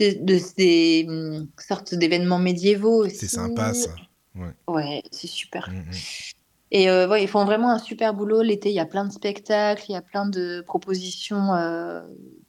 des, 0.00 0.14
de- 0.16 0.40
des, 0.56 1.06
hum, 1.08 1.48
sortes 1.58 1.94
d'événements 1.94 2.40
médiévaux 2.40 3.08
C'est 3.08 3.28
sympa, 3.28 3.72
ça. 3.72 3.94
Ouais. 4.34 4.52
Ouais, 4.66 5.02
c'est 5.12 5.28
super. 5.28 5.70
Mm, 5.70 5.78
mm. 5.78 5.92
Et 6.76 6.90
euh, 6.90 7.08
ouais, 7.08 7.24
ils 7.24 7.26
font 7.26 7.46
vraiment 7.46 7.70
un 7.70 7.78
super 7.78 8.12
boulot. 8.12 8.42
L'été, 8.42 8.68
il 8.68 8.74
y 8.74 8.80
a 8.80 8.84
plein 8.84 9.06
de 9.06 9.10
spectacles, 9.10 9.82
il 9.88 9.92
y 9.92 9.96
a 9.96 10.02
plein 10.02 10.28
de 10.28 10.62
propositions 10.66 11.54
euh, 11.54 12.02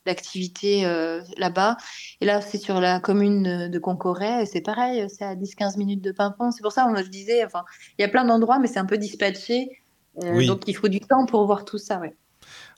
d'activités 0.06 0.86
euh, 0.86 1.22
là-bas. 1.38 1.78
Et 2.20 2.26
là, 2.26 2.42
c'est 2.42 2.58
sur 2.58 2.82
la 2.82 3.00
commune 3.00 3.70
de 3.70 3.80
Concoret. 3.80 4.44
et 4.44 4.46
C'est 4.46 4.60
pareil, 4.60 5.08
c'est 5.08 5.24
à 5.24 5.34
10-15 5.34 5.78
minutes 5.78 6.02
de 6.02 6.12
Pimpon. 6.12 6.52
C'est 6.52 6.62
pour 6.62 6.74
ça, 6.74 6.86
on, 6.90 6.96
je 6.98 7.08
disais, 7.08 7.46
enfin, 7.46 7.64
il 7.98 8.02
y 8.02 8.06
a 8.06 8.10
plein 8.10 8.26
d'endroits, 8.26 8.60
mais 8.60 8.68
c'est 8.68 8.80
un 8.80 8.86
peu 8.86 8.98
dispatché. 8.98 9.70
Euh, 10.22 10.34
Oui. 10.34 10.48
donc, 10.48 10.64
il 10.68 10.76
faut 10.76 10.90
du 10.90 11.00
temps 11.00 11.26
pour 11.26 11.46
voir 11.46 11.64
tout 11.64 11.78
ça, 11.78 11.98
ouais. 11.98 12.14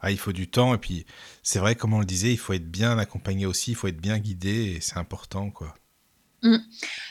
Ah, 0.01 0.11
il 0.11 0.19
faut 0.19 0.33
du 0.33 0.47
temps 0.47 0.75
et 0.75 0.77
puis 0.77 1.07
c'est 1.41 1.57
vrai, 1.57 1.73
comme 1.73 1.95
on 1.95 1.99
le 1.99 2.05
disait, 2.05 2.31
il 2.31 2.37
faut 2.37 2.53
être 2.53 2.69
bien 2.69 2.99
accompagné 2.99 3.47
aussi, 3.47 3.71
il 3.71 3.75
faut 3.75 3.87
être 3.87 3.99
bien 3.99 4.19
guidé 4.19 4.75
et 4.75 4.81
c'est 4.81 4.97
important, 4.97 5.49
quoi. 5.49 5.73
Mm. 6.43 6.55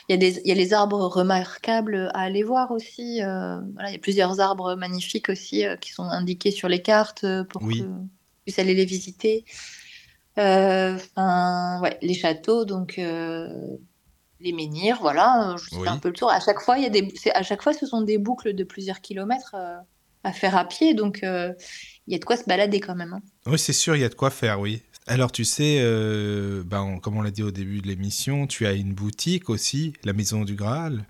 Il 0.07 0.11
y 0.11 0.13
a 0.13 0.17
des, 0.17 0.39
il 0.43 0.47
y 0.47 0.51
a 0.51 0.55
les 0.55 0.73
arbres 0.73 1.05
remarquables 1.05 2.09
à 2.13 2.21
aller 2.21 2.43
voir 2.43 2.71
aussi. 2.71 3.21
euh, 3.21 3.59
voilà, 3.73 3.89
il 3.89 3.93
y 3.93 3.95
a 3.95 3.99
plusieurs 3.99 4.39
arbres 4.39 4.75
magnifiques 4.75 5.29
aussi 5.29 5.65
euh, 5.65 5.75
qui 5.75 5.91
sont 5.91 6.03
indiqués 6.03 6.51
sur 6.51 6.67
les 6.67 6.81
cartes 6.81 7.23
euh, 7.23 7.43
pour 7.43 7.61
Oui. 7.63 7.79
que 7.79 7.83
tu 7.83 7.89
puisses 8.45 8.59
aller 8.59 8.73
les 8.73 8.85
visiter. 8.85 9.45
Euh, 10.37 10.97
ouais, 11.81 11.97
les 12.01 12.13
châteaux, 12.13 12.65
donc 12.65 12.95
les 12.97 14.53
menhirs, 14.53 14.97
voilà. 15.01 15.55
Je 15.57 15.75
Oui. 15.75 15.83
fais 15.83 15.89
un 15.89 15.97
peu 15.97 16.07
le 16.09 16.15
tour. 16.15 16.29
À 16.31 16.39
chaque 16.39 16.61
fois, 16.61 16.77
il 16.77 16.83
y 16.83 16.87
a 16.87 16.89
des, 16.89 17.07
à 17.33 17.43
chaque 17.43 17.61
fois, 17.61 17.73
ce 17.73 17.85
sont 17.85 18.01
des 18.01 18.17
boucles 18.17 18.53
de 18.53 18.63
plusieurs 18.63 19.01
kilomètres 19.01 19.55
à 20.23 20.33
faire 20.33 20.55
à 20.57 20.65
pied, 20.65 20.93
donc 20.93 21.19
il 21.23 22.13
y 22.13 22.15
a 22.15 22.19
de 22.19 22.25
quoi 22.25 22.37
se 22.37 22.45
balader 22.45 22.79
quand 22.79 22.95
même. 22.95 23.13
hein. 23.13 23.21
Oui, 23.45 23.59
c'est 23.59 23.73
sûr, 23.73 23.95
il 23.95 24.01
y 24.01 24.05
a 24.05 24.09
de 24.09 24.15
quoi 24.15 24.29
faire, 24.29 24.59
oui. 24.59 24.81
Alors, 25.09 25.31
tu 25.31 25.43
sais, 25.43 25.79
euh, 25.81 26.63
ben, 26.65 26.81
on- 26.81 26.99
comme 26.99 27.17
on 27.17 27.21
l'a 27.21 27.31
dit 27.31 27.43
au 27.43 27.51
début 27.51 27.81
de 27.81 27.87
l'émission, 27.87 28.45
tu 28.47 28.65
as 28.67 28.73
une 28.73 28.93
boutique 28.93 29.49
aussi, 29.49 29.93
la 30.03 30.13
Maison 30.13 30.45
du 30.45 30.55
Graal. 30.55 31.05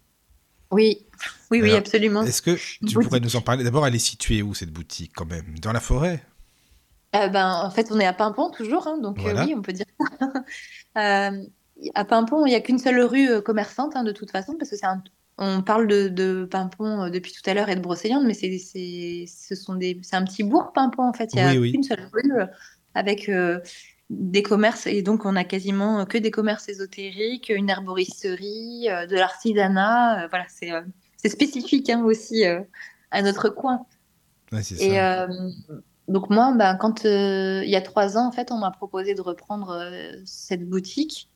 Oui, 0.72 1.06
oui, 1.52 1.62
oui, 1.62 1.72
absolument. 1.74 2.24
Est-ce 2.24 2.42
que 2.42 2.52
tu 2.56 2.80
Boutique. 2.82 3.00
pourrais 3.02 3.20
nous 3.20 3.36
en 3.36 3.42
parler? 3.42 3.64
D'abord, 3.64 3.86
elle 3.86 3.96
est 3.96 4.00
située 4.00 4.42
où 4.42 4.54
cette 4.54 4.72
boutique 4.72 5.12
quand 5.16 5.26
même? 5.26 5.60
Dans 5.60 5.74
la 5.74 5.80
forêt? 5.82 6.24
Euh, 7.16 7.28
ben, 7.28 7.52
en 7.64 7.72
fait, 7.72 7.92
on 7.92 8.00
est 8.00 8.06
à 8.06 8.14
Pimpon 8.14 8.52
toujours, 8.52 8.88
hein, 8.88 9.00
donc 9.00 9.20
euh, 9.26 9.46
oui, 9.46 9.54
on 9.58 9.62
peut 9.62 9.74
dire 9.74 9.86
ça. 10.00 10.06
Euh, 10.98 11.44
à 11.94 12.04
Pimpon, 12.04 12.46
il 12.46 12.50
n'y 12.50 12.56
a 12.56 12.62
qu'une 12.62 12.80
seule 12.80 13.00
rue 13.02 13.42
commerçante, 13.44 13.96
hein, 13.96 14.04
de 14.04 14.12
toute 14.12 14.32
façon, 14.32 14.56
parce 14.58 14.72
que 14.72 14.76
c'est 14.76 14.86
un... 14.88 15.04
On 15.38 15.62
parle 15.62 15.88
de, 15.88 16.10
de 16.10 16.46
Pimpon 16.50 17.10
depuis 17.10 17.32
tout 17.32 17.48
à 17.50 17.54
l'heure 17.54 17.70
et 17.70 17.76
de 17.76 17.80
Brocéliande, 17.82 18.26
mais 18.26 18.34
c'est 18.34 18.58
ce 18.60 19.56
sont 19.56 19.76
des 19.76 20.02
un 20.12 20.26
petit 20.26 20.44
bourg 20.44 20.74
Pimpon 20.74 21.04
en 21.04 21.14
fait. 21.14 21.30
Il 21.34 21.38
y 21.38 21.42
a 21.42 21.52
Oui, 21.52 21.58
oui. 21.60 21.72
qu'une 21.72 21.84
seule 21.84 22.10
rue 22.12 22.32
avec 22.96 23.30
euh, 23.30 23.60
des 24.10 24.42
commerces 24.44 24.88
et 24.88 25.02
donc 25.02 25.26
on 25.26 25.36
a 25.36 25.44
quasiment 25.44 26.06
que 26.06 26.18
des 26.18 26.32
commerces 26.32 26.68
ésotériques, 26.70 27.50
une 27.50 27.70
herboristerie, 27.70 28.88
euh, 28.90 29.06
de 29.06 29.16
l'artisanat. 29.16 30.24
euh, 30.24 30.28
voilà, 30.30 30.46
c'est 30.50 31.30
spécifique 31.30 31.90
hein, 31.90 32.04
aussi 32.04 32.44
à 33.12 33.22
notre 33.22 33.50
coin. 33.50 33.86
Ouais, 34.52 34.62
Et 34.62 34.96
ça. 34.96 35.28
donc 36.08 36.30
moi, 36.30 36.54
ben, 36.58 36.76
quand 36.76 37.04
il 37.04 37.70
y 37.70 37.76
a 37.76 37.82
trois 37.82 38.18
ans, 38.18 38.28
en 38.28 38.32
fait, 38.32 38.52
on 38.52 38.58
m'a 38.58 38.72
proposé 38.72 39.14
de 39.16 39.22
reprendre 39.22 39.80
cette 40.26 40.68
boutique. 40.68 41.30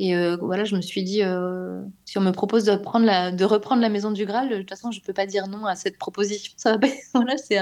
Et 0.00 0.14
euh, 0.16 0.36
voilà, 0.40 0.62
je 0.64 0.76
me 0.76 0.80
suis 0.80 1.02
dit, 1.02 1.24
euh, 1.24 1.82
si 2.04 2.18
on 2.18 2.20
me 2.20 2.30
propose 2.30 2.64
de, 2.64 2.76
prendre 2.76 3.04
la, 3.04 3.32
de 3.32 3.44
reprendre 3.44 3.82
la 3.82 3.88
Maison 3.88 4.12
du 4.12 4.26
Graal, 4.26 4.48
de 4.48 4.56
toute 4.58 4.70
façon, 4.70 4.92
je 4.92 5.00
peux 5.00 5.12
pas 5.12 5.26
dire 5.26 5.48
non 5.48 5.66
à 5.66 5.74
cette 5.74 5.98
proposition. 5.98 6.52
Ça 6.56 6.72
va 6.72 6.78
pas- 6.78 6.86
voilà, 7.14 7.36
c'est 7.36 7.58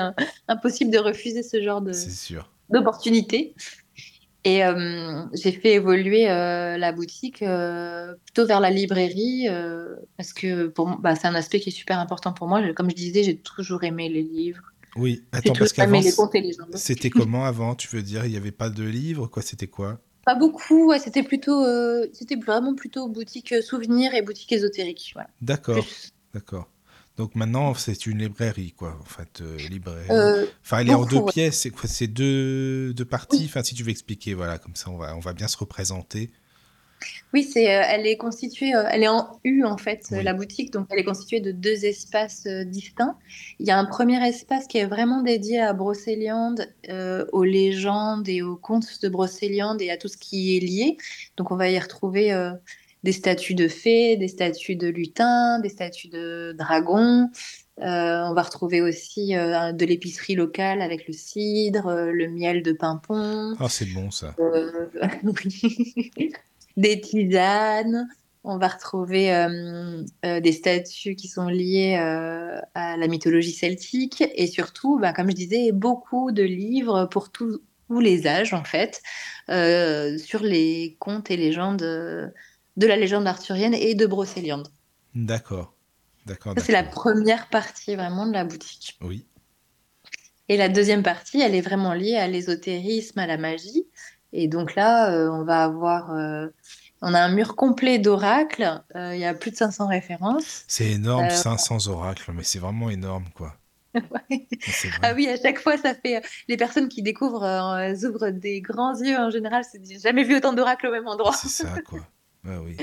impossible 0.47 0.91
de 0.91 0.99
refuser 0.99 1.43
ce 1.43 1.62
genre 1.62 1.80
de, 1.80 1.93
C'est 1.93 2.11
sûr. 2.11 2.51
D'opportunité. 2.70 3.54
Et 4.46 4.64
euh, 4.64 5.24
j'ai 5.34 5.50
fait 5.50 5.72
évoluer 5.72 6.30
euh, 6.30 6.78
la 6.78 6.92
boutique 6.92 7.42
euh, 7.42 8.14
plutôt 8.26 8.46
vers 8.46 8.60
la 8.60 8.70
librairie 8.70 9.48
parce 10.16 10.32
que 10.32 10.68
pour 10.68 10.86
moi, 10.86 10.98
bah, 11.02 11.16
c'est 11.16 11.26
un 11.26 11.34
aspect 11.34 11.58
qui 11.58 11.70
est 11.70 11.72
super 11.72 11.98
important 11.98 12.32
pour 12.32 12.46
moi. 12.46 12.62
Comme 12.74 12.88
je 12.88 12.94
disais, 12.94 13.24
j'ai 13.24 13.36
toujours 13.36 13.82
aimé 13.82 14.08
les 14.08 14.22
livres. 14.22 14.62
Oui, 14.94 15.24
attends, 15.32 15.52
parce 15.52 15.72
qu'avant, 15.72 16.00
c'était 16.74 17.10
comment 17.10 17.44
avant 17.44 17.74
Tu 17.74 17.88
veux 17.88 18.02
dire, 18.02 18.24
il 18.24 18.30
n'y 18.30 18.36
avait 18.36 18.52
pas 18.52 18.70
de 18.70 18.84
livres 18.84 19.26
Quoi, 19.26 19.42
c'était 19.42 19.66
quoi? 19.66 19.98
Pas 20.24 20.36
beaucoup, 20.36 20.90
ouais, 20.90 21.00
c'était 21.00 21.24
plutôt, 21.24 21.64
c'était 22.12 22.36
vraiment 22.36 22.76
plutôt 22.76 23.08
boutique 23.08 23.52
souvenirs 23.64 24.14
et 24.14 24.22
boutique 24.22 24.52
ésotérique. 24.52 25.10
Voilà. 25.14 25.28
D'accord, 25.40 25.84
d'accord. 26.32 26.70
Donc 27.16 27.34
maintenant, 27.34 27.72
c'est 27.74 28.06
une 28.06 28.18
librairie, 28.18 28.72
quoi. 28.72 28.98
En 29.00 29.04
fait, 29.04 29.40
euh, 29.40 29.56
librairie. 29.70 30.06
Euh, 30.10 30.46
Enfin, 30.62 30.80
elle 30.80 30.90
est 30.90 30.94
en 30.94 31.06
deux 31.06 31.16
ouais. 31.16 31.32
pièces. 31.32 31.60
C'est 31.60 31.70
quoi 31.70 31.88
C'est 31.88 32.08
deux, 32.08 32.92
deux 32.92 33.04
parties? 33.06 33.38
Oui. 33.38 33.44
Enfin, 33.46 33.62
si 33.62 33.74
tu 33.74 33.82
veux 33.82 33.90
expliquer, 33.90 34.34
voilà, 34.34 34.58
comme 34.58 34.76
ça, 34.76 34.90
on 34.90 34.98
va, 34.98 35.16
on 35.16 35.20
va 35.20 35.32
bien 35.32 35.48
se 35.48 35.56
représenter. 35.56 36.30
Oui, 37.34 37.42
c'est, 37.44 37.74
euh, 37.74 37.82
elle 37.88 38.06
est 38.06 38.16
constituée, 38.16 38.74
euh, 38.74 38.84
elle 38.90 39.02
est 39.02 39.08
en 39.08 39.38
U 39.44 39.64
en 39.64 39.76
fait, 39.76 40.06
Oui. 40.10 40.22
la 40.22 40.32
boutique, 40.32 40.72
donc 40.72 40.86
elle 40.90 40.98
est 40.98 41.04
constituée 41.04 41.40
de 41.40 41.52
deux 41.52 41.84
espaces 41.84 42.46
distincts. 42.46 43.16
Il 43.60 43.66
y 43.66 43.70
a 43.70 43.78
un 43.78 43.84
premier 43.84 44.26
espace 44.26 44.66
qui 44.66 44.78
est 44.78 44.86
vraiment 44.86 45.22
dédié 45.22 45.60
à 45.60 45.74
Brocéliande, 45.74 46.66
aux 47.32 47.44
légendes 47.44 48.28
et 48.28 48.40
aux 48.42 48.56
contes 48.56 49.02
de 49.02 49.08
Brocéliande 49.10 49.82
et 49.82 49.90
à 49.90 49.98
tout 49.98 50.08
ce 50.08 50.16
qui 50.16 50.56
est 50.56 50.60
lié. 50.60 50.96
Donc 51.36 51.50
on 51.50 51.56
va 51.56 51.68
y 51.68 51.78
retrouver 51.78 52.32
des 53.07 53.12
statues 53.12 53.54
de 53.54 53.68
fées, 53.68 54.16
des 54.16 54.26
statues 54.26 54.74
de 54.74 54.88
lutins, 54.88 55.61
des 55.61 55.68
statues 55.68 56.09
de 56.09 56.57
dragons. 56.59 57.30
Euh, 57.80 58.24
on 58.28 58.34
va 58.34 58.42
retrouver 58.42 58.82
aussi 58.82 59.36
euh, 59.36 59.70
de 59.70 59.86
l'épicerie 59.86 60.34
locale 60.34 60.82
avec 60.82 61.07
le 61.07 61.12
cidre, 61.12 61.86
euh, 61.86 62.11
le 62.11 62.28
miel 62.28 62.64
de 62.64 62.72
Pimpon. 62.72 63.54
Oh, 63.61 63.68
c'est 63.68 63.88
bon, 63.92 64.11
ça. 64.11 64.34
Des 66.76 67.00
tisanes. 67.00 68.09
On 68.42 68.59
va 68.59 68.66
retrouver 68.68 69.32
des 70.22 70.52
statues 70.52 71.16
qui 71.16 71.26
sont 71.26 71.48
liées 71.48 71.96
à 71.96 72.96
la 72.96 73.09
mythologie 73.09 73.50
celtique 73.50 74.22
et 74.36 74.46
surtout, 74.46 75.00
bah, 75.00 75.12
comme 75.12 75.28
je 75.30 75.34
disais, 75.34 75.72
beaucoup 75.72 76.30
de 76.30 76.44
livres 76.44 77.09
pour 77.11 77.32
tous 77.32 77.61
les 77.90 78.28
âges 78.28 78.54
en 78.54 78.62
fait 78.62 79.02
sur 79.48 80.44
les 80.44 80.96
contes 81.00 81.32
et 81.32 81.36
légendes 81.36 82.32
de 82.77 82.87
la 82.87 82.97
légende 82.97 83.27
arthurienne 83.27 83.74
et 83.74 83.95
de 83.95 84.07
Brocéliande. 84.07 84.68
D'accord. 85.14 85.74
D'accord, 86.27 86.55
Ça, 86.57 86.64
c'est 86.64 86.72
la 86.72 86.83
première 86.83 87.49
partie 87.49 87.95
vraiment 87.95 88.27
de 88.27 88.33
la 88.33 88.45
boutique. 88.45 88.99
Oui. 89.01 89.27
Et 90.49 90.57
la 90.57 90.68
deuxième 90.68 91.03
partie, 91.03 91.41
elle 91.41 91.55
est 91.55 91.61
vraiment 91.61 91.93
liée 91.93 92.16
à 92.16 92.27
l'ésotérisme, 92.29 93.18
à 93.18 93.27
la 93.27 93.37
magie. 93.37 93.87
Et 94.33 94.49
donc 94.49 94.74
là, 94.74 95.12
euh, 95.12 95.31
on 95.31 95.45
va 95.45 95.62
avoir, 95.64 96.12
euh, 96.12 96.49
on 97.01 97.14
a 97.14 97.20
un 97.20 97.33
mur 97.33 97.57
complet 97.57 97.99
d'oracles. 97.99 98.83
Euh, 98.97 99.14
il 99.14 99.20
y 99.20 99.24
a 99.24 99.35
plus 99.35 99.53
de 99.53 99.57
500 99.57 99.87
références. 99.87 100.64
C'est 100.66 100.91
énorme, 100.91 101.27
Euh, 101.27 101.31
500 101.31 101.87
oracles, 101.89 102.33
mais 102.33 102.43
c'est 102.43 102.59
vraiment 102.59 102.91
énorme, 102.91 103.27
quoi. 103.35 103.57
Ouais. 104.31 104.47
Ah 105.03 105.14
oui, 105.14 105.27
à 105.29 105.41
chaque 105.41 105.59
fois, 105.59 105.79
ça 105.79 105.95
fait. 105.95 106.22
Les 106.49 106.57
personnes 106.59 106.89
qui 106.89 107.03
découvrent, 107.03 107.47
elles 107.79 108.05
ouvrent 108.05 108.29
des 108.31 108.61
grands 108.61 108.95
yeux 109.01 109.16
en 109.16 109.31
général. 109.31 109.64
C'est 109.64 109.99
jamais 110.01 110.22
vu 110.24 110.37
autant 110.37 110.53
d'oracles 110.53 110.89
au 110.89 110.93
même 110.93 111.09
endroit. 111.09 111.33
C'est 111.33 111.49
ça, 111.49 111.81
quoi. 111.81 112.01
Oui. 112.47 112.76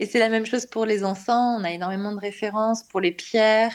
Et 0.00 0.06
c'est 0.06 0.18
la 0.18 0.28
même 0.28 0.46
chose 0.46 0.66
pour 0.66 0.86
les 0.86 1.04
encens. 1.04 1.60
On 1.60 1.64
a 1.64 1.72
énormément 1.72 2.12
de 2.12 2.20
références 2.20 2.84
pour 2.84 3.00
les 3.00 3.12
pierres. 3.12 3.74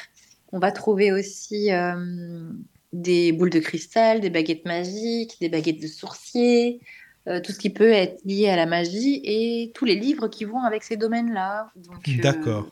On 0.51 0.59
va 0.59 0.71
trouver 0.71 1.11
aussi 1.11 1.71
euh, 1.71 2.49
des 2.93 3.31
boules 3.31 3.49
de 3.49 3.59
cristal, 3.59 4.21
des 4.21 4.29
baguettes 4.29 4.65
magiques, 4.65 5.37
des 5.41 5.49
baguettes 5.49 5.81
de 5.81 5.87
sourcier, 5.87 6.79
euh, 7.27 7.41
tout 7.41 7.51
ce 7.51 7.59
qui 7.59 7.69
peut 7.69 7.91
être 7.91 8.23
lié 8.23 8.49
à 8.49 8.55
la 8.55 8.65
magie 8.65 9.21
et 9.23 9.71
tous 9.73 9.85
les 9.85 9.95
livres 9.95 10.27
qui 10.27 10.45
vont 10.45 10.63
avec 10.63 10.83
ces 10.83 10.95
domaines-là. 10.95 11.71
Euh, 11.77 12.21
D'accord. 12.21 12.67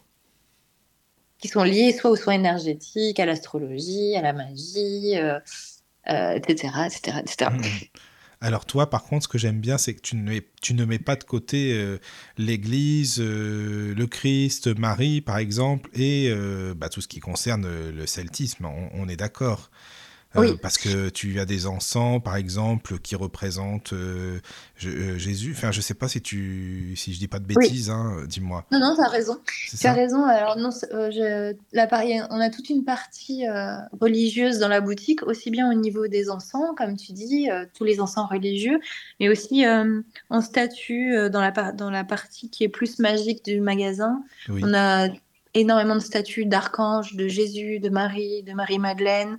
qui 1.39 1.47
sont 1.47 1.63
liés 1.63 1.91
soit 1.91 2.11
aux 2.11 2.15
soins 2.15 2.35
énergétiques, 2.35 3.19
à 3.19 3.25
l'astrologie, 3.25 4.15
à 4.15 4.21
la 4.21 4.33
magie, 4.33 5.15
etc., 6.05 6.69
etc., 6.85 7.17
etc. 7.19 7.49
Alors 8.43 8.65
toi, 8.65 8.89
par 8.89 9.03
contre, 9.03 9.23
ce 9.23 9.27
que 9.27 9.37
j'aime 9.37 9.59
bien, 9.59 9.77
c'est 9.77 9.93
que 9.93 10.01
tu 10.01 10.15
ne, 10.15 10.85
mets, 10.85 10.99
pas 10.99 11.15
de 11.15 11.23
côté 11.23 11.73
euh, 11.73 11.99
l'Église, 12.39 13.17
euh, 13.19 13.93
le 13.93 14.07
Christ, 14.07 14.67
Marie, 14.79 15.21
par 15.21 15.37
exemple, 15.37 15.91
et 15.93 16.27
euh, 16.31 16.73
bah, 16.75 16.89
tout 16.89 17.01
ce 17.01 17.07
qui 17.07 17.19
concerne 17.19 17.67
le 17.91 18.07
celtisme. 18.07 18.65
On 18.65 19.07
est 19.07 19.15
d'accord. 19.15 19.69
Euh, 20.35 20.41
Oui. 20.41 20.57
Parce 20.61 20.77
que 20.77 21.09
tu 21.09 21.39
as 21.41 21.45
des 21.45 21.67
encens, 21.67 22.23
par 22.23 22.37
exemple, 22.37 22.99
qui 22.99 23.15
représentent 23.15 23.91
euh, 23.91 24.39
je- 24.77 24.89
euh, 24.89 25.17
Jésus. 25.17 25.53
Enfin, 25.55 25.71
je 25.73 25.81
sais 25.81 25.93
pas 25.93 26.07
si 26.07 26.21
tu, 26.21 26.93
si 26.95 27.13
je 27.13 27.19
dis 27.19 27.27
pas 27.27 27.39
de 27.39 27.45
Oui. 27.49 27.55
bêtises, 27.59 27.89
hein, 27.89 28.23
dis-moi. 28.27 28.65
Non, 28.71 28.79
non, 28.79 28.95
tu 28.95 29.01
as 29.01 29.09
raison. 29.09 29.37
Tu 29.77 29.85
as 29.87 29.93
raison. 29.93 30.23
Alors, 30.23 30.55
non, 30.57 30.69
je- 30.71 31.53
là, 31.73 32.27
on 32.29 32.39
a 32.39 32.49
toute 32.49 32.69
une 32.69 32.85
partie 32.85 33.43
religieuse 33.99 34.59
dans 34.59 34.69
la 34.69 34.79
boutique, 34.81 35.23
aussi 35.23 35.51
bien 35.51 35.69
au 35.69 35.73
niveau 35.73 36.07
des 36.07 36.29
encens, 36.29 36.75
comme 36.77 36.95
tu 36.95 37.11
dis, 37.11 37.49
tous 37.73 37.83
les 37.83 37.99
encens 37.99 38.29
religieux, 38.29 38.79
mais 39.19 39.27
aussi 39.29 39.65
en 40.29 40.41
statue 40.41 41.13
euh, 41.13 41.29
dans 41.29 41.41
la, 41.41 41.51
dans 41.73 41.89
la 41.89 42.03
partie 42.03 42.49
qui 42.49 42.63
est 42.63 42.69
plus 42.69 42.99
magique 42.99 43.43
du 43.43 43.59
magasin. 43.59 44.23
Oui. 44.49 44.61
On 44.63 44.73
a 44.73 45.09
énormément 45.53 45.95
de 45.95 45.99
statues 46.01 46.45
d'archanges, 46.45 47.15
de 47.15 47.27
Jésus, 47.27 47.79
de 47.79 47.89
Marie, 47.89 48.43
de 48.43 48.53
Marie-Madeleine, 48.53 49.37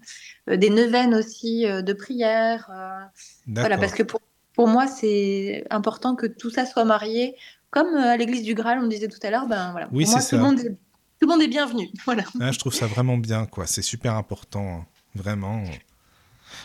euh, 0.49 0.57
des 0.57 0.71
neuvaines 0.71 1.15
aussi 1.15 1.67
euh, 1.67 1.83
de 1.83 1.93
prière. 1.93 2.69
euh, 2.71 3.05
voilà, 3.49 3.79
parce 3.79 3.93
que 3.93 4.03
pour, 4.03 4.21
pour 4.55 4.69
moi, 4.69 4.87
c'est 4.87 5.65
important 5.71 6.15
que 6.15 6.27
tout 6.27 6.51
ça 6.51 6.67
soit 6.67 6.85
marié. 6.85 7.37
Comme 7.71 7.95
à 7.97 8.17
l'église 8.17 8.43
du 8.43 8.55
Graal, 8.55 8.79
on 8.83 8.87
disait 8.87 9.09
tout 9.09 9.19
à 9.23 9.31
l'heure, 9.31 9.47
ben 9.47 9.71
voilà. 9.73 9.89
Oui, 9.93 10.05
pour 10.05 10.13
moi, 10.13 10.21
c'est 10.21 10.37
tout 10.37 10.37
le 10.37 10.43
ça. 10.43 10.49
monde 10.49 10.61
est, 10.61 10.69
tout 10.69 10.77
le 11.23 11.27
monde 11.29 11.43
est 11.43 11.49
bienvenu. 11.49 11.89
Voilà. 12.05 12.25
Ah, 12.41 12.53
je 12.53 12.59
trouve 12.59 12.75
ça 12.75 12.87
vraiment 12.87 13.17
bien, 13.17 13.47
quoi. 13.47 13.67
C'est 13.67 13.83
super 13.83 14.15
important, 14.15 14.81
hein. 14.81 14.87
vraiment. 15.15 15.63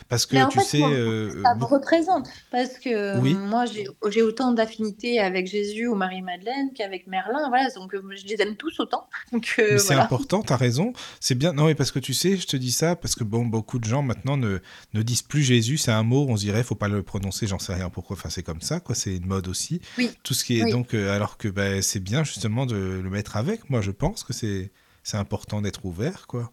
Parce 0.09 0.25
que 0.25 0.37
en 0.37 0.47
tu 0.47 0.59
fait, 0.59 0.65
sais, 0.65 0.77
moi, 0.79 0.89
euh, 0.91 1.41
Ça 1.43 1.55
me 1.55 1.65
représente. 1.65 2.27
Parce 2.51 2.77
que 2.79 2.89
euh, 2.89 3.19
Oui. 3.19 3.33
moi, 3.33 3.65
j'ai 3.65 4.21
autant 4.21 4.51
d'affinités 4.53 5.19
avec 5.19 5.47
Jésus 5.47 5.87
ou 5.87 5.95
Marie-Madeleine 5.95 6.71
qu'avec 6.73 7.07
Merlin. 7.07 7.49
Voilà, 7.49 7.69
donc 7.75 7.93
euh, 7.93 8.01
je 8.15 8.25
les 8.25 8.41
aime 8.41 8.55
tous 8.55 8.79
autant. 8.79 9.07
Euh, 9.59 9.77
c'est 9.77 9.87
voilà. 9.87 10.03
important, 10.03 10.41
t'as 10.41 10.55
raison. 10.57 10.93
C'est 11.19 11.35
bien. 11.35 11.51
Non, 11.53 11.65
mais 11.65 11.75
parce 11.75 11.91
que 11.91 11.99
tu 11.99 12.13
sais, 12.13 12.37
je 12.37 12.45
te 12.47 12.55
dis 12.57 12.71
ça 12.71 12.95
parce 12.95 13.15
que 13.15 13.23
bon, 13.23 13.45
beaucoup 13.45 13.79
de 13.79 13.85
gens 13.85 14.01
maintenant 14.01 14.37
ne, 14.37 14.59
ne 14.93 15.01
disent 15.01 15.21
plus 15.23 15.43
Jésus. 15.43 15.77
C'est 15.77 15.91
un 15.91 16.03
mot, 16.03 16.25
on 16.29 16.35
se 16.37 16.41
dirait, 16.41 16.63
faut 16.63 16.75
pas 16.75 16.87
le 16.87 17.01
prononcer. 17.03 17.47
J'en 17.47 17.59
sais 17.59 17.73
rien 17.73 17.89
pourquoi. 17.89 18.15
Enfin, 18.15 18.29
c'est 18.29 18.43
comme 18.43 18.61
ça, 18.61 18.79
quoi. 18.79 18.95
C'est 18.95 19.15
une 19.15 19.25
mode 19.25 19.47
aussi. 19.47 19.81
Oui. 19.97 20.11
Tout 20.23 20.33
ce 20.33 20.43
qui 20.43 20.59
est 20.59 20.63
Oui. 20.63 20.71
donc, 20.71 20.93
euh, 20.93 21.15
alors 21.15 21.37
que 21.37 21.47
ben, 21.47 21.81
c'est 21.81 21.99
bien 21.99 22.23
justement 22.23 22.65
de 22.65 22.75
le 22.75 23.09
mettre 23.09 23.35
avec. 23.37 23.69
Moi, 23.69 23.81
je 23.81 23.91
pense 23.91 24.23
que 24.23 24.33
c'est 24.33 24.71
c'est 25.03 25.17
important 25.17 25.61
d'être 25.61 25.85
ouvert, 25.85 26.27
quoi. 26.27 26.51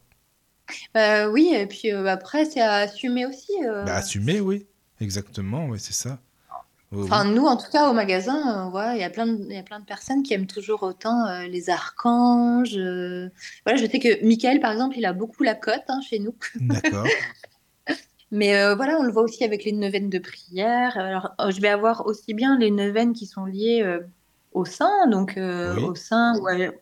Euh, 0.97 1.31
oui, 1.31 1.53
et 1.55 1.67
puis 1.67 1.93
euh, 1.93 2.07
après, 2.07 2.45
c'est 2.45 2.61
à 2.61 2.75
assumer 2.75 3.27
aussi. 3.27 3.53
euh, 3.65 3.85
Bah, 3.85 3.97
assumer, 3.97 4.41
oui. 4.41 4.67
Exactement, 5.01 5.67
oui, 5.67 5.79
c'est 5.81 5.93
ça. 5.93 6.19
Enfin, 6.97 7.25
nous, 7.25 7.45
en 7.45 7.57
tout 7.57 7.71
cas, 7.73 7.91
au 7.91 7.93
magasin, 7.93 8.71
il 8.95 9.01
y 9.01 9.03
a 9.03 9.11
plein 9.11 9.27
de, 9.27 9.53
y 9.53 9.59
a 9.59 9.65
plein 9.65 9.81
de 9.81 9.85
personnes 9.85 10.23
qui 10.23 10.33
aiment 10.33 10.47
toujours 10.47 10.85
autant 10.85 11.27
euh, 11.27 11.43
les 11.49 11.69
archanges. 11.69 12.77
Euh. 12.79 13.29
Voilà, 13.67 13.81
je 13.83 13.87
sais 13.91 13.99
que 13.99 14.25
Michael, 14.25 14.61
par 14.61 14.71
exemple, 14.71 14.97
il 14.97 15.05
a 15.05 15.13
beaucoup 15.13 15.43
la 15.43 15.55
cote 15.57 15.83
hein, 15.89 16.01
chez 16.09 16.21
nous. 16.21 16.37
D'accord. 16.61 17.07
Mais 18.31 18.57
euh, 18.57 18.77
voilà, 18.77 18.97
on 18.99 19.03
le 19.03 19.11
voit 19.13 19.23
aussi 19.23 19.43
avec 19.43 19.65
les 19.65 19.73
neuvaines 19.73 20.09
de 20.09 20.21
prière. 20.21 20.97
Alors, 20.97 21.35
je 21.51 21.61
vais 21.61 21.69
avoir 21.69 22.07
aussi 22.07 22.33
bien 22.33 22.57
les 22.59 22.71
neuvaines 22.71 23.13
qui 23.13 23.27
sont 23.27 23.45
liées 23.45 23.83
au 24.55 24.65
saint, 24.65 25.07
donc 25.09 25.37
au 25.37 25.95
saint 25.95 26.35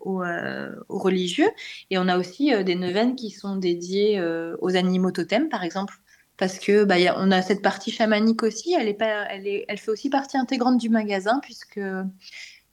ou 0.04 0.22
aux 0.22 0.98
religieux. 0.98 1.50
Et 1.90 1.98
on 1.98 2.06
a 2.08 2.18
aussi 2.18 2.52
des 2.64 2.74
neuvaines 2.74 3.16
qui 3.16 3.30
sont 3.30 3.56
dédiées 3.56 4.22
aux 4.60 4.76
animaux 4.76 5.10
totems, 5.10 5.48
par 5.48 5.64
exemple 5.64 5.94
parce 6.38 6.58
que 6.58 6.82
bah, 6.84 6.96
on 7.18 7.30
a 7.30 7.40
cette 7.40 7.62
partie 7.62 7.92
chamanique 7.92 8.42
aussi. 8.42 8.74
Elle, 8.74 8.88
est 8.88 8.94
pas, 8.94 9.26
elle, 9.30 9.46
est, 9.46 9.64
elle 9.68 9.78
fait 9.78 9.90
aussi 9.90 10.10
partie 10.10 10.36
intégrante 10.36 10.78
du 10.78 10.88
magasin 10.88 11.38
puisque 11.40 11.78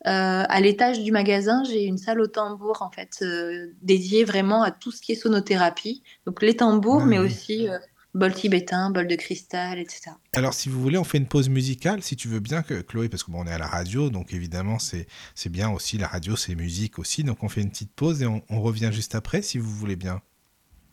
euh, 0.08 0.44
à 0.48 0.62
l'étage 0.62 1.04
du 1.04 1.12
magasin, 1.12 1.64
j'ai 1.66 1.84
une 1.84 1.98
salle 1.98 2.22
au 2.22 2.28
tambour 2.28 2.82
en 2.82 2.90
fait 2.90 3.20
euh, 3.22 3.68
dédiée 3.82 4.24
vraiment 4.24 4.64
à 4.64 4.72
tout 4.72 4.92
ce 4.92 5.02
qui 5.02 5.12
est 5.12 5.16
sonothérapie. 5.16 6.04
Donc 6.26 6.42
les 6.42 6.56
tambours, 6.56 7.02
ah 7.04 7.06
mais 7.06 7.20
aussi 7.20 7.68
euh, 7.68 7.78
bol 8.14 8.34
tibétain, 8.34 8.90
bol 8.90 9.08
de 9.08 9.16
cristal, 9.16 9.80
etc. 9.80 10.12
Alors, 10.34 10.54
si 10.54 10.70
vous 10.70 10.82
voulez, 10.82 10.98
on 10.98 11.04
fait 11.04 11.18
une 11.18 11.28
pause 11.28 11.50
musicale, 11.50 12.02
si 12.02 12.16
tu 12.16 12.28
veux 12.28 12.40
bien, 12.40 12.64
que 12.64 12.82
Chloé, 12.82 13.10
parce 13.10 13.24
qu'on 13.24 13.46
est 13.46 13.52
à 13.52 13.58
la 13.58 13.68
radio, 13.68 14.10
donc 14.10 14.34
évidemment, 14.34 14.78
c'est 14.80 15.08
bien 15.50 15.70
aussi. 15.70 15.98
La 15.98 16.08
radio, 16.08 16.36
c'est 16.36 16.56
musique 16.56 17.00
aussi. 17.00 17.24
Donc, 17.24 17.44
on 17.44 17.50
fait 17.50 17.62
une 17.62 17.70
petite 17.70 17.94
pause 17.94 18.22
et 18.22 18.26
on, 18.26 18.42
on, 18.50 18.62
revient 18.62 18.90
juste 18.92 19.16
après, 19.16 19.42
si 19.42 19.58
vous 19.58 19.70
voulez 19.70 19.96
bien. 19.96 20.22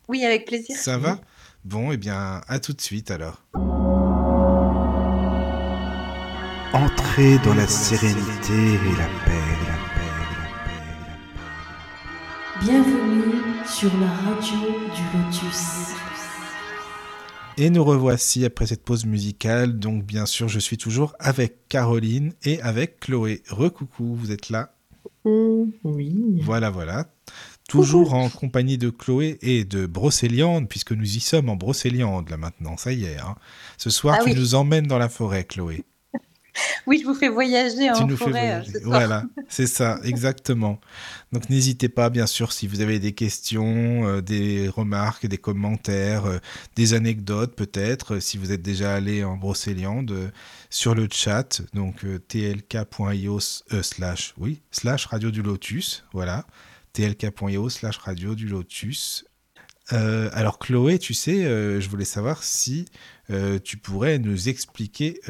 Oui, 0.08 0.24
avec 0.24 0.46
plaisir. 0.46 0.76
Ça 0.76 0.98
va? 0.98 1.20
Bon, 1.64 1.90
eh 1.90 1.96
bien, 1.96 2.42
à 2.46 2.60
tout 2.60 2.72
de 2.72 2.80
suite 2.80 3.10
alors. 3.10 3.42
Entrez 6.72 7.38
dans 7.38 7.54
la 7.54 7.66
sérénité 7.66 8.52
et 8.52 8.96
la 8.98 9.06
paix, 9.24 9.40
la 9.66 9.78
paix, 9.94 9.96
la 9.96 9.96
paix, 9.96 10.10
la 10.18 11.34
paix. 11.34 11.50
Bienvenue 12.60 13.64
sur 13.66 13.90
la 13.98 14.08
radio 14.08 14.58
du 14.94 15.02
Lotus. 15.18 15.96
Et 17.58 17.70
nous 17.70 17.84
revoici 17.84 18.44
après 18.44 18.66
cette 18.66 18.84
pause 18.84 19.06
musicale. 19.06 19.78
Donc, 19.78 20.04
bien 20.04 20.26
sûr, 20.26 20.48
je 20.48 20.58
suis 20.58 20.76
toujours 20.76 21.14
avec 21.18 21.68
Caroline 21.68 22.34
et 22.44 22.60
avec 22.60 23.00
Chloé. 23.00 23.42
Recoucou, 23.48 24.14
vous 24.14 24.30
êtes 24.30 24.50
là? 24.50 24.74
Oui. 25.24 26.40
Voilà, 26.42 26.70
voilà 26.70 27.08
toujours 27.68 28.14
en 28.14 28.28
compagnie 28.28 28.78
de 28.78 28.90
Chloé 28.90 29.38
et 29.42 29.64
de 29.64 29.86
Brocéliande, 29.86 30.68
puisque 30.68 30.92
nous 30.92 31.16
y 31.16 31.20
sommes 31.20 31.48
en 31.48 31.56
Brocéliande 31.56 32.30
là 32.30 32.36
maintenant, 32.36 32.76
ça 32.76 32.92
y 32.92 33.04
est. 33.04 33.18
Hein. 33.18 33.34
Ce 33.76 33.90
soir, 33.90 34.18
ah 34.20 34.24
tu 34.24 34.34
nous 34.34 34.54
emmènes 34.54 34.86
dans 34.86 34.98
la 34.98 35.08
forêt, 35.08 35.44
Chloé. 35.44 35.84
Oui, 36.86 37.00
je 37.02 37.06
vous 37.06 37.14
fais 37.14 37.28
voyager 37.28 37.90
en 37.90 38.08
forêt. 38.08 38.62
Euh, 38.62 38.78
voilà, 38.84 39.24
c'est 39.48 39.66
ça, 39.66 39.98
exactement. 40.04 40.80
Donc 41.32 41.50
n'hésitez 41.50 41.88
pas, 41.88 42.10
bien 42.10 42.26
sûr, 42.26 42.52
si 42.52 42.66
vous 42.66 42.80
avez 42.80 42.98
des 42.98 43.12
questions, 43.12 44.06
euh, 44.06 44.20
des 44.20 44.68
remarques, 44.68 45.26
des 45.26 45.38
commentaires, 45.38 46.26
euh, 46.26 46.38
des 46.76 46.94
anecdotes 46.94 47.56
peut-être, 47.56 48.20
si 48.20 48.38
vous 48.38 48.52
êtes 48.52 48.62
déjà 48.62 48.94
allé 48.94 49.24
en 49.24 49.36
Brocéliande, 49.36 50.32
sur 50.70 50.94
le 50.94 51.08
chat, 51.10 51.62
donc 51.74 52.04
tlk.io 52.28 53.40
slash, 53.40 54.34
oui, 54.38 54.62
slash 54.70 55.06
radio 55.06 55.30
du 55.30 55.42
lotus, 55.42 56.04
voilà 56.12 56.46
tlk.io 56.96 57.68
slash 57.68 57.98
radio 57.98 58.34
du 58.34 58.48
lotus. 58.48 59.26
Euh, 59.92 60.30
alors 60.32 60.58
Chloé, 60.58 60.98
tu 60.98 61.14
sais, 61.14 61.44
euh, 61.44 61.80
je 61.80 61.88
voulais 61.88 62.06
savoir 62.06 62.42
si 62.42 62.86
euh, 63.30 63.58
tu 63.62 63.76
pourrais 63.76 64.18
nous 64.18 64.48
expliquer 64.48 65.20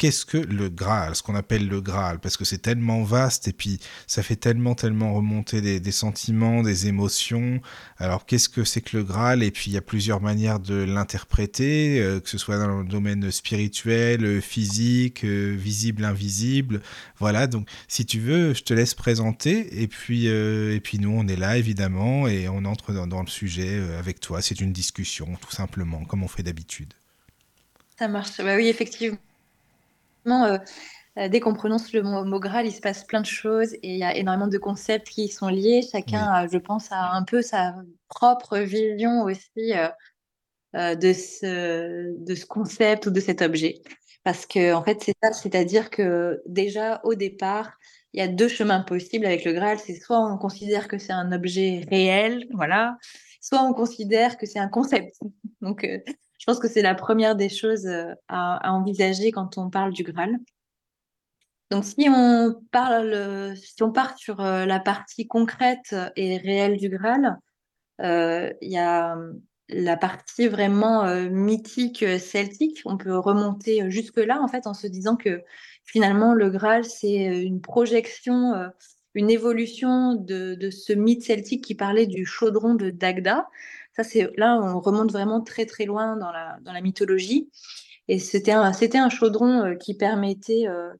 qu'est-ce 0.00 0.24
que 0.24 0.38
le 0.38 0.70
Graal, 0.70 1.14
ce 1.14 1.22
qu'on 1.22 1.34
appelle 1.34 1.68
le 1.68 1.82
Graal, 1.82 2.20
parce 2.20 2.38
que 2.38 2.46
c'est 2.46 2.62
tellement 2.62 3.02
vaste 3.02 3.48
et 3.48 3.52
puis 3.52 3.78
ça 4.06 4.22
fait 4.22 4.34
tellement, 4.34 4.74
tellement 4.74 5.12
remonter 5.12 5.60
des, 5.60 5.92
sentiments, 5.92 6.62
des 6.62 6.86
émotions. 6.86 7.60
Alors 7.98 8.24
qu'est-ce 8.24 8.48
que 8.48 8.64
c'est 8.64 8.80
que 8.80 8.96
le 8.96 9.04
Graal? 9.04 9.42
Et 9.42 9.50
puis 9.50 9.70
il 9.70 9.74
y 9.74 9.76
a 9.76 9.82
plusieurs 9.82 10.22
manières 10.22 10.58
de 10.58 10.74
l'interpréter, 10.74 12.00
euh, 12.00 12.18
que 12.18 12.30
ce 12.30 12.38
soit 12.38 12.56
dans 12.56 12.80
le 12.80 12.88
domaine 12.88 13.30
spirituel, 13.30 14.24
euh, 14.24 14.40
physique, 14.40 15.22
euh, 15.22 15.54
visible, 15.54 16.02
invisible. 16.06 16.80
Voilà, 17.18 17.46
donc 17.46 17.68
si 17.86 18.06
tu 18.06 18.20
veux, 18.20 18.54
je 18.54 18.62
te 18.62 18.72
laisse 18.72 18.94
présenter 18.94 19.82
et 19.82 19.86
puis, 19.86 20.28
et 20.28 20.80
puis 20.80 20.98
nous, 20.98 21.12
on 21.12 21.28
est 21.28 21.36
là 21.36 21.58
évidemment 21.58 22.26
et 22.26 22.48
on 22.48 22.64
entre 22.64 22.94
dans, 22.94 23.06
dans 23.06 23.20
le 23.20 23.28
sujet 23.28 23.78
avec 23.98 24.18
toi. 24.20 24.40
C'est 24.40 24.62
une 24.62 24.72
discussion, 24.72 25.26
tout 25.42 25.52
simplement, 25.52 26.06
comme 26.06 26.22
on 26.22 26.28
fait 26.28 26.42
d'habitude. 26.42 26.94
Ça 27.98 28.08
marche. 28.08 28.38
Bah 28.38 28.56
oui, 28.56 28.68
effectivement. 28.68 29.18
Euh, 30.26 30.58
euh, 31.18 31.28
dès 31.28 31.40
qu'on 31.40 31.54
prononce 31.54 31.92
le 31.92 32.02
mot, 32.02 32.40
Graal, 32.40 32.66
il 32.66 32.72
se 32.72 32.80
passe 32.80 33.04
plein 33.04 33.20
de 33.20 33.26
choses 33.26 33.74
et 33.74 33.94
il 33.94 33.98
y 33.98 34.04
a 34.04 34.16
énormément 34.16 34.46
de 34.46 34.58
concepts 34.58 35.08
qui 35.08 35.28
sont 35.28 35.48
liés. 35.48 35.82
Chacun, 35.90 36.46
je 36.48 36.58
pense, 36.58 36.92
a 36.92 37.12
un 37.12 37.24
peu 37.24 37.42
sa 37.42 37.74
propre 38.08 38.58
vision 38.58 39.22
aussi 39.22 39.72
euh, 40.76 40.94
de, 40.94 41.12
ce, 41.12 42.16
de 42.24 42.34
ce 42.34 42.46
concept 42.46 43.06
ou 43.06 43.10
de 43.10 43.20
cet 43.20 43.42
objet. 43.42 43.82
Parce 44.22 44.46
que, 44.46 44.72
en 44.74 44.84
fait, 44.84 45.02
c'est 45.02 45.16
ça, 45.22 45.32
c'est-à-dire 45.32 45.90
que 45.90 46.40
déjà, 46.46 47.00
au 47.04 47.14
départ, 47.14 47.72
il 48.12 48.20
y 48.20 48.22
a 48.22 48.28
deux 48.28 48.48
chemins 48.48 48.80
possibles 48.80 49.26
avec 49.26 49.44
le 49.44 49.52
Graal. 49.52 49.78
C'est 49.78 49.98
soit 50.00 50.18
on 50.20 50.36
considère 50.38 50.88
que 50.88 50.98
c'est 50.98 51.12
un 51.12 51.32
objet 51.32 51.84
réel, 51.90 52.46
voilà, 52.52 52.96
soit 53.40 53.62
on 53.62 53.72
considère 53.72 54.36
que 54.36 54.46
c'est 54.46 54.58
un 54.58 54.68
concept. 54.68 55.18
Donc, 55.60 55.84
je 56.40 56.46
pense 56.46 56.58
que 56.58 56.68
c'est 56.68 56.82
la 56.82 56.94
première 56.94 57.36
des 57.36 57.50
choses 57.50 57.86
euh, 57.86 58.14
à, 58.28 58.72
envisager 58.72 59.30
quand 59.30 59.58
on 59.58 59.68
parle 59.68 59.92
du 59.92 60.02
Graal. 60.02 60.38
Donc, 61.70 61.84
si 61.84 62.08
on, 62.08 62.54
parle, 62.72 63.54
si 63.56 63.82
on 63.82 63.92
part 63.92 64.18
sur 64.18 64.40
euh, 64.40 64.64
la 64.64 64.80
partie 64.80 65.28
concrète 65.28 65.94
et 66.16 66.38
réelle 66.38 66.78
du 66.78 66.88
Graal, 66.88 67.38
euh, 68.00 68.50
il 68.62 68.72
y 68.72 68.78
a 68.78 69.16
la 69.68 69.96
partie 69.96 70.48
vraiment 70.48 71.04
mythique 71.30 72.04
celtique. 72.18 72.80
On 72.86 72.96
peut 72.96 73.16
remonter 73.16 73.88
jusque-là, 73.88 74.40
en 74.42 74.48
fait, 74.48 74.66
en 74.66 74.74
se 74.74 74.88
disant 74.88 75.14
que 75.14 75.42
finalement, 75.84 76.34
le 76.34 76.50
Graal, 76.50 76.84
c'est 76.84 77.44
une 77.44 77.60
projection, 77.60 78.52
une 79.14 79.30
évolution 79.30 80.16
de, 80.16 80.70
ce 80.70 80.92
mythe 80.92 81.22
celtique 81.22 81.62
qui 81.62 81.76
parlait 81.76 82.08
du 82.08 82.26
chaudron 82.26 82.74
de 82.74 82.90
Dagda. 82.90 83.46
Ça, 83.96 84.04
c'est 84.04 84.30
là, 84.36 84.60
on 84.62 84.80
remonte 84.80 85.12
vraiment 85.12 85.40
très 85.40 85.66
très 85.66 85.84
loin 85.84 86.16
dans 86.16 86.30
la, 86.30 86.58
dans 86.62 86.72
la 86.72 86.80
mythologie. 86.80 87.50
Et 88.08 88.18
c'était 88.18 88.52
un, 88.52 88.72
c'était 88.72 88.98
un 88.98 89.08
chaudron 89.08 89.64
euh, 89.64 89.74
qui 89.76 89.94
permettait, 89.94 90.66
euh, 90.66 90.92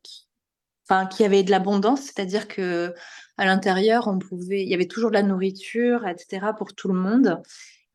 enfin, 0.88 1.06
qui 1.06 1.24
avait 1.24 1.42
de 1.42 1.50
l'abondance, 1.50 2.02
c'est-à-dire 2.02 2.46
que 2.46 2.94
à 3.36 3.46
l'intérieur, 3.46 4.06
on 4.06 4.18
pouvait, 4.18 4.62
il 4.62 4.68
y 4.68 4.74
avait 4.74 4.86
toujours 4.86 5.10
de 5.10 5.14
la 5.16 5.24
nourriture, 5.24 6.06
etc. 6.06 6.46
pour 6.56 6.72
tout 6.74 6.88
le 6.88 6.94
monde. 6.94 7.42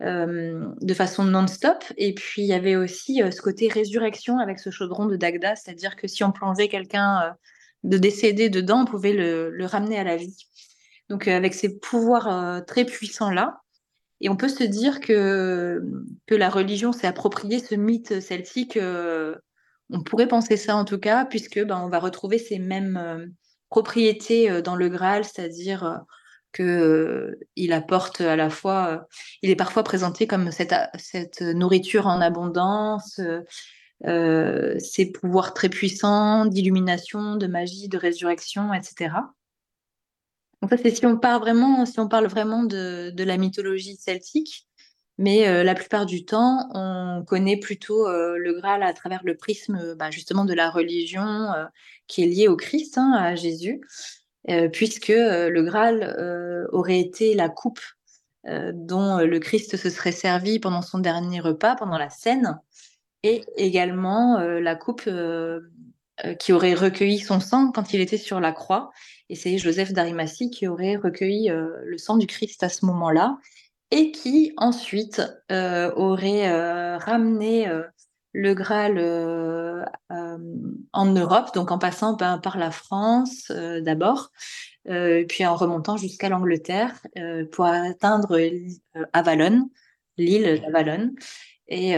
Euh, 0.02 0.68
de 0.82 0.94
façon 0.94 1.24
non-stop. 1.24 1.82
Et 1.96 2.14
puis, 2.14 2.42
il 2.42 2.48
y 2.48 2.54
avait 2.54 2.76
aussi 2.76 3.22
ce 3.32 3.42
côté 3.42 3.70
résurrection 3.70 4.40
avec 4.40 4.60
ce 4.60 4.70
chaudron 4.70 5.06
de 5.06 5.16
Dagda, 5.16 5.56
c'est-à-dire 5.56 5.96
que 5.96 6.06
si 6.06 6.22
on 6.26 6.34
plongeait 6.34 6.68
quelqu'un 6.68 7.34
de 7.86 7.98
décédé 7.98 8.50
dedans, 8.50 8.82
on 8.82 8.86
pouvait 8.86 9.14
le, 9.14 9.50
le 9.52 9.66
ramener 9.66 9.98
à 9.98 10.04
la 10.04 10.18
vie. 10.18 10.36
Donc, 11.08 11.30
avec 11.30 11.54
ces 11.54 11.80
pouvoirs 11.80 12.66
très 12.66 12.84
puissants-là, 12.84 13.62
et 14.22 14.30
on 14.30 14.36
peut 14.36 14.50
se 14.50 14.64
dire 14.64 15.00
que, 15.00 15.82
la 16.30 16.50
religion 16.50 16.92
s'est 16.92 17.08
appropriée 17.08 17.60
ce 17.60 17.76
mythe 17.76 18.22
celtique. 18.22 18.78
Euh, 18.78 19.36
on 19.92 20.02
pourrait 20.02 20.28
penser 20.28 20.58
ça 20.58 20.76
en 20.76 20.86
tout 20.86 21.00
cas, 21.00 21.26
puisque 21.26 21.64
ben, 21.64 21.80
on 21.84 21.90
va 21.90 22.00
retrouver 22.00 22.40
ces 22.40 22.60
mêmes 22.60 22.98
euh, 22.98 23.26
propriétés 23.70 24.50
euh, 24.50 24.62
dans 24.62 24.76
le 24.76 24.90
Graal, 24.90 25.26
c'est-à-dire 25.26 26.02
que 26.54 27.38
il 27.58 27.74
apporte 27.74 28.22
à 28.22 28.38
la 28.38 28.50
fois, 28.50 29.08
il 29.42 29.50
est 29.50 29.58
parfois 29.58 29.84
présenté 29.84 30.26
comme 30.26 30.52
cette 30.52 31.42
nourriture 31.42 32.08
en 32.08 32.22
abondance, 32.22 33.20
ses 34.06 35.12
pouvoirs 35.12 35.54
très 35.54 35.68
puissants 35.68 36.46
d'illumination, 36.46 37.36
de 37.36 37.48
magie, 37.48 37.90
de 37.90 37.98
résurrection, 37.98 38.74
etc. 38.74 39.10
En 40.66 40.68
fait, 40.68 40.78
c'est 40.78 40.96
si 40.96 41.06
on 41.06 41.16
part 41.16 41.40
vraiment, 41.40 41.86
si 41.86 42.00
on 42.00 42.08
parle 42.08 42.26
vraiment 42.26 42.64
de, 42.64 43.14
la 43.16 43.38
mythologie 43.38 43.98
celtique, 43.98 44.66
mais 45.20 45.48
euh, 45.48 45.64
la 45.64 45.76
plupart 45.76 46.08
du 46.08 46.26
temps, 46.26 46.68
on 46.74 47.24
connaît 47.24 47.60
plutôt 47.60 48.08
euh, 48.08 48.40
le 48.40 48.54
Graal 48.54 48.82
à 48.82 48.92
travers 48.92 49.22
le 49.24 49.38
prisme 49.38 49.94
bah, 49.94 50.10
justement 50.10 50.44
de 50.44 50.56
la 50.56 50.72
religion 50.72 51.22
euh, 51.22 51.66
qui 52.08 52.24
est 52.24 52.26
liée 52.26 52.48
au 52.48 52.56
Christ, 52.56 52.98
hein, 52.98 53.12
à 53.12 53.36
Jésus, 53.36 53.80
puisque 54.74 55.10
le 55.10 55.62
Graal 55.62 56.68
aurait 56.72 57.00
été 57.00 57.36
la 57.36 57.50
coupe 57.50 57.82
dont 58.44 59.20
le 59.20 59.38
Christ 59.38 59.78
se 59.78 59.90
serait 59.92 60.12
servi 60.12 60.58
pendant 60.58 60.82
son 60.82 60.98
dernier 60.98 61.42
repas, 61.42 61.76
pendant 61.76 62.00
la 62.00 62.10
scène, 62.10 62.60
et 63.22 63.44
également 63.56 64.40
la 64.40 64.76
coupe 64.76 65.08
qui 66.40 66.54
aurait 66.54 66.74
recueilli 66.74 67.20
son 67.20 67.40
sang 67.40 67.72
quand 67.72 67.94
il 67.94 68.00
était 68.00 68.18
sur 68.18 68.40
la 68.40 68.52
croix. 68.52 68.92
Et 69.30 69.36
c'est 69.36 69.58
Joseph 69.58 69.94
d'Arimathie 69.94 70.50
qui 70.50 70.68
aurait 70.68 70.98
recueilli 70.98 71.50
euh, 71.50 71.70
le 71.84 71.98
sang 71.98 72.18
du 72.18 72.28
Christ 72.28 72.64
à 72.64 72.70
ce 72.70 72.86
moment-là 72.86 73.38
et 73.92 74.12
qui 74.12 74.54
ensuite 74.58 75.22
euh, 75.52 75.92
aurait 75.96 76.52
euh, 76.52 76.98
ramené 76.98 77.68
le 78.34 78.54
Graal 78.54 79.00
en 80.10 81.06
Europe, 81.06 81.54
donc 81.54 81.72
en 81.72 81.78
passant 81.78 82.18
par 82.18 82.58
la 82.58 82.72
France 82.72 83.50
d'abord, 83.50 84.32
puis 84.84 85.46
en 85.46 85.56
remontant 85.56 85.96
jusqu'à 85.96 86.28
l'Angleterre 86.28 86.92
pour 87.54 87.66
atteindre 87.66 88.38
Avalon, 89.14 89.70
l'île 90.18 90.62
d'Avalon, 90.62 91.14
et, 91.70 91.96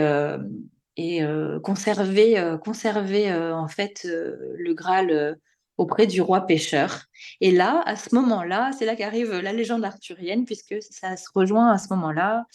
et 0.98 1.22
conserver, 1.64 2.58
conserver 2.64 3.32
en 3.32 3.68
fait 3.68 4.04
le 4.04 4.74
Graal 4.74 5.38
auprès 5.78 6.08
du 6.08 6.22
roi 6.22 6.42
pêcheur. 6.42 7.04
Et 7.40 7.52
là, 7.52 7.84
à 7.86 7.96
ce 7.96 8.14
moment-là, 8.16 8.72
c'est 8.78 8.86
là 8.86 8.96
qu'arrive 8.96 9.32
la 9.32 9.54
légende 9.54 9.86
arthurienne, 9.86 10.46
puisque 10.46 10.76
ça 10.82 11.16
se 11.16 11.30
rejoint 11.34 11.72
à 11.72 11.78
ce 11.78 11.94
moment-là. 11.94 12.46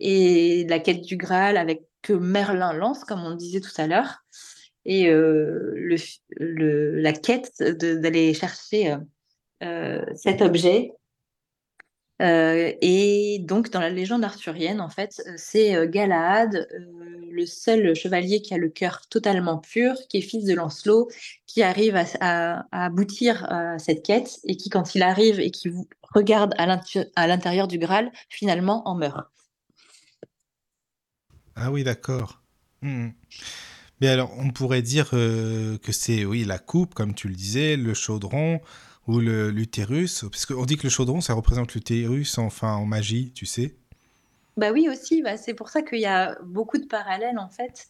Et 0.00 0.66
la 0.68 0.78
quête 0.80 1.02
du 1.02 1.16
Graal 1.16 1.56
avec 1.56 1.82
que 2.02 2.12
Merlin 2.12 2.72
lance, 2.72 3.04
comme 3.04 3.24
on 3.24 3.34
disait 3.34 3.60
tout 3.60 3.80
à 3.80 3.86
l'heure. 3.86 4.24
Et 4.84 5.08
euh, 5.08 5.74
le, 6.36 7.00
la 7.00 7.12
quête 7.12 7.52
d'aller 7.60 8.32
chercher 8.34 8.92
euh, 8.92 8.96
euh, 9.62 10.04
cet 10.14 10.40
objet. 10.40 10.92
Et 12.20 13.38
donc, 13.40 13.70
dans 13.70 13.80
la 13.80 13.90
légende 13.90 14.24
arthurienne, 14.24 14.80
en 14.80 14.88
fait, 14.88 15.22
c'est 15.36 15.88
Galahad, 15.88 16.68
le 17.30 17.46
seul 17.46 17.94
chevalier 17.94 18.42
qui 18.42 18.54
a 18.54 18.58
le 18.58 18.68
cœur 18.68 19.02
totalement 19.08 19.58
pur, 19.58 19.94
qui 20.08 20.18
est 20.18 20.22
fils 20.22 20.44
de 20.44 20.54
Lancelot, 20.54 21.08
qui 21.46 21.62
arrive 21.62 21.96
à, 22.20 22.66
aboutir 22.72 23.44
à 23.50 23.78
cette 23.78 24.04
quête 24.04 24.40
et 24.44 24.56
qui, 24.56 24.68
quand 24.68 24.94
il 24.94 25.02
arrive 25.02 25.38
et 25.40 25.50
qui 25.50 25.70
regarde 26.02 26.54
à 26.58 27.26
l'intérieur 27.26 27.68
du 27.68 27.78
Graal, 27.78 28.10
finalement 28.28 28.88
en 28.88 28.96
meurt. 28.96 29.28
Ah 31.54 31.70
oui, 31.70 31.82
d'accord. 31.84 32.42
Hmm. 32.82 33.08
Mais 34.00 34.08
alors, 34.08 34.32
on 34.38 34.50
pourrait 34.50 34.82
dire 34.82 35.10
euh, 35.12 35.76
que 35.78 35.90
c'est, 35.90 36.24
oui, 36.24 36.44
la 36.44 36.58
coupe, 36.58 36.94
comme 36.94 37.14
tu 37.14 37.28
le 37.28 37.34
disais, 37.34 37.76
le 37.76 37.94
chaudron 37.94 38.60
ou 39.08 39.18
l'utérus, 39.18 40.24
parce 40.30 40.46
qu'on 40.46 40.64
dit 40.64 40.76
que 40.76 40.84
le 40.84 40.90
chaudron, 40.90 41.20
ça 41.20 41.34
représente 41.34 41.74
l'utérus, 41.74 42.38
enfin, 42.38 42.74
en 42.74 42.86
magie, 42.86 43.32
tu 43.34 43.46
sais 43.46 43.74
bah 44.58 44.72
oui, 44.72 44.88
aussi, 44.90 45.22
bah, 45.22 45.36
c'est 45.36 45.54
pour 45.54 45.68
ça 45.68 45.82
qu'il 45.82 46.00
y 46.00 46.06
a 46.06 46.36
beaucoup 46.42 46.78
de 46.78 46.86
parallèles 46.86 47.38
en 47.38 47.48
fait. 47.48 47.86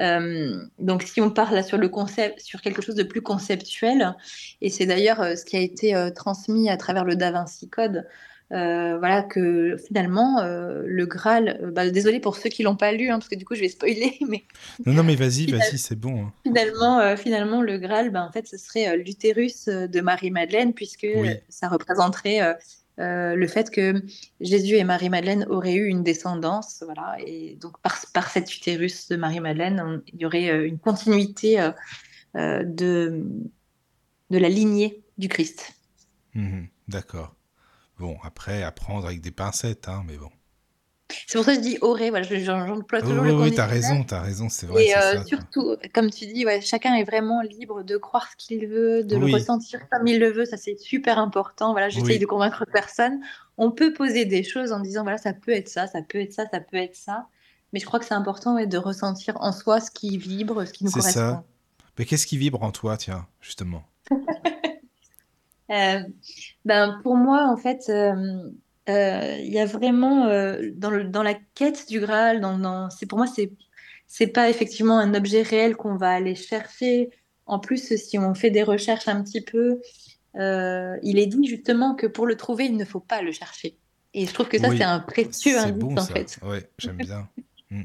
Euh, 0.00 0.60
donc, 0.80 1.02
si 1.04 1.20
on 1.20 1.30
parle 1.30 1.54
là 1.54 1.62
sur 1.62 1.78
le 1.78 1.88
concept, 1.88 2.40
sur 2.40 2.60
quelque 2.62 2.82
chose 2.82 2.96
de 2.96 3.04
plus 3.04 3.22
conceptuel, 3.22 4.16
et 4.60 4.70
c'est 4.70 4.86
d'ailleurs 4.86 5.20
euh, 5.20 5.36
ce 5.36 5.44
qui 5.44 5.56
a 5.56 5.60
été 5.60 5.94
euh, 5.94 6.10
transmis 6.10 6.68
à 6.68 6.76
travers 6.76 7.04
le 7.04 7.14
Da 7.14 7.30
Vinci 7.30 7.68
Code, 7.68 8.08
voilà 8.50 9.22
que 9.22 9.76
finalement 9.76 10.42
le 10.42 11.06
Graal. 11.06 11.70
Bah, 11.72 11.88
désolé 11.90 12.20
pour 12.20 12.36
ceux 12.36 12.50
qui 12.50 12.62
l'ont 12.62 12.76
pas 12.76 12.92
lu, 12.92 13.08
hein, 13.08 13.18
parce 13.18 13.28
que 13.28 13.36
du 13.36 13.44
coup 13.44 13.54
je 13.54 13.60
vais 13.60 13.68
spoiler, 13.68 14.18
mais 14.28 14.44
non, 14.86 14.92
non, 14.94 15.02
mais 15.02 15.14
vas-y, 15.14 15.50
vas-y, 15.50 15.78
c'est 15.78 15.98
bon. 15.98 16.24
Hein. 16.24 16.32
Finalement, 16.44 17.16
finalement, 17.16 17.62
le 17.62 17.78
Graal, 17.78 18.10
bah, 18.10 18.24
en 18.24 18.32
fait, 18.32 18.46
ce 18.46 18.56
serait 18.56 18.96
l'utérus 18.96 19.66
de 19.66 20.00
Marie 20.00 20.30
Madeleine, 20.30 20.74
puisque 20.74 21.06
ça 21.48 21.68
représenterait 21.68 22.56
euh, 23.00 23.34
le 23.34 23.46
fait 23.46 23.70
que 23.70 24.02
Jésus 24.40 24.74
et 24.74 24.84
Marie-Madeleine 24.84 25.46
auraient 25.48 25.74
eu 25.74 25.86
une 25.86 26.02
descendance, 26.02 26.82
voilà, 26.84 27.16
et 27.24 27.56
donc 27.56 27.80
par, 27.80 27.98
par 28.12 28.28
cet 28.28 28.54
utérus 28.54 29.08
de 29.08 29.16
Marie-Madeleine, 29.16 30.02
il 30.12 30.20
y 30.20 30.26
aurait 30.26 30.50
euh, 30.50 30.66
une 30.66 30.78
continuité 30.78 31.58
euh, 32.36 32.62
de, 32.62 33.24
de 34.28 34.38
la 34.38 34.50
lignée 34.50 35.02
du 35.16 35.28
Christ. 35.28 35.72
Mhm, 36.34 36.68
d'accord. 36.88 37.34
Bon, 38.00 38.16
après, 38.22 38.62
apprendre 38.62 39.04
avec 39.04 39.20
des 39.20 39.30
pincettes, 39.30 39.86
hein, 39.86 40.02
mais 40.06 40.16
bon. 40.16 40.30
C'est 41.26 41.36
pour 41.36 41.44
ça 41.44 41.54
que 41.54 41.62
je 41.62 41.68
dis 41.68 41.78
aurait, 41.82 42.08
voilà, 42.08 42.26
j'emploie 42.26 43.02
toujours 43.02 43.22
le 43.22 43.34
Oui, 43.34 43.52
tu 43.52 43.60
as 43.60 43.66
raison, 43.66 44.04
tu 44.04 44.14
as 44.14 44.22
raison, 44.22 44.48
c'est 44.48 44.64
vrai. 44.64 44.86
Et 44.86 44.96
euh, 44.96 45.22
surtout, 45.26 45.76
comme 45.92 46.08
tu 46.08 46.24
dis, 46.24 46.46
ouais, 46.46 46.62
chacun 46.62 46.94
est 46.94 47.04
vraiment 47.04 47.42
libre 47.42 47.82
de 47.82 47.98
croire 47.98 48.26
ce 48.30 48.36
qu'il 48.36 48.66
veut, 48.66 49.04
de 49.04 49.18
le 49.18 49.26
ressentir 49.26 49.86
comme 49.90 50.06
il 50.06 50.18
le 50.18 50.32
veut, 50.32 50.46
ça 50.46 50.56
c'est 50.56 50.78
super 50.78 51.18
important. 51.18 51.72
Voilà, 51.72 51.90
j'essaye 51.90 52.18
de 52.18 52.24
convaincre 52.24 52.64
personne. 52.72 53.20
On 53.58 53.70
peut 53.70 53.92
poser 53.92 54.24
des 54.24 54.44
choses 54.44 54.72
en 54.72 54.80
disant, 54.80 55.02
voilà, 55.02 55.18
ça 55.18 55.34
peut 55.34 55.52
être 55.52 55.68
ça, 55.68 55.86
ça 55.86 56.00
peut 56.00 56.20
être 56.20 56.32
ça, 56.32 56.46
ça 56.50 56.60
peut 56.60 56.78
être 56.78 56.96
ça. 56.96 57.26
Mais 57.74 57.80
je 57.80 57.84
crois 57.84 58.00
que 58.00 58.06
c'est 58.06 58.14
important 58.14 58.54
ouais, 58.54 58.66
de 58.66 58.78
ressentir 58.78 59.36
en 59.40 59.52
soi 59.52 59.78
ce 59.78 59.90
qui 59.90 60.16
vibre, 60.16 60.66
ce 60.66 60.72
qui 60.72 60.84
nous 60.84 60.90
correspond. 60.90 61.12
C'est 61.12 61.18
ça. 61.18 61.44
Mais 61.98 62.06
qu'est-ce 62.06 62.26
qui 62.26 62.38
vibre 62.38 62.62
en 62.62 62.72
toi, 62.72 62.96
tiens, 62.96 63.26
justement? 63.42 63.84
ben, 66.64 67.00
Pour 67.02 67.16
moi, 67.16 67.46
en 67.48 67.56
fait... 67.56 67.88
Euh, 67.88 68.50
euh, 68.90 69.36
il 69.38 69.52
y 69.52 69.58
a 69.58 69.66
vraiment 69.66 70.26
euh, 70.26 70.70
dans, 70.74 71.04
dans, 71.04 71.22
la 71.22 71.34
quête 71.54 71.88
du 71.88 72.00
Graal, 72.00 72.40
dans, 72.40 72.90
c'est 72.90 73.06
pour 73.06 73.18
moi 73.18 73.26
c'est 73.26 73.52
c'est 74.06 74.26
pas 74.26 74.50
effectivement 74.50 74.98
un 74.98 75.14
objet 75.14 75.42
réel 75.42 75.76
qu'on 75.76 75.96
va 75.96 76.10
aller 76.10 76.34
chercher. 76.34 77.10
En 77.46 77.60
plus, 77.60 77.94
si 77.96 78.18
on 78.18 78.34
fait 78.34 78.50
des 78.50 78.64
recherches 78.64 79.06
un 79.06 79.22
petit 79.22 79.40
peu, 79.40 79.80
euh, 80.36 80.96
il 81.02 81.18
est 81.18 81.26
dit 81.26 81.46
justement 81.46 81.94
que 81.94 82.08
pour 82.08 82.26
le 82.26 82.36
trouver, 82.36 82.64
il 82.64 82.76
ne 82.76 82.84
faut 82.84 83.00
pas 83.00 83.22
le 83.22 83.30
chercher. 83.30 83.76
Et 84.14 84.26
je 84.26 84.34
trouve 84.34 84.48
que 84.48 84.58
ça, 84.58 84.70
c'est 84.76 84.82
un 84.82 84.98
précieux 84.98 85.56
indice, 85.58 85.98
en 85.98 86.06
fait. 86.06 86.38
Oui, 86.42 86.58
j'aime 86.78 86.96
bien. 86.96 87.28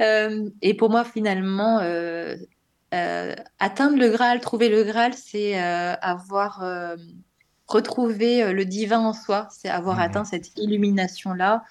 Mm. 0.00 0.50
et 0.62 0.74
pour 0.74 0.90
moi, 0.90 1.04
finalement, 1.04 1.80
atteindre 2.90 3.98
le 3.98 4.08
Graal, 4.08 4.40
trouver 4.40 4.68
le 4.68 4.84
Graal, 4.84 5.14
c'est 5.14 5.58
avoir 5.58 6.62
retrouver 7.68 8.42
euh, 8.42 8.52
le 8.52 8.64
divin 8.64 8.98
en 8.98 9.12
soi, 9.12 9.48
c'est 9.50 9.68
avoir 9.68 9.96
mhm. 9.96 10.02
atteint 10.02 10.24
cette 10.24 10.58
illumination-là. 10.58 11.64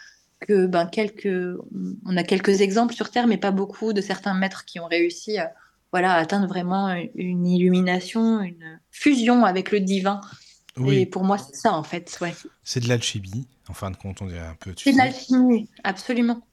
Que 0.48 0.68
ben 0.68 0.86
quelques, 0.86 1.58
on 2.06 2.16
a 2.16 2.22
quelques 2.22 2.62
exemples 2.62 2.94
sur 2.94 3.10
Terre, 3.10 3.26
mais 3.26 3.38
pas 3.38 3.50
beaucoup 3.50 3.92
de 3.92 4.02
certains 4.02 4.36
maîtres 4.36 4.66
qui 4.66 4.80
ont 4.80 4.86
réussi 4.86 5.40
à, 5.40 5.52
voilà, 5.92 6.14
atteindre 6.14 6.48
vraiment 6.48 6.94
une 7.16 7.48
illumination, 7.48 8.42
une 8.42 8.80
fusion 8.92 9.46
avec 9.46 9.72
le 9.72 9.80
divin. 9.80 10.22
Et 10.86 11.08
pour 11.08 11.24
moi, 11.24 11.40
c'est 11.40 11.56
ça 11.56 11.74
en 11.74 11.82
fait. 11.82 12.20
Ouais. 12.22 12.36
C'est 12.64 12.82
de 12.82 12.88
l'alchimie, 12.88 13.48
en 13.68 13.74
fin 13.74 13.90
de 13.90 13.98
compte, 13.98 14.22
on 14.22 14.28
dirait 14.28 14.46
un 14.46 14.54
peu. 14.60 14.76
C'est 14.78 14.92
de 14.92 14.98
l'alchimie, 14.98 15.68
absolument. 15.84 16.44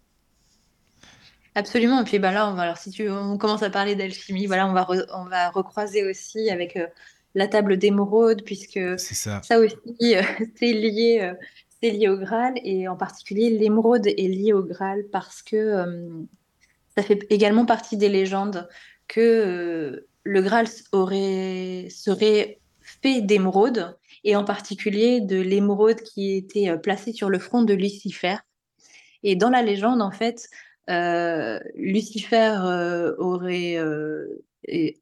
Absolument. 1.54 2.00
Et 2.00 2.04
puis 2.04 2.18
bah 2.18 2.32
là, 2.32 2.50
on 2.50 2.54
va, 2.54 2.62
alors 2.62 2.78
si 2.78 2.90
tu, 2.90 3.08
on 3.08 3.38
commence 3.38 3.62
à 3.62 3.70
parler 3.70 3.94
d'alchimie, 3.94 4.46
voilà, 4.46 4.66
on 4.68 4.72
va, 4.72 4.86
on 5.14 5.24
va 5.24 5.50
recroiser 5.50 6.04
aussi 6.04 6.50
avec 6.50 6.76
euh, 6.76 6.86
la 7.34 7.46
table 7.46 7.76
d'émeraude, 7.76 8.42
puisque 8.44 8.80
ça. 8.98 9.40
aussi, 9.58 9.76
euh, 10.16 10.22
c'est 10.56 10.72
lié, 10.72 11.20
euh, 11.22 11.34
c'est 11.80 11.90
lié 11.90 12.08
au 12.08 12.16
Graal, 12.16 12.54
et 12.64 12.88
en 12.88 12.96
particulier 12.96 13.50
l'émeraude 13.50 14.06
est 14.06 14.28
liée 14.28 14.52
au 14.52 14.64
Graal 14.64 15.04
parce 15.12 15.42
que 15.42 15.84
ça 16.96 17.02
fait 17.02 17.26
également 17.30 17.66
partie 17.66 17.96
des 17.96 18.08
légendes 18.08 18.68
que 19.06 20.06
le 20.22 20.42
Graal 20.42 20.66
aurait, 20.92 21.88
serait 21.90 22.58
fait 22.80 23.20
d'émeraude, 23.20 23.96
et 24.24 24.34
en 24.34 24.44
particulier 24.44 25.20
de 25.20 25.40
l'émeraude 25.40 26.00
qui 26.00 26.34
était 26.34 26.76
placée 26.78 27.12
sur 27.12 27.28
le 27.28 27.38
front 27.38 27.62
de 27.62 27.74
Lucifer. 27.74 28.36
Et 29.22 29.36
dans 29.36 29.50
la 29.50 29.62
légende, 29.62 30.00
en 30.00 30.10
fait, 30.10 30.48
Lucifer 30.88 32.56
aurait 33.18 33.78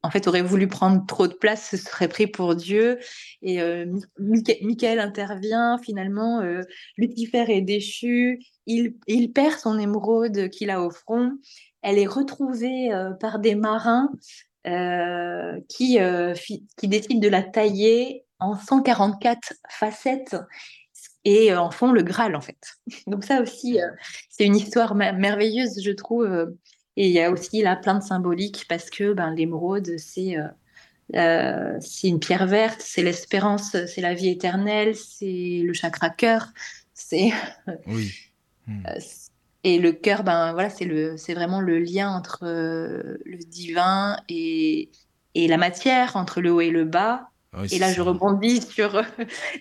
en 0.01 0.09
fait 0.09 0.27
aurait 0.27 0.41
voulu 0.41 0.67
prendre 0.67 1.05
trop 1.05 1.27
de 1.27 1.33
place, 1.33 1.69
se 1.69 1.77
serait 1.77 2.07
pris 2.07 2.27
pour 2.27 2.55
Dieu. 2.55 2.99
Et 3.41 3.61
euh, 3.61 3.85
Michael 4.19 4.99
intervient, 4.99 5.77
finalement, 5.77 6.41
euh, 6.41 6.61
Lucifer 6.97 7.45
est 7.49 7.61
déchu, 7.61 8.39
il, 8.65 8.93
perd 9.33 9.59
son 9.59 9.79
émeraude 9.79 10.49
qu'il 10.49 10.69
a 10.69 10.81
au 10.81 10.89
front. 10.89 11.31
Elle 11.81 11.97
est 11.97 12.07
retrouvée 12.07 12.93
euh, 12.93 13.11
par 13.11 13.39
des 13.39 13.55
marins 13.55 14.09
qui, 15.67 15.97
qui 16.77 16.87
décident 16.87 17.19
de 17.19 17.27
la 17.27 17.43
tailler 17.43 18.23
en 18.39 18.57
144 18.57 19.53
facettes 19.69 20.37
et 21.25 21.55
en 21.55 21.71
font 21.71 21.91
le 21.91 22.03
Graal 22.03 22.35
en 22.35 22.41
fait. 22.41 22.75
Donc 23.07 23.23
ça 23.23 23.41
aussi, 23.41 23.79
c'est 24.29 24.45
une 24.45 24.55
histoire 24.55 24.95
merveilleuse, 24.95 25.81
je 25.83 25.91
trouve, 25.91 26.53
et 26.95 27.07
il 27.07 27.13
y 27.13 27.19
a 27.19 27.31
aussi 27.31 27.61
là 27.61 27.75
plein 27.75 27.95
de 27.95 28.03
symboliques 28.03 28.65
parce 28.69 28.89
que 28.89 29.13
ben, 29.13 29.33
l'émeraude, 29.33 29.97
c'est 29.97 30.37
euh, 30.37 30.47
euh, 31.15 31.77
c'est 31.79 32.07
une 32.07 32.19
pierre 32.19 32.47
verte, 32.47 32.81
c'est 32.81 33.03
l'espérance, 33.03 33.71
c'est 33.71 34.01
la 34.01 34.13
vie 34.13 34.29
éternelle, 34.29 34.95
c'est 34.95 35.61
le 35.63 35.73
chakra 35.73 36.09
cœur. 36.09 36.47
C'est. 36.93 37.31
Oui. 37.87 38.13
Hmm. 38.67 38.83
Euh, 38.87 38.99
et 39.65 39.79
le 39.79 39.93
cœur, 39.93 40.23
ben 40.23 40.51
voilà, 40.53 40.69
c'est 40.69 40.85
le, 40.85 41.15
c'est 41.15 41.33
vraiment 41.33 41.61
le 41.61 41.79
lien 41.79 42.09
entre 42.09 42.39
le 42.43 43.37
divin 43.45 44.17
et, 44.27 44.89
et 45.35 45.47
la 45.47 45.55
matière, 45.55 46.17
entre 46.17 46.41
le 46.41 46.51
haut 46.51 46.59
et 46.59 46.69
le 46.69 46.83
bas. 46.83 47.29
et 47.71 47.79
là, 47.79 47.91
je 47.93 48.01
rebondis 48.01 48.61
sur 48.69 49.01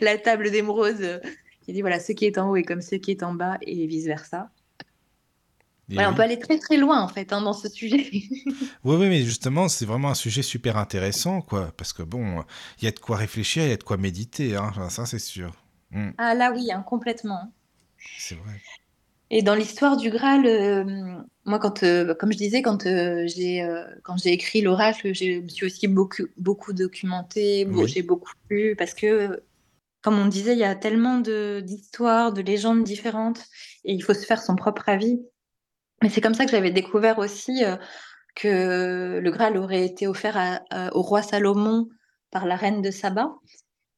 la 0.00 0.18
table 0.18 0.50
d'émeraude 0.50 1.20
qui 1.62 1.72
dit 1.72 1.80
voilà, 1.80 2.00
ce 2.00 2.12
qui 2.12 2.26
est 2.26 2.38
en 2.38 2.50
haut 2.50 2.56
est 2.56 2.62
comme 2.62 2.82
ce 2.82 2.96
qui 2.96 3.10
est 3.10 3.22
en 3.22 3.34
bas 3.34 3.58
et 3.62 3.86
vice 3.86 4.06
versa 4.06 4.50
on 5.98 6.14
peut 6.14 6.22
aller 6.22 6.38
très 6.38 6.58
très 6.58 6.76
loin 6.76 7.00
en 7.00 7.08
fait 7.08 7.32
hein, 7.32 7.42
dans 7.42 7.52
ce 7.52 7.68
sujet. 7.68 8.08
oui, 8.12 8.96
oui, 8.96 9.08
mais 9.08 9.22
justement, 9.22 9.68
c'est 9.68 9.84
vraiment 9.86 10.10
un 10.10 10.14
sujet 10.14 10.42
super 10.42 10.76
intéressant, 10.76 11.42
quoi, 11.42 11.72
parce 11.76 11.92
que 11.92 12.02
bon, 12.02 12.44
il 12.80 12.84
y 12.84 12.88
a 12.88 12.92
de 12.92 12.98
quoi 12.98 13.16
réfléchir, 13.16 13.64
il 13.64 13.70
y 13.70 13.72
a 13.72 13.76
de 13.76 13.82
quoi 13.82 13.96
méditer, 13.96 14.56
hein, 14.56 14.72
ça 14.88 15.06
c'est 15.06 15.18
sûr. 15.18 15.52
Hmm. 15.90 16.10
Ah 16.18 16.34
là 16.34 16.52
oui, 16.54 16.70
hein, 16.72 16.82
complètement. 16.82 17.52
C'est 18.18 18.36
vrai. 18.36 18.60
Et 19.30 19.42
dans 19.42 19.54
l'histoire 19.54 19.96
du 19.96 20.10
Graal, 20.10 20.44
euh, 20.44 20.84
moi, 21.46 21.58
quand, 21.58 21.82
euh, 21.82 22.14
comme 22.14 22.32
je 22.32 22.36
disais, 22.36 22.60
quand 22.60 22.84
euh, 22.86 23.26
j'ai 23.26 23.62
euh, 23.62 23.82
quand 24.02 24.18
j'ai 24.18 24.30
écrit 24.30 24.60
l'oracle, 24.60 25.14
je 25.14 25.40
me 25.40 25.48
suis 25.48 25.64
aussi 25.64 25.88
beaucoup, 25.88 26.24
beaucoup 26.36 26.74
documentée, 26.74 27.66
Oui. 27.70 27.88
j'ai 27.88 28.02
beaucoup 28.02 28.32
lu, 28.50 28.76
parce 28.76 28.92
que, 28.92 29.42
comme 30.02 30.18
on 30.18 30.26
disait, 30.26 30.52
il 30.52 30.58
y 30.58 30.64
a 30.64 30.74
tellement 30.74 31.18
d'histoires, 31.18 32.32
de 32.32 32.42
légendes 32.42 32.84
différentes, 32.84 33.44
et 33.84 33.92
il 33.92 34.02
faut 34.02 34.14
se 34.14 34.26
faire 34.26 34.42
son 34.42 34.56
propre 34.56 34.88
avis. 34.88 35.20
Mais 36.02 36.08
c'est 36.08 36.20
comme 36.20 36.34
ça 36.34 36.44
que 36.44 36.50
j'avais 36.50 36.72
découvert 36.72 37.18
aussi 37.18 37.64
euh, 37.64 37.76
que 38.34 39.20
le 39.22 39.30
Graal 39.30 39.56
aurait 39.56 39.84
été 39.84 40.06
offert 40.06 40.60
au 40.92 41.02
roi 41.02 41.22
Salomon 41.22 41.88
par 42.30 42.46
la 42.46 42.56
reine 42.56 42.82
de 42.82 42.90
Saba. 42.90 43.34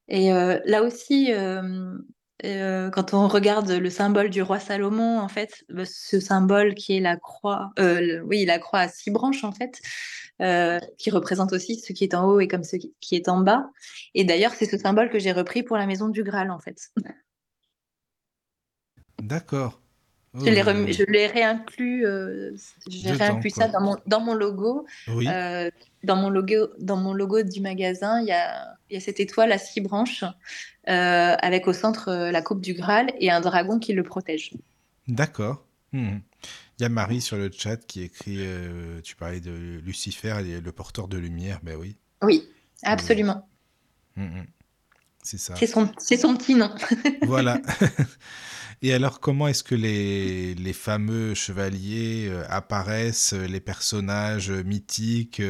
Et 0.09 0.33
euh, 0.33 0.59
là 0.65 0.83
aussi, 0.83 1.33
euh, 1.33 2.91
quand 2.91 3.15
on 3.15 3.29
regarde 3.29 3.71
le 3.71 3.91
symbole 3.91 4.31
du 4.31 4.43
roi 4.43 4.59
Salomon, 4.59 5.19
en 5.19 5.29
fait, 5.29 5.65
euh, 5.71 5.85
ce 5.87 6.21
symbole 6.21 6.75
qui 6.75 6.97
est 6.97 7.01
la 7.01 7.17
croix, 7.17 7.71
oui, 8.25 8.45
la 8.45 8.59
croix 8.59 8.81
à 8.81 8.89
six 8.89 9.11
branches, 9.11 9.45
en 9.45 9.53
fait, 9.53 9.81
euh, 10.43 10.81
qui 10.99 11.11
représente 11.11 11.53
aussi 11.53 11.79
ce 11.79 11.93
qui 11.93 12.05
est 12.05 12.15
en 12.15 12.27
haut 12.27 12.41
et 12.41 12.49
comme 12.49 12.65
ce 12.65 12.77
qui 12.77 13.15
est 13.17 13.29
en 13.29 13.39
bas. 13.41 13.71
Et 14.15 14.25
d'ailleurs, 14.25 14.53
c'est 14.53 14.67
ce 14.67 14.79
symbole 14.79 15.11
que 15.11 15.19
j'ai 15.19 15.33
repris 15.33 15.63
pour 15.63 15.77
la 15.77 15.87
maison 15.87 16.09
du 16.09 16.23
Graal, 16.23 16.51
en 16.51 16.59
fait. 16.59 16.91
D'accord. 19.23 19.81
Je 20.35 20.47
l'ai 20.47 20.63
Oh, 20.67 20.93
je 20.93 21.05
l'ai 21.05 21.29
réinclus, 21.29 22.05
euh, 22.05 22.57
j'ai 22.89 23.13
réinclus 23.13 23.51
ça 23.51 23.69
dans 23.69 23.81
mon, 23.81 23.97
dans 24.07 24.21
mon 24.21 24.35
logo. 24.35 24.85
Oui, 25.07 25.29
Euh, 25.29 25.71
dans 26.03 26.17
mon 26.17 26.29
logo, 26.29 26.71
dans 26.81 26.97
mon 26.97 27.13
logo 27.15 27.43
du 27.43 27.61
magasin, 27.61 28.21
il 28.21 28.27
y 28.27 28.33
a, 28.33 28.75
y 28.91 28.97
a 28.97 29.01
cette 29.01 29.21
étoile 29.21 29.53
à 29.53 29.59
six 29.59 29.81
branches 29.81 30.25
euh, 30.89 31.37
avec 31.39 31.69
au 31.69 31.73
centre 31.73 32.13
la 32.13 32.43
coupe 32.43 32.61
du 32.61 32.75
Graal 32.75 33.13
et 33.21 33.31
un 33.31 33.41
dragon 33.41 33.79
qui 33.79 33.93
le 33.93 34.03
protège. 34.03 34.53
d'accord. 35.07 35.65
Mhm. 35.95 36.23
Il 36.79 36.83
y 36.83 36.85
a 36.85 36.89
Marie 36.89 37.21
sur 37.21 37.37
le 37.37 37.51
chat 37.53 37.77
qui 37.77 38.03
écrit, 38.03 38.39
euh, 38.41 39.01
tu 39.01 39.15
parlais 39.15 39.41
de 39.41 39.81
Lucifer, 39.85 40.37
et 40.45 40.61
le 40.61 40.73
porteur 40.73 41.07
de 41.07 41.17
lumière, 41.17 41.61
ben 41.63 41.77
oui. 41.77 41.97
Oui, 42.23 42.49
absolument. 42.83 43.49
Mhm. 44.17 44.45
C'est 45.23 45.39
ça. 45.39 45.55
C'est 45.57 45.69
son, 45.69 45.91
c'est 45.99 46.17
son 46.17 46.37
petit 46.37 46.55
nom. 46.55 46.75
Voilà. 47.23 47.61
Et 48.83 48.93
alors, 48.93 49.21
comment 49.21 49.49
est-ce 49.49 49.63
que 49.63 49.77
les, 49.77 50.55
les 50.57 50.73
fameux 50.75 51.33
chevaliers 51.35 52.27
euh, 52.29 52.45
apparaissent, 52.51 53.33
euh, 53.33 53.47
les 53.47 53.61
personnages 53.61 54.51
mythiques, 54.51 55.41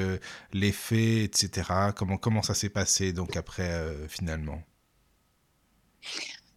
les 0.53 0.73
fées, 0.73 1.25
etc. 1.25 1.93
Comment, 1.97 2.19
comment 2.19 2.43
ça 2.43 2.55
s'est 2.55 2.69
passé, 2.69 3.13
donc, 3.13 3.37
après, 3.37 3.71
euh, 3.71 4.07
finalement? 4.09 4.63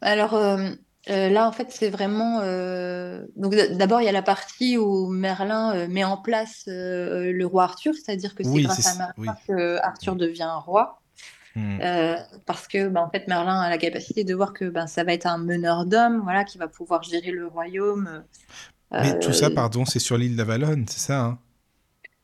Alors 0.02 0.36
euh, 0.36 0.72
euh, 1.10 1.30
là, 1.30 1.48
en 1.48 1.52
fait, 1.52 1.68
c'est 1.72 1.90
vraiment. 1.90 2.40
euh, 2.42 3.26
Donc 3.36 3.56
d'abord, 3.56 4.02
il 4.02 4.06
y 4.06 4.10
a 4.10 4.12
la 4.14 4.22
partie 4.22 4.78
où 4.78 5.08
Merlin 5.10 5.76
euh, 5.76 5.88
met 5.88 6.04
en 6.04 6.18
place 6.18 6.64
le 6.68 7.44
roi 7.46 7.64
Arthur, 7.64 7.94
c'est-à-dire 7.94 8.36
que 8.36 8.44
c'est 8.44 8.50
Oui, 8.50 8.64
grâce 8.64 8.86
à 8.88 8.96
Merlin 8.98 9.14
oui. 9.18 9.28
que 9.48 9.78
Arthur 9.84 10.16
devient 10.16 10.50
roi. 10.66 11.02
Euh, 11.58 12.16
parce 12.46 12.68
que 12.68 12.88
bah, 12.88 13.02
en 13.02 13.10
fait 13.10 13.28
Merlin 13.28 13.60
a 13.60 13.68
la 13.68 13.80
capacité 13.80 14.24
de 14.24 14.36
voir 14.36 14.54
que 14.54 14.66
ben, 14.66 14.86
ça 14.86 15.04
va 15.04 15.14
être 15.14 15.26
un 15.26 15.40
meneur 15.40 15.88
d'hommes 15.88 16.22
voilà 16.22 16.44
qui 16.44 16.60
va 16.60 16.68
pouvoir 16.68 17.02
gérer 17.02 17.32
le 17.32 17.48
royaume 17.48 18.24
Mais 18.92 19.18
tout 19.18 19.34
ça, 19.34 19.50
pardon, 19.50 19.84
c'est 19.84 19.98
sur 19.98 20.20
l'île 20.20 20.36
d'Avalon, 20.36 20.86
c'est 20.88 21.00
ça 21.00 21.20
hein? 21.20 21.40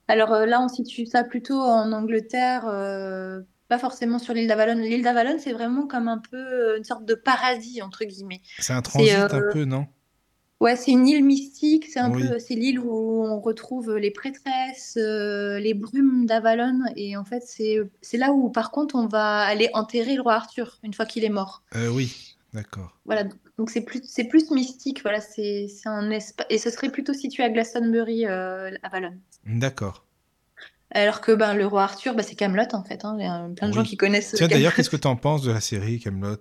Alors 0.08 0.30
là 0.46 0.62
on 0.62 0.68
situe 0.68 1.08
ça 1.08 1.24
plutôt 1.24 1.60
en 1.60 1.92
Angleterre 1.94 2.66
euh, 2.68 3.42
pas 3.68 3.80
forcément 3.80 4.20
sur 4.20 4.34
l'île 4.34 4.48
d'Avalon 4.48 4.76
l'île 4.82 5.04
d'Avalon 5.04 5.38
c'est 5.40 5.54
vraiment 5.54 5.88
comme 5.88 6.08
un 6.08 6.18
peu 6.20 6.38
euh, 6.38 6.78
une 6.78 6.84
sorte 6.84 7.06
de 7.06 7.16
paradis 7.16 7.82
entre 7.82 8.04
guillemets 8.06 8.42
C'est 8.60 8.74
un 8.74 8.82
transit 8.82 9.14
un 9.14 9.40
euh, 9.40 9.52
peu, 9.52 9.66
non? 9.66 9.88
Ouais 10.60 10.76
c'est 10.76 10.92
une 10.92 11.08
île 11.08 11.24
mystique 11.26 11.88
c'est 11.90 12.00
un 12.00 12.12
Oui. 12.12 12.28
peu 12.28 12.40
c'est 12.40 12.54
l'île 12.56 12.80
où 12.80 13.24
on 13.26 13.40
retrouve 13.42 13.96
les 13.98 14.12
prêtresses 14.12 14.98
euh, 14.98 15.60
les 15.60 15.74
brumes 15.74 16.26
d'Avalon 16.26 16.80
et 16.96 17.18
en 17.18 17.26
fait 17.26 17.44
c'est 17.46 18.18
là 18.18 18.32
où 18.32 18.50
par 18.50 18.72
contre 18.72 18.96
on 18.96 19.08
va 19.08 19.40
aller 19.42 19.70
enterrer 19.74 20.16
le 20.16 20.22
roi 20.22 20.36
Arthur 20.36 20.80
une 20.84 20.94
fois 20.94 21.06
qu'il 21.06 21.24
est 21.26 21.30
mort 21.30 21.64
Euh, 21.76 21.90
Oui, 21.90 22.38
d'accord. 22.54 22.98
Voilà, 23.06 23.26
donc 23.58 23.70
c'est 23.70 23.82
plus, 23.82 24.02
c'est 24.06 24.24
plus 24.26 24.50
mystique, 24.52 25.02
voilà, 25.02 25.20
c'est 25.20 25.68
un 25.86 26.10
espace, 26.12 26.46
et 26.50 26.58
ce 26.58 26.70
serait 26.70 26.90
plutôt 26.90 27.14
situé 27.14 27.44
à 27.44 27.50
Glastonbury, 27.50 28.26
euh, 28.26 28.72
à 28.84 28.90
Valonne. 28.90 29.20
D'accord. 29.46 30.06
Alors 30.94 31.22
que 31.22 31.32
ben, 31.32 31.56
le 31.56 31.66
roi 31.66 31.84
Arthur, 31.84 32.14
bah, 32.14 32.24
c'est 32.24 32.36
Camelot 32.36 32.74
en 32.74 32.84
fait, 32.84 33.04
hein, 33.04 33.16
il 33.18 33.26
y 33.26 33.28
a 33.28 33.50
plein 33.56 33.68
de 33.68 33.74
gens 33.74 33.84
qui 33.84 33.98
connaissent 33.98 34.36
Tiens, 34.36 34.48
d'ailleurs, 34.48 34.74
qu'est-ce 34.74 34.90
que 34.90 34.96
tu 34.96 35.08
en 35.08 35.16
penses 35.16 35.42
de 35.42 35.52
la 35.52 35.60
série 35.60 36.00
Camelot? 36.00 36.38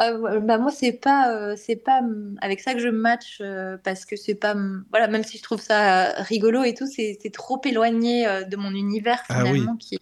Euh, 0.00 0.40
bah, 0.40 0.58
moi, 0.58 0.70
c'est 0.70 0.92
pas, 0.92 1.34
euh, 1.34 1.54
c'est 1.56 1.76
pas 1.76 2.00
hum, 2.00 2.38
avec 2.40 2.60
ça 2.60 2.74
que 2.74 2.80
je 2.80 2.88
match, 2.88 3.38
euh, 3.40 3.76
parce 3.82 4.04
que 4.04 4.16
c'est 4.16 4.34
pas, 4.34 4.52
hum, 4.52 4.84
voilà, 4.90 5.08
même 5.08 5.24
si 5.24 5.38
je 5.38 5.42
trouve 5.42 5.60
ça 5.60 6.08
euh, 6.08 6.22
rigolo 6.22 6.62
et 6.64 6.74
tout, 6.74 6.86
c'est 6.86 7.18
trop 7.32 7.60
éloigné 7.64 8.26
de 8.46 8.56
mon 8.56 8.70
univers 8.70 9.22
Ah 9.28 9.42
oui. 9.42 9.50
finalement, 9.50 9.76
qui, 9.76 9.98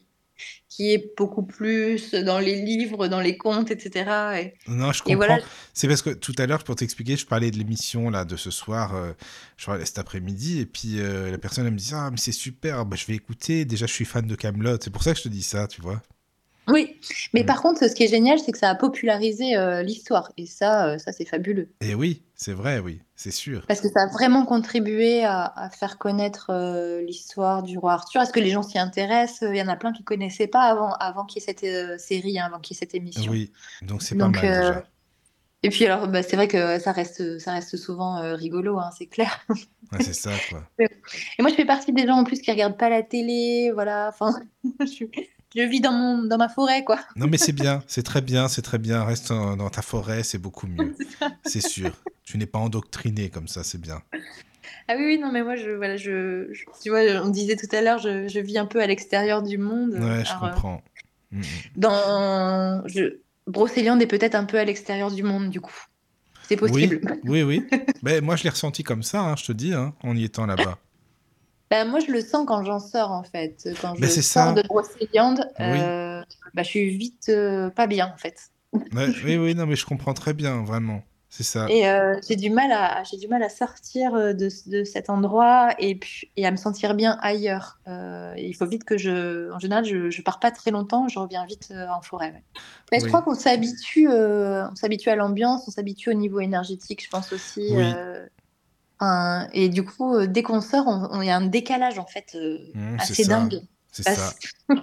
qui 0.71 0.93
est 0.93 1.13
beaucoup 1.17 1.43
plus 1.43 2.15
dans 2.15 2.39
les 2.39 2.63
livres, 2.63 3.09
dans 3.09 3.21
les 3.21 3.37
contes, 3.37 3.71
etc. 3.73 4.11
Et, 4.41 4.71
Non, 4.71 4.93
je 4.93 5.03
voilà, 5.15 5.35
comprends. 5.35 5.49
C'est 5.75 5.89
parce 5.89 6.01
que 6.01 6.11
tout 6.11 6.35
à 6.39 6.47
l'heure, 6.47 6.63
pour 6.63 6.77
t'expliquer, 6.77 7.17
je 7.17 7.27
parlais 7.27 7.51
de 7.51 7.59
l'émission 7.59 8.09
là 8.09 8.25
de 8.25 8.37
ce 8.37 8.51
soir, 8.53 8.95
euh, 8.95 9.13
je 9.57 9.67
parlais 9.67 9.85
cet 9.85 9.99
après-midi, 9.99 10.61
et 10.61 10.67
puis 10.67 11.01
euh, 11.01 11.31
la 11.31 11.39
personne 11.39 11.67
elle 11.67 11.73
me 11.73 11.79
dit 11.79 11.91
ah 11.93 12.09
mais 12.11 12.17
c'est 12.17 12.33
super, 12.33 12.87
bah, 12.87 12.97
je 12.97 13.05
vais 13.07 13.15
écouter. 13.15 13.65
Déjà, 13.65 13.87
je 13.87 13.93
suis 13.93 14.05
fan 14.05 14.27
de 14.27 14.35
Camelot, 14.37 14.79
c'est 14.81 14.91
pour 14.91 15.03
ça 15.03 15.13
que 15.13 15.19
je 15.19 15.25
te 15.25 15.29
dis 15.29 15.43
ça, 15.43 15.67
tu 15.67 15.83
vois. 15.83 16.01
Oui, 16.73 16.99
mais 17.35 17.43
Mm. 17.43 17.47
par 17.47 17.63
contre, 17.63 17.89
ce 17.89 17.95
qui 17.95 18.05
est 18.05 18.09
génial, 18.09 18.39
c'est 18.39 18.53
que 18.53 18.59
ça 18.59 18.71
a 18.71 18.75
popularisé 18.75 19.57
euh, 19.57 19.83
l'histoire. 19.83 20.31
Et 20.37 20.47
ça, 20.47 20.87
euh, 20.89 20.99
ça 20.99 21.13
c'est 21.13 21.25
fabuleux. 21.25 21.69
Et 21.81 21.95
oui, 21.95 22.23
c'est 22.35 22.53
vrai, 22.53 22.79
oui, 22.79 23.01
c'est 23.17 23.31
sûr. 23.31 23.65
Parce 23.67 23.81
que 23.81 23.89
ça 23.89 24.03
a 24.03 24.07
vraiment 24.09 24.45
contribué 24.45 25.25
à, 25.25 25.45
à 25.57 25.71
faire 25.71 25.99
connaître 25.99 26.51
euh, 26.51 27.03
l'histoire 27.03 27.63
du 27.63 27.79
roi 27.79 27.95
Arthur. 27.95 28.21
Est-ce 28.23 28.33
que 28.33 28.41
les 28.41 28.51
gens 28.51 28.63
s'y 28.63 28.79
intéressent? 28.79 29.49
Il 29.51 29.57
y 29.57 29.63
en 29.63 29.69
a 29.69 29.77
plein 29.77 29.93
qui 29.93 30.05
connaissaient 30.05 30.47
pas 30.49 30.63
avant, 30.63 30.93
avant 30.95 31.25
qu'il 31.25 31.41
y 31.41 31.45
ait 31.45 31.47
cette 31.47 31.65
euh, 31.65 31.99
série, 31.99 32.39
hein, 32.39 32.45
avant 32.47 32.59
qu'il 32.61 32.75
y 32.75 32.79
ait 32.79 32.81
cette 32.81 32.95
émission. 32.95 33.31
Oui, 33.33 33.53
donc 33.83 34.03
c'est 34.03 34.17
pas 34.17 34.25
Donc, 34.25 34.37
mal 34.37 34.45
euh, 34.45 34.61
déjà. 34.69 34.85
et 35.63 35.69
puis 35.71 35.87
alors, 35.87 36.09
bah, 36.09 36.23
c'est 36.23 36.37
vrai 36.37 36.49
que 36.49 36.79
ça 36.79 36.93
reste, 36.93 37.39
ça 37.39 37.53
reste 37.53 37.77
souvent 37.77 38.19
euh, 38.19 38.35
rigolo, 38.35 38.79
hein, 38.79 38.91
c'est 38.97 39.07
clair. 39.07 39.45
Ouais, 39.93 39.99
c'est 40.03 40.15
ça 40.15 40.31
quoi. 40.51 40.63
Et 40.79 41.43
moi, 41.43 41.51
je 41.51 41.57
fais 41.57 41.65
partie 41.65 41.93
des 41.93 42.07
gens 42.07 42.17
en 42.17 42.25
plus 42.25 42.41
qui 42.41 42.51
regardent 42.51 42.79
pas 42.79 42.89
la 42.91 43.03
télé, 43.03 43.71
voilà. 43.75 44.09
Enfin, 44.09 44.33
je, 44.81 45.05
je 45.55 45.63
vis 45.63 45.81
dans 45.81 45.93
mon, 45.93 46.23
dans 46.25 46.39
ma 46.39 46.49
forêt, 46.49 46.85
quoi. 46.85 47.01
Non 47.17 47.27
mais 47.27 47.39
c'est 47.39 47.53
bien, 47.53 47.83
c'est 47.87 48.03
très 48.03 48.21
bien, 48.21 48.49
c'est 48.49 48.63
très 48.63 48.79
bien. 48.79 49.05
Reste 49.05 49.31
dans 49.31 49.71
ta 49.71 49.83
forêt, 49.83 50.23
c'est 50.23 50.39
beaucoup 50.39 50.67
mieux, 50.67 50.95
c'est 51.43 51.61
sûr. 51.61 51.97
Tu 52.25 52.39
n'es 52.39 52.47
pas 52.47 52.59
endoctriné 52.59 53.29
comme 53.31 53.49
ça, 53.49 53.65
c'est 53.65 53.81
bien. 53.81 54.03
Ah 54.89 54.95
oui, 54.97 55.05
oui, 55.07 55.19
non, 55.19 55.33
mais 55.33 55.43
moi, 55.43 55.57
je, 55.57 55.71
voilà, 55.71 55.97
je, 55.97 56.49
je- 56.53 56.65
tu 56.83 56.91
vois, 56.91 57.01
on 57.25 57.29
disait 57.29 57.57
tout 57.57 57.69
à 57.75 57.81
l'heure, 57.81 57.99
je, 57.99 58.29
je 58.29 58.41
vis 58.41 58.59
un 58.59 58.67
peu 58.67 58.81
à 58.81 58.87
l'extérieur 58.87 59.43
du 59.43 59.57
monde. 59.59 59.95
Ouais, 59.95 60.25
je 60.25 60.31
Alors, 60.31 60.45
euh, 60.45 60.49
comprends. 60.51 60.83
Mm, 61.33 61.41
mm. 61.41 61.45
dans, 61.77 62.83
je, 62.87 63.19
Brocéliande 63.47 64.03
est 64.03 64.07
peut-être 64.07 64.35
un 64.35 64.45
peu 64.45 64.59
à 64.59 64.65
l'extérieur 64.65 65.11
du 65.11 65.23
monde, 65.23 65.51
du 65.51 65.61
coup. 65.61 65.75
C'est 66.49 66.61
Oui, 66.61 66.89
possible. 66.89 67.01
oui, 67.25 67.43
oui. 67.43 67.67
Ben, 68.03 68.23
moi, 68.25 68.37
je 68.37 68.45
l'ai 68.45 68.51
ressenti 68.51 68.83
comme 68.83 69.03
ça, 69.03 69.21
hein, 69.23 69.37
je 69.37 69.45
te 69.47 69.53
dis, 69.53 69.73
hein, 69.75 69.95
en 70.03 70.17
y 70.17 70.25
étant 70.25 70.47
là-bas. 70.47 70.79
Ben, 71.71 71.89
moi, 71.89 72.01
je 72.01 72.11
le 72.11 72.21
sens 72.21 72.45
quand 72.47 72.65
j'en 72.65 72.81
sors, 72.81 73.13
en 73.13 73.23
fait. 73.23 73.69
Quand 73.81 73.95
je 73.95 74.01
Ben, 74.01 74.11
c'est 74.11 74.23
sors 74.23 74.47
ça. 74.47 74.53
de 74.55 74.63
Brocéliande, 74.67 75.49
Oui. 75.61 75.81
euh, 75.81 76.23
ben, 76.55 76.63
je 76.65 76.69
suis 76.69 76.97
vite 76.97 77.29
euh, 77.29 77.71
pas 77.71 77.87
bien, 77.87 78.13
en 78.13 78.19
fait. 78.19 78.51
Ouais, 78.73 79.07
oui, 79.25 79.37
oui, 79.37 79.55
non, 79.55 79.67
mais 79.67 79.77
je 79.77 79.87
comprends 79.87 80.15
très 80.15 80.33
bien, 80.35 80.65
vraiment. 80.65 81.03
C'est 81.33 81.45
ça. 81.45 81.67
Et 81.71 81.89
euh, 81.89 82.19
j'ai 82.29 82.35
du 82.35 82.51
mal 82.51 82.73
à, 82.73 83.05
j'ai 83.05 83.17
du 83.17 83.29
mal 83.29 83.41
à 83.45 83.49
sortir 83.49 84.17
euh, 84.17 84.33
de, 84.33 84.49
de 84.67 84.83
cet 84.83 85.09
endroit 85.11 85.69
et, 85.79 85.95
puis, 85.95 86.33
et 86.37 86.45
à 86.45 86.51
me 86.51 86.57
sentir 86.57 86.95
bien 86.97 87.19
ailleurs. 87.23 87.79
Euh, 87.87 88.35
il 88.37 88.53
faut 88.57 88.67
vite 88.67 88.83
que 88.83 88.99
je, 88.99 89.49
en 89.53 89.61
général, 89.61 89.85
je, 89.85 90.11
je 90.11 90.23
pars 90.23 90.41
pas 90.41 90.51
très 90.51 90.73
longtemps, 90.73 91.07
je 91.07 91.21
reviens 91.21 91.47
vite 91.47 91.69
euh, 91.71 91.87
en 91.97 92.03
forêt. 92.03 92.33
ouais. 92.33 92.43
Mais 92.91 92.99
je 92.99 93.07
crois 93.07 93.23
qu'on 93.23 93.37
s'habitue, 93.37 94.09
euh, 94.11 94.69
on 94.73 94.75
s'habitue 94.75 95.09
à 95.09 95.15
l'ambiance, 95.15 95.63
on 95.69 95.71
s'habitue 95.71 96.11
au 96.11 96.15
niveau 96.15 96.41
énergétique, 96.41 97.05
je 97.05 97.11
pense 97.11 97.33
aussi. 97.33 97.69
Oui. 97.77 97.85
Enfin, 99.01 99.49
et 99.53 99.69
du 99.69 99.85
coup, 99.85 100.15
euh, 100.15 100.27
dès 100.27 100.43
qu'on 100.43 100.61
sort, 100.61 101.11
il 101.21 101.25
y 101.27 101.31
a 101.31 101.37
un 101.37 101.47
décalage 101.47 101.99
en 101.99 102.07
fait 102.07 102.33
euh, 102.35 102.59
Mmh, 102.75 102.97
assez 102.99 103.25
dingue. 103.25 103.61
C'est 103.91 104.05
ça. 104.05 104.35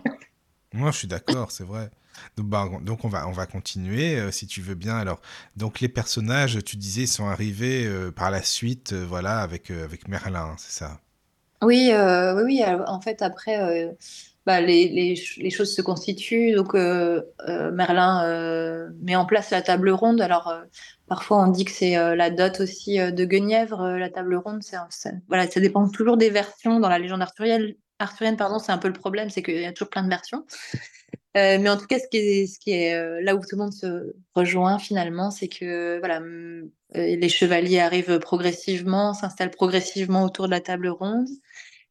Moi, 0.74 0.92
je 0.92 0.98
suis 0.98 1.08
d'accord, 1.08 1.52
c'est 1.52 1.64
vrai. 1.64 1.90
Donc, 2.36 2.48
bah, 2.48 2.70
donc 2.82 3.06
on 3.06 3.10
va, 3.10 3.28
on 3.28 3.32
va 3.32 3.46
continuer, 3.46 4.18
euh, 4.20 4.32
si 4.32 4.48
tu 4.48 4.62
veux 4.62 4.76
bien. 4.76 4.98
Alors, 4.98 5.22
donc 5.56 5.80
les 5.80 5.90
personnages, 5.90 6.64
tu 6.64 6.78
disais, 6.78 7.06
sont 7.06 7.28
arrivés 7.28 7.86
euh, 7.86 8.12
par 8.12 8.32
la 8.32 8.42
suite, 8.44 8.94
euh, 8.94 9.06
voilà, 9.06 9.40
avec, 9.42 9.72
avec 9.72 10.08
Merlin, 10.08 10.56
c'est 10.58 10.72
ça? 10.72 11.00
Oui, 11.62 11.90
oui, 11.92 12.44
oui. 12.44 12.64
en 12.88 13.02
fait, 13.02 13.22
après, 13.22 13.98
bah, 14.48 14.62
les, 14.62 14.88
les, 14.88 15.22
les 15.40 15.50
choses 15.50 15.76
se 15.76 15.82
constituent. 15.82 16.54
Donc, 16.54 16.74
euh, 16.74 17.22
euh, 17.50 17.70
Merlin 17.72 18.24
euh, 18.24 18.88
met 19.02 19.18
en 19.18 19.26
place 19.26 19.50
la 19.50 19.62
table 19.62 19.90
ronde. 19.90 20.22
Alors, 20.22 20.56
parfois, 21.10 21.44
on 21.44 21.48
dit 21.48 21.66
que 21.66 21.72
c'est 21.72 21.96
la 22.16 22.30
dot 22.30 22.62
aussi 22.62 22.98
de 22.98 23.26
Guenièvre. 23.26 23.98
La 23.98 24.10
table 24.10 24.38
ronde, 24.38 24.64
c'est, 24.64 24.78
voilà, 25.28 25.52
ça 25.52 25.60
dépend 25.60 25.90
toujours 25.90 26.16
des 26.16 26.30
versions 26.30 26.80
dans 26.80 26.88
la 26.88 26.98
légende 26.98 27.22
arthurienne. 27.22 27.74
arthurienne, 28.00 28.38
pardon, 28.38 28.58
c'est 28.58 28.72
un 28.72 28.78
peu 28.78 28.88
le 28.88 28.94
problème, 28.94 29.30
c'est 29.30 29.44
qu'il 29.44 29.60
y 29.60 29.66
a 29.66 29.74
toujours 29.74 29.90
plein 29.90 30.04
de 30.04 30.10
versions. 30.10 30.46
Mais 31.36 31.70
en 31.70 31.78
tout 31.78 31.86
cas, 31.86 32.00
ce 32.00 32.08
qui 32.08 32.18
est, 32.18 32.48
ce 32.48 32.58
qui 32.58 32.72
est 32.72 33.22
là 33.22 33.36
où 33.36 33.42
tout 33.42 33.58
le 33.58 33.58
monde 33.58 33.74
se 33.74 34.16
rejoint 34.34 34.80
finalement, 34.80 35.30
c'est 35.30 35.50
que 35.50 36.00
voilà, 36.00 36.22
les 36.96 37.30
chevaliers 37.30 37.80
arrivent 37.80 38.20
progressivement, 38.20 39.14
s'installent 39.14 39.52
progressivement 39.52 40.24
autour 40.24 40.46
de 40.46 40.52
la 40.52 40.62
table 40.62 40.88
ronde. 40.88 41.28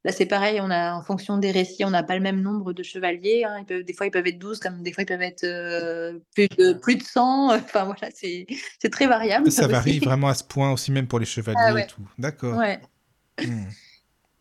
Là, 0.06 0.12
c'est 0.12 0.24
pareil, 0.24 0.60
on 0.62 0.70
a, 0.70 0.94
en 0.94 1.02
fonction 1.02 1.36
des 1.36 1.50
récits, 1.50 1.84
on 1.84 1.90
n'a 1.90 2.02
pas 2.02 2.14
le 2.14 2.22
même 2.22 2.40
nombre 2.40 2.72
de 2.72 2.82
chevaliers. 2.82 3.44
Hein. 3.44 3.58
Ils 3.58 3.66
peuvent, 3.66 3.82
des 3.82 3.92
fois, 3.92 4.06
ils 4.06 4.10
peuvent 4.10 4.26
être 4.26 4.38
12, 4.38 4.60
comme 4.60 4.82
des 4.82 4.92
fois, 4.92 5.02
ils 5.02 5.06
peuvent 5.06 5.20
être 5.20 5.40
plus, 6.34 6.48
de, 6.48 6.72
plus 6.72 6.96
de 6.96 7.02
100. 7.02 7.50
Enfin, 7.54 7.84
voilà, 7.84 8.08
c'est 8.14 8.46
très 8.90 9.06
variable. 9.06 9.50
Ça 9.50 9.66
varie 9.66 9.98
vraiment 9.98 10.28
à 10.28 10.34
ce 10.34 10.44
point 10.44 10.72
aussi, 10.72 10.92
même 10.92 11.06
pour 11.06 11.18
les 11.18 11.26
chevaliers 11.26 11.58
Ah 11.60 11.74
ouais. 11.74 11.82
et 11.82 11.86
tout. 11.86 12.08
D'accord. 12.18 12.56
Ouais. 12.56 12.80
Hmm. 13.44 13.64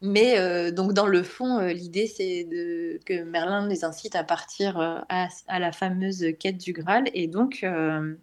Mais 0.05 0.37
euh, 0.37 0.71
donc 0.71 0.93
dans 0.93 1.07
le 1.07 1.23
fond, 1.23 1.57
euh, 1.59 1.73
l'idée 1.73 2.07
c'est 2.07 2.47
que 3.05 3.23
Merlin 3.23 3.67
les 3.67 3.83
incite 3.83 4.15
à 4.15 4.23
partir 4.23 4.79
euh, 4.79 4.99
à, 5.09 5.27
à 5.47 5.59
la 5.59 5.71
fameuse 5.71 6.25
quête 6.39 6.57
du 6.57 6.73
Graal 6.73 7.09
et 7.13 7.27
donc 7.27 7.61
euh, 7.63 8.13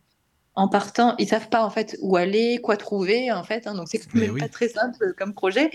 en 0.55 0.69
partant, 0.69 1.15
ils 1.19 1.27
savent 1.27 1.49
pas 1.49 1.65
en 1.65 1.71
fait 1.71 1.97
où 2.03 2.17
aller, 2.17 2.61
quoi 2.63 2.77
trouver 2.77 3.33
en 3.33 3.43
fait, 3.43 3.67
hein, 3.67 3.75
donc 3.75 3.89
c'est 3.89 3.99
quand 3.99 4.19
même 4.19 4.33
oui. 4.33 4.41
pas 4.41 4.49
très 4.49 4.69
simple 4.69 5.15
comme 5.17 5.33
projet. 5.33 5.71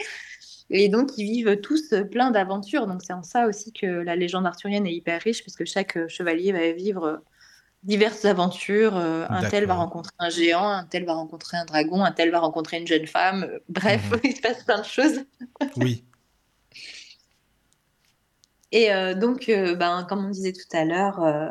Et 0.70 0.90
donc 0.90 1.18
ils 1.18 1.24
vivent 1.24 1.62
tous 1.62 1.94
plein 2.12 2.32
d'aventures. 2.32 2.88
Donc 2.88 3.02
c'est 3.04 3.14
en 3.14 3.24
ça 3.24 3.48
aussi 3.48 3.72
que 3.72 3.86
la 3.86 4.16
légende 4.16 4.46
arthurienne 4.46 4.86
est 4.86 4.94
hyper 4.94 5.22
riche 5.22 5.42
puisque 5.42 5.66
chaque 5.66 5.98
euh, 5.98 6.08
chevalier 6.08 6.52
va 6.52 6.72
vivre 6.74 7.22
diverses 7.84 8.26
aventures. 8.26 8.98
Euh, 8.98 9.26
un 9.30 9.48
tel 9.50 9.66
va 9.66 9.76
rencontrer 9.76 10.12
un 10.20 10.30
géant, 10.30 10.68
un 10.68 10.84
tel 10.84 11.06
va 11.06 11.14
rencontrer 11.14 11.58
un 11.58 11.66
dragon, 11.66 12.04
un 12.04 12.12
tel 12.12 12.32
va 12.32 12.40
rencontrer 12.40 12.78
une 12.80 12.88
jeune 12.88 13.08
femme. 13.08 13.44
Euh, 13.44 13.60
Bref, 13.70 14.02
Mhm. 14.12 14.20
il 14.26 14.36
se 14.36 14.42
passe 14.42 14.64
plein 14.64 14.80
de 14.82 14.86
choses. 14.86 15.22
Oui. 15.78 16.04
Et 18.74 18.92
euh, 18.94 19.14
donc, 19.14 19.48
euh, 19.48 19.76
ben, 19.76 20.06
comme 20.10 20.26
on 20.26 20.30
disait 20.30 20.52
tout 20.52 20.76
à 20.76 20.84
l'heure, 20.84 21.24
euh, 21.24 21.50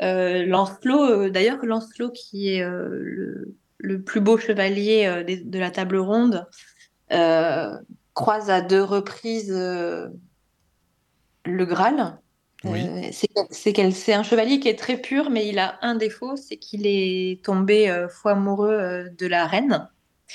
euh, 0.00 0.46
Lancelot, 0.46 1.04
euh, 1.04 1.30
d'ailleurs, 1.30 1.62
Lancelot, 1.64 2.10
qui 2.10 2.54
est 2.54 2.62
euh, 2.62 2.88
le, 3.02 3.54
le 3.78 4.00
plus 4.02 4.20
beau 4.20 4.38
chevalier 4.38 5.04
euh, 5.06 5.22
de 5.22 5.58
la 5.58 5.70
table 5.70 5.98
ronde, 5.98 6.46
euh, 7.12 7.76
croise 8.20 8.50
à 8.50 8.60
deux 8.60 8.82
reprises 8.84 9.50
euh, 9.52 10.08
le 11.46 11.64
Graal. 11.64 12.18
Oui. 12.64 12.80
Euh, 12.86 13.08
c'est 13.12 13.28
c'est 13.50 13.72
qu'elle- 13.72 13.94
c'est 13.94 14.12
un 14.12 14.22
chevalier 14.22 14.60
qui 14.60 14.68
est 14.68 14.78
très 14.78 14.98
pur, 15.00 15.30
mais 15.30 15.48
il 15.48 15.58
a 15.58 15.78
un 15.80 15.94
défaut, 15.94 16.36
c'est 16.36 16.58
qu'il 16.58 16.86
est 16.86 17.42
tombé 17.42 17.88
euh, 17.88 18.08
fou 18.08 18.28
amoureux 18.28 18.72
euh, 18.72 19.08
de 19.18 19.26
la 19.26 19.46
reine 19.46 19.88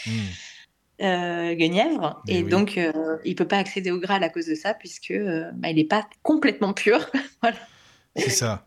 Hmm. 0.05 1.55
Guenièvre, 1.55 2.21
Eh 2.27 2.39
et 2.39 2.43
oui. 2.43 2.49
donc 2.49 2.79
il 3.25 3.35
peut 3.35 3.47
pas 3.47 3.57
accéder 3.57 3.91
au 3.91 3.99
Graal 3.99 4.23
à 4.23 4.29
cause 4.29 4.45
de 4.47 4.55
ça, 4.55 4.73
puisque 4.73 5.13
bah, 5.53 5.69
il 5.69 5.75
n'est 5.75 5.83
pas 5.85 6.07
complètement 6.23 6.73
pur. 6.73 6.99
voilà. 7.41 7.57
C'est 8.15 8.29
ça. 8.29 8.65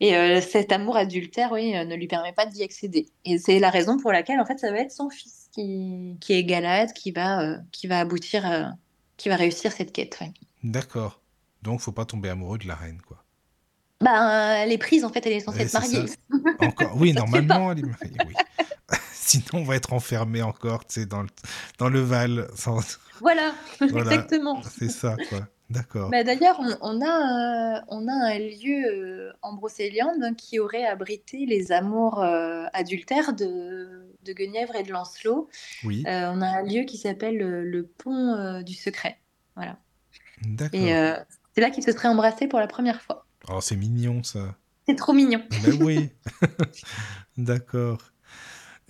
Et 0.00 0.40
cet 0.40 0.72
amour 0.72 0.96
adultère, 0.96 1.52
oui, 1.52 1.72
ne 1.72 1.94
lui 1.94 2.08
permet 2.08 2.32
pas 2.32 2.46
d'y 2.46 2.62
accéder. 2.64 3.06
Et 3.24 3.38
c'est 3.38 3.58
la 3.60 3.70
raison 3.70 3.98
pour 3.98 4.10
laquelle, 4.12 4.40
en 4.40 4.46
fait, 4.46 4.58
ça 4.58 4.70
va 4.72 4.78
être 4.78 4.90
son 4.92 5.10
fils 5.10 5.37
qui, 5.52 6.16
qui 6.20 6.32
est 6.34 6.44
Galahad, 6.44 6.92
qui 6.92 7.10
va, 7.12 7.40
euh, 7.42 7.58
qui 7.72 7.86
va 7.86 8.00
aboutir, 8.00 8.44
à- 8.46 8.72
qui 9.16 9.28
va 9.28 9.36
réussir 9.36 9.72
cette 9.72 9.92
quête. 9.92 10.16
ouais. 10.20 10.32
D'accord. 10.64 11.20
Donc, 11.62 11.80
faut 11.80 11.92
pas 11.92 12.04
tomber 12.04 12.28
amoureux 12.28 12.58
de 12.58 12.66
la 12.68 12.74
reine, 12.76 13.00
quoi. 13.06 13.24
Bah, 14.00 14.54
euh, 14.54 14.62
elle 14.62 14.70
est 14.72 14.78
prise, 14.78 15.04
en 15.04 15.08
fait, 15.08 15.26
elle 15.26 15.32
est 15.32 15.40
censée 15.40 15.58
Ouais, 15.58 15.64
être 15.64 15.72
mariée. 15.72 16.04
Encore. 16.60 16.96
Oui, 16.96 17.12
normalement, 17.14 17.72
elle 17.72 17.80
est 17.80 17.82
mariée, 17.82 18.16
oui. 18.26 18.34
Sinon, 19.12 19.44
on 19.54 19.64
va 19.64 19.74
être 19.76 19.92
enfermé 19.92 20.40
encore, 20.42 20.86
tu 20.86 21.00
sais, 21.00 21.06
dans 21.06 21.22
le, 21.22 21.28
dans 21.78 21.88
le 21.88 22.00
Val. 22.00 22.48
sans- 22.54 22.78
Voilà, 23.20 23.52
Voilà. 23.80 24.14
exactement. 24.14 24.62
C'est 24.78 24.88
ça, 24.90 25.16
quoi. 25.28 25.48
D'accord. 25.70 26.10
Bah, 26.10 26.24
D'ailleurs, 26.24 26.58
on, 26.60 26.76
on 26.80 27.00
a, 27.02 27.78
euh, 27.78 27.80
on 27.88 28.08
a 28.08 28.12
un 28.12 28.38
lieu 28.38 28.86
euh, 28.86 29.32
en 29.42 29.52
Brocéliande 29.52 30.34
qui 30.36 30.58
aurait 30.58 30.86
abrité 30.86 31.44
les 31.46 31.72
amours 31.72 32.22
euh, 32.22 32.64
adultères 32.72 33.34
de, 33.34 34.14
de 34.24 34.32
Guenièvre 34.32 34.76
et 34.76 34.82
de 34.82 34.90
Lancelot. 34.92 35.48
Oui. 35.84 36.04
On 36.06 36.40
a 36.40 36.46
un 36.46 36.62
lieu 36.62 36.84
qui 36.84 36.96
s'appelle 36.96 37.36
le, 37.36 37.64
le 37.64 37.86
Pont 37.86 38.62
du 38.62 38.74
Secret. 38.74 39.18
Voilà. 39.56 39.78
D'accord. 40.42 40.80
Et 40.80 40.92
c'est 41.54 41.60
là 41.60 41.70
qu'ils 41.70 41.84
se 41.84 41.92
seraient 41.92 42.08
embrassés 42.08 42.46
pour 42.46 42.60
la 42.60 42.68
première 42.68 43.02
fois. 43.02 43.26
Oh, 43.48 43.60
c'est 43.60 43.76
mignon, 43.76 44.22
ça. 44.22 44.56
C'est 44.86 44.94
trop 44.96 45.12
mignon. 45.12 45.42
Ben 45.64 45.82
oui. 45.82 46.10
D'accord. 47.36 47.98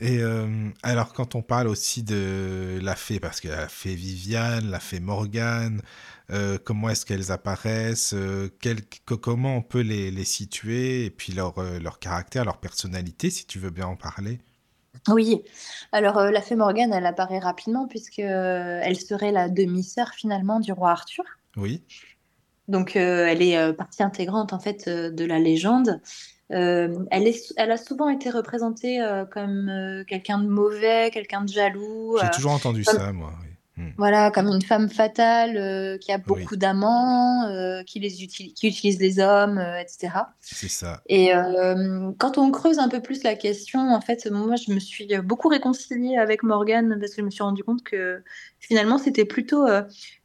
Et 0.00 0.18
euh, 0.22 0.70
alors, 0.84 1.12
quand 1.12 1.34
on 1.34 1.42
parle 1.42 1.66
aussi 1.66 2.02
de 2.04 2.78
la 2.82 2.94
fée, 2.94 3.18
parce 3.18 3.44
a 3.44 3.48
la 3.48 3.68
fée 3.68 3.94
Viviane, 3.96 4.70
la 4.70 4.78
fée 4.80 5.00
Morgane, 5.00 5.82
euh, 6.30 6.56
comment 6.62 6.88
est-ce 6.90 7.04
qu'elles 7.04 7.32
apparaissent, 7.32 8.14
euh, 8.14 8.48
quel- 8.60 8.82
comment 9.20 9.56
on 9.56 9.62
peut 9.62 9.80
les, 9.80 10.10
les 10.12 10.24
situer, 10.24 11.04
et 11.06 11.10
puis 11.10 11.32
leur, 11.32 11.60
leur 11.80 11.98
caractère, 11.98 12.44
leur 12.44 12.58
personnalité, 12.60 13.30
si 13.30 13.46
tu 13.46 13.58
veux 13.58 13.70
bien 13.70 13.86
en 13.88 13.96
parler. 13.96 14.38
Oui. 15.08 15.42
Alors, 15.92 16.20
la 16.30 16.40
fée 16.42 16.54
Morgane, 16.56 16.92
elle 16.92 17.06
apparaît 17.06 17.38
rapidement 17.40 17.86
puisque 17.88 18.18
euh, 18.20 18.80
elle 18.82 18.98
serait 19.00 19.32
la 19.32 19.48
demi-sœur 19.48 20.10
finalement 20.14 20.60
du 20.60 20.72
roi 20.72 20.90
Arthur. 20.92 21.24
Oui, 21.56 21.82
Donc, 22.68 22.96
elle 22.96 23.40
est 23.42 23.72
partie 23.74 24.02
intégrante 24.02 24.52
en 24.52 24.58
fait 24.60 24.88
de 24.88 25.24
la 25.24 25.38
légende. 25.38 26.00
Euh, 26.50 27.04
elle 27.10 27.26
est, 27.26 27.52
elle 27.56 27.70
a 27.70 27.76
souvent 27.76 28.08
été 28.08 28.30
représentée 28.30 29.02
euh, 29.02 29.24
comme 29.26 29.68
euh, 29.68 30.04
quelqu'un 30.04 30.38
de 30.38 30.48
mauvais, 30.48 31.10
quelqu'un 31.12 31.42
de 31.42 31.48
jaloux. 31.48 32.16
j'ai 32.20 32.26
euh, 32.26 32.30
toujours 32.32 32.52
entendu 32.52 32.84
comme- 32.84 32.96
ça, 32.96 33.12
moi. 33.12 33.32
Hmm. 33.78 33.90
Voilà, 33.96 34.32
comme 34.32 34.48
une 34.48 34.60
femme 34.60 34.90
fatale 34.90 35.56
euh, 35.56 35.98
qui 35.98 36.10
a 36.10 36.18
beaucoup 36.18 36.56
d'amants, 36.56 37.44
euh, 37.44 37.84
qui, 37.84 38.00
les 38.00 38.08
qui 38.10 38.66
utilise 38.66 38.98
les 38.98 39.20
hommes, 39.20 39.58
euh, 39.58 39.78
etc. 39.78 40.14
C'est 40.40 40.66
ça. 40.66 41.00
Et 41.08 41.30
quand 42.18 42.38
on 42.38 42.50
creuse 42.50 42.80
un 42.80 42.88
peu 42.88 43.00
plus 43.00 43.22
la 43.22 43.36
question, 43.36 43.94
en 43.94 44.00
fait, 44.00 44.28
moi, 44.32 44.56
je 44.56 44.72
me 44.72 44.80
suis 44.80 45.06
beaucoup 45.22 45.46
réconciliée 45.46 46.16
avec 46.16 46.42
Morgane 46.42 46.98
parce 46.98 47.12
que 47.12 47.22
je 47.22 47.26
me 47.26 47.30
suis 47.30 47.44
rendu 47.44 47.62
compte 47.62 47.84
que 47.84 48.20
finalement, 48.58 48.98
c'était 48.98 49.24
plutôt 49.24 49.64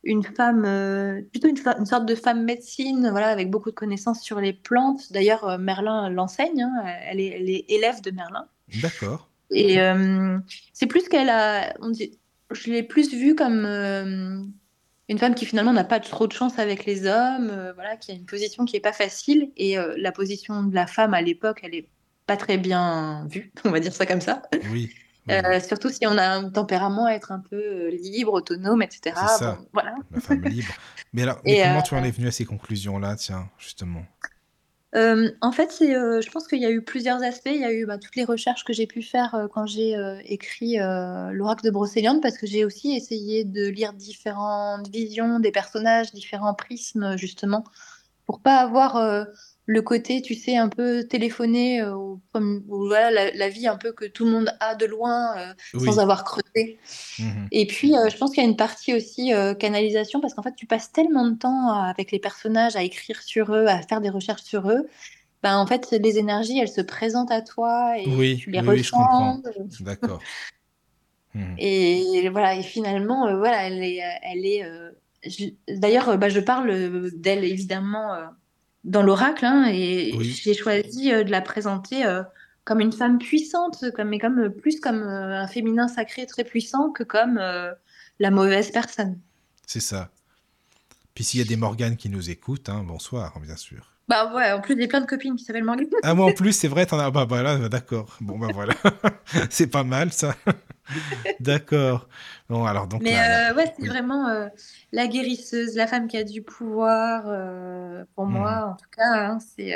une 0.04 0.24
femme, 0.24 0.64
plutôt 1.32 1.48
une, 1.48 1.86
sorte 1.86 2.08
de 2.08 2.16
femme 2.16 2.44
médecine, 2.46 3.08
voilà, 3.12 3.28
avec 3.28 3.52
beaucoup 3.52 3.70
de 3.70 3.76
connaissances 3.76 4.22
sur 4.22 4.40
les 4.40 4.54
plantes. 4.54 5.14
D'ailleurs, 5.14 5.60
Merlin 5.60 6.10
l'enseigne, 6.10 6.64
hein, 6.64 6.84
elle 7.06 7.20
est, 7.20 7.38
elle 7.40 7.50
est 7.52 7.66
élève 7.70 8.02
de 8.02 8.10
Merlin. 8.10 8.48
D'accord. 8.82 9.30
Et 9.52 9.78
c'est 10.74 10.88
plus 10.88 11.08
qu'elle 11.08 11.30
a, 11.30 11.76
on 11.82 11.92
dit, 11.92 12.18
je 12.54 12.72
l'ai 12.72 12.84
plus 12.84 13.14
vue 13.14 13.36
comme 13.36 13.66
euh, 13.66 14.42
une 15.10 15.18
femme 15.18 15.36
qui 15.36 15.46
finalement 15.46 15.74
n'a 15.74 15.84
pas 15.84 16.00
trop 16.00 16.28
de 16.28 16.34
chance 16.34 16.60
avec 16.60 16.86
les 16.86 17.06
hommes, 17.06 17.50
euh, 17.50 17.74
voilà, 17.74 17.98
qui 17.98 18.12
a 18.12 18.14
une 18.14 18.26
position 18.26 18.66
qui 18.66 18.76
est 18.76 18.82
pas 18.82 18.94
facile. 18.94 19.52
Et 19.58 19.78
euh, 19.78 19.94
la 19.98 20.12
position 20.12 20.64
de 20.64 20.74
la 20.74 20.88
femme 20.88 21.14
à 21.14 21.22
l'époque, 21.22 21.62
elle 21.64 21.76
est 21.76 21.88
pas 22.26 22.38
très 22.38 22.58
bien 22.58 23.28
vue, 23.30 23.52
on 23.66 23.72
va 23.72 23.80
dire 23.80 23.94
ça 23.94 24.06
comme 24.06 24.22
ça. 24.22 24.42
Oui. 24.72 24.92
oui. 25.28 25.62
Surtout 25.66 25.90
si 25.90 26.06
on 26.06 26.18
a 26.18 26.28
un 26.28 26.50
tempérament 26.50 27.06
à 27.06 27.12
être 27.12 27.32
un 27.32 27.40
peu 27.40 27.90
libre, 27.90 28.34
autonome, 28.34 28.82
etc. 28.82 29.16
C'est 29.16 29.44
ça. 29.44 29.58
Bon, 29.60 29.68
voilà. 29.74 29.96
La 30.12 30.20
femme 30.20 30.42
libre. 30.44 30.74
Mais 31.14 31.24
alors, 31.24 31.40
mais 31.46 31.62
comment 31.64 31.82
tu 31.82 31.96
en 31.96 32.04
es 32.04 32.12
venu 32.12 32.28
à 32.28 32.32
ces 32.32 32.46
conclusions-là, 32.46 33.16
tiens, 33.16 33.50
justement? 33.58 34.06
Euh, 34.96 35.32
en 35.42 35.52
fait, 35.52 35.76
euh, 35.82 36.22
je 36.22 36.30
pense 36.30 36.48
qu'il 36.48 36.60
y 36.62 36.66
a 36.66 36.72
eu 36.72 36.84
plusieurs 36.84 37.24
aspects. 37.24 37.50
Il 37.52 37.62
y 37.62 37.66
a 37.66 37.74
eu 37.74 37.86
bah, 37.86 37.98
toutes 37.98 38.16
les 38.16 38.26
recherches 38.26 38.64
que 38.64 38.74
j'ai 38.74 38.86
pu 38.86 39.02
faire 39.02 39.34
euh, 39.34 39.48
quand 39.48 39.66
j'ai 39.66 39.96
écrit 40.26 40.78
l'oracle 40.78 41.66
de 41.66 41.72
Brocéliande, 41.72 42.22
parce 42.22 42.38
que 42.38 42.46
j'ai 42.48 42.66
aussi 42.66 42.96
essayé 42.96 43.44
de 43.44 43.68
lire 43.68 43.94
différentes 43.94 44.88
visions 44.90 45.40
des 45.40 45.52
personnages, 45.52 46.12
différents 46.14 46.54
prismes, 46.54 47.18
justement, 47.18 47.64
pour 48.26 48.42
pas 48.42 48.58
avoir 48.58 49.26
le 49.66 49.82
côté, 49.82 50.22
tu 50.22 50.36
sais, 50.36 50.58
un 50.58 50.68
peu 50.68 51.06
téléphoné, 51.06 51.82
euh, 51.82 51.96
ou 51.96 52.22
voilà, 52.68 53.12
la, 53.12 53.32
la 53.32 53.50
vie 53.50 53.68
un 53.68 53.78
peu 53.78 53.94
que 53.94 54.06
tout 54.06 54.26
le 54.26 54.32
monde 54.32 54.54
a 54.60 54.76
de 54.76 54.86
loin, 54.86 55.38
euh, 55.38 55.54
Oui. 55.76 55.86
sans 55.86 56.00
avoir 56.00 56.26
creusé. 56.26 56.80
Mhm. 57.20 57.48
Et 57.52 57.66
puis, 57.66 57.96
euh, 57.96 58.10
je 58.10 58.18
pense 58.18 58.32
qu'il 58.32 58.44
y 58.44 58.46
a 58.46 58.50
une 58.50 58.58
partie 58.58 58.94
aussi 58.94 59.34
euh, 59.34 59.54
canalisation, 59.54 60.20
parce 60.20 60.34
qu'en 60.34 60.44
fait, 60.44 60.56
tu 60.56 60.66
passes 60.66 60.92
tellement 60.92 61.26
de 61.30 61.36
temps 61.38 61.70
avec 61.72 62.12
les 62.12 62.20
personnages, 62.20 62.76
à 62.76 62.84
écrire 62.84 63.22
sur 63.22 63.56
eux, 63.56 63.68
à 63.68 63.82
faire 63.82 64.02
des 64.02 64.10
recherches 64.10 64.44
sur 64.44 64.70
eux. 64.70 64.88
Ben, 65.44 65.58
en 65.58 65.66
fait, 65.66 65.92
les 65.92 66.18
énergies, 66.18 66.60
elles 66.60 66.68
se 66.70 66.82
présentent 66.82 67.32
à 67.32 67.42
toi 67.42 67.98
et 67.98 68.08
Oui, 68.08 68.38
tu 68.38 68.52
les 68.52 68.60
oui, 68.60 68.66
oui, 68.68 68.84
je 68.84 68.92
comprends. 68.92 69.42
ressens. 69.46 69.84
D'accord. 69.84 70.20
Mhm. 71.36 71.56
Et 71.58 72.30
voilà, 72.30 72.56
et 72.56 72.62
finalement, 72.62 73.36
voilà, 73.38 73.64
elle 73.68 73.82
est, 73.84 74.02
elle 74.22 74.46
est. 74.46 74.64
je- 75.26 75.48
D'ailleurs, 75.80 76.16
bah, 76.20 76.30
je 76.30 76.40
parle 76.40 77.10
d'elle 77.16 77.44
évidemment 77.44 78.14
dans 78.84 79.02
l'oracle, 79.04 79.46
hein, 79.46 79.66
et 79.72 80.14
Oui. 80.18 80.32
j'ai 80.44 80.54
choisi 80.54 81.12
euh, 81.14 81.24
de 81.24 81.32
la 81.32 81.42
présenter 81.42 82.06
euh, 82.06 82.24
comme 82.66 82.80
une 82.80 82.92
femme 82.94 83.18
puissante, 83.20 83.92
comme, 83.96 84.10
mais 84.10 84.20
comme 84.20 84.50
plus 84.50 84.80
comme 84.80 85.02
euh, 85.04 85.42
un 85.42 85.48
féminin 85.48 85.88
sacré 85.88 86.26
très 86.26 86.44
puissant 86.44 86.92
que 86.92 87.04
comme 87.04 87.38
euh, 87.38 87.74
la 88.20 88.32
mauvaise 88.32 88.72
personne. 88.72 89.20
C'est 89.68 89.80
ça. 89.80 90.12
Puis 91.16 91.24
s'il 91.24 91.40
y 91.40 91.44
a 91.44 91.48
des 91.48 91.56
Morganes 91.56 91.98
qui 91.98 92.10
nous 92.10 92.30
écoutent, 92.30 92.70
hein, 92.70 92.84
bonsoir, 92.84 93.40
bien 93.40 93.56
sûr. 93.56 93.93
Bah 94.08 94.34
ouais, 94.34 94.52
en 94.52 94.62
plus, 94.62 94.76
j'ai 94.78 94.88
plein 94.88 95.02
de 95.02 95.06
copines 95.06 95.36
qui 95.36 95.46
s'appellent 95.46 95.64
Morgane. 95.64 95.88
Ah, 96.02 96.14
moi 96.16 96.26
en 96.26 96.32
plus, 96.34 96.52
c'est 96.54 96.68
vrai, 96.68 96.86
t'en 96.86 97.00
as. 97.00 97.12
Bah 97.12 97.26
voilà, 97.26 97.58
bah, 97.58 97.70
d'accord. 97.70 98.18
Bon, 98.20 98.38
bah 98.38 98.50
voilà. 98.52 98.74
c'est 99.50 99.68
pas 99.68 99.84
mal 99.84 100.12
ça. 100.12 100.36
d'accord. 101.40 102.08
Bon, 102.50 102.66
alors 102.66 102.88
donc. 102.88 103.10
Mais 103.10 103.12
là, 103.12 103.52
euh, 103.52 103.56
ouais, 103.56 103.74
c'est 103.78 103.84
oui. 103.84 103.88
vraiment 103.88 104.28
euh, 104.30 104.48
la 104.92 105.08
guérisseuse, 105.08 105.76
la 105.76 105.88
femme 105.88 106.08
qui 106.08 106.18
a 106.18 106.24
du 106.24 106.42
pouvoir. 106.44 107.24
euh, 107.28 108.06
pour 108.16 108.26
Mhm. 108.28 108.34
moi, 108.34 108.68
en 108.72 108.76
tout 108.76 108.90
cas, 108.92 109.04
hein, 109.32 109.40
c'est 109.40 109.76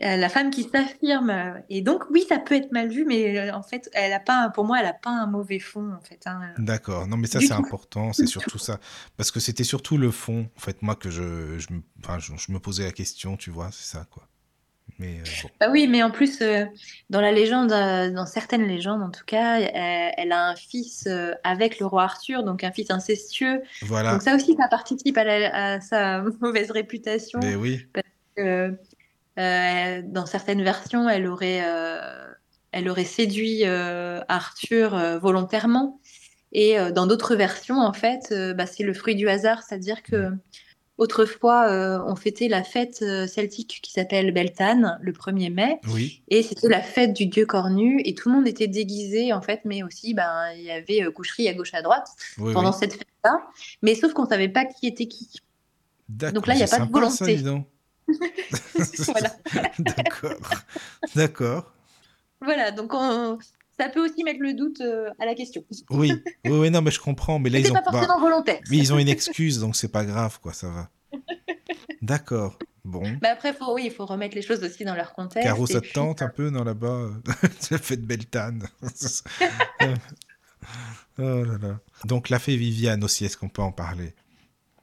la 0.00 0.28
femme 0.28 0.50
qui 0.50 0.64
s'affirme. 0.64 1.30
euh, 1.30 1.52
Et 1.68 1.82
donc, 1.82 2.04
oui, 2.10 2.24
ça 2.28 2.38
peut 2.38 2.54
être 2.54 2.72
mal 2.72 2.88
vu, 2.88 3.04
mais 3.04 3.38
euh, 3.38 3.54
en 3.54 3.62
fait, 3.62 3.88
elle 3.92 4.12
a 4.12 4.20
pas, 4.20 4.50
pour 4.50 4.64
moi, 4.64 4.80
elle 4.80 4.86
a 4.86 4.92
pas 4.94 5.10
un 5.10 5.26
mauvais 5.26 5.58
fond, 5.58 5.92
en 5.92 6.00
fait. 6.00 6.20
hein. 6.26 6.40
D'accord. 6.58 7.06
Non, 7.06 7.16
mais 7.16 7.26
ça, 7.26 7.40
c'est 7.40 7.52
important. 7.52 8.12
C'est 8.12 8.26
surtout 8.26 8.58
ça. 8.58 8.78
Parce 9.16 9.30
que 9.30 9.40
c'était 9.40 9.64
surtout 9.64 9.96
le 9.98 10.10
fond, 10.10 10.48
en 10.56 10.60
fait, 10.60 10.82
moi, 10.82 10.94
que 10.96 11.10
je, 11.10 11.58
je, 11.58 11.72
me, 11.72 11.82
enfin, 12.02 12.18
je, 12.18 12.32
je 12.36 12.52
me 12.52 12.58
posais 12.58 12.84
la 12.84 12.92
question, 12.92 13.36
tu 13.36 13.50
vois, 13.50 13.70
c'est 13.72 13.96
ça, 13.96 14.06
quoi. 14.10 14.26
Mais 14.98 15.20
euh, 15.20 15.24
bon. 15.44 15.50
Bah 15.60 15.68
oui, 15.70 15.86
mais 15.88 16.02
en 16.02 16.10
plus, 16.10 16.42
euh, 16.42 16.64
dans 17.10 17.20
la 17.20 17.32
légende, 17.32 17.72
euh, 17.72 18.10
dans 18.10 18.26
certaines 18.26 18.66
légendes 18.66 19.02
en 19.02 19.10
tout 19.10 19.24
cas, 19.24 19.58
elle, 19.60 20.32
a 20.32 20.48
un 20.48 20.56
fils 20.56 21.06
euh, 21.06 21.32
avec 21.44 21.78
le 21.78 21.86
roi 21.86 22.02
Arthur, 22.02 22.42
donc 22.42 22.64
un 22.64 22.72
fils 22.72 22.90
incestueux. 22.90 23.62
Voilà. 23.82 24.12
Donc 24.12 24.22
ça 24.22 24.34
aussi, 24.34 24.54
ça 24.58 24.68
participe 24.68 25.16
à, 25.16 25.24
la- 25.24 25.74
à 25.74 25.80
sa 25.80 26.22
mauvaise 26.40 26.70
réputation. 26.70 27.38
Mais 27.40 27.54
oui. 27.54 27.86
Euh, 28.38 28.72
euh, 29.38 30.02
dans 30.04 30.26
certaines 30.26 30.62
versions, 30.62 31.08
elle 31.08 31.26
aurait, 31.26 31.62
euh, 31.64 32.26
elle 32.72 32.88
aurait 32.88 33.04
séduit 33.04 33.62
euh, 33.64 34.20
Arthur 34.28 35.18
volontairement. 35.20 36.00
Et 36.52 36.76
dans 36.92 37.06
d'autres 37.06 37.36
versions, 37.36 37.78
en 37.78 37.92
fait, 37.92 38.34
bah, 38.56 38.66
c'est 38.66 38.82
le 38.82 38.92
fruit 38.92 39.14
du 39.14 39.28
hasard, 39.28 39.62
c'est-à-dire 39.62 40.02
que 40.02 40.30
autrefois, 40.98 42.02
on 42.08 42.16
fêtait 42.16 42.48
la 42.48 42.64
fête 42.64 42.96
celtique 43.28 43.78
qui 43.80 43.92
s'appelle 43.92 44.32
Beltane 44.32 44.98
le 45.00 45.12
1er 45.12 45.54
mai. 45.54 45.78
Oui. 45.92 46.24
Et 46.26 46.42
c'était 46.42 46.68
la 46.68 46.82
fête 46.82 47.12
du 47.12 47.26
dieu 47.26 47.46
cornu 47.46 48.02
et 48.04 48.16
tout 48.16 48.30
le 48.30 48.34
monde 48.34 48.48
était 48.48 48.66
déguisé 48.66 49.32
en 49.32 49.40
fait, 49.40 49.60
mais 49.64 49.84
aussi 49.84 50.12
ben, 50.12 50.50
il 50.56 50.64
y 50.64 50.72
avait 50.72 51.04
coucherie 51.12 51.48
à 51.48 51.54
gauche 51.54 51.72
à 51.72 51.82
droite 51.82 52.08
Oui, 52.38 52.52
pendant 52.52 52.72
oui. 52.72 52.76
cette 52.80 52.94
fête-là. 52.94 53.46
Mais 53.82 53.94
sauf 53.94 54.12
qu'on 54.12 54.26
savait 54.26 54.48
pas 54.48 54.64
qui 54.64 54.88
était 54.88 55.06
qui. 55.06 55.28
Donc 56.08 56.48
là, 56.48 56.54
il 56.54 56.60
y 56.60 56.64
a 56.64 56.66
pas 56.66 56.78
de 56.78 56.82
sympa, 56.82 56.92
volonté. 56.92 57.40
Voilà. 59.06 59.36
D'accord. 59.78 60.50
D'accord. 61.14 61.72
Voilà, 62.40 62.70
donc 62.70 62.92
on- 62.94 63.38
ça 63.78 63.88
peut 63.88 64.04
aussi 64.04 64.24
mettre 64.24 64.40
le 64.40 64.54
doute 64.54 64.80
euh, 64.80 65.10
à 65.18 65.26
la 65.26 65.34
question. 65.34 65.64
Oui. 65.90 66.12
Oui, 66.44 66.52
oui, 66.58 66.70
non, 66.70 66.82
mais 66.82 66.90
je 66.90 67.00
comprends. 67.00 67.38
Mais 67.38 67.50
là, 67.50 67.58
ils 67.58 67.70
ont. 67.70 67.74
pas 67.74 67.82
bah, 67.82 67.92
forcément 67.92 68.20
volontaire. 68.20 68.60
mais 68.70 68.76
ils 68.76 68.92
ont 68.92 68.98
une 68.98 69.08
excuse, 69.08 69.60
donc 69.60 69.76
c'est 69.76 69.88
pas 69.92 70.04
grave, 70.04 70.38
quoi, 70.40 70.52
ça 70.52 70.68
va. 70.68 70.90
D'accord. 72.02 72.58
Bon. 72.84 73.02
Mais 73.22 73.28
après, 73.28 73.52
faut, 73.52 73.74
oui, 73.74 73.82
il 73.86 73.90
faut 73.90 74.06
remettre 74.06 74.34
les 74.34 74.42
choses 74.42 74.62
aussi 74.64 74.84
dans 74.84 74.94
leur 74.94 75.12
contexte. 75.12 75.46
Caro, 75.46 75.66
ça 75.66 75.80
te 75.80 75.92
tente 75.92 76.22
un 76.22 76.28
peu, 76.28 76.48
non, 76.50 76.64
là-bas 76.64 77.10
Ça 77.60 77.78
fait 77.78 77.96
de 77.96 78.06
Beltane. 78.06 78.66
oh 81.18 81.44
là 81.44 81.58
là. 81.60 81.80
Donc, 82.04 82.30
la 82.30 82.38
fée 82.38 82.56
Viviane 82.56 83.04
aussi, 83.04 83.24
est-ce 83.24 83.36
qu'on 83.36 83.48
peut 83.50 83.62
en 83.62 83.72
parler? 83.72 84.14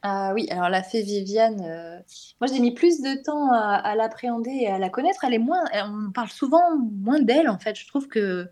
Ah 0.10 0.32
oui, 0.34 0.48
alors 0.52 0.70
la 0.70 0.84
fée 0.84 1.02
Viviane, 1.02 1.62
euh, 1.68 2.00
moi 2.40 2.48
j'ai 2.50 2.60
mis 2.60 2.74
plus 2.74 3.02
de 3.02 3.22
temps 3.22 3.52
à, 3.52 3.76
à 3.76 3.94
l'appréhender 3.96 4.52
et 4.52 4.68
à 4.68 4.80
la 4.80 4.90
connaître. 4.90 5.26
Elle 5.26 5.34
est 5.34 5.38
moins, 5.40 5.64
on 5.74 6.12
parle 6.14 6.30
souvent 6.30 6.62
moins 6.80 7.20
d'elle 7.20 7.50
en 7.50 7.60
fait. 7.60 7.76
Je 7.76 7.86
trouve 7.88 8.08
que 8.08 8.48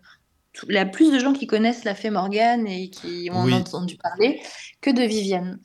tout- 0.52 0.66
il 0.68 0.74
y 0.74 0.78
a 0.78 0.84
plus 0.84 1.10
de 1.10 1.18
gens 1.18 1.32
qui 1.32 1.46
connaissent 1.46 1.84
la 1.84 1.94
fée 1.94 2.10
Morgane 2.10 2.66
et 2.66 2.90
qui 2.90 3.30
ont 3.32 3.44
Oui. 3.44 3.54
entendu 3.54 3.96
parler 3.96 4.42
que 4.82 4.90
de 4.90 5.00
Viviane. 5.02 5.60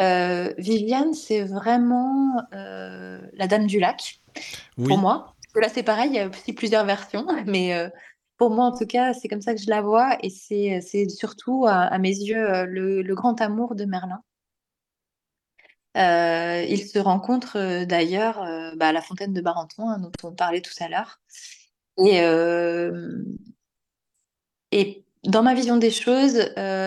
Euh, 0.00 0.52
Viviane, 0.58 1.14
c'est 1.14 1.42
vraiment 1.42 2.34
euh, 2.52 3.20
la 3.34 3.46
Dame 3.46 3.66
du 3.68 3.78
Lac 3.78 4.20
Oui. 4.78 4.88
pour 4.88 4.98
moi. 4.98 5.34
Là 5.54 5.68
c'est 5.68 5.84
pareil, 5.84 6.10
il 6.10 6.16
y 6.16 6.20
a 6.20 6.28
aussi 6.28 6.52
plusieurs 6.54 6.84
versions, 6.86 7.26
mais 7.46 7.88
pour 8.36 8.50
moi 8.50 8.64
en 8.64 8.76
tout 8.76 8.86
cas 8.86 9.12
c'est 9.14 9.28
comme 9.28 9.42
ça 9.42 9.54
que 9.54 9.60
je 9.60 9.70
la 9.70 9.80
vois 9.80 10.16
et 10.24 10.30
c'est 10.30 11.08
surtout 11.08 11.66
à, 11.68 11.74
à 11.82 11.98
mes 11.98 12.08
yeux 12.16 12.64
le, 12.66 13.02
le 13.02 13.14
grand 13.14 13.40
amour 13.40 13.76
de 13.76 13.84
Merlin. 13.84 14.22
Euh, 15.96 16.64
ils 16.68 16.86
se 16.88 16.98
rencontrent 16.98 17.56
euh, 17.58 17.84
d'ailleurs 17.84 18.42
euh, 18.42 18.72
bah, 18.76 18.88
à 18.88 18.92
la 18.92 19.02
fontaine 19.02 19.32
de 19.32 19.40
Barenton, 19.40 19.88
hein, 19.88 19.98
dont 19.98 20.12
on 20.22 20.32
parlait 20.34 20.60
tout 20.62 20.72
à 20.80 20.88
l'heure. 20.88 21.20
Et, 21.98 22.20
et 24.72 25.04
dans 25.24 25.42
ma 25.42 25.54
vision 25.54 25.76
des 25.76 25.90
choses, 25.90 26.38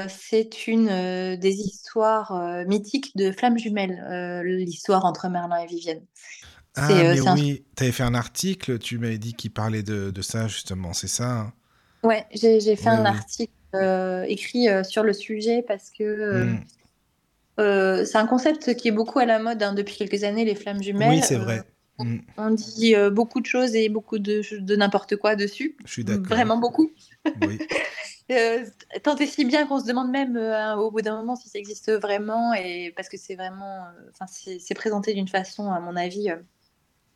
c'est 0.09 0.67
une 0.67 0.87
des 1.37 1.53
histoires 1.59 2.33
mythiques 2.67 3.15
de 3.15 3.31
flammes 3.31 3.57
jumelles, 3.57 4.41
l'histoire 4.45 5.05
entre 5.05 5.27
Merlin 5.29 5.57
et 5.57 5.67
Vivienne. 5.67 6.05
Ah, 6.75 7.03
mais 7.05 7.19
un- 7.27 7.37
oui, 7.37 7.65
tu 7.75 7.83
avais 7.83 7.91
fait 7.91 8.03
un 8.03 8.15
article, 8.15 8.79
tu 8.79 8.97
m'avais 8.97 9.17
dit 9.19 9.33
qu'il 9.35 9.51
parlait 9.51 9.83
de, 9.83 10.11
de 10.11 10.21
ça, 10.21 10.47
justement, 10.47 10.93
c'est 10.93 11.07
ça 11.07 11.39
hein? 11.39 11.53
Ouais, 12.03 12.25
j'ai 12.33 12.75
fait 12.75 12.89
un 12.89 13.05
oui. 13.05 13.05
article 13.05 13.51
écrit 14.27 14.67
sur 14.85 15.03
le 15.03 15.13
sujet 15.13 15.61
parce 15.63 15.89
que 15.89 16.03
Hmm. 16.31 16.63
Euh, 17.59 18.05
c'est 18.05 18.17
un 18.17 18.27
concept 18.27 18.75
qui 18.75 18.87
est 18.87 18.91
beaucoup 18.91 19.19
à 19.19 19.25
la 19.25 19.39
mode 19.39 19.61
hein, 19.63 19.73
depuis 19.73 19.95
quelques 19.95 20.23
années, 20.23 20.45
les 20.45 20.55
flammes 20.55 20.81
jumelles. 20.81 21.09
Oui, 21.09 21.21
c'est 21.23 21.35
Euh, 21.35 21.39
vrai. 21.39 21.63
Hmm, 21.99 22.17
On 22.37 22.49
dit 22.49 22.95
euh, 22.95 23.11
beaucoup 23.11 23.39
de 23.39 23.45
choses 23.45 23.75
et 23.75 23.87
beaucoup 23.87 24.17
de, 24.17 24.41
de 24.59 24.75
n'importe 24.75 25.15
quoi 25.15 25.35
dessus. 25.35 25.77
Je 25.85 25.91
suis 25.91 26.03
d'accord. 26.03 26.25
Vraiment 26.25 26.57
beaucoup. 26.57 26.91
Oui. 27.41 27.59
Euh, 28.31 28.65
tant 29.03 29.17
et 29.17 29.27
si 29.27 29.43
bien 29.43 29.67
qu'on 29.67 29.81
se 29.81 29.85
demande 29.85 30.09
même 30.09 30.37
euh, 30.37 30.75
au 30.77 30.89
bout 30.91 31.01
d'un 31.01 31.17
moment 31.17 31.35
si 31.35 31.49
ça 31.49 31.59
existe 31.59 31.91
vraiment 31.91 32.53
et 32.53 32.93
parce 32.95 33.09
que 33.09 33.17
c'est 33.17 33.35
vraiment, 33.35 33.79
euh, 33.83 34.09
enfin 34.11 34.25
c'est 34.27 34.73
présenté 34.75 35.13
d'une 35.13 35.27
façon, 35.27 35.69
à 35.69 35.81
mon 35.81 35.97
avis, 35.97 36.29
euh, 36.31 36.37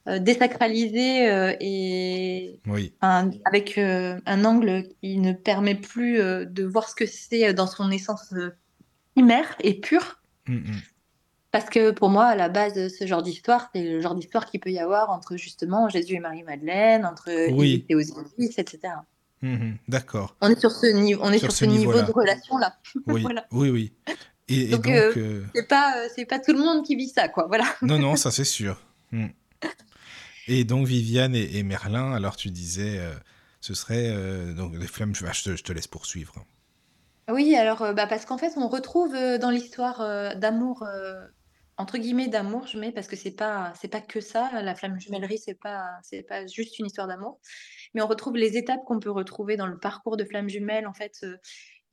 euh, 0.09 0.19
désacralisée 0.19 1.29
euh, 1.31 1.55
et 1.61 2.59
Oui. 2.67 2.93
avec 2.99 3.77
euh, 3.77 4.19
un 4.25 4.43
angle 4.43 4.83
qui 5.01 5.17
ne 5.17 5.31
permet 5.31 5.75
plus 5.75 6.19
euh, 6.19 6.43
de 6.43 6.65
voir 6.65 6.89
ce 6.89 6.95
que 6.95 7.05
c'est 7.05 7.53
dans 7.53 7.67
son 7.67 7.89
essence 7.89 8.33
euh, 8.33 8.49
primaire 9.15 9.55
et 9.61 9.79
pure. 9.79 10.21
Hmm, 10.47 10.55
hmm. 10.55 10.81
Parce 11.51 11.69
que 11.69 11.91
pour 11.91 12.09
moi, 12.09 12.25
à 12.25 12.35
la 12.35 12.49
base 12.49 12.73
de 12.73 12.89
ce 12.89 13.07
genre 13.07 13.23
d'histoire, 13.23 13.69
c'est 13.73 13.81
le 13.81 14.01
genre 14.01 14.15
d'histoire 14.15 14.45
qu'il 14.45 14.59
peut 14.59 14.71
y 14.71 14.79
avoir 14.79 15.09
entre 15.09 15.37
justement 15.37 15.89
Jésus 15.89 16.15
et 16.15 16.19
Marie-Madeleine, 16.19 17.05
entre 17.05 17.51
Oui. 17.51 17.85
Et 17.89 17.95
Osiris, 17.95 18.57
etc. 18.59 18.93
Hmm. 19.41 19.73
D'accord. 19.87 20.35
On 20.41 20.49
est 20.49 20.59
sur 20.59 20.71
ce 20.71 20.87
niveau, 20.87 21.21
on 21.23 21.31
est 21.31 21.39
Sur 21.39 21.51
sur 21.51 21.59
ce 21.59 21.65
niveau 21.65 21.93
de 21.93 22.11
relation-là. 22.11 22.75
Oui, 23.07 23.21
Voilà. 23.21 23.45
oui, 23.51 23.69
oui. 23.69 23.93
Et, 24.49 24.63
et 24.63 24.67
Donc, 24.69 24.87
euh, 24.87 25.13
euh, 25.17 25.45
C'est 25.53 25.67
pas, 25.67 25.97
euh, 25.97 26.07
c'est 26.15 26.25
pas 26.25 26.39
tout 26.39 26.53
le 26.53 26.59
monde 26.59 26.85
qui 26.85 26.95
vit 26.95 27.09
ça, 27.09 27.27
quoi. 27.27 27.47
Voilà. 27.47 27.65
non, 27.81 27.99
non, 27.99 28.15
ça 28.17 28.31
c'est 28.31 28.45
sûr. 28.45 28.81
Et 30.47 30.63
donc, 30.63 30.87
Viviane 30.87 31.35
et, 31.35 31.57
et 31.57 31.63
Merlin, 31.63 32.13
alors 32.13 32.35
tu 32.35 32.49
disais, 32.49 32.99
euh, 32.99 33.13
ce 33.61 33.73
serait 33.73 34.13
donc 34.53 34.75
les 34.75 34.87
flammes. 34.87 35.13
Je 35.15 35.61
te 35.61 35.71
laisse 35.73 35.87
poursuivre. 35.87 36.33
Oui, 37.29 37.55
alors, 37.55 37.81
euh, 37.81 37.93
bah, 37.93 38.07
parce 38.07 38.25
qu'en 38.25 38.37
fait, 38.37 38.53
on 38.57 38.67
retrouve 38.69 39.13
euh, 39.13 39.37
dans 39.37 39.49
l'histoire 39.49 39.99
euh, 40.01 40.33
d'amour, 40.35 40.85
entre 41.77 41.97
guillemets 41.97 42.27
d'amour, 42.29 42.65
je 42.67 42.79
mets, 42.79 42.91
parce 42.91 43.07
que 43.07 43.15
c'est 43.15 43.35
pas, 43.35 43.73
c'est 43.79 43.89
pas 43.89 44.01
que 44.01 44.21
ça. 44.21 44.49
La 44.63 44.75
flamme 44.75 44.99
jumellerie, 44.99 45.37
c'est 45.37 45.59
pas, 45.59 45.89
c'est 46.03 46.23
pas 46.23 46.47
juste 46.47 46.79
une 46.79 46.85
histoire 46.87 47.07
d'amour. 47.07 47.39
Mais 47.93 48.01
on 48.01 48.07
retrouve 48.07 48.37
les 48.37 48.57
étapes 48.57 48.83
qu'on 48.85 48.99
peut 48.99 49.11
retrouver 49.11 49.57
dans 49.57 49.67
le 49.67 49.77
parcours 49.77 50.17
de 50.17 50.23
flamme 50.25 50.49
jumelle. 50.49 50.87
En 50.87 50.93
fait, 50.93 51.25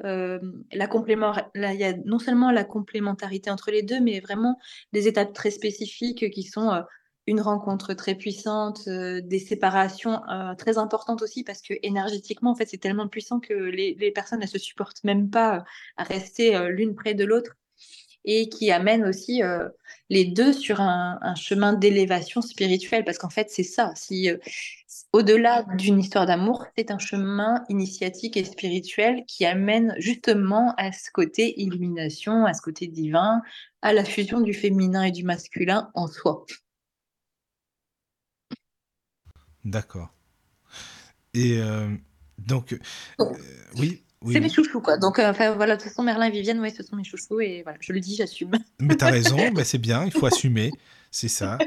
la 0.01 0.89
il 1.55 1.81
y 1.81 1.85
a 1.85 1.93
non 2.05 2.19
seulement 2.19 2.51
la 2.51 2.65
complémentarité 2.65 3.51
entre 3.51 3.71
les 3.71 3.83
deux, 3.83 4.01
mais 4.01 4.21
vraiment 4.21 4.59
des 4.93 5.09
étapes 5.09 5.33
très 5.33 5.51
spécifiques 5.51 6.31
qui 6.31 6.45
sont 6.45 6.83
une 7.27 7.41
rencontre 7.41 7.95
très 7.95 8.15
puissante, 8.15 8.83
euh, 8.87 9.21
des 9.23 9.39
séparations 9.39 10.21
euh, 10.31 10.55
très 10.55 10.79
importantes 10.79 11.23
aussi, 11.23 11.45
parce 11.45 11.63
que 11.63 11.75
énergétiquement, 11.83 12.51
en 12.51 12.55
fait, 12.55 12.69
c'est 12.69 12.79
tellement 12.79 13.09
puissant 13.09 13.41
que 13.41 13.55
les, 13.55 13.97
les 13.99 14.11
personnes 14.11 14.41
ne 14.41 14.47
se 14.47 14.59
supportent 14.59 15.05
même 15.05 15.31
pas 15.31 15.57
euh, 15.57 15.61
à 15.97 16.05
rester 16.05 16.57
euh, 16.57 16.69
l'une 16.69 16.95
près 16.95 17.15
de 17.15 17.25
l'autre, 17.25 17.53
et 18.27 18.49
qui 18.49 18.71
amène 18.71 19.05
aussi 19.05 19.43
les 20.09 20.25
deux 20.25 20.55
sur 20.55 20.81
un, 20.81 21.19
un 21.21 21.35
chemin 21.35 21.75
d'élévation 21.75 22.41
spirituelle, 22.41 23.05
parce 23.05 23.19
qu'en 23.19 23.29
fait, 23.29 23.51
c'est 23.51 23.65
ça. 23.65 23.93
Si 23.97 24.31
au-delà 25.13 25.65
d'une 25.77 25.99
histoire 25.99 26.25
d'amour, 26.25 26.65
c'est 26.77 26.91
un 26.91 26.99
chemin 26.99 27.63
initiatique 27.69 28.39
et 28.39 28.45
spirituel 28.45 29.25
qui 29.29 29.45
amène 29.45 29.95
justement 29.99 30.75
à 30.79 30.91
ce 30.91 31.11
côté 31.13 31.61
illumination, 31.61 32.47
à 32.47 32.55
ce 32.55 32.63
côté 32.63 32.87
divin, 32.87 33.43
à 33.83 33.93
la 33.93 34.05
fusion 34.05 34.41
du 34.41 34.55
féminin 34.55 35.03
et 35.03 35.13
du 35.13 35.25
masculin 35.25 35.91
en 35.95 36.07
soi. 36.07 36.47
D'accord. 39.65 40.11
Et 41.35 41.59
euh, 41.59 41.89
donc, 42.39 42.73
euh, 42.73 42.79
oui, 43.77 44.03
oui, 44.23 44.35
c'est 44.35 44.41
mes 44.41 44.49
chouchous, 44.49 44.81
quoi. 44.81 44.97
Donc, 44.97 45.19
euh, 45.19 45.31
enfin, 45.31 45.53
voilà, 45.55 45.77
de 45.77 45.81
toute 45.81 45.91
façon, 45.91 46.03
Merlin 46.03 46.27
et 46.27 46.31
Viviane, 46.31 46.61
ouais, 46.61 46.71
ce 46.71 46.83
sont 46.83 46.97
mes 46.97 47.05
chouchous, 47.05 47.41
et 47.41 47.63
voilà, 47.63 47.79
je 47.81 47.93
le 47.93 48.01
dis, 48.01 48.17
j'assume. 48.17 48.59
Mais 48.81 48.97
t'as 48.97 49.09
raison, 49.09 49.51
bah, 49.53 49.65
c'est 49.65 49.79
bien, 49.79 50.05
il 50.05 50.13
faut 50.13 50.27
assumer, 50.27 50.77
c'est 51.11 51.29
ça. 51.29 51.67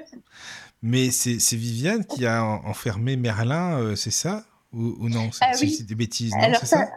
Mais 0.82 1.12
c'est 1.12 1.38
Viviane 1.56 2.06
qui 2.06 2.26
a 2.26 2.44
en- 2.44 2.66
enfermé 2.66 3.18
Merlin, 3.18 3.80
euh, 3.82 3.96
c'est 3.96 4.12
ça? 4.12 4.46
Ou, 4.74 4.96
ou 5.00 5.10
non 5.10 5.32
C'est 5.32 5.46
Ah 5.46 5.54
oui. 5.60 5.78
des 5.86 5.96
bêtises, 5.96 6.38
non 6.38 6.54
Alors 6.54 6.62
ça, 6.66 6.78
ça? 6.78 6.90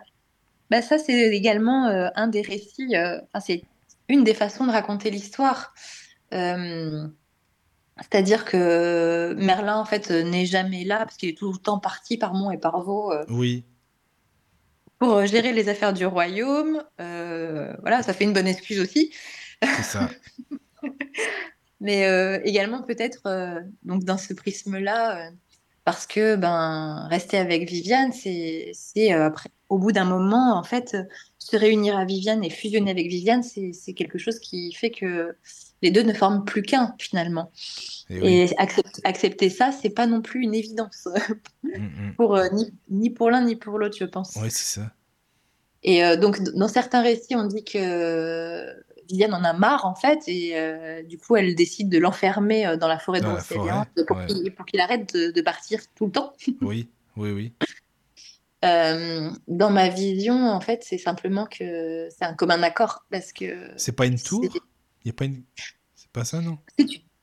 bah 0.70 0.82
ça 0.82 0.98
c'est 0.98 1.34
également 1.36 1.88
euh, 1.88 2.08
un 2.16 2.28
des 2.28 2.42
récits, 2.42 2.94
enfin, 2.96 3.40
c'est 3.40 3.68
une 4.08 4.24
des 4.24 4.34
façons 4.34 4.66
de 4.66 4.72
raconter 4.72 5.10
l'histoire. 5.10 5.74
Euh, 8.00 8.04
C'est-à-dire 8.10 8.44
que 8.44 9.34
Merlin, 9.38 9.76
en 9.76 9.84
fait, 9.84 10.10
n'est 10.10 10.46
jamais 10.46 10.84
là 10.84 10.98
parce 10.98 11.16
qu'il 11.16 11.28
est 11.28 11.38
tout 11.38 11.52
le 11.52 11.58
temps 11.58 11.78
parti 11.78 12.16
par 12.16 12.34
Mont 12.34 12.50
et 12.50 12.58
par 12.58 12.80
Vaux 12.82 13.12
euh, 13.12 13.24
Oui, 13.28 13.64
pour 15.00 15.14
euh, 15.14 15.26
gérer 15.26 15.52
les 15.52 15.68
affaires 15.68 15.92
du 15.92 16.06
royaume. 16.06 16.84
Euh, 17.00 17.74
voilà, 17.80 18.02
ça 18.04 18.12
fait 18.12 18.24
une 18.24 18.32
bonne 18.32 18.46
excuse 18.46 18.78
aussi. 18.78 19.12
c'est 19.62 19.82
ça. 19.82 20.10
Mais 21.80 22.06
euh, 22.06 22.38
également 22.44 22.82
peut-être 22.82 23.22
euh, 23.26 23.60
donc 23.82 24.04
dans 24.04 24.18
ce 24.18 24.34
prisme-là, 24.34 25.28
euh, 25.28 25.30
parce 25.84 26.06
que 26.06 26.36
ben 26.36 27.06
rester 27.08 27.38
avec 27.38 27.68
Viviane, 27.68 28.12
c'est 28.12 28.70
c'est 28.74 29.14
euh, 29.14 29.26
après 29.26 29.48
au 29.70 29.78
bout 29.78 29.90
d'un 29.90 30.04
moment 30.04 30.58
en 30.58 30.62
fait 30.62 30.94
euh, 30.94 31.04
se 31.40 31.56
réunir 31.56 31.96
à 31.98 32.04
Viviane 32.04 32.44
et 32.44 32.50
fusionner 32.50 32.90
avec 32.90 33.08
Viviane, 33.08 33.42
c'est 33.42 33.94
quelque 33.94 34.18
chose 34.18 34.38
qui 34.38 34.72
fait 34.72 34.90
que 34.90 35.34
les 35.82 35.90
deux 35.90 36.02
ne 36.02 36.12
forment 36.12 36.44
plus 36.44 36.62
qu'un 36.62 36.94
finalement. 36.98 37.50
Et 38.10 38.20
oui. 38.20 38.28
Et 38.28 38.44
accept- 38.58 39.00
accepter 39.04 39.48
ça, 39.48 39.72
c'est 39.72 39.90
pas 39.90 40.06
non 40.06 40.20
plus 40.20 40.42
une 40.42 40.54
évidence 40.54 41.08
Mm, 41.62 42.08
mm. 42.08 42.14
pour 42.16 42.36
euh, 42.36 42.48
ni, 42.52 42.72
ni 42.90 43.10
pour 43.10 43.30
l'un 43.30 43.44
ni 43.44 43.54
pour 43.56 43.78
l'autre, 43.78 43.96
je 43.98 44.04
pense. 44.04 44.36
Oui, 44.36 44.50
c'est 44.50 44.80
ça. 44.80 44.92
Et 45.82 46.04
euh, 46.04 46.16
donc, 46.16 46.42
dans 46.42 46.68
certains 46.68 47.00
récits, 47.02 47.36
on 47.36 47.46
dit 47.46 47.64
que 47.64 48.66
Viviane 49.08 49.32
en 49.34 49.44
a 49.44 49.52
marre, 49.52 49.86
en 49.86 49.94
fait, 49.94 50.18
et 50.26 50.58
euh, 50.58 51.02
du 51.04 51.16
coup, 51.16 51.36
elle 51.36 51.54
décide 51.54 51.88
de 51.88 51.98
l'enfermer 51.98 52.76
dans 52.78 52.88
la 52.88 52.98
forêt 52.98 53.20
de 53.20 53.26
la 53.26 53.36
forêt, 53.40 53.72
pour 54.06 54.16
ouais. 54.16 54.26
qu'il 54.66 54.80
arrête 54.80 55.14
de, 55.14 55.30
de 55.30 55.40
partir 55.40 55.80
tout 55.94 56.06
le 56.06 56.12
temps. 56.12 56.32
Oui, 56.60 56.88
oui, 57.16 57.30
oui. 57.30 57.52
Euh, 58.64 59.30
dans 59.48 59.70
ma 59.70 59.88
vision, 59.88 60.48
en 60.50 60.60
fait, 60.60 60.84
c'est 60.84 60.98
simplement 60.98 61.46
que 61.46 62.08
c'est 62.10 62.24
un 62.24 62.34
commun 62.34 62.62
accord, 62.62 63.04
parce 63.10 63.32
que 63.32 63.70
C'est 63.76 63.92
pas 63.92 64.06
une 64.06 64.20
tour? 64.20 64.44
Il 65.04 65.08
y 65.08 65.10
a 65.10 65.14
pas 65.14 65.24
une... 65.24 65.42
C'est 65.94 66.10
pas 66.10 66.24
ça, 66.24 66.40
non? 66.40 66.58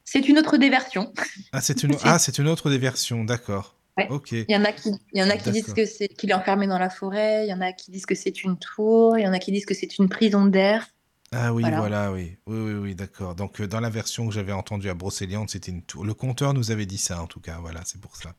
c'est 0.04 0.28
une 0.28 0.40
autre 0.40 0.58
des 0.58 0.70
versions. 0.70 1.14
Ah, 1.52 1.62
c'est 1.62 1.84
une... 1.84 1.96
Ah, 2.04 2.18
c'est 2.18 2.38
une 2.40 2.48
autre 2.48 2.70
des 2.70 2.80
versions, 2.80 3.24
d'accord. 3.24 3.76
Ouais. 3.98 4.08
Ok. 4.10 4.32
Il 4.32 4.46
y 4.50 4.56
en 4.56 4.64
a 4.64 4.72
qui, 4.72 4.92
il 5.14 5.20
y 5.20 5.24
en 5.24 5.30
a 5.30 5.38
qui 5.38 5.52
disent 5.52 5.74
que 5.74 5.86
c'est 5.86 6.08
qu'il 6.08 6.30
est 6.30 6.34
enfermé 6.36 6.68
dans 6.68 6.78
la 6.78 6.90
forêt, 6.90 7.46
il 7.46 7.50
y 7.50 7.54
en 7.54 7.62
a 7.62 7.72
qui 7.74 7.92
disent 7.92 8.06
que 8.06 8.14
c'est 8.16 8.44
une 8.44 8.58
tour, 8.58 9.18
il 9.18 9.24
y 9.24 9.28
en 9.28 9.34
a 9.34 9.40
qui 9.40 9.52
disent 9.52 9.66
que 9.66 9.74
c'est 9.74 9.98
une 9.98 10.08
prison 10.08 10.46
d'air. 10.46 10.88
Ah 11.32 11.54
oui, 11.54 11.62
Voilà. 11.64 11.80
voilà, 11.80 12.12
oui. 12.12 12.38
Oui, 12.46 12.58
oui, 12.58 12.74
oui, 12.76 12.96
d'accord. 12.96 13.36
Donc, 13.36 13.60
euh, 13.60 13.68
dans 13.68 13.80
la 13.82 13.90
version 13.90 14.28
que 14.28 14.34
j'avais 14.34 14.54
entendue 14.54 14.90
à 14.90 14.94
Brocéliande, 14.94 15.50
c'était 15.50 15.72
une 15.72 15.82
tour. 15.84 16.06
Le 16.06 16.14
conteur 16.14 16.54
nous 16.54 16.72
avait 16.72 16.86
dit 16.86 16.98
ça, 16.98 17.22
en 17.22 17.28
tout 17.28 17.42
cas. 17.42 17.58
Voilà, 17.60 17.82
c'est 17.86 18.00
pour 18.00 18.16
ça. 18.16 18.34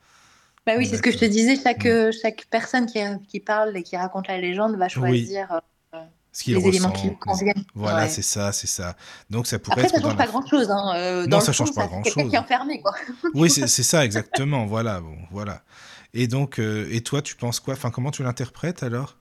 Bah 0.68 0.74
oui, 0.76 0.86
c'est 0.86 0.98
ce 0.98 1.02
que 1.02 1.10
je 1.10 1.16
te 1.18 1.24
disais, 1.24 1.56
chaque, 1.56 1.86
euh, 1.86 2.12
chaque 2.12 2.46
personne 2.50 2.84
qui, 2.86 2.98
qui 3.26 3.40
parle 3.40 3.74
et 3.76 3.82
qui 3.82 3.96
raconte 3.96 4.28
la 4.28 4.38
légende 4.38 4.76
va 4.76 4.88
choisir 4.88 5.60
euh, 5.94 5.98
Ce 6.30 6.44
qu'il 6.44 6.56
les 6.56 6.66
éléments 6.68 6.90
qui 6.90 7.08
ressent. 7.08 7.08
lui 7.08 7.18
conviennent. 7.18 7.64
Voilà, 7.74 8.02
Ouais. 8.02 8.08
c'est 8.08 8.20
ça, 8.22 8.52
c'est 8.52 8.66
ça. 8.66 8.94
Donc, 9.30 9.46
ça 9.46 9.58
pourrait 9.58 9.82
Après, 9.82 9.86
être 9.86 9.94
ça 9.96 10.00
change 10.02 10.10
la... 10.18 10.24
pas 10.26 10.26
grand-chose. 10.26 10.70
Hein. 10.70 10.92
euh, 10.96 11.26
Non, 11.26 11.40
ça 11.40 11.54
fond, 11.54 11.64
change 11.64 11.74
pas 11.74 11.88
c'est 11.88 11.88
quelqu'un 12.02 12.10
grand-chose. 12.10 12.30
qui 12.30 12.36
est 12.36 12.38
enfermé, 12.38 12.80
quoi. 12.82 12.92
Oui, 13.34 13.48
c'est 13.50 13.66
ça, 13.82 14.04
exactement. 14.04 14.66
Voilà, 14.66 15.00
bon, 15.00 15.16
voilà. 15.30 15.62
Et 16.14 16.26
donc, 16.28 16.60
euh, 16.60 16.86
et 16.90 17.00
toi, 17.02 17.22
tu 17.22 17.34
penses 17.36 17.60
quoi? 17.60 17.74
Enfin, 17.74 17.90
comment 17.90 18.10
tu 18.10 18.22
l'interprètes 18.22 18.82
alors? 18.82 19.16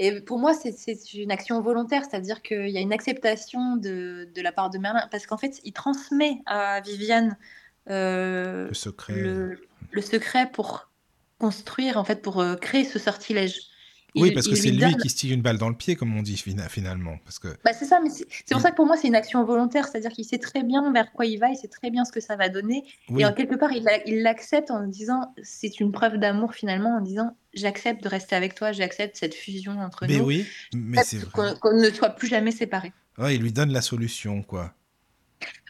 Et 0.00 0.20
pour 0.20 0.38
moi, 0.38 0.54
c'est 0.54 0.70
c'est 0.72 1.14
une 1.14 1.32
action 1.32 1.60
volontaire, 1.60 2.02
c'est-à-dire 2.08 2.40
qu'il 2.42 2.68
y 2.70 2.78
a 2.78 2.80
une 2.80 2.92
acceptation 2.92 3.76
de, 3.76 4.28
de 4.32 4.42
la 4.42 4.52
part 4.52 4.70
de 4.70 4.78
Merlin, 4.78 5.08
parce 5.10 5.26
qu'en 5.26 5.36
fait, 5.38 5.60
il 5.64 5.72
transmet 5.72 6.38
à 6.46 6.80
Viviane 6.82 7.36
euh, 7.90 8.68
Le 8.68 8.74
secret. 8.74 9.14
le, 9.14 9.60
le 9.90 10.02
secret 10.02 10.50
pour 10.52 10.88
construire, 11.38 11.96
en 11.96 12.04
fait, 12.04 12.22
pour 12.22 12.40
euh, 12.40 12.56
créer 12.56 12.84
ce 12.84 12.98
sortilège. 12.98 13.58
Oui, 14.14 14.32
parce 14.32 14.48
que 14.48 14.56
c'est 14.56 14.70
lui 14.70 14.78
donne- 14.78 14.96
qui 14.96 15.10
se 15.10 15.16
tire 15.16 15.32
une 15.34 15.42
balle 15.42 15.58
dans 15.58 15.68
le 15.68 15.76
pied, 15.76 15.94
comme 15.94 16.16
on 16.16 16.22
dit 16.22 16.36
fina- 16.36 16.68
finalement. 16.68 17.18
Parce 17.24 17.38
que 17.38 17.48
Bah, 17.62 17.72
c'est 17.72 17.84
ça, 17.84 18.00
mais 18.02 18.08
c'est 18.10 18.26
pour 18.50 18.60
ça 18.60 18.70
que 18.70 18.76
pour 18.76 18.86
moi, 18.86 18.96
c'est 18.96 19.06
une 19.06 19.14
action 19.14 19.44
volontaire, 19.44 19.86
c'est-à-dire 19.86 20.10
qu'il 20.10 20.24
sait 20.24 20.38
très 20.38 20.64
bien 20.64 20.90
vers 20.92 21.12
quoi 21.12 21.26
il 21.26 21.38
va, 21.38 21.50
il 21.50 21.56
sait 21.56 21.68
très 21.68 21.90
bien 21.90 22.04
ce 22.04 22.10
que 22.10 22.18
ça 22.18 22.34
va 22.34 22.48
donner, 22.48 22.84
oui, 23.10 23.22
et 23.22 23.26
en 23.26 23.32
quelque 23.32 23.54
part, 23.54 23.70
il 23.70 23.84
l'a- 23.84 24.02
il 24.08 24.22
l'accepte 24.22 24.70
en 24.72 24.84
disant, 24.86 25.34
c'est 25.42 25.78
une 25.78 25.92
preuve 25.92 26.16
d'amour 26.16 26.54
finalement, 26.54 26.96
en 26.96 27.00
disant, 27.00 27.36
j'accepte 27.54 28.02
de 28.02 28.08
rester 28.08 28.34
avec 28.34 28.54
toi, 28.56 28.72
j'accepte 28.72 29.16
cette 29.16 29.34
fusion 29.34 29.78
entre 29.78 30.06
mais 30.08 30.16
nous, 30.16 30.24
oui, 30.24 30.46
mais 30.74 31.02
c'est 31.04 31.18
vrai. 31.18 31.30
qu'on 31.32 31.54
qu'on 31.54 31.76
ne 31.78 31.90
soit 31.90 32.10
plus 32.10 32.28
jamais 32.28 32.50
séparés. 32.50 32.92
Ouais, 33.18 33.36
il 33.36 33.42
lui 33.42 33.52
donne 33.52 33.70
la 33.72 33.82
solution, 33.82 34.42
quoi. 34.42 34.72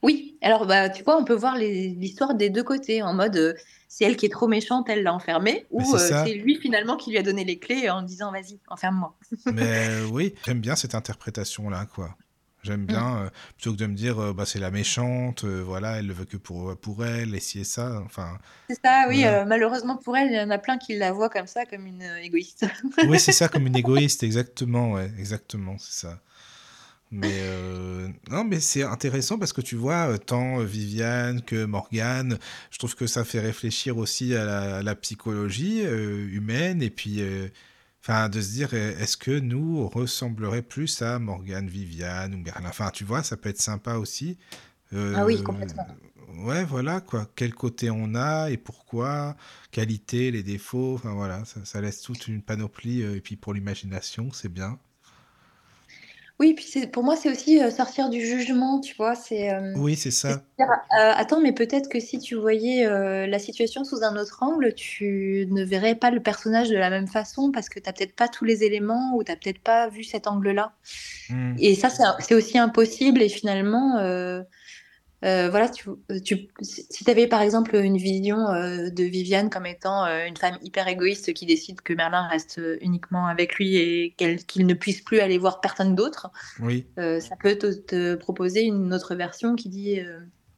Oui, 0.03 0.37
alors 0.43 0.67
bah, 0.67 0.89
tu 0.89 1.03
vois, 1.03 1.17
on 1.17 1.25
peut 1.25 1.35
voir 1.35 1.57
l'histoire 1.57 2.35
des 2.35 2.51
deux 2.51 2.63
côtés, 2.63 3.03
en 3.03 3.15
mode, 3.15 3.37
euh, 3.37 3.55
c'est 3.89 4.05
elle 4.05 4.17
qui 4.17 4.27
est 4.27 4.31
trop 4.31 4.49
méchante, 4.49 4.89
elle 4.89 5.03
l'a 5.03 5.13
enfermé, 5.15 5.67
ou 5.71 5.83
c'est 5.97 6.13
euh, 6.13 6.25
c'est 6.25 6.35
lui 6.35 6.57
finalement 6.57 6.97
qui 6.97 7.11
lui 7.11 7.19
a 7.19 7.23
donné 7.23 7.45
les 7.45 7.59
clés 7.59 7.91
en 7.91 8.03
disant, 8.03 8.31
vas-y, 8.31 8.59
enferme-moi. 8.69 9.17
Mais 9.53 9.89
euh, 9.89 10.07
oui, 10.11 10.35
j'aime 10.47 10.61
bien 10.61 10.77
cette 10.77 10.95
interprétation-là, 10.95 11.87
quoi. 11.87 12.17
J'aime 12.65 12.87
bien, 12.87 13.19
euh, 13.19 13.31
plutôt 13.57 13.73
que 13.73 13.79
de 13.79 13.87
me 13.87 13.95
dire, 13.95 14.19
euh, 14.19 14.33
bah, 14.33 14.45
c'est 14.45 14.59
la 14.59 14.71
méchante, 14.71 15.45
euh, 15.45 15.63
voilà, 15.63 15.99
elle 15.99 16.09
le 16.09 16.13
veut 16.13 16.25
que 16.25 16.37
pour, 16.37 16.77
pour 16.77 17.05
elle, 17.05 17.35
et 17.35 17.41
ci 17.41 17.61
et 17.61 17.65
ça. 17.65 18.03
Enfin, 18.05 18.37
C'est 18.69 18.81
ça, 18.85 19.07
oui, 19.09 19.25
euh, 19.25 19.45
malheureusement 19.45 19.97
pour 19.97 20.17
elle, 20.17 20.29
il 20.29 20.35
y 20.35 20.41
en 20.41 20.51
a 20.51 20.59
plein 20.59 20.77
qui 20.77 20.97
la 20.97 21.13
voient 21.13 21.29
comme 21.31 21.47
ça, 21.47 21.67
comme 21.67 21.87
une 21.87 22.03
euh, 22.03 22.17
égoïste. 22.17 22.67
oui, 23.07 23.21
c'est 23.21 23.33
ça, 23.33 23.49
comme 23.49 23.67
une 23.67 23.77
égoïste, 23.77 24.25
exactement, 24.25 24.93
ouais, 24.93 25.11
exactement, 25.19 25.77
c'est 25.79 26.07
ça. 26.07 26.21
Mais 27.11 27.39
euh, 27.41 28.09
non, 28.31 28.45
mais 28.45 28.61
c'est 28.61 28.83
intéressant 28.83 29.39
parce 29.39 29.55
que 29.55 29.63
tu 29.63 29.77
vois, 29.77 30.11
euh, 30.13 30.19
tant 30.19 30.61
euh, 30.61 30.65
Viviane 30.65 31.41
que 31.43 31.65
Morgane, 31.65 32.39
je 32.71 32.79
trouve 32.79 32.95
que 32.95 33.07
ça 33.07 33.25
fait 33.25 33.41
réfléchir 33.41 33.97
aussi 33.97 34.35
à 34.35 34.45
la, 34.45 34.77
à 34.79 34.83
la 34.83 34.95
psychologie 34.95 35.81
euh, 35.85 36.29
humaine 36.31 36.83
et 36.83 36.91
puis, 36.91 37.23
euh, 37.23 37.49
enfin, 38.03 38.29
de 38.29 38.41
se 38.43 38.51
dire, 38.51 38.75
est-ce 38.75 39.17
que 39.17 39.31
nous 39.31 39.79
on 39.79 39.89
ressemblerait 39.89 40.61
plus 40.63 41.01
à 41.01 41.19
Morgane, 41.19 41.69
Viviane 41.69 42.35
ou 42.35 42.39
Merlin? 42.39 42.69
Enfin, 42.69 42.91
tu 42.91 43.05
vois, 43.05 43.23
ça 43.23 43.39
peut 43.39 43.49
être 43.49 43.63
sympa 43.63 43.95
aussi. 43.95 44.37
Ah 44.95 45.25
oui, 45.25 45.43
complètement. 45.43 45.87
Ouais, 46.39 46.65
voilà 46.65 47.01
quoi. 47.01 47.27
Quel 47.37 47.55
côté 47.55 47.91
on 47.91 48.15
a 48.15 48.51
et 48.51 48.57
pourquoi, 48.59 49.37
qualité, 49.71 50.31
les 50.31 50.43
défauts. 50.43 50.95
Enfin 50.95 51.15
voilà, 51.15 51.45
ça, 51.47 51.65
ça 51.65 51.81
laisse 51.81 52.01
toute 52.03 52.29
une 52.29 52.43
panoplie. 52.43 53.03
et 53.03 53.21
puis 53.21 53.37
pour 53.37 53.55
l'imagination, 53.55 54.31
c'est 54.33 54.53
bien. 54.53 54.79
Oui, 56.41 56.55
puis 56.55 56.65
c'est, 56.69 56.87
pour 56.87 57.03
moi, 57.03 57.17
c'est 57.17 57.31
aussi 57.31 57.61
euh, 57.63 57.71
sortir 57.71 58.11
du 58.11 58.25
jugement, 58.25 58.81
tu 58.81 58.95
vois. 58.97 59.15
C'est 59.17 59.53
euh, 59.53 59.75
Oui, 59.75 59.97
c'est 59.97 60.11
c'est 60.23 60.29
ça. 60.29 60.43
dire, 60.59 60.69
euh, 60.71 61.13
attends, 61.17 61.41
mais 61.41 61.53
peut-être 61.53 61.89
que 61.89 62.01
si 62.01 62.19
tu 62.19 62.37
voyais 62.37 62.87
euh, 62.87 63.27
la 63.27 63.39
situation 63.41 63.85
sous 63.85 64.05
un 64.05 64.17
autre 64.17 64.43
angle, 64.43 64.75
tu 64.75 65.47
ne 65.51 65.65
verrais 65.65 65.97
pas 65.97 66.11
le 66.11 66.21
personnage 66.23 66.69
de 66.71 66.77
la 66.77 66.91
même 66.91 67.09
façon 67.09 67.51
parce 67.53 67.69
que 67.69 67.81
tu 67.81 67.89
n'as 67.89 67.93
peut-être 67.93 68.15
pas 68.15 68.29
tous 68.29 68.45
les 68.45 68.65
éléments 68.65 69.17
ou 69.17 69.25
tu 69.25 69.33
n'as 69.33 69.37
peut-être 69.37 69.61
pas 69.63 69.89
vu 69.89 70.05
cet 70.05 70.27
angle-là. 70.29 70.75
Hmm. 71.31 71.55
Et 71.59 71.75
ça, 71.75 71.91
c'est 71.91 72.05
c'est 72.21 72.35
aussi 72.35 72.59
impossible. 72.59 73.23
Et 73.23 73.29
finalement, 73.29 73.99
euh, 73.99 74.43
euh, 75.25 75.49
voilà, 75.51 75.69
tu, 75.69 75.89
tu, 76.25 76.49
si 76.61 77.05
tu 77.05 77.11
avais 77.11 77.27
par 77.27 77.43
exemple 77.43 77.75
une 77.75 77.97
vision 77.97 78.39
euh, 78.51 78.89
de 78.89 79.03
Viviane 79.03 79.51
comme 79.51 79.67
étant 79.67 80.05
euh, 80.05 80.27
une 80.27 80.37
femme 80.37 80.57
hyper 80.63 80.87
égoïste 80.87 81.33
qui 81.35 81.45
décide 81.45 81.81
que 81.81 81.93
Merlin 81.93 82.29
reste 82.29 82.61
uniquement 82.81 83.27
avec 83.27 83.57
lui 83.57 83.77
et 83.77 84.15
qu'il 84.47 84.67
ne 84.67 84.75
puisse 84.75 85.01
plus 85.01 85.19
aller 85.19 85.39
voir 85.39 85.61
personne 85.61 85.97
d'autre, 85.97 86.31
Oui, 86.61 86.87
ça 86.97 87.37
peut 87.41 87.57
te, 87.57 87.73
te 87.73 88.15
proposer 88.15 88.63
une 88.63 88.95
autre 88.95 89.15
version 89.17 89.57
qui 89.57 89.69
dit 89.69 90.01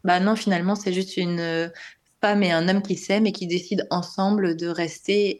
bah 0.05 0.21
non, 0.21 0.37
finalement, 0.37 0.75
c'est 0.75 0.93
juste 0.93 1.17
une 1.17 1.71
femme 2.21 2.43
et 2.43 2.53
un 2.53 2.69
homme 2.69 2.83
qui 2.83 2.97
s'aiment 2.97 3.27
et 3.27 3.33
qui 3.33 3.47
décident 3.47 3.85
ensemble 3.91 4.57
de 4.57 4.67
rester 4.69 5.39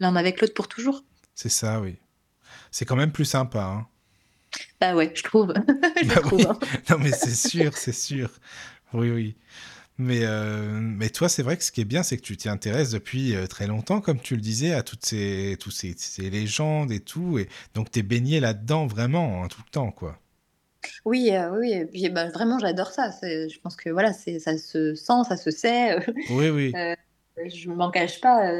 l'un 0.00 0.16
avec 0.16 0.40
l'autre 0.40 0.54
pour 0.54 0.68
toujours. 0.68 1.04
c'est 1.34 1.48
ça, 1.48 1.80
oui. 1.80 1.96
C'est 2.70 2.84
quand 2.84 2.96
même 2.96 3.12
plus 3.12 3.24
sympa. 3.24 3.62
Hein. 3.62 3.86
Bah 4.80 4.94
ouais, 4.94 5.12
je 5.14 5.22
trouve. 5.22 5.52
je 6.02 6.08
Bah 6.08 6.16
trouve. 6.16 6.40
oui. 6.40 6.46
hein. 6.48 6.58
Non, 6.90 6.98
mais 6.98 7.12
c'est 7.12 7.34
sûr, 7.34 7.76
c'est 7.76 7.92
sûr. 7.92 8.30
Oui, 8.92 9.10
oui. 9.10 9.36
Mais, 9.98 10.20
euh, 10.24 10.80
mais 10.80 11.10
toi, 11.10 11.28
c'est 11.28 11.42
vrai 11.44 11.56
que 11.58 11.64
ce 11.64 11.72
qui 11.72 11.82
est 11.82 11.84
bien, 11.86 12.02
c'est 12.04 12.16
que 12.18 12.22
tu 12.22 12.36
t'y 12.36 12.48
intéresses 12.48 12.90
depuis 12.92 13.36
euh, 13.36 13.46
très 13.48 13.66
longtemps, 13.68 14.00
comme 14.00 14.20
tu 14.20 14.36
le 14.36 14.42
disais, 14.42 14.72
à 14.74 14.82
toutes 14.82 15.06
ces, 15.06 15.56
tous 15.60 15.70
ces, 15.72 15.94
ces 15.98 16.30
légendes 16.30 16.92
et 16.92 17.00
tout. 17.00 17.38
Et 17.38 17.48
donc, 17.74 17.90
tu 17.92 18.00
es 18.00 18.02
baigné 18.02 18.40
là-dedans 18.40 18.86
vraiment, 18.88 19.44
hein, 19.44 19.48
tout 19.48 19.62
le 19.66 19.70
temps, 19.70 19.92
quoi. 19.92 20.20
Oui, 21.04 21.30
euh, 21.32 21.50
oui, 21.58 21.72
et 21.72 21.86
puis 21.86 22.08
bah, 22.08 22.28
vraiment 22.30 22.58
j'adore 22.58 22.88
ça. 22.92 23.10
Je 23.22 23.58
pense 23.60 23.76
que 23.76 23.90
voilà, 23.90 24.12
ça 24.12 24.56
se 24.58 24.94
sent, 24.94 25.24
ça 25.28 25.36
se 25.36 25.50
sait. 25.50 25.96
Oui, 26.28 26.48
oui. 26.50 26.78
je 27.46 27.70
m'en 27.70 27.90
cache 27.90 28.20
pas. 28.20 28.50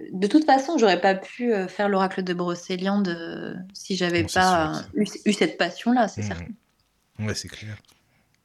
Euh. 0.00 0.06
De 0.12 0.26
toute 0.26 0.44
façon, 0.44 0.78
j'aurais 0.78 1.00
pas 1.00 1.14
pu 1.14 1.52
euh, 1.52 1.68
faire 1.68 1.88
l'oracle 1.88 2.22
de 2.22 2.34
Brocéliande 2.34 3.08
euh, 3.08 3.54
si 3.74 3.96
j'avais 3.96 4.24
pas 4.24 4.76
euh, 4.76 4.82
eu, 4.94 5.06
eu 5.26 5.32
cette 5.32 5.58
passion-là, 5.58 6.08
c'est 6.08 6.22
Mhm. 6.22 6.26
certain. 6.28 6.46
Ouais, 7.20 7.34
c'est 7.34 7.48
clair. 7.48 7.76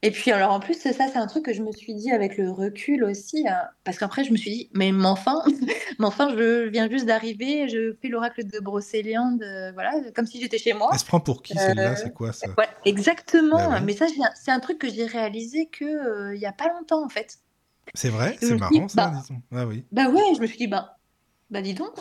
Et 0.01 0.11
puis 0.11 0.29
alors 0.31 0.51
en 0.51 0.59
plus 0.59 0.75
ça 0.75 0.91
c'est 0.93 1.15
un 1.17 1.25
truc 1.25 1.45
que 1.45 1.53
je 1.53 1.63
me 1.63 1.71
suis 1.71 1.95
dit 1.95 2.11
avec 2.11 2.37
le 2.37 2.51
recul 2.51 3.03
aussi 3.03 3.47
hein, 3.47 3.57
parce 3.83 3.97
qu'après 3.97 4.23
je 4.23 4.31
me 4.31 4.37
suis 4.37 4.51
dit 4.51 4.69
mais, 4.73 4.91
enfin 5.03 5.41
mais 5.99 6.05
enfin 6.05 6.29
je 6.37 6.67
viens 6.67 6.87
juste 6.87 7.07
d'arriver 7.07 7.67
je 7.69 7.95
fais 7.99 8.09
l'oracle 8.09 8.43
de 8.45 8.59
Brocéliande 8.59 9.41
euh, 9.41 9.71
voilà 9.71 9.93
comme 10.13 10.27
si 10.27 10.39
j'étais 10.39 10.59
chez 10.59 10.73
moi 10.73 10.89
Elle 10.93 10.99
se 10.99 11.05
prend 11.05 11.19
pour 11.19 11.41
qui, 11.41 11.53
Euh, 11.53 11.57
celle-là? 11.59 11.95
C'est 11.95 12.13
quoi, 12.13 12.33
ça? 12.33 12.45
Ouais, 12.55 12.67
exactement 12.85 13.57
Bah 13.57 13.69
ouais. 13.75 13.81
mais 13.81 13.93
ça 13.95 14.05
c'est 14.35 14.51
un 14.51 14.59
truc 14.59 14.77
que 14.77 14.89
j'ai 14.89 15.05
réalisé 15.07 15.67
que 15.71 15.85
euh, 15.85 16.35
il 16.35 16.41
y 16.41 16.45
a 16.45 16.51
pas 16.53 16.67
longtemps 16.71 17.03
en 17.03 17.09
fait 17.09 17.39
C'est 17.95 18.09
vrai? 18.09 18.37
C'est 18.39 18.59
marrant, 18.59 18.87
ça, 18.87 19.07
bah, 19.07 19.13
disons. 19.19 19.41
Ah 19.55 19.65
oui. 19.65 19.85
bah 19.91 20.09
ouais 20.09 20.35
je 20.35 20.41
me 20.41 20.45
suis 20.45 20.57
dit 20.57 20.67
bah 20.67 20.94
bah 21.55 21.61
dis 21.61 21.73
donc 21.73 21.95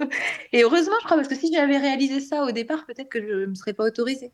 et 0.52 0.62
heureusement 0.62 0.94
je 1.00 1.04
crois 1.04 1.16
parce 1.16 1.28
que 1.28 1.34
si 1.34 1.52
j'avais 1.52 1.78
réalisé 1.78 2.20
ça 2.20 2.44
au 2.44 2.52
départ 2.52 2.86
peut-être 2.86 3.08
que 3.08 3.20
je 3.20 3.46
me 3.46 3.54
serais 3.54 3.72
pas 3.72 3.84
autorisée 3.84 4.32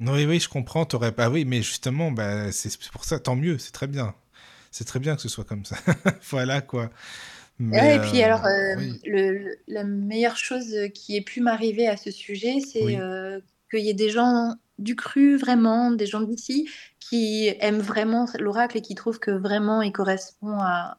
Non, 0.00 0.12
oui, 0.12 0.26
oui, 0.26 0.38
je 0.40 0.48
comprends. 0.48 0.84
T'aurais 0.84 1.12
pas. 1.12 1.24
Ah 1.26 1.30
oui, 1.30 1.44
mais 1.44 1.60
justement, 1.62 2.12
bah, 2.12 2.52
c'est 2.52 2.70
pour 2.90 3.04
ça, 3.04 3.18
tant 3.18 3.36
mieux, 3.36 3.58
c'est 3.58 3.72
très 3.72 3.86
bien. 3.88 4.14
c'est 4.70 4.84
très 4.84 5.00
bien 5.00 5.16
que 5.16 5.22
ce 5.22 5.28
soit 5.28 5.44
comme 5.44 5.64
ça. 5.64 5.76
voilà 6.30 6.60
quoi. 6.60 6.90
Ouais, 7.60 7.96
et 7.96 7.98
puis 7.98 8.22
euh, 8.22 8.26
alors, 8.26 8.46
euh, 8.46 8.76
oui, 8.78 9.00
le, 9.04 9.32
le- 9.32 9.56
la 9.66 9.84
meilleure 9.84 10.36
chose 10.36 10.74
qui 10.94 11.16
ait 11.16 11.22
pu 11.22 11.40
m'arriver 11.40 11.88
à 11.88 11.96
ce 11.96 12.10
sujet, 12.10 12.60
c'est 12.60 12.84
oui, 12.84 12.96
euh, 12.96 13.40
qu'il 13.70 13.80
y 13.80 13.90
ait 13.90 13.94
des 13.94 14.10
gens 14.10 14.54
du 14.78 14.94
cru, 14.94 15.36
vraiment, 15.36 15.90
des 15.90 16.06
gens 16.06 16.20
d'ici, 16.20 16.68
qui 17.00 17.52
aiment 17.60 17.80
vraiment 17.80 18.26
l'oracle 18.38 18.78
et 18.78 18.80
qui 18.82 18.94
trouvent 18.94 19.18
que 19.18 19.32
vraiment 19.32 19.82
il 19.82 19.92
correspond 19.92 20.56
à, 20.60 20.98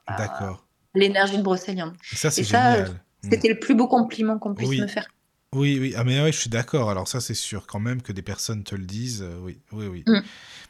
l'énergie 0.93 1.37
de 1.37 1.43
Brocéliande. 1.43 1.93
Ça, 2.13 2.29
c'est 2.29 2.41
Et 2.41 2.45
ça, 2.45 2.85
génial. 3.23 3.37
Mm. 3.37 3.41
c'était 3.41 3.53
le 3.53 3.59
plus 3.59 3.75
beau 3.75 3.87
compliment 3.87 4.37
qu'on 4.39 4.53
puisse 4.55 4.69
me 4.69 4.83
Oui, 4.85 4.89
faire. 4.89 5.07
oui, 5.55 5.77
oui. 5.79 5.93
Ah, 5.97 6.03
mais 6.03 6.21
oui, 6.21 6.31
je 6.31 6.37
suis 6.37 6.49
d'accord. 6.49 6.89
Alors, 6.89 7.07
ça, 7.07 7.19
c'est 7.21 7.33
sûr 7.33 7.65
quand 7.67 7.79
même 7.79 8.01
que 8.01 8.11
des 8.11 8.21
personnes 8.21 8.63
te 8.63 8.75
le 8.75 8.85
disent. 8.85 9.21
euh, 9.23 9.39
oui, 9.41 9.59
oui, 9.71 9.87
oui. 9.87 10.03
Mm. 10.07 10.21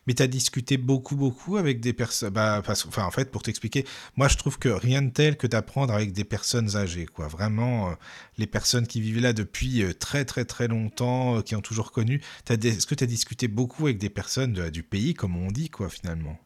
Mais 0.07 0.13
tu 0.15 0.23
as 0.23 0.27
discuté 0.27 0.77
beaucoup, 0.77 1.15
beaucoup 1.15 1.57
avec 1.57 1.79
des 1.81 1.93
personnes. 1.93 2.29
Bah. 2.31 2.63
Enfin, 2.67 3.03
en 3.03 3.11
fait, 3.11 3.29
pour 3.29 3.43
t'expliquer, 3.43 3.85
moi, 4.15 4.27
je 4.27 4.37
trouve 4.37 4.57
que 4.57 4.69
rien 4.69 5.01
de 5.03 5.11
tel 5.11 5.37
que 5.37 5.45
d'apprendre 5.45 5.93
avec 5.93 6.13
des 6.13 6.23
personnes 6.23 6.75
âgées, 6.77 7.05
quoi. 7.05 7.27
Vraiment, 7.27 7.91
euh, 7.91 7.93
les 8.39 8.47
personnes 8.47 8.87
qui 8.87 9.01
vivent 9.01 9.19
là 9.21 9.33
depuis 9.33 9.83
euh, 9.83 9.93
très, 9.93 10.25
très, 10.25 10.45
très 10.45 10.67
longtemps, 10.67 11.41
qui 11.43 11.55
ont 11.55 11.61
toujours 11.61 11.91
connu. 11.91 12.21
Des- 12.47 12.69
Est-ce 12.69 12.87
que 12.87 12.95
tu 12.95 13.03
as 13.03 13.07
discuté 13.07 13.47
beaucoup 13.47 13.85
avec 13.85 13.97
des 13.99 14.09
personnes 14.09 14.53
de- 14.53 14.69
du 14.69 14.81
pays, 14.81 15.13
comme 15.13 15.35
on 15.35 15.51
dit, 15.51 15.69
quoi, 15.69 15.89
finalement? 15.89 16.39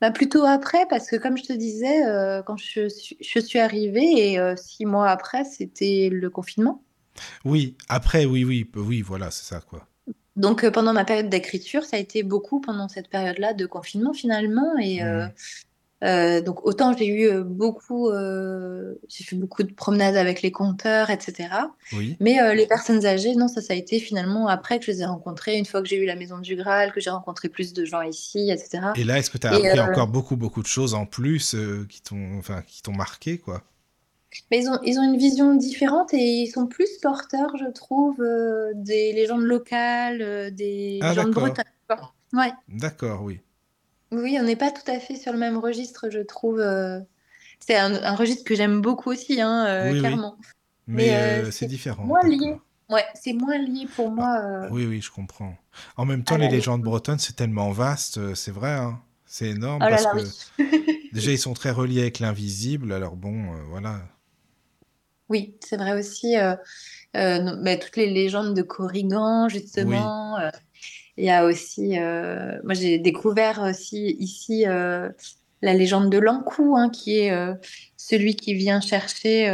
Bah, 0.00 0.10
plutôt 0.10 0.44
après, 0.44 0.86
parce 0.88 1.08
que 1.08 1.16
comme 1.16 1.36
je 1.36 1.44
te 1.44 1.52
disais, 1.52 2.06
euh, 2.06 2.42
quand 2.42 2.56
je 2.56 2.88
suis, 2.88 3.16
je 3.20 3.38
suis 3.38 3.58
arrivée, 3.58 4.32
et 4.32 4.38
euh, 4.38 4.56
six 4.56 4.86
mois 4.86 5.08
après, 5.10 5.44
c'était 5.44 6.08
le 6.10 6.30
confinement. 6.30 6.82
Oui, 7.44 7.76
après, 7.88 8.24
oui, 8.24 8.44
oui, 8.44 8.70
oui, 8.76 9.02
voilà, 9.02 9.30
c'est 9.30 9.44
ça, 9.44 9.60
quoi. 9.60 9.86
Donc, 10.36 10.64
euh, 10.64 10.70
pendant 10.70 10.94
ma 10.94 11.04
période 11.04 11.28
d'écriture, 11.28 11.84
ça 11.84 11.96
a 11.96 12.00
été 12.00 12.22
beaucoup 12.22 12.60
pendant 12.60 12.88
cette 12.88 13.10
période-là 13.10 13.52
de 13.52 13.66
confinement 13.66 14.14
finalement. 14.14 14.78
Et 14.78 15.02
Mhm. 15.02 15.32
Euh, 16.02 16.40
donc, 16.40 16.66
autant 16.66 16.96
j'ai 16.96 17.06
eu 17.06 17.28
euh, 17.28 17.42
beaucoup, 17.44 18.08
euh, 18.10 18.94
j'ai 19.08 19.24
fait 19.24 19.36
beaucoup 19.36 19.62
de 19.62 19.72
promenades 19.72 20.16
avec 20.16 20.42
les 20.42 20.50
conteurs, 20.50 21.10
etc. 21.10 21.48
Oui. 21.92 22.16
Mais 22.20 22.40
euh, 22.40 22.54
les 22.54 22.66
personnes 22.66 23.04
âgées, 23.04 23.34
non, 23.34 23.48
ça, 23.48 23.60
ça 23.60 23.72
a 23.72 23.76
été 23.76 23.98
finalement 23.98 24.48
après 24.48 24.78
que 24.78 24.86
je 24.86 24.90
les 24.92 25.02
ai 25.02 25.04
rencontrées, 25.04 25.56
une 25.56 25.66
fois 25.66 25.82
que 25.82 25.88
j'ai 25.88 25.96
eu 25.96 26.06
la 26.06 26.16
Maison 26.16 26.38
du 26.38 26.56
Graal, 26.56 26.92
que 26.92 27.00
j'ai 27.00 27.10
rencontré 27.10 27.48
plus 27.48 27.72
de 27.72 27.84
gens 27.84 28.02
ici, 28.02 28.50
etc. 28.50 28.88
Et 28.96 29.04
là, 29.04 29.18
est-ce 29.18 29.30
que 29.30 29.38
tu 29.38 29.46
as 29.46 29.58
Et 29.58 29.68
appris 29.68 29.80
encore 29.80 30.08
beaucoup, 30.08 30.36
beaucoup 30.36 30.62
de 30.62 30.68
choses 30.68 30.94
en 30.94 31.06
plus 31.06 31.56
qui 31.88 32.02
t'ont, 32.02 32.38
enfin, 32.38 32.62
qui 32.66 32.82
t'ont 32.82 32.92
marqué, 32.94 33.38
quoi? 33.38 33.62
mais 34.50 34.62
ils 34.62 34.68
ont, 34.68 34.78
ils 34.84 34.98
ont 34.98 35.02
une 35.02 35.18
vision 35.18 35.54
différente 35.54 36.14
et 36.14 36.42
ils 36.42 36.48
sont 36.48 36.66
plus 36.66 36.98
porteurs, 37.02 37.50
je 37.58 37.70
trouve, 37.70 38.20
euh, 38.20 38.72
des 38.74 39.12
légendes 39.12 39.42
locales, 39.42 40.22
euh, 40.22 40.50
des 40.50 40.98
Ah, 41.02 41.14
légendes 41.14 41.34
quoi. 41.34 41.52
Ouais. 42.32 42.52
D'accord, 42.68 43.22
oui. 43.24 43.40
Oui, 44.12 44.36
on 44.40 44.42
n'est 44.44 44.56
pas 44.56 44.70
tout 44.70 44.88
à 44.90 44.98
fait 44.98 45.16
sur 45.16 45.32
le 45.32 45.38
même 45.38 45.56
registre, 45.58 46.10
je 46.10 46.20
trouve. 46.20 46.60
euh. 46.60 47.00
C'est 47.60 47.76
un, 47.76 47.94
un 48.02 48.14
registre 48.14 48.44
que 48.44 48.54
j'aime 48.54 48.80
beaucoup 48.80 49.10
aussi, 49.10 49.40
hein, 49.40 49.66
euh, 49.66 49.92
oui. 49.92 49.98
clairement. 50.00 50.36
Mais 50.86 51.10
Mais 51.10 51.14
euh, 51.14 51.50
c'est 51.50 51.66
différent, 51.66 52.04
moins 52.04 52.22
lié. 52.24 52.56
Ouais, 52.88 53.04
c'est 53.14 53.32
moins 53.34 53.58
lié 53.58 53.86
pour 53.94 54.08
Ah, 54.08 54.10
moi 54.10 54.40
euh, 54.44 54.68
oui, 54.70 54.86
oui, 54.86 55.00
je 55.00 55.10
comprends. 55.10 55.54
En 55.96 56.04
même 56.04 56.24
temps, 56.24 56.36
les 56.36 56.48
légendes 56.48 56.80
légende. 56.80 56.82
bretonnes, 56.82 57.18
c'est 57.18 57.36
tellement 57.36 57.70
vaste, 57.70 58.34
c'est 58.34 58.50
vrai, 58.50 58.72
hein. 58.72 59.00
C'est 59.26 59.50
énorme 59.50 59.84
Oh 59.84 59.86
parce 59.88 60.02
là, 60.02 60.12
que 60.12 60.18
oui. 60.58 61.08
déjà, 61.12 61.30
ils 61.30 61.38
sont 61.38 61.54
très 61.54 61.70
reliés 61.70 62.00
avec 62.00 62.18
l'invisible, 62.18 62.92
alors 62.92 63.16
bon, 63.16 63.54
euh, 63.54 63.62
voilà. 63.68 64.00
Oui, 65.28 65.56
c'est 65.64 65.76
vrai 65.76 65.96
aussi. 65.98 66.36
euh, 66.36 66.56
euh, 67.16 67.56
mais 67.62 67.78
toutes 67.78 67.96
les 67.96 68.10
légendes 68.10 68.54
de 68.54 68.62
Corrigan, 68.62 69.48
justement. 69.48 70.36
Il 71.20 71.26
y 71.26 71.30
a 71.30 71.44
aussi. 71.44 71.98
euh, 71.98 72.58
moi, 72.64 72.72
j'ai 72.72 72.96
découvert 72.96 73.60
aussi 73.60 74.16
ici 74.18 74.64
euh, 74.66 75.10
la 75.60 75.74
légende 75.74 76.10
de 76.10 76.16
l'Ankou, 76.16 76.76
hein, 76.78 76.88
qui 76.88 77.18
est 77.18 77.30
euh, 77.30 77.52
celui 77.98 78.36
qui 78.36 78.54
vient 78.54 78.80
chercher 78.80 79.52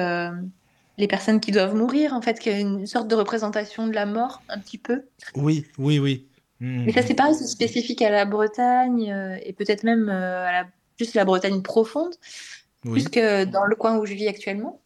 les 0.97 1.09
personnes 1.09 1.41
qui 1.41 1.51
doivent 1.51 1.75
mourir, 1.75 2.15
en 2.15 2.23
fait, 2.23 2.39
qui 2.39 2.51
est 2.51 2.61
une 2.61 2.87
sorte 2.87 3.09
de 3.09 3.17
représentation 3.17 3.89
de 3.89 3.95
la 3.95 4.07
mort, 4.07 4.43
un 4.49 4.61
petit 4.61 4.79
peu. 4.79 5.07
oui, 5.35 5.67
oui, 5.77 5.99
oui. 5.99 6.29
Mais 6.61 6.93
ça, 6.93 7.03
c'est 7.03 7.15
pareil, 7.15 7.35
c'est 7.35 7.49
spécifique 7.49 8.01
à 8.01 8.11
la 8.11 8.25
Bretagne 8.27 9.13
et 9.43 9.53
peut-être 9.53 9.83
même 9.83 10.09
à 10.09 10.53
la, 10.53 10.67
plus 10.97 11.15
la 11.15 11.25
Bretagne 11.25 11.63
profonde, 11.63 12.15
Oui, 12.85 13.03
que 13.05 13.45
dans 13.45 13.65
le 13.65 13.75
coin 13.75 13.99
où 13.99 14.07
je 14.07 14.15
vis 14.15 14.29
actuellement. 14.29 14.81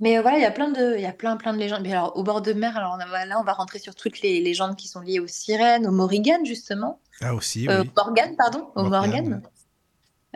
Mais 0.00 0.18
euh, 0.18 0.22
voilà, 0.22 0.38
il 0.38 0.42
y 0.42 0.46
a 0.46 0.50
plein 0.50 0.70
de, 0.70 0.94
il 0.96 1.02
y 1.02 1.06
a 1.06 1.12
plein, 1.12 1.36
plein 1.36 1.52
de 1.52 1.58
légendes. 1.58 1.82
Mais 1.82 1.92
alors, 1.92 2.16
au 2.16 2.22
bord 2.22 2.40
de 2.42 2.52
mer, 2.52 2.76
alors 2.76 2.94
on 2.94 2.98
là, 2.98 3.40
on 3.40 3.44
va 3.44 3.52
rentrer 3.52 3.78
sur 3.78 3.94
toutes 3.94 4.20
les 4.22 4.40
légendes 4.40 4.76
qui 4.76 4.88
sont 4.88 5.00
liées 5.00 5.20
aux 5.20 5.26
sirènes, 5.26 5.86
aux 5.86 5.92
Morrigan, 5.92 6.44
justement. 6.44 7.00
ah 7.20 7.34
aussi, 7.34 7.68
Euh, 7.68 7.82
oui. 7.82 7.90
Morgane, 7.96 8.36
pardon, 8.36 8.68
aux 8.76 8.84
Morgane. 8.84 9.42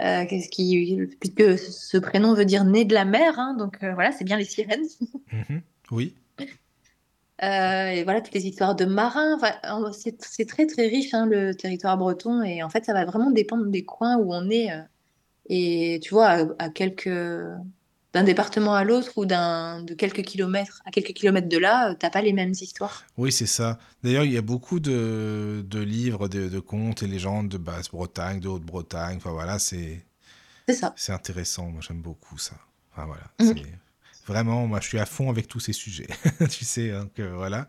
Euh, 0.00 0.24
qu'est-ce 0.26 0.48
qui, 0.48 0.98
puisque 1.20 1.58
ce 1.58 1.98
prénom 1.98 2.34
veut 2.34 2.46
dire 2.46 2.64
né 2.64 2.84
de 2.84 2.94
la 2.94 3.04
mer, 3.04 3.38
hein, 3.38 3.54
donc 3.58 3.82
euh, 3.82 3.92
voilà, 3.94 4.10
c'est 4.10 4.24
bien 4.24 4.36
les 4.36 4.44
sirènes. 4.44 4.84
Mhm. 5.32 5.62
Oui, 5.90 6.14
et 7.40 8.04
voilà, 8.04 8.20
toutes 8.20 8.34
les 8.34 8.46
histoires 8.46 8.76
de 8.76 8.84
marins. 8.84 9.34
Enfin, 9.34 9.90
c'est 9.92 10.22
c'est 10.22 10.46
très, 10.46 10.66
très 10.66 10.86
riche, 10.86 11.12
hein, 11.12 11.26
le 11.26 11.54
territoire 11.54 11.98
breton. 11.98 12.42
Et 12.42 12.62
en 12.62 12.68
fait, 12.70 12.84
ça 12.84 12.92
va 12.92 13.04
vraiment 13.04 13.30
dépendre 13.32 13.66
des 13.66 13.84
coins 13.84 14.16
où 14.16 14.32
on 14.32 14.48
est. 14.48 14.68
et 15.48 15.98
tu 16.02 16.14
vois, 16.14 16.28
à, 16.28 16.44
à 16.58 16.68
quelques, 16.70 17.10
d'un 18.12 18.24
département 18.24 18.74
à 18.74 18.84
l'autre 18.84 19.12
ou 19.16 19.24
d'un, 19.26 19.82
de 19.82 19.94
quelques 19.94 20.22
kilomètres, 20.22 20.82
à 20.84 20.90
quelques 20.90 21.12
kilomètres 21.14 21.48
de 21.48 21.58
là, 21.58 21.90
euh, 21.90 21.94
t'as 21.98 22.10
pas 22.10 22.22
les 22.22 22.32
mêmes 22.32 22.52
histoires. 22.52 23.04
oui, 23.16 23.32
c'est 23.32 23.46
ça. 23.46 23.78
D'ailleurs, 24.02 24.24
il 24.24 24.32
y 24.32 24.36
a 24.38 24.42
beaucoup 24.42 24.80
de, 24.80 25.64
de 25.66 25.80
livres, 25.80 26.28
de, 26.28 26.48
de 26.48 26.60
contes 26.60 27.02
et 27.02 27.06
légendes 27.06 27.48
de 27.48 27.58
Basse-Bretagne, 27.58 28.40
de 28.40 28.48
Haute-Bretagne. 28.48 29.16
Enfin 29.16 29.30
voilà, 29.32 29.58
c'est 29.58 30.04
C'est 30.68 30.74
ça. 30.74 30.92
c'est 30.96 31.12
intéressant. 31.12 31.68
Moi, 31.70 31.80
j'aime 31.86 32.02
beaucoup 32.02 32.38
ça. 32.38 32.54
Enfin 32.92 33.06
voilà, 33.06 33.24
c'est 33.40 33.62
vraiment, 34.26 34.66
moi, 34.66 34.80
je 34.80 34.88
suis 34.88 34.98
à 34.98 35.06
fond 35.06 35.30
avec 35.30 35.48
tous 35.48 35.60
ces 35.60 35.72
sujets. 35.72 36.08
Tu 36.50 36.64
sais, 36.64 36.90
hein, 36.92 37.08
que 37.14 37.22
voilà. 37.22 37.68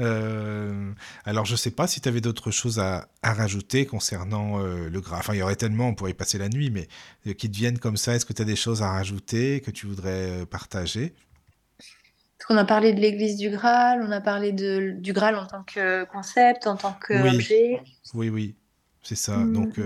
Euh, 0.00 0.92
alors, 1.24 1.44
je 1.44 1.56
sais 1.56 1.72
pas 1.72 1.88
si 1.88 2.00
tu 2.00 2.08
avais 2.08 2.20
d'autres 2.20 2.50
choses 2.52 2.78
à, 2.78 3.08
à 3.22 3.34
rajouter 3.34 3.84
concernant 3.86 4.60
euh, 4.60 4.88
le 4.88 5.00
gras. 5.00 5.18
Enfin, 5.18 5.34
il 5.34 5.38
y 5.38 5.42
aurait 5.42 5.56
tellement, 5.56 5.88
on 5.88 5.94
pourrait 5.94 6.12
y 6.12 6.14
passer 6.14 6.38
la 6.38 6.48
nuit, 6.48 6.70
mais 6.70 6.88
euh, 7.26 7.32
qui 7.34 7.50
te 7.50 7.56
viennent 7.56 7.78
comme 7.78 7.96
ça, 7.96 8.14
est-ce 8.14 8.24
que 8.24 8.32
tu 8.32 8.42
as 8.42 8.44
des 8.44 8.56
choses 8.56 8.82
à 8.82 8.90
rajouter 8.92 9.60
que 9.60 9.70
tu 9.72 9.86
voudrais 9.86 10.42
euh, 10.42 10.46
partager? 10.46 11.14
Parce 12.38 12.46
qu'on 12.48 12.56
a 12.56 12.64
parlé 12.64 12.92
de 12.92 13.00
l'église 13.00 13.36
du 13.36 13.50
Graal, 13.50 14.00
on 14.02 14.12
a 14.12 14.20
parlé 14.20 14.52
de, 14.52 14.94
du 14.98 15.12
Graal 15.12 15.34
en 15.36 15.46
tant 15.46 15.64
que 15.64 16.04
concept, 16.04 16.66
en 16.66 16.76
tant 16.76 16.96
Oui, 17.12 17.20
qu'objet. 17.22 17.82
oui, 18.14 18.28
oui, 18.30 18.56
c'est 19.02 19.16
ça. 19.16 19.38
Hmm. 19.38 19.52
Donc, 19.52 19.80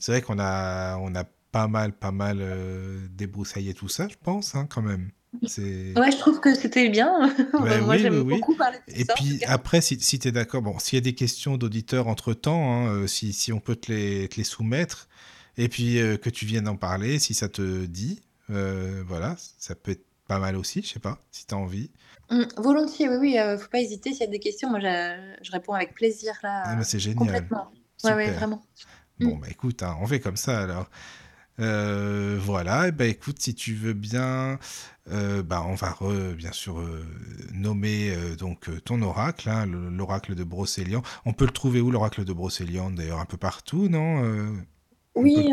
c'est 0.00 0.12
vrai 0.12 0.22
qu'on 0.22 0.38
a, 0.38 0.96
on 0.98 1.14
a 1.14 1.24
pas 1.52 1.68
mal, 1.68 1.92
pas 1.92 2.10
mal 2.12 3.08
débroussaillé 3.10 3.74
tout 3.74 3.88
ça, 3.88 4.08
je 4.08 4.16
pense, 4.22 4.54
hein, 4.54 4.66
quand 4.68 4.82
même. 4.82 5.10
Ouais, 5.42 6.10
je 6.12 6.16
trouve 6.18 6.40
que 6.40 6.54
c'était 6.54 6.88
bien. 6.88 7.34
Ben 7.52 7.80
Moi, 7.84 7.94
oui, 7.94 7.98
j'aime 7.98 8.14
oui, 8.14 8.20
oui. 8.20 8.34
beaucoup 8.34 8.54
parler 8.54 8.78
de 8.88 8.92
Et 8.94 9.04
ça, 9.04 9.14
puis 9.14 9.42
après, 9.46 9.80
si, 9.80 9.98
si 10.00 10.18
tu 10.18 10.28
es 10.28 10.32
d'accord, 10.32 10.62
bon, 10.62 10.78
s'il 10.78 10.96
y 10.96 10.98
a 10.98 11.02
des 11.02 11.14
questions 11.14 11.56
d'auditeurs 11.56 12.08
entre-temps, 12.08 12.72
hein, 12.72 12.88
euh, 12.88 13.06
si, 13.06 13.32
si 13.32 13.52
on 13.52 13.60
peut 13.60 13.76
te 13.76 13.92
les, 13.92 14.28
te 14.28 14.36
les 14.36 14.44
soumettre, 14.44 15.08
et 15.56 15.68
puis 15.68 16.00
euh, 16.00 16.16
que 16.16 16.30
tu 16.30 16.46
viennes 16.46 16.68
en 16.68 16.76
parler, 16.76 17.18
si 17.18 17.34
ça 17.34 17.48
te 17.48 17.84
dit, 17.86 18.20
euh, 18.50 19.02
voilà, 19.06 19.36
ça 19.58 19.74
peut 19.74 19.92
être 19.92 20.04
pas 20.26 20.38
mal 20.38 20.56
aussi, 20.56 20.82
je 20.82 20.88
sais 20.88 21.00
pas, 21.00 21.18
si 21.30 21.46
tu 21.46 21.54
as 21.54 21.58
envie. 21.58 21.90
Mm, 22.30 22.44
volontiers, 22.56 23.08
oui, 23.08 23.16
oui, 23.20 23.38
euh, 23.38 23.58
faut 23.58 23.68
pas 23.68 23.80
hésiter 23.80 24.12
s'il 24.12 24.20
y 24.20 24.28
a 24.28 24.30
des 24.30 24.38
questions. 24.38 24.70
Moi, 24.70 24.80
je, 24.80 25.34
je 25.42 25.50
réponds 25.52 25.74
avec 25.74 25.94
plaisir 25.94 26.32
Ah, 26.42 26.70
là, 26.70 26.74
ben, 26.76 26.82
c'est 26.82 26.98
génial, 26.98 27.18
complètement. 27.18 27.70
Ouais, 28.04 28.14
ouais, 28.14 28.30
vraiment. 28.30 28.64
Bon, 29.20 29.36
Mm. 29.36 29.40
bah 29.40 29.46
écoute, 29.50 29.82
hein, 29.84 29.96
on 30.00 30.06
fait 30.06 30.18
comme 30.20 30.36
ça 30.36 30.60
alors. 30.62 30.90
Euh, 31.60 32.36
voilà, 32.40 32.88
et 32.88 32.92
ben 32.92 33.08
écoute, 33.08 33.40
si 33.40 33.54
tu 33.54 33.74
veux 33.74 33.92
bien, 33.92 34.58
euh, 35.10 35.42
bah 35.44 35.62
on 35.66 35.74
va 35.74 35.90
re- 35.92 36.34
bien 36.34 36.50
sûr 36.52 36.80
euh, 36.80 37.04
nommer 37.52 38.10
euh, 38.14 38.34
donc 38.34 38.68
ton 38.84 39.00
oracle, 39.02 39.48
hein, 39.48 39.64
le- 39.66 39.88
l'oracle 39.90 40.34
de 40.34 40.42
Brocéliande. 40.44 41.04
On 41.24 41.32
peut 41.32 41.44
le 41.46 41.52
trouver 41.52 41.80
où 41.80 41.90
l'oracle 41.92 42.24
de 42.24 42.32
Brocéliande 42.32 42.96
d'ailleurs? 42.96 43.20
Un 43.20 43.24
peu 43.26 43.36
partout, 43.36 43.88
non 43.88 44.24
Oui, 45.14 45.52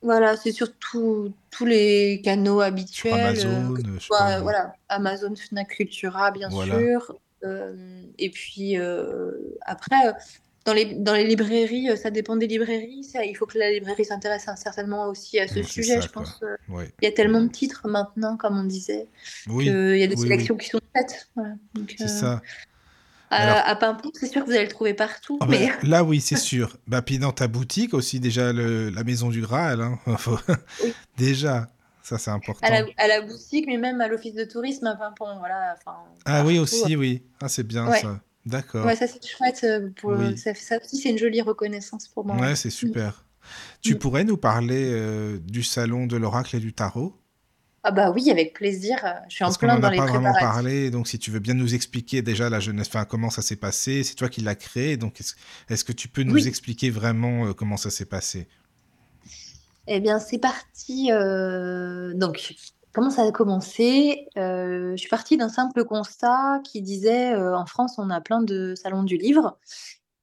voilà, 0.00 0.36
c'est 0.36 0.52
sur 0.52 0.68
tous 0.78 1.34
les 1.64 2.20
canaux 2.22 2.60
habituels, 2.60 3.18
que 3.20 3.22
Amazon, 3.24 3.74
ce 3.98 4.06
soit 4.06 4.40
voilà, 4.42 4.72
Amazon, 4.88 5.34
Fnac 5.34 5.68
Cultura, 5.68 6.30
bien 6.30 6.50
Voilà, 6.50 6.74
sûr. 6.76 7.16
Et 8.18 8.30
puis 8.30 8.76
après, 9.62 10.12
dans 10.68 10.74
les, 10.74 10.84
dans 10.84 11.14
les 11.14 11.24
librairies, 11.24 11.88
euh, 11.88 11.96
ça 11.96 12.10
dépend 12.10 12.36
des 12.36 12.46
librairies. 12.46 13.02
Ça, 13.02 13.24
il 13.24 13.34
faut 13.34 13.46
que 13.46 13.56
la 13.56 13.70
librairie 13.70 14.04
s'intéresse 14.04 14.48
hein, 14.48 14.56
certainement 14.56 15.06
aussi 15.08 15.38
à 15.38 15.48
ce 15.48 15.62
sujet. 15.62 15.94
ça 15.94 16.00
Je 16.02 16.08
quoi. 16.08 16.22
pense 16.22 16.40
euh, 16.42 16.84
il 17.00 17.04
y 17.04 17.08
a 17.08 17.12
tellement 17.12 17.40
de 17.40 17.48
titres 17.48 17.88
maintenant, 17.88 18.36
comme 18.36 18.58
on 18.58 18.64
disait, 18.64 19.06
Oui, 19.46 19.64
qu'il 19.64 19.96
y 19.96 20.02
a 20.02 20.06
des 20.06 20.14
oui, 20.16 20.22
sélections 20.22 20.56
qui 20.58 20.68
sont 20.68 20.80
faites. 20.94 21.28
Voilà. 21.34 21.54
C'est 21.96 22.02
euh, 22.04 22.06
ça. 22.06 22.42
à, 23.30 23.36
Alors, 23.36 23.82
à 23.82 23.98
c'est 24.12 24.26
sûr 24.26 24.42
que 24.42 24.46
vous 24.50 24.54
allez 24.54 24.64
le 24.66 24.70
trouver 24.70 24.92
partout, 24.92 25.38
ah 25.40 25.46
mais 25.48 25.68
ben, 25.80 25.88
là 25.88 26.04
oui, 26.04 26.20
c'est 26.20 26.36
sûr. 26.50 26.76
Bah 26.86 27.00
puis 27.00 27.18
dans 27.18 27.32
ta 27.32 27.48
boutique 27.48 27.94
aussi 27.94 28.20
déjà 28.20 28.52
le, 28.52 28.90
la 28.90 29.04
maison 29.04 29.30
du 29.30 29.40
Graal, 29.40 29.80
hein. 29.80 29.98
Oui. 30.84 30.92
Déjà, 31.16 31.68
ça 32.02 32.18
c'est 32.18 32.30
à 32.30 32.34
la, 32.34 32.36
important. 32.36 32.94
à 32.98 33.08
la 33.08 33.22
boutique, 33.22 33.64
mais 33.66 33.78
même 33.78 34.02
à 34.02 34.08
l'office 34.08 34.34
de 34.34 34.44
tourisme 34.44 34.86
à 34.86 34.96
Paimpont, 34.96 35.38
voilà, 35.38 35.76
enfin 35.78 35.96
Ah 36.26 36.44
oui 36.44 36.58
aussi, 36.58 36.94
oui. 36.94 37.22
Ah 37.40 37.48
c'est 37.48 37.66
bien 37.66 37.88
Ouais, 37.88 38.00
ça. 38.00 38.20
D'accord. 38.48 38.80
ouais, 38.82 38.96
ça 38.96 39.06
c'est 39.06 39.24
chouette. 39.26 39.62
euh, 39.64 39.90
Pour, 39.96 40.12
Oui. 40.12 40.36
ça, 40.36 40.54
ça 40.54 40.78
aussi, 40.82 40.96
c'est 40.98 41.10
une 41.10 41.18
jolie 41.18 41.40
reconnaissance 41.42 42.08
pour 42.08 42.24
moi. 42.24 42.40
Ouais, 42.40 42.56
c'est 42.56 42.70
super. 42.70 43.26
Tu 43.82 43.94
Mm. 43.94 43.98
pourrais 43.98 44.24
nous 44.24 44.36
parler 44.38 44.90
euh, 44.92 45.38
du 45.40 45.62
salon 45.64 46.06
de 46.06 46.16
l'oracle 46.16 46.56
et 46.56 46.60
du 46.60 46.72
tarot? 46.74 47.20
Ah 47.82 47.90
bah 47.90 48.10
oui, 48.12 48.30
avec 48.30 48.54
plaisir. 48.54 48.98
Je 49.28 49.34
suis 49.34 49.44
en 49.44 49.50
Parce 49.50 49.56
qu'on 49.58 49.66
plein 49.66 49.68
n'en 49.68 49.82
dans 49.82 49.88
a 49.88 49.90
les 49.90 50.02
pas 50.02 50.06
vraiment 50.06 50.34
préparatifs. 50.34 50.34
parlé, 50.34 50.90
donc 50.90 51.08
si 51.08 51.18
tu 51.18 51.30
veux 51.32 51.38
bien 51.40 51.54
nous 51.54 51.74
expliquer 51.74 52.22
déjà 52.22 52.50
la 52.50 52.60
jeunesse, 52.60 52.86
enfin 52.88 53.04
comment 53.04 53.30
ça 53.30 53.42
s'est 53.42 53.56
passé, 53.56 54.04
c'est 54.04 54.14
toi 54.14 54.28
qui 54.28 54.40
l'as 54.42 54.54
créé, 54.56 54.96
donc 54.96 55.20
est-ce 55.20 55.34
est-ce 55.68 55.84
que 55.84 55.92
tu 55.92 56.08
peux 56.08 56.22
nous 56.22 56.46
expliquer 56.48 56.90
vraiment 56.90 57.46
euh, 57.48 57.52
comment 57.54 57.76
ça 57.76 57.90
s'est 57.90 58.04
passé? 58.06 58.48
Eh 59.86 60.00
bien, 60.00 60.18
c'est 60.18 60.38
parti. 60.38 61.10
euh, 61.12 62.12
Donc, 62.14 62.54
comment 62.92 63.10
ça 63.10 63.22
a 63.22 63.32
commencé? 63.32 64.26
Euh, 64.36 64.92
je 64.92 64.96
suis 64.96 65.08
partie 65.08 65.36
d'un 65.36 65.48
simple 65.48 65.84
constat 65.84 66.60
qui 66.64 66.82
disait, 66.82 67.32
euh, 67.34 67.56
en 67.56 67.66
France, 67.66 67.96
on 67.98 68.10
a 68.10 68.20
plein 68.20 68.42
de 68.42 68.74
salons 68.74 69.02
du 69.02 69.16
livre 69.16 69.58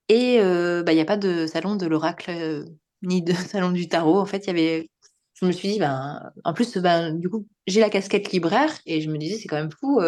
et 0.09 0.39
euh, 0.39 0.83
bah, 0.83 0.93
il 0.93 0.95
n'y 0.95 1.01
a 1.01 1.05
pas 1.05 1.17
de 1.17 1.47
salon 1.47 1.75
de 1.75 1.85
l'oracle 1.87 2.65
ni 3.01 3.21
de 3.21 3.33
salon 3.33 3.71
du 3.71 3.87
tarot. 3.87 4.19
En 4.19 4.25
fait, 4.25 4.45
il 4.45 4.47
y 4.47 4.49
avait. 4.49 4.89
Je 5.33 5.45
me 5.45 5.51
suis 5.51 5.67
dit, 5.67 5.79
ben, 5.79 6.31
en 6.45 6.53
plus, 6.53 6.77
ben, 6.77 7.13
du 7.19 7.29
coup, 7.29 7.45
j'ai 7.67 7.81
la 7.81 7.89
casquette 7.89 8.31
libraire 8.31 8.71
et 8.85 9.01
je 9.01 9.09
me 9.09 9.17
disais, 9.17 9.37
c'est 9.37 9.49
quand 9.49 9.57
même 9.57 9.71
fou. 9.71 9.99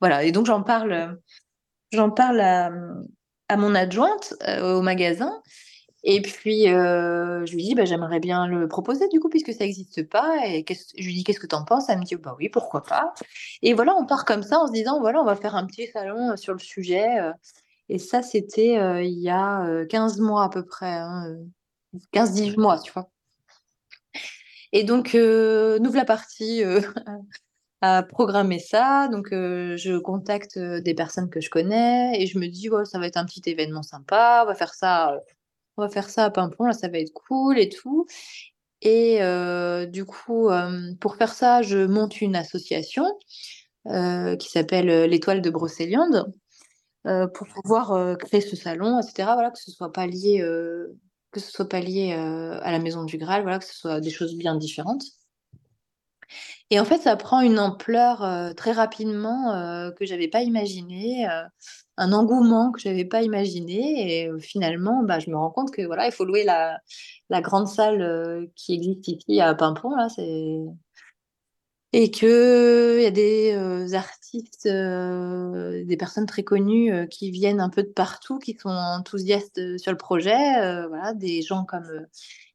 voilà. 0.00 0.24
Et 0.24 0.32
donc, 0.32 0.46
j'en 0.46 0.62
parle, 0.62 1.18
j'en 1.92 2.10
parle 2.10 2.40
à, 2.40 2.70
mon 3.56 3.74
adjointe 3.74 4.34
au 4.62 4.80
magasin. 4.82 5.42
Et 6.08 6.22
puis, 6.22 6.68
euh, 6.72 7.44
je 7.46 7.52
lui 7.56 7.64
dis, 7.64 7.74
bah, 7.74 7.84
j'aimerais 7.84 8.20
bien 8.20 8.46
le 8.46 8.68
proposer 8.68 9.08
du 9.08 9.18
coup, 9.18 9.28
puisque 9.28 9.52
ça 9.52 9.64
n'existe 9.64 10.08
pas. 10.08 10.36
Et 10.46 10.64
je 10.96 11.04
lui 11.04 11.14
dis, 11.14 11.24
qu'est-ce 11.24 11.40
que 11.40 11.48
t'en 11.48 11.64
penses? 11.64 11.88
Elle 11.88 11.98
me 11.98 12.04
dit, 12.04 12.14
bah 12.14 12.36
oui, 12.38 12.48
pourquoi 12.48 12.84
pas. 12.84 13.12
Et 13.62 13.74
voilà, 13.74 13.92
on 13.96 14.06
part 14.06 14.24
comme 14.24 14.44
ça 14.44 14.60
en 14.60 14.68
se 14.68 14.72
disant, 14.72 15.00
voilà, 15.00 15.20
on 15.20 15.24
va 15.24 15.34
faire 15.34 15.56
un 15.56 15.66
petit 15.66 15.88
salon 15.88 16.30
euh, 16.30 16.36
sur 16.36 16.52
le 16.52 16.60
sujet. 16.60 17.18
euh. 17.20 17.32
Et 17.88 17.98
ça, 17.98 18.22
c'était 18.22 18.78
euh, 18.78 19.02
il 19.02 19.18
y 19.18 19.30
a 19.30 19.64
euh, 19.66 19.84
15 19.86 20.20
mois 20.20 20.44
à 20.44 20.48
peu 20.48 20.64
près, 20.64 20.92
hein, 20.92 21.26
euh, 21.28 21.98
15-18 22.12 22.56
mois, 22.60 22.78
tu 22.80 22.92
vois. 22.92 23.10
Et 24.72 24.84
donc, 24.84 25.14
euh, 25.16 25.78
nous 25.80 25.90
voilà 25.90 26.64
euh, 26.64 26.80
à 27.80 28.02
programmer 28.04 28.58
ça. 28.60 29.08
Donc, 29.08 29.32
euh, 29.32 29.76
je 29.76 29.98
contacte 29.98 30.58
des 30.58 30.94
personnes 30.94 31.30
que 31.30 31.40
je 31.40 31.50
connais 31.50 32.20
et 32.20 32.26
je 32.26 32.38
me 32.38 32.46
dis, 32.48 32.70
ouais, 32.70 32.84
ça 32.84 32.98
va 33.00 33.06
être 33.06 33.16
un 33.16 33.24
petit 33.26 33.42
événement 33.46 33.82
sympa. 33.82 34.42
On 34.44 34.46
va 34.46 34.54
faire 34.54 34.74
ça, 34.74 35.20
on 35.76 35.82
va 35.82 35.88
faire 35.88 36.08
ça 36.10 36.24
à 36.24 36.30
Pimpon, 36.30 36.64
là, 36.64 36.72
ça 36.72 36.88
va 36.88 36.98
être 36.98 37.12
cool 37.12 37.58
et 37.58 37.68
tout. 37.68 38.06
Et 38.82 39.22
euh, 39.22 39.86
du 39.86 40.04
coup, 40.04 40.48
euh, 40.50 40.94
pour 41.00 41.16
faire 41.16 41.34
ça, 41.34 41.62
je 41.62 41.86
monte 41.86 42.20
une 42.20 42.36
association 42.36 43.04
euh, 43.86 44.36
qui 44.36 44.50
s'appelle 44.50 45.04
l'Étoile 45.10 45.42
de 45.42 45.50
Brocéliande 45.50 46.32
pour 47.34 47.46
pouvoir 47.46 48.16
créer 48.18 48.40
ce 48.40 48.56
salon, 48.56 48.98
etc. 49.00 49.30
Voilà, 49.34 49.52
que 49.52 49.60
ce 49.60 49.70
soit 49.70 49.92
pas 49.92 50.08
lié, 50.08 50.40
que 51.30 51.38
ce 51.38 51.52
soit 51.52 51.68
pas 51.68 51.78
lié 51.78 52.12
à 52.14 52.72
la 52.72 52.80
Maison 52.80 53.04
du 53.04 53.16
Graal, 53.16 53.42
voilà, 53.42 53.60
que 53.60 53.64
ce 53.64 53.74
soit 53.74 54.00
des 54.00 54.10
choses 54.10 54.34
bien 54.34 54.56
différentes. 54.56 55.04
Et 56.70 56.80
en 56.80 56.84
fait, 56.84 56.98
ça 56.98 57.16
prend 57.16 57.40
une 57.42 57.58
ampleur 57.60 58.54
très 58.56 58.72
rapidement 58.72 59.52
euh, 59.52 59.92
que 59.92 60.04
j'avais 60.04 60.28
pas 60.28 60.42
imaginé, 60.42 61.28
euh, 61.28 61.44
un 61.96 62.12
engouement 62.12 62.72
que 62.72 62.80
j'avais 62.80 63.04
pas 63.04 63.22
imaginé. 63.22 64.24
Et 64.24 64.40
finalement, 64.40 65.02
bah, 65.04 65.20
je 65.20 65.30
me 65.30 65.36
rends 65.36 65.50
compte 65.50 65.70
que 65.72 65.82
voilà, 65.82 66.06
il 66.06 66.12
faut 66.12 66.24
louer 66.24 66.44
la, 66.44 66.80
grande 67.40 67.68
salle 67.68 68.48
qui 68.56 68.74
existe 68.74 69.08
ici 69.08 69.40
à 69.40 69.54
Pimpon, 69.54 69.94
là, 69.94 70.08
c'est 70.08 70.58
et 71.92 72.10
que 72.10 72.98
il 72.98 73.02
y 73.04 73.06
a 73.06 73.10
des 73.10 73.94
artistes, 73.94 74.68
des 74.68 75.96
personnes 75.96 76.26
très 76.26 76.42
connues 76.42 77.08
qui 77.08 77.30
viennent 77.30 77.60
un 77.60 77.70
peu 77.70 77.82
de 77.82 77.88
partout, 77.88 78.38
qui 78.38 78.54
sont 78.54 78.68
enthousiastes 78.68 79.78
sur 79.78 79.92
le 79.92 79.96
projet. 79.96 80.86
voilà, 80.88 81.14
des 81.14 81.42
gens 81.42 81.64
comme 81.64 82.06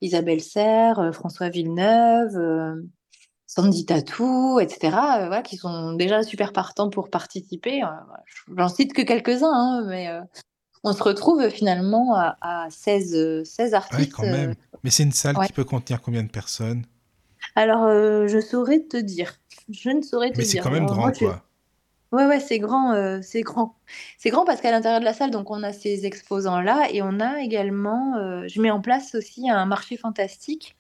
Isabelle 0.02 0.42
Serre, 0.42 1.12
François 1.14 1.50
Villeneuve. 1.50 2.38
Sandy 3.54 3.86
Tatou, 3.86 4.62
etc., 4.62 4.80
euh, 4.84 5.28
voilà, 5.28 5.42
qui 5.42 5.58
sont 5.58 5.92
déjà 5.92 6.24
super 6.24 6.54
partants 6.54 6.90
pour 6.90 7.10
participer. 7.10 7.84
Euh, 7.84 7.88
J'en 8.56 8.70
cite 8.70 8.94
que 8.94 9.02
quelques-uns, 9.02 9.52
hein, 9.52 9.84
mais 9.90 10.08
euh, 10.08 10.22
on 10.86 10.94
se 10.94 11.04
retrouve 11.04 11.50
finalement 11.50 12.16
à, 12.16 12.38
à 12.40 12.68
16, 12.70 13.14
euh, 13.14 13.44
16 13.44 13.72
Ouais, 13.72 13.76
artistes. 13.76 14.14
quand 14.14 14.24
euh, 14.24 14.32
même. 14.32 14.56
Mais 14.86 14.90
c'est 14.90 15.04
une 15.04 15.12
salle 15.12 15.38
ouais. 15.38 15.48
qui 15.48 15.52
peut 15.54 15.66
contenir 15.66 16.02
combien 16.02 16.24
de 16.24 16.30
personnes? 16.30 16.86
Alors, 17.56 17.88
je 17.90 18.40
saurais 18.40 18.80
te 18.80 18.96
dire. 18.96 19.34
Je 19.70 19.90
ne 19.90 20.02
saurais 20.02 20.32
te 20.32 20.38
Mais 20.38 20.46
c'est 20.46 20.52
dire. 20.54 20.64
quand 20.64 20.72
même 20.72 20.84
Alors, 20.84 20.94
grand, 20.94 21.02
moi, 21.08 21.14
je- 21.14 21.26
quoi. 21.26 21.44
Ouais, 22.14 22.26
ouais, 22.26 22.40
c'est 22.40 22.60
grand, 22.60 22.94
euh, 22.94 23.20
c'est 23.22 23.42
grand. 23.42 23.76
C'est 24.18 24.30
grand 24.30 24.46
parce 24.46 24.62
qu'à 24.62 24.72
l'intérieur 24.72 25.00
de 25.02 25.06
la 25.06 25.14
salle, 25.14 25.32
donc 25.32 25.50
on 25.52 25.62
a 25.64 25.74
ces 25.74 26.06
exposants-là 26.06 26.88
et 26.92 27.02
on 27.02 27.20
a 27.20 27.42
également, 27.42 28.16
euh, 28.16 28.48
je 28.48 28.62
mets 28.62 28.72
en 28.72 28.80
place 28.82 29.14
aussi 29.16 29.50
un 29.50 29.66
marché 29.66 29.98
fantastique, 29.98 30.76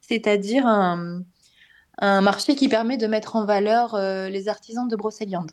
c'est-à-dire 0.00 0.66
un, 0.66 1.22
un 1.98 2.20
marché 2.20 2.54
qui 2.54 2.68
permet 2.68 2.96
de 2.96 3.06
mettre 3.06 3.36
en 3.36 3.44
valeur 3.44 3.94
euh, 3.94 4.28
les 4.28 4.48
artisans 4.48 4.88
de 4.88 4.96
Brocéliande. 4.96 5.50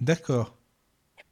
D'accord. 0.00 0.56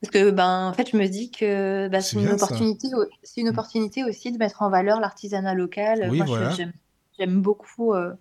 Parce 0.00 0.10
que, 0.12 0.30
ben, 0.30 0.68
en 0.68 0.72
fait, 0.74 0.90
je 0.90 0.96
me 0.96 1.06
dis 1.06 1.30
que 1.30 1.88
bah, 1.88 2.00
C'est 2.00 2.18
une 2.20 2.28
opportunité, 2.30 2.88
c'est 3.22 3.42
Mm. 3.42 3.48
opportunité 3.48 4.04
aussi 4.04 4.32
de 4.32 4.38
mettre 4.38 4.62
en 4.62 4.70
valeur 4.70 5.00
l'artisanat 5.00 5.54
local. 5.54 6.08
Oui, 6.10 6.18
Moi, 6.18 6.26
je- 6.26 6.30
voilà. 6.32 6.50
j'aime, 6.50 6.72
j'aime 7.18 7.40
beaucoup, 7.40 7.94
euh, 7.94 8.12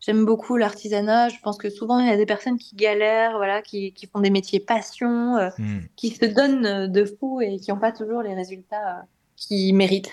j'aime 0.00 0.24
beaucoup 0.24 0.56
l'artisanat. 0.56 1.28
Je 1.28 1.38
pense 1.42 1.58
que 1.58 1.68
souvent, 1.68 1.98
il 1.98 2.06
y 2.06 2.10
a 2.10 2.16
des 2.16 2.26
personnes 2.26 2.58
qui 2.58 2.76
galèrent, 2.76 3.36
voilà, 3.38 3.60
qui, 3.60 3.92
qui 3.92 4.06
font 4.06 4.20
des 4.20 4.30
métiers 4.30 4.60
passion, 4.60 5.36
euh, 5.36 5.50
Hmm. 5.58 5.80
qui 5.96 6.10
se 6.10 6.24
donnent 6.26 6.86
de 6.90 7.04
fou 7.04 7.40
et 7.40 7.58
qui 7.58 7.70
n'ont 7.72 7.78
pas 7.80 7.92
toujours 7.92 8.22
les 8.22 8.34
résultats 8.34 8.98
euh, 8.98 9.02
qu'ils 9.36 9.74
méritent. 9.74 10.10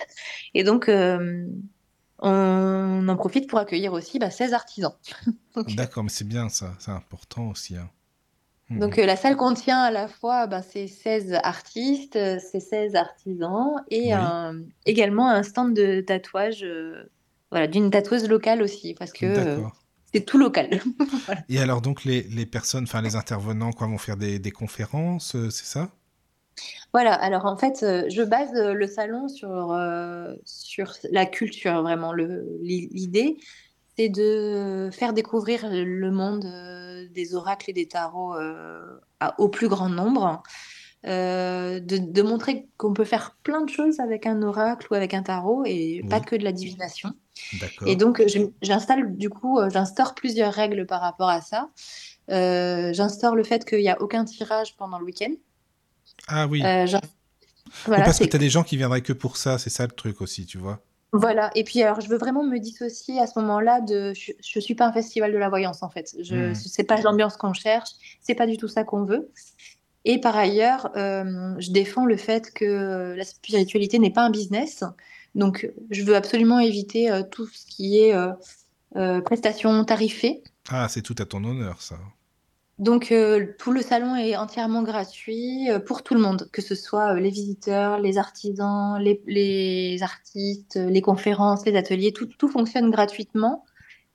Et 0.55 0.63
donc, 0.63 0.89
on 2.23 3.07
en 3.07 3.15
profite 3.15 3.47
pour 3.49 3.59
accueillir 3.59 3.93
aussi 3.93 4.19
bah, 4.19 4.29
16 4.31 4.53
artisans. 4.53 4.93
Donc, 5.55 5.75
D'accord, 5.75 6.03
mais 6.03 6.09
c'est 6.09 6.27
bien 6.27 6.49
ça. 6.49 6.73
C'est 6.79 6.91
important 6.91 7.49
aussi. 7.49 7.75
hein. 7.77 7.89
Hmm. 8.69 8.79
Donc 8.79 8.97
euh, 8.97 9.05
la 9.05 9.15
salle 9.17 9.35
contient 9.35 9.81
à 9.81 9.91
la 9.91 10.07
fois 10.07 10.47
ben, 10.47 10.61
ces 10.61 10.87
16 10.87 11.33
artistes, 11.43 12.15
euh, 12.15 12.39
ces 12.39 12.61
16 12.61 12.95
artisans 12.95 13.75
et 13.91 14.13
Oui. 14.13 14.13
un- 14.15 14.61
également 14.85 15.29
un 15.29 15.43
stand 15.43 15.75
de 15.75 16.01
tatouage 16.01 16.63
euh, 16.63 17.03
voilà, 17.51 17.67
d'une 17.67 17.91
tatoueuse 17.91 18.27
locale 18.29 18.61
aussi 18.61 18.93
parce 18.93 19.11
que 19.11 19.25
euh, 19.25 19.61
c'est 20.13 20.21
tout 20.25 20.37
local. 20.37 20.81
Voilà. 21.25 21.41
Et 21.49 21.59
alors, 21.59 21.81
donc, 21.81 22.03
les, 22.05 22.23
les 22.23 22.45
personnes, 22.45 22.83
enfin, 22.83 23.01
les 23.01 23.15
intervenants, 23.15 23.71
quoi, 23.71 23.87
vont 23.87 23.97
faire 23.97 24.17
des, 24.17 24.39
des 24.39 24.51
conférences, 24.51 25.35
c'est 25.49 25.65
ça? 25.65 25.91
Voilà, 26.93 27.13
alors 27.13 27.45
en 27.45 27.57
fait, 27.57 27.83
euh, 27.83 28.03
je 28.09 28.21
base 28.21 28.53
euh, 28.55 28.73
le 28.73 28.87
salon 28.87 29.27
sur, 29.27 29.71
euh, 29.71 30.33
sur 30.45 30.93
la 31.11 31.25
culture, 31.25 31.81
vraiment. 31.81 32.13
L'idée, 32.13 33.37
c'est 33.97 34.09
de 34.09 34.89
faire 34.91 35.13
découvrir 35.13 35.67
le 35.69 36.11
monde 36.11 36.45
des 37.11 37.35
oracles 37.35 37.69
et 37.69 37.73
des 37.73 37.87
tarots 37.87 38.33
à- 39.19 39.39
au 39.39 39.49
plus 39.49 39.67
grand 39.67 39.89
nombre. 39.89 40.41
De, 41.05 41.79
de 41.79 42.21
montrer 42.21 42.69
qu'on 42.77 42.93
peut 42.93 43.03
faire 43.03 43.35
plein 43.43 43.61
de 43.61 43.69
choses 43.69 43.99
avec 43.99 44.25
un 44.25 44.41
oracle 44.41 44.87
ou 44.89 44.93
avec 44.95 45.13
un 45.13 45.21
tarot 45.21 45.63
et 45.65 46.01
pas 46.09 46.21
que 46.21 46.35
de 46.37 46.43
la 46.45 46.53
divination. 46.53 47.11
Et 47.85 47.95
donc, 47.97 48.23
j'installe 48.61 49.17
du 49.17 49.29
coup, 49.29 49.59
j'instaure 49.69 50.15
plusieurs 50.15 50.53
règles 50.53 50.85
par 50.85 51.01
rapport 51.01 51.29
à 51.29 51.41
ça. 51.41 51.69
J'instaure 52.29 53.35
le 53.35 53.43
fait 53.43 53.65
qu'il 53.65 53.79
n'y 53.79 53.89
a 53.89 54.01
aucun 54.01 54.23
tirage 54.25 54.77
pendant 54.77 54.97
le 54.97 55.05
week-end. 55.05 55.33
Ah 56.27 56.47
oui. 56.47 56.61
Euh, 56.63 56.85
voilà, 57.85 58.03
parce 58.03 58.19
que 58.19 58.25
tu 58.25 58.35
as 58.35 58.39
des 58.39 58.49
gens 58.49 58.63
qui 58.63 58.77
viendraient 58.77 59.01
que 59.01 59.13
pour 59.13 59.37
ça, 59.37 59.57
c'est 59.57 59.69
ça 59.69 59.83
le 59.83 59.91
truc 59.91 60.21
aussi, 60.21 60.45
tu 60.45 60.57
vois. 60.57 60.83
Voilà, 61.15 61.51
et 61.53 61.63
puis 61.63 61.83
alors 61.83 62.01
je 62.01 62.09
veux 62.09 62.17
vraiment 62.17 62.43
me 62.43 62.57
dissocier 62.57 63.19
à 63.19 63.27
ce 63.27 63.37
moment-là 63.39 63.81
de 63.81 64.13
je, 64.15 64.31
je 64.41 64.59
suis 64.59 64.73
pas 64.73 64.87
un 64.87 64.91
festival 64.91 65.31
de 65.31 65.37
la 65.37 65.47
voyance 65.47 65.83
en 65.83 65.89
fait. 65.89 66.15
Je 66.19 66.53
c'est 66.55 66.83
pas 66.83 66.99
l'ambiance 67.01 67.37
qu'on 67.37 67.53
cherche, 67.53 67.91
c'est 68.19 68.33
pas 68.33 68.47
du 68.47 68.57
tout 68.57 68.67
ça 68.67 68.83
qu'on 68.83 69.05
veut. 69.05 69.31
Et 70.05 70.19
par 70.19 70.35
ailleurs, 70.35 70.91
euh, 70.97 71.53
je 71.59 71.71
défends 71.71 72.05
le 72.05 72.17
fait 72.17 72.51
que 72.51 73.13
la 73.15 73.23
spiritualité 73.23 73.99
n'est 73.99 74.11
pas 74.11 74.23
un 74.23 74.31
business. 74.31 74.83
Donc 75.35 75.71
je 75.91 76.03
veux 76.03 76.15
absolument 76.15 76.59
éviter 76.59 77.11
euh, 77.11 77.21
tout 77.21 77.45
ce 77.45 77.65
qui 77.67 77.99
est 77.99 78.15
euh, 78.95 79.21
prestations 79.21 79.83
tarifées. 79.85 80.43
Ah, 80.69 80.87
c'est 80.89 81.03
tout 81.03 81.15
à 81.19 81.25
ton 81.25 81.43
honneur, 81.43 81.81
ça. 81.81 81.99
Donc 82.79 83.11
euh, 83.11 83.53
tout 83.59 83.71
le 83.71 83.81
salon 83.81 84.15
est 84.15 84.35
entièrement 84.35 84.81
gratuit 84.81 85.69
euh, 85.69 85.79
pour 85.79 86.01
tout 86.01 86.15
le 86.15 86.19
monde, 86.19 86.49
que 86.51 86.61
ce 86.61 86.73
soit 86.73 87.13
euh, 87.13 87.19
les 87.19 87.29
visiteurs, 87.29 87.99
les 87.99 88.17
artisans, 88.17 88.97
les, 88.99 89.21
les 89.27 90.01
artistes, 90.01 90.75
les 90.75 91.01
conférences, 91.01 91.65
les 91.65 91.75
ateliers, 91.75 92.11
tout, 92.13 92.25
tout 92.25 92.49
fonctionne 92.49 92.89
gratuitement 92.89 93.63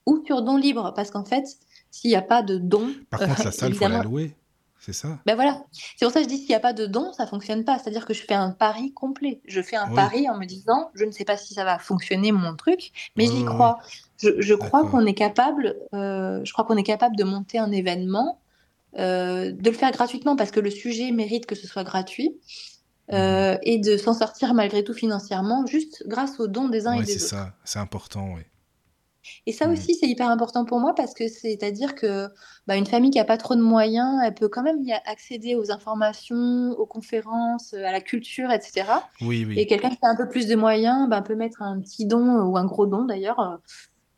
ou 0.07 0.23
sur 0.27 0.43
don 0.43 0.57
libre, 0.57 0.93
parce 0.97 1.11
qu'en 1.11 1.25
fait, 1.25 1.45
s'il 1.91 2.11
n'y 2.11 2.17
a 2.17 2.23
pas 2.23 2.43
de 2.43 2.57
don, 2.57 2.89
Par 3.11 3.21
contre, 3.21 3.45
la 3.45 3.53
salle, 3.53 3.75
faut 3.75 3.89
la 3.89 4.03
louer. 4.03 4.35
C'est 4.81 4.93
ça? 4.93 5.19
Ben 5.27 5.35
voilà, 5.35 5.65
c'est 5.73 6.07
pour 6.07 6.13
ça 6.13 6.21
que 6.21 6.25
je 6.25 6.29
dis 6.29 6.39
s'il 6.39 6.49
n'y 6.49 6.55
a 6.55 6.61
pas 6.61 6.73
de 6.73 6.87
don, 6.87 7.13
ça 7.13 7.27
fonctionne 7.27 7.65
pas. 7.65 7.79
C'est-à-dire 7.79 8.07
que 8.07 8.15
je 8.15 8.23
fais 8.23 8.35
un 8.35 8.51
pari 8.51 8.93
complet. 8.93 9.41
Je 9.47 9.61
fais 9.61 9.77
un 9.77 9.89
Oui. 9.89 9.95
pari 9.95 10.31
en 10.31 10.39
me 10.39 10.47
disant, 10.47 10.91
je 10.95 11.05
ne 11.05 11.11
sais 11.11 11.25
pas 11.25 11.37
si 11.37 11.53
ça 11.53 11.65
va 11.65 11.79
fonctionner 11.79 12.33
mon 12.33 12.57
truc, 12.57 12.93
mais 13.17 13.27
j'y 13.27 13.45
crois. 13.45 13.79
Je, 14.19 14.41
je 14.41 14.55
crois 14.55 14.85
qu'on 14.89 15.05
est 15.05 15.15
capable, 15.15 15.77
je 15.93 16.53
crois 16.53 16.65
qu'on 16.65 16.77
est 16.77 16.85
capable 16.85 17.17
de 17.17 17.25
monter 17.25 17.59
un 17.59 17.71
événement, 17.71 18.39
euh, 18.99 19.53
de 19.53 19.71
le 19.71 19.77
faire 19.77 19.93
gratuitement 19.93 20.37
parce 20.37 20.51
que 20.51 20.61
le 20.61 20.71
sujet 20.71 21.11
mérite 21.13 21.47
que 21.47 21.55
ce 21.55 21.67
soit 21.67 21.85
gratuit. 21.85 22.41
euh, 23.13 23.57
et 23.63 23.79
de 23.79 23.97
s'en 23.97 24.15
sortir 24.15 24.55
malgré 24.55 24.85
tout 24.85 24.95
financièrement, 24.95 25.67
juste 25.67 26.05
grâce 26.07 26.41
aux 26.41 26.49
dons 26.49 26.69
des 26.69 26.87
uns 26.87 26.93
et 26.95 27.03
des 27.03 27.13
c'est 27.13 27.21
autres. 27.25 27.37
ça, 27.37 27.55
c'est 27.65 27.79
important, 27.79 28.35
oui. 28.35 28.43
Et 29.47 29.53
ça 29.53 29.67
Mhm. 29.67 29.73
aussi, 29.73 29.95
c'est 29.95 30.07
hyper 30.07 30.29
important 30.31 30.65
pour 30.65 30.81
moi 30.81 30.95
parce 30.95 31.13
que 31.15 31.29
c'est-à-dire 31.29 31.95
que 31.95 32.29
bah, 32.67 32.77
une 32.77 32.87
famille 32.87 33.11
qui 33.11 33.19
a 33.19 33.25
pas 33.25 33.37
trop 33.37 33.55
de 33.57 33.61
moyens, 33.63 34.21
elle 34.25 34.35
peut 34.35 34.49
quand 34.49 34.63
même 34.63 34.83
y 34.85 34.93
accéder 34.93 35.55
aux 35.55 35.71
informations, 35.71 36.71
aux 36.73 36.87
conférences, 36.87 37.75
à 37.75 37.93
la 37.93 38.01
culture, 38.01 38.51
etc. 38.51 39.11
Oui, 39.21 39.45
Et 39.55 39.67
oui, 39.67 39.67
quelqu'un 39.67 39.91
qui 39.91 39.99
a 40.03 40.09
un 40.11 40.17
peu 40.17 40.29
plus 40.29 40.47
de 40.47 40.55
moyens 40.57 41.09
bah, 41.09 41.23
peut 41.23 41.35
mettre 41.35 41.63
un 41.63 41.81
petit 41.81 42.07
don 42.07 42.43
ou 42.43 42.57
un 42.57 42.65
gros 42.65 42.87
don 42.87 43.05
d'ailleurs, 43.05 43.61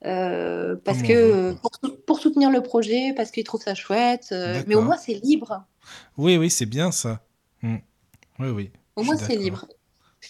euh, 0.06 0.76
parce 0.84 1.02
que 1.02 1.12
euh, 1.12 1.54
pour, 1.54 1.70
sou- 1.82 1.96
pour 2.06 2.18
soutenir 2.18 2.50
le 2.50 2.62
projet, 2.62 3.12
parce 3.16 3.30
qu'il 3.30 3.44
trouve 3.44 3.60
ça 3.62 3.74
chouette. 3.74 4.28
euh, 4.32 4.62
mais 4.66 4.74
au 4.74 4.82
moins, 4.82 4.96
c'est 4.96 5.14
libre. 5.22 5.64
Oui, 6.16 6.36
oui, 6.36 6.50
c'est 6.50 6.66
bien 6.66 6.90
ça. 6.92 7.20
Mm. 7.62 7.76
Oui, 8.38 8.48
oui, 8.48 8.70
Au 8.96 9.02
moins, 9.02 9.16
c'est 9.16 9.36
libre. 9.36 9.66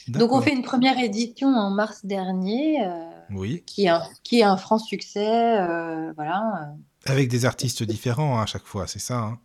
Donc, 0.09 0.33
on 0.33 0.41
fait 0.41 0.53
une 0.53 0.63
première 0.63 0.99
édition 0.99 1.49
en 1.49 1.71
mars 1.71 2.05
dernier, 2.05 2.85
euh, 2.85 3.11
Oui, 3.31 3.63
qui 3.67 3.85
est 3.85 3.89
un, 3.89 4.03
qui 4.23 4.41
est 4.41 4.45
un 4.45 4.57
franc 4.57 4.79
succès. 4.79 5.59
euh, 5.61 6.13
voilà. 6.15 6.75
avec 7.07 7.29
des 7.29 7.45
artistes 7.45 7.83
différents 7.83 8.39
hein, 8.39 8.43
à 8.43 8.47
chaque 8.47 8.67
fois, 8.67 8.87
c'est 8.87 8.99
ça. 9.01 9.19
hein. 9.19 9.39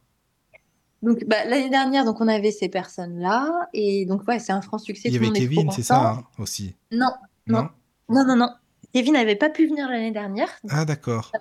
Donc, 1.01 1.23
bah, 1.27 1.45
l'année 1.45 1.69
dernière, 1.69 2.03
donc, 2.05 2.19
on 2.21 2.27
avait 2.27 2.51
ces 2.51 2.69
personnes-là. 2.69 3.69
Et 3.73 4.05
donc, 4.07 4.27
ouais, 4.27 4.39
c'est 4.39 4.53
un 4.53 4.61
franc 4.61 4.77
succès. 4.79 5.09
Il 5.09 5.13
y 5.13 5.17
avait 5.17 5.31
Kevin, 5.31 5.69
c'est 5.71 5.83
ça 5.83 6.09
hein, 6.09 6.23
aussi. 6.39 6.73
Non? 6.91 7.11
non, 7.47 7.69
non, 8.09 8.35
non. 8.35 8.49
Kevin 8.95 9.15
n'avait 9.15 9.35
pas 9.35 9.49
pu 9.49 9.67
venir 9.67 9.89
l'année 9.89 10.13
dernière. 10.13 10.47
Ah, 10.69 10.85
d'accord. 10.85 11.33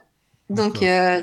Donc, 0.50 0.82
euh, 0.82 1.22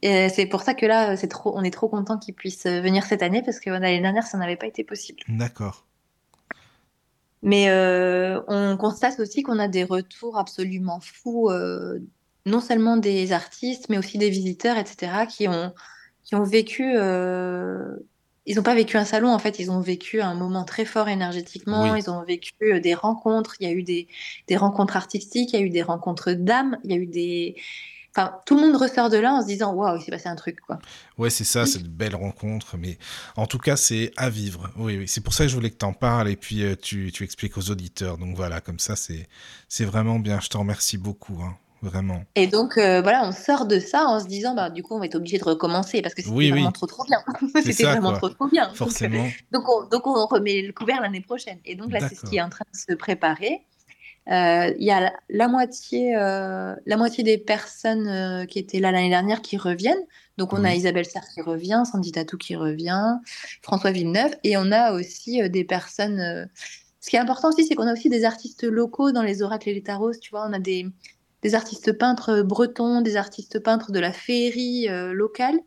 c'est 0.00 0.46
pour 0.48 0.62
ça 0.62 0.72
que 0.72 0.86
là, 0.86 1.16
c'est 1.16 1.26
trop, 1.26 1.52
on 1.58 1.64
est 1.64 1.72
trop 1.72 1.88
content 1.88 2.16
qu'il 2.16 2.34
puisse 2.34 2.64
euh, 2.66 2.80
venir 2.80 3.02
cette 3.02 3.24
année 3.24 3.42
parce 3.42 3.58
que 3.58 3.70
l'année 3.70 4.00
dernière, 4.00 4.24
ça 4.24 4.38
n'avait 4.38 4.54
pas 4.54 4.68
été 4.68 4.84
possible. 4.84 5.18
D'accord. 5.26 5.84
Mais 7.42 7.70
euh, 7.70 8.40
on 8.46 8.76
constate 8.76 9.18
aussi 9.18 9.42
qu'on 9.42 9.58
a 9.58 9.66
des 9.66 9.82
retours 9.82 10.38
absolument 10.38 11.00
fous, 11.00 11.50
euh, 11.50 11.98
non 12.46 12.60
seulement 12.60 12.96
des 12.96 13.32
artistes, 13.32 13.88
mais 13.88 13.98
aussi 13.98 14.16
des 14.16 14.30
visiteurs, 14.30 14.78
etc., 14.78 15.26
qui 15.28 15.48
ont, 15.48 15.74
qui 16.22 16.36
ont 16.36 16.44
vécu. 16.44 16.96
Ils 18.46 18.56
n'ont 18.56 18.62
pas 18.62 18.74
vécu 18.74 18.96
un 18.96 19.04
salon, 19.04 19.32
en 19.32 19.38
fait, 19.38 19.58
ils 19.58 19.70
ont 19.70 19.80
vécu 19.80 20.20
un 20.20 20.34
moment 20.34 20.64
très 20.64 20.84
fort 20.84 21.08
énergétiquement, 21.08 21.82
Oui, 21.82 21.98
ils 21.98 22.10
ont 22.10 22.22
vécu 22.24 22.52
euh, 22.62 22.80
des 22.80 22.94
rencontres, 22.94 23.56
il 23.60 23.66
y 23.66 23.70
a 23.70 23.72
eu 23.72 23.82
des, 23.82 24.08
des 24.48 24.56
rencontres 24.56 24.96
artistiques, 24.96 25.52
il 25.52 25.60
y 25.60 25.62
a 25.62 25.66
eu 25.66 25.70
des 25.70 25.82
rencontres 25.82 26.32
d'âmes, 26.32 26.78
il 26.84 26.90
y 26.90 26.94
a 26.94 26.96
eu 26.98 27.06
des. 27.06 27.56
Enfin, 28.16 28.32
tout 28.46 28.54
le 28.56 28.62
monde 28.62 28.76
ressort 28.80 29.10
de 29.10 29.16
là 29.18 29.32
en 29.34 29.42
se 29.42 29.46
disant 29.46 29.72
Waouh, 29.74 29.96
il 29.98 30.02
s'est 30.02 30.10
passé 30.12 30.28
un 30.28 30.36
truc, 30.36 30.60
quoi. 30.60 30.80
ouais, 31.18 31.30
c'est 31.30 31.44
ça, 31.44 31.66
c'est 31.66 31.82
de 31.82 31.88
belles 31.88 32.14
rencontres, 32.16 32.76
mais 32.76 32.98
en 33.36 33.46
tout 33.46 33.58
cas, 33.58 33.76
c'est 33.76 34.12
à 34.16 34.30
vivre. 34.30 34.70
Oui, 34.76 34.96
oui, 34.98 35.08
c'est 35.08 35.20
pour 35.20 35.34
ça 35.34 35.44
que 35.44 35.48
je 35.50 35.54
voulais 35.54 35.70
que 35.70 35.78
tu 35.78 35.84
en 35.84 35.92
parles 35.92 36.28
et 36.28 36.36
puis 36.36 36.62
euh, 36.64 36.76
tu, 36.80 37.10
tu 37.12 37.24
expliques 37.24 37.56
aux 37.58 37.70
auditeurs. 37.70 38.18
Donc 38.18 38.36
voilà, 38.36 38.60
comme 38.60 38.78
ça, 38.78 38.96
c'est, 38.96 39.28
c'est 39.68 39.84
vraiment 39.84 40.18
bien. 40.18 40.40
Je 40.40 40.48
te 40.48 40.56
remercie 40.56 40.98
beaucoup, 40.98 41.40
hein, 41.42 41.56
vraiment. 41.84 42.24
Et 42.34 42.46
donc, 42.46 42.76
euh, 42.78 43.00
voilà, 43.02 43.26
on 43.26 43.32
sort 43.32 43.66
de 43.66 43.78
ça 43.78 44.06
en 44.06 44.18
se 44.20 44.26
disant 44.26 44.54
Bah, 44.54 44.70
du 44.70 44.82
coup, 44.82 44.94
on 44.94 44.98
va 44.98 45.06
être 45.06 45.14
obligé 45.14 45.38
de 45.38 45.44
recommencer 45.44 46.02
parce 46.02 46.14
que 46.14 46.22
c'était 46.22 46.34
Oui, 46.34 46.50
vraiment 46.50 46.66
oui, 46.66 46.72
trop, 46.72 46.86
trop 46.86 47.04
bien. 47.04 47.22
c'est 47.54 47.72
C'était 47.72 47.84
vraiment 47.84 48.10
quoi. 48.10 48.18
trop, 48.18 48.28
trop 48.30 48.48
bien. 48.48 48.66
Donc, 48.68 48.76
Forcément. 48.76 49.26
donc, 49.52 49.68
on, 49.68 49.86
donc, 49.88 50.06
on 50.06 50.26
remet 50.26 50.62
le 50.62 50.72
couvert 50.72 51.00
l'année 51.00 51.20
prochaine. 51.20 51.58
Et 51.64 51.76
donc, 51.76 51.92
là, 51.92 52.00
c'est 52.08 52.14
ce 52.14 52.24
qui 52.26 52.36
est 52.36 52.42
en 52.42 52.48
train 52.48 52.64
de 52.72 52.76
se 52.76 52.94
préparer. 52.96 53.62
Euh, 54.30 54.72
Il 54.78 54.84
y 54.84 54.90
a 54.90 55.00
la, 55.00 55.12
la 55.28 55.48
moitié, 55.48 56.16
euh, 56.16 56.74
la 56.86 56.96
moitié 56.96 57.22
des 57.22 57.36
personnes 57.38 58.46
qui 58.46 58.58
étaient 58.58 58.80
là 58.80 58.90
l'année 58.90 59.10
dernière 59.10 59.42
qui 59.42 59.56
reviennent. 59.58 60.02
Donc, 60.38 60.52
on 60.52 60.64
a 60.64 60.74
Isabelle 60.74 61.04
Serre 61.04 61.28
qui 61.32 61.42
revient, 61.42 61.82
Sandy 61.90 62.10
Tatou 62.10 62.38
qui 62.38 62.56
revient, 62.56 63.18
François 63.62 63.92
Villeneuve. 63.92 64.34
Et 64.42 64.56
on 64.56 64.72
a 64.72 64.92
aussi 64.92 65.48
des 65.50 65.64
personnes. 65.64 66.48
Ce 67.00 67.10
qui 67.10 67.16
est 67.16 67.20
important 67.20 67.50
aussi, 67.50 67.66
c'est 67.66 67.74
qu'on 67.74 67.86
a 67.86 67.92
aussi 67.92 68.08
des 68.08 68.24
artistes 68.24 68.64
locaux 68.64 69.12
dans 69.12 69.22
les 69.22 69.42
oracles 69.42 69.68
et 69.68 69.74
les 69.74 69.82
tarots. 69.82 70.14
Tu 70.14 70.30
vois, 70.30 70.46
on 70.48 70.54
a 70.54 70.58
des, 70.58 70.86
des 71.44 71.54
artistes 71.54 71.92
peintres 71.92 72.42
bretons, 72.42 73.00
des 73.00 73.16
artistes 73.16 73.60
peintres 73.60 73.92
de 73.92 74.00
la 74.00 74.12
féerie 74.12 74.88
euh, 74.88 75.12
locale. 75.12 75.60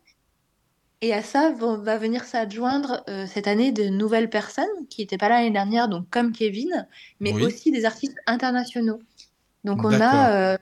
Et 1.02 1.14
à 1.14 1.22
ça 1.22 1.52
va 1.52 1.98
venir 1.98 2.24
s'adjoindre 2.24 3.04
euh, 3.08 3.26
cette 3.28 3.48
année 3.48 3.72
de 3.72 3.84
nouvelles 3.84 4.30
personnes 4.30 4.66
qui 4.90 5.02
n'étaient 5.02 5.18
pas 5.18 5.30
là 5.30 5.38
l'année 5.38 5.52
dernière, 5.52 5.88
donc 5.88 6.10
comme 6.10 6.32
Kevin, 6.32 6.88
mais 7.20 7.32
oui, 7.32 7.44
aussi 7.44 7.72
des 7.72 7.86
artistes 7.86 8.18
internationaux. 8.26 9.00
Donc 9.64 9.84
on 9.84 10.00
a, 10.00 10.32
euh, 10.32 10.58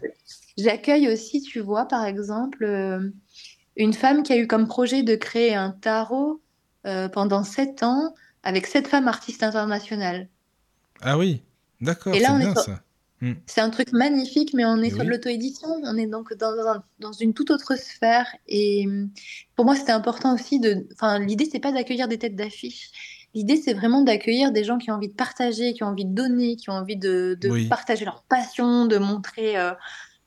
j'accueille 0.58 1.08
aussi, 1.08 1.42
tu 1.42 1.60
vois, 1.60 1.86
par 1.86 2.06
exemple, 2.06 2.64
euh, 2.64 3.10
une 3.78 3.94
femme 3.94 4.24
qui 4.24 4.34
a 4.34 4.38
eu 4.38 4.48
comme 4.48 4.68
projet 4.68 5.04
de 5.04 5.16
créer 5.16 5.54
un 5.54 5.70
tarot 5.70 6.42
euh, 6.86 7.08
pendant 7.08 7.44
sept 7.44 7.84
ans 7.84 8.14
avec 8.44 8.68
sept 8.68 8.88
femmes 8.88 9.08
artistes 9.08 9.44
internationales. 9.44 10.28
Ah 11.02 11.18
oui, 11.18 11.44
d'accord, 11.82 12.16
Et 12.16 12.20
là, 12.20 12.30
c'est 12.30 12.34
on 12.34 12.38
est 12.38 12.42
bien 12.42 12.54
sur, 12.54 12.64
ça. 12.64 12.82
Hmm. 13.22 13.34
c'est 13.46 13.62
un 13.62 13.70
truc 13.70 13.94
magnifique, 13.94 14.54
mais 14.54 14.66
on 14.66 14.82
est 14.82 14.90
sur 14.90 15.04
de 15.06 15.10
l'auto-édition. 15.10 15.68
On 15.84 15.96
est 15.98 16.06
donc 16.08 16.34
dans, 16.36 16.52
un- 16.68 16.84
dans 17.00 17.14
une 17.14 17.34
toute 17.34 17.50
autre 17.50 17.78
sphère. 17.78 18.28
Et 18.48 18.86
pour 19.56 19.64
moi, 19.66 19.76
c'était 19.76 19.94
important 19.94 20.34
aussi 20.36 20.60
de. 20.60 20.86
Enfin, 20.94 21.20
l'idée, 21.20 21.48
c'est 21.50 21.60
pas 21.62 21.72
d'accueillir 21.72 22.08
des 22.10 22.18
têtes 22.18 22.36
d'affiche. 22.36 22.90
L'idée, 23.34 23.56
c'est 23.58 23.74
vraiment 23.74 24.02
d'accueillir 24.02 24.52
des 24.52 24.64
gens 24.66 24.78
qui 24.78 24.92
ont 24.92 24.96
envie 24.96 25.08
de 25.10 25.14
partager, 25.14 25.74
qui 25.74 25.84
ont 25.84 25.88
envie 25.88 26.06
de 26.06 26.14
donner, 26.14 26.56
qui 26.58 26.70
ont 26.70 26.74
envie 26.74 26.98
de, 26.98 27.38
de 27.40 27.50
oui, 27.50 27.68
partager 27.68 28.04
leur 28.06 28.24
passion, 28.24 28.86
de 28.86 28.98
montrer 28.98 29.58
euh, 29.58 29.72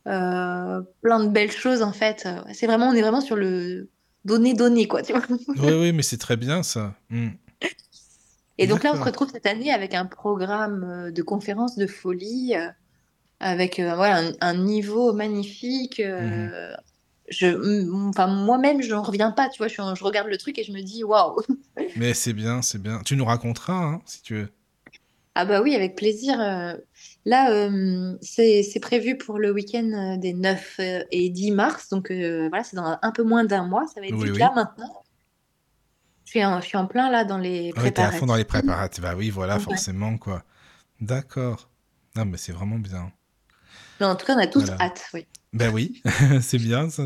euh, 0.06 0.80
plein 1.02 1.22
de 1.24 1.28
belles 1.28 1.50
choses, 1.52 1.82
en 1.82 1.92
fait. 1.92 2.26
C'est 2.52 2.66
vraiment, 2.66 2.88
on 2.88 2.92
est 2.94 3.00
vraiment 3.02 3.20
sur 3.20 3.36
le 3.36 3.90
donner-donner, 4.24 4.86
quoi, 4.88 5.02
tu 5.02 5.12
vois. 5.12 5.22
oui, 5.28 5.72
oui, 5.80 5.92
mais 5.92 6.02
c'est 6.02 6.18
très 6.18 6.36
bien 6.36 6.62
ça. 6.62 6.94
Hmm. 7.10 7.28
Et 8.58 8.66
donc 8.66 8.82
là, 8.82 8.92
on 8.92 8.96
se 8.98 9.04
retrouve 9.04 9.30
cette 9.30 9.46
année 9.46 9.72
avec 9.72 9.94
un 9.94 10.04
programme 10.04 10.84
euh, 10.84 11.10
de 11.10 11.22
conférences 11.22 11.76
de 11.76 11.86
folie. 11.86 12.54
euh, 12.56 12.68
avec 13.40 13.78
euh, 13.78 13.94
voilà, 13.94 14.18
un, 14.18 14.32
un 14.40 14.54
niveau 14.54 15.12
magnifique. 15.12 16.00
Mhm. 16.00 16.50
je, 17.28 17.46
m- 17.46 18.08
enfin, 18.08 18.26
moi-même, 18.26 18.82
je 18.82 18.90
n'en 18.90 19.02
reviens 19.02 19.30
pas, 19.30 19.48
tu 19.48 19.58
vois, 19.58 19.68
je, 19.68 20.02
regarde 20.02 20.28
le 20.28 20.38
truc 20.38 20.58
et 20.58 20.64
je 20.64 20.72
me 20.72 20.80
dis, 20.80 21.04
waouh! 21.04 21.40
Mais 21.96 22.14
c'est 22.14 22.32
bien, 22.32 22.62
c'est 22.62 22.82
bien. 22.82 23.00
Tu 23.04 23.16
nous 23.16 23.24
raconteras, 23.24 23.74
hein, 23.74 24.02
si 24.06 24.22
tu 24.22 24.34
veux. 24.34 24.48
Ah 25.36 25.44
bah 25.44 25.62
oui, 25.62 25.76
avec 25.76 25.94
plaisir. 25.94 26.36
Là, 27.24 27.70
c'est 28.22 28.80
prévu 28.80 29.16
pour 29.16 29.38
le 29.38 29.52
week-end 29.52 30.16
des 30.20 30.32
9 30.32 30.76
euh, 30.80 31.04
et 31.12 31.30
10 31.30 31.52
mars, 31.52 31.90
donc 31.90 32.10
voilà, 32.10 32.64
c'est 32.64 32.74
dans 32.76 32.98
un 33.00 33.12
peu 33.12 33.22
moins 33.22 33.44
d'un 33.44 33.64
mois, 33.64 33.86
ça 33.86 34.00
va 34.00 34.08
être 34.08 34.16
oui. 34.16 34.36
là 34.36 34.52
maintenant. 34.54 35.04
Je 36.28 36.32
suis 36.32 36.44
en, 36.44 36.60
je 36.60 36.66
suis 36.66 36.76
en 36.76 36.86
plein 36.86 37.10
là 37.10 37.24
dans 37.24 37.38
les 37.38 37.72
Oui, 37.78 37.90
t'es 37.90 38.02
à 38.02 38.12
fond 38.12 38.26
dans 38.26 38.36
les 38.36 38.44
préparatifs. 38.44 39.00
préparatifs. 39.00 39.02
Bah 39.02 39.14
oui, 39.16 39.30
voilà, 39.30 39.54
Ouais. 39.56 39.60
forcément, 39.62 40.18
quoi. 40.18 40.44
D'accord. 41.00 41.70
Non, 42.16 42.26
mais 42.26 42.36
c'est 42.36 42.52
vraiment 42.52 42.78
bien. 42.78 43.10
Mais 43.98 44.04
en 44.04 44.14
tout 44.14 44.26
cas, 44.26 44.34
on 44.34 44.38
a 44.38 44.46
tous 44.46 44.60
Voilà. 44.66 44.76
hâte, 44.82 45.06
oui. 45.14 45.26
Ben 45.54 45.72
oui, 45.72 46.02
c'est 46.42 46.58
bien. 46.58 46.90
ça. 46.90 47.04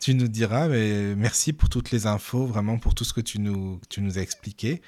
Tu 0.00 0.14
nous 0.14 0.26
diras, 0.26 0.66
mais 0.66 1.14
merci 1.14 1.52
pour 1.52 1.68
toutes 1.68 1.92
les 1.92 2.06
infos, 2.08 2.46
vraiment 2.46 2.78
pour 2.78 2.96
tout 2.96 3.04
ce 3.04 3.12
que 3.12 3.20
tu 3.20 3.38
nous, 3.38 3.80
tu 3.88 4.00
nous 4.00 4.18
as 4.18 4.22
expliqué. 4.22 4.82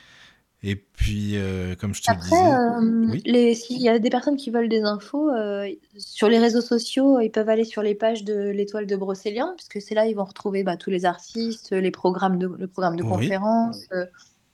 Et 0.63 0.77
puis, 0.77 1.37
euh, 1.37 1.75
comme 1.75 1.95
je 1.95 2.03
te 2.03 2.11
Après, 2.11 2.29
disais, 2.29 2.53
euh, 2.53 3.07
oui, 3.25 3.55
s'il 3.55 3.81
y 3.81 3.89
a 3.89 3.99
des 3.99 4.11
personnes 4.11 4.37
qui 4.37 4.51
veulent 4.51 4.69
des 4.69 4.83
infos, 4.83 5.31
euh, 5.31 5.67
sur 5.97 6.29
les 6.29 6.39
réseaux 6.39 6.61
sociaux, 6.61 7.19
ils 7.21 7.31
peuvent 7.31 7.49
aller 7.49 7.65
sur 7.65 7.83
les 7.83 7.95
pages 7.95 8.25
de 8.25 8.51
l'Étoile 8.51 8.87
de 8.87 8.95
Brocéliande, 8.95 9.55
puisque 9.57 9.81
c'est 9.81 9.95
là 9.95 10.05
ils 10.05 10.15
vont 10.15 10.25
retrouver 10.25 10.63
bah, 10.63 10.77
tous 10.77 10.91
les 10.91 11.07
artistes, 11.07 11.71
les 11.73 11.91
programmes 11.91 12.39
de, 12.39 12.47
le 12.47 12.67
programme 12.67 12.97
de 12.97 13.03
oui, 13.03 13.09
conférences. 13.09 13.87
euh, 13.93 14.05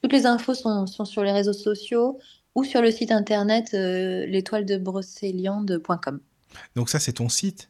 toutes 0.00 0.12
les 0.12 0.26
infos 0.26 0.54
sont, 0.54 0.86
sont 0.86 1.04
sur 1.04 1.24
les 1.24 1.32
réseaux 1.32 1.52
sociaux 1.52 2.20
ou 2.54 2.62
sur 2.62 2.82
le 2.82 2.92
site 2.92 3.10
internet 3.10 3.70
euh, 3.74 4.26
l'étoiledebrocéliande.com. 4.26 6.20
donc 6.76 6.88
ça, 6.88 7.00
c'est 7.00 7.14
ton 7.14 7.28
site? 7.28 7.68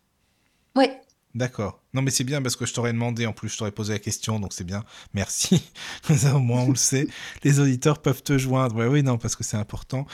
Oui, 0.77 0.89
D'accord. 1.35 1.83
Non, 1.97 2.03
mais 2.03 2.11
c'est 2.11 2.25
bien 2.25 2.43
parce 2.43 2.57
que 2.57 2.67
je 2.67 2.75
t'aurais 2.75 2.93
demandé, 2.93 3.25
en 3.25 3.33
plus, 3.33 3.49
je 3.49 3.57
t'aurais 3.57 3.73
posé 3.73 3.95
la 3.95 3.99
question, 3.99 4.39
donc 4.39 4.53
c'est 4.53 4.65
bien. 4.65 4.85
Merci. 5.15 5.63
Au 6.35 6.39
moins, 6.39 6.65
on 6.65 6.69
le 6.69 6.77
sait. 6.77 7.09
Les 7.43 7.59
auditeurs 7.59 8.03
peuvent 8.03 8.23
te 8.23 8.37
joindre. 8.37 8.77
Ouais, 8.77 8.87
oui, 8.87 9.03
non, 9.03 9.17
parce 9.17 9.35
que 9.35 9.43
c'est 9.43 9.57
important. 9.57 10.07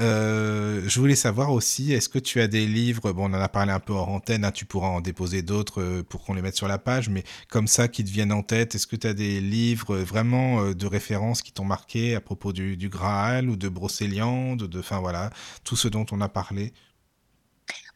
Euh, 0.00 0.82
je 0.86 1.00
voulais 1.00 1.14
savoir 1.14 1.50
aussi, 1.52 1.94
est-ce 1.94 2.10
que 2.10 2.18
tu 2.18 2.42
as 2.42 2.46
des 2.46 2.66
livres, 2.66 3.12
bon, 3.12 3.30
on 3.30 3.34
en 3.34 3.40
a 3.40 3.48
parlé 3.48 3.72
un 3.72 3.80
peu 3.80 3.94
hors 3.94 4.10
antenne, 4.10 4.44
hein, 4.44 4.50
tu 4.50 4.66
pourras 4.66 4.88
en 4.88 5.00
déposer 5.00 5.40
d'autres 5.40 5.80
euh, 5.80 6.02
pour 6.02 6.24
qu'on 6.24 6.34
les 6.34 6.42
mette 6.42 6.56
sur 6.56 6.68
la 6.68 6.78
page, 6.78 7.08
mais 7.08 7.24
comme 7.48 7.68
ça, 7.68 7.88
qui 7.88 8.04
te 8.04 8.10
viennent 8.10 8.32
en 8.32 8.42
tête, 8.42 8.74
est-ce 8.74 8.86
que 8.86 8.96
tu 8.96 9.06
as 9.06 9.14
des 9.14 9.40
livres 9.40 9.94
euh, 9.94 10.04
vraiment 10.04 10.72
de 10.72 10.86
référence 10.86 11.40
qui 11.40 11.52
t'ont 11.52 11.64
marqué 11.64 12.14
à 12.14 12.20
propos 12.20 12.52
du, 12.52 12.76
du 12.76 12.90
Graal 12.90 13.48
ou 13.48 13.56
de 13.56 13.68
Brocéliande, 13.70 14.64
de, 14.64 14.78
enfin 14.78 15.00
voilà, 15.00 15.30
tout 15.64 15.76
ce 15.76 15.88
dont 15.88 16.04
on 16.12 16.20
a 16.20 16.28
parlé? 16.28 16.74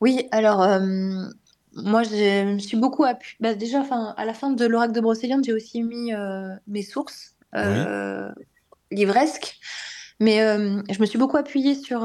Oui. 0.00 0.26
Alors, 0.30 0.62
moi, 1.84 2.02
je 2.02 2.55
me 2.55 2.59
suis 2.59 2.76
beaucoup 2.76 3.05
appuyée. 3.05 3.36
Bah, 3.40 3.55
déjà, 3.55 3.82
à 4.16 4.24
la 4.24 4.34
fin 4.34 4.50
de 4.50 4.66
l'oracle 4.66 4.92
de 4.92 5.00
Brocéliande, 5.00 5.44
j'ai 5.44 5.52
aussi 5.52 5.82
mis 5.82 6.12
euh, 6.12 6.55
mes 6.66 6.82
sources 6.82 7.34
Oui, 7.55 7.60
euh, 7.60 8.30
livresques. 8.90 9.59
Mais 10.20 10.42
euh, 10.42 10.82
je 10.90 11.00
me 11.00 11.06
suis 11.06 11.18
beaucoup 11.18 11.36
appuyée 11.36 11.74
sur 11.74 12.00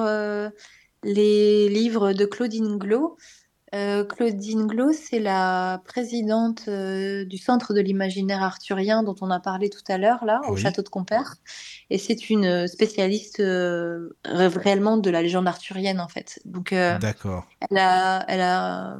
les 1.04 1.70
livres 1.70 2.14
de 2.14 2.26
Claudine 2.26 2.78
Glo, 2.78 3.18
Claudine 3.72 4.68
Glos, 4.68 4.94
c'est 4.94 5.20
la 5.20 5.82
présidente 5.86 6.70
du 6.70 7.38
Centre 7.40 7.74
de 7.74 7.80
l'imaginaire 7.80 8.44
arthurien 8.44 9.02
dont 9.02 9.16
on 9.22 9.32
a 9.32 9.40
parlé 9.40 9.72
tout 9.72 9.82
à 9.88 9.98
l'heure, 9.98 10.26
là, 10.26 10.41
au 10.48 10.56
château 10.56 10.84
de 10.84 10.90
Compère. 10.90 11.38
Et 11.90 11.98
c'est 11.98 12.30
une 12.30 12.68
spécialiste 12.68 13.40
ré- 13.40 14.48
réellement 14.48 14.98
de 14.98 15.10
la 15.10 15.24
légende 15.24 15.48
arthurienne, 15.48 16.00
en 16.00 16.08
fait. 16.08 16.40
Donc, 16.45 16.70
D'accord. 16.72 17.48
elle 17.72 17.78
a, 17.80 18.24
elle 18.28 18.41
a, 18.41 18.98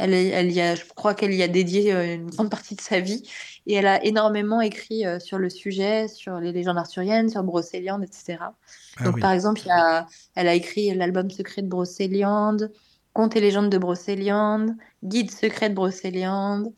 elle, 0.00 0.14
elle 0.14 0.50
y 0.52 0.60
a, 0.60 0.74
je 0.74 0.84
crois 0.96 1.14
qu'elle 1.14 1.34
y 1.34 1.42
a 1.42 1.48
dédié 1.48 1.92
euh, 1.92 2.14
une 2.16 2.30
grande 2.30 2.50
partie 2.50 2.74
de 2.74 2.80
sa 2.80 3.00
vie. 3.00 3.22
Et 3.66 3.74
elle 3.74 3.86
a 3.86 4.02
énormément 4.04 4.60
écrit 4.60 5.06
euh, 5.06 5.18
sur 5.20 5.38
le 5.38 5.50
sujet, 5.50 6.08
sur 6.08 6.40
les 6.40 6.52
légendes 6.52 6.78
arthuriennes, 6.78 7.28
sur 7.28 7.42
Brocéliande, 7.44 8.02
etc. 8.02 8.38
Ah 8.40 9.04
Donc, 9.04 9.16
oui. 9.16 9.20
par 9.20 9.32
exemple, 9.32 9.60
il 9.64 9.68
y 9.68 9.70
a- 9.70 10.06
elle 10.34 10.48
a 10.48 10.54
écrit 10.54 10.94
l'album 10.94 11.30
secret 11.30 11.62
de 11.62 11.68
Brocéliande, 11.68 12.72
Contes 13.12 13.36
et 13.36 13.40
légendes 13.40 13.70
de 13.70 13.78
Brocéliande, 13.78 14.76
Guide 15.02 15.30
secret 15.30 15.68
de 15.68 15.74
Brocéliande. 15.74 16.72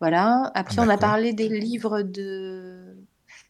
Voilà. 0.00 0.50
Après, 0.54 0.78
on 0.80 0.88
a 0.88 0.98
parlé 0.98 1.32
des 1.32 1.48
livres 1.48 2.02
de. 2.02 2.96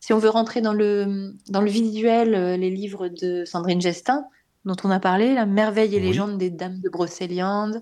Si 0.01 0.13
on 0.13 0.19
veut 0.19 0.29
rentrer 0.29 0.61
dans 0.61 0.75
le, 0.75 1.33
dans 1.49 1.63
le 1.63 1.71
visuel, 1.71 2.35
euh, 2.35 2.57
les 2.57 2.71
livres 2.71 3.09
de 3.09 3.45
Sandrine 3.45 3.81
Gestin, 3.81 4.27
dont 4.65 4.77
on 4.85 4.91
a 4.91 5.01
parlé, 5.01 5.33
La 5.35 5.47
merveille 5.47 5.95
et 5.95 5.99
Oui. 6.01 6.07
légende 6.07 6.37
des 6.39 6.51
dames 6.51 6.81
de 6.81 6.89
Brocéliande. 6.91 7.81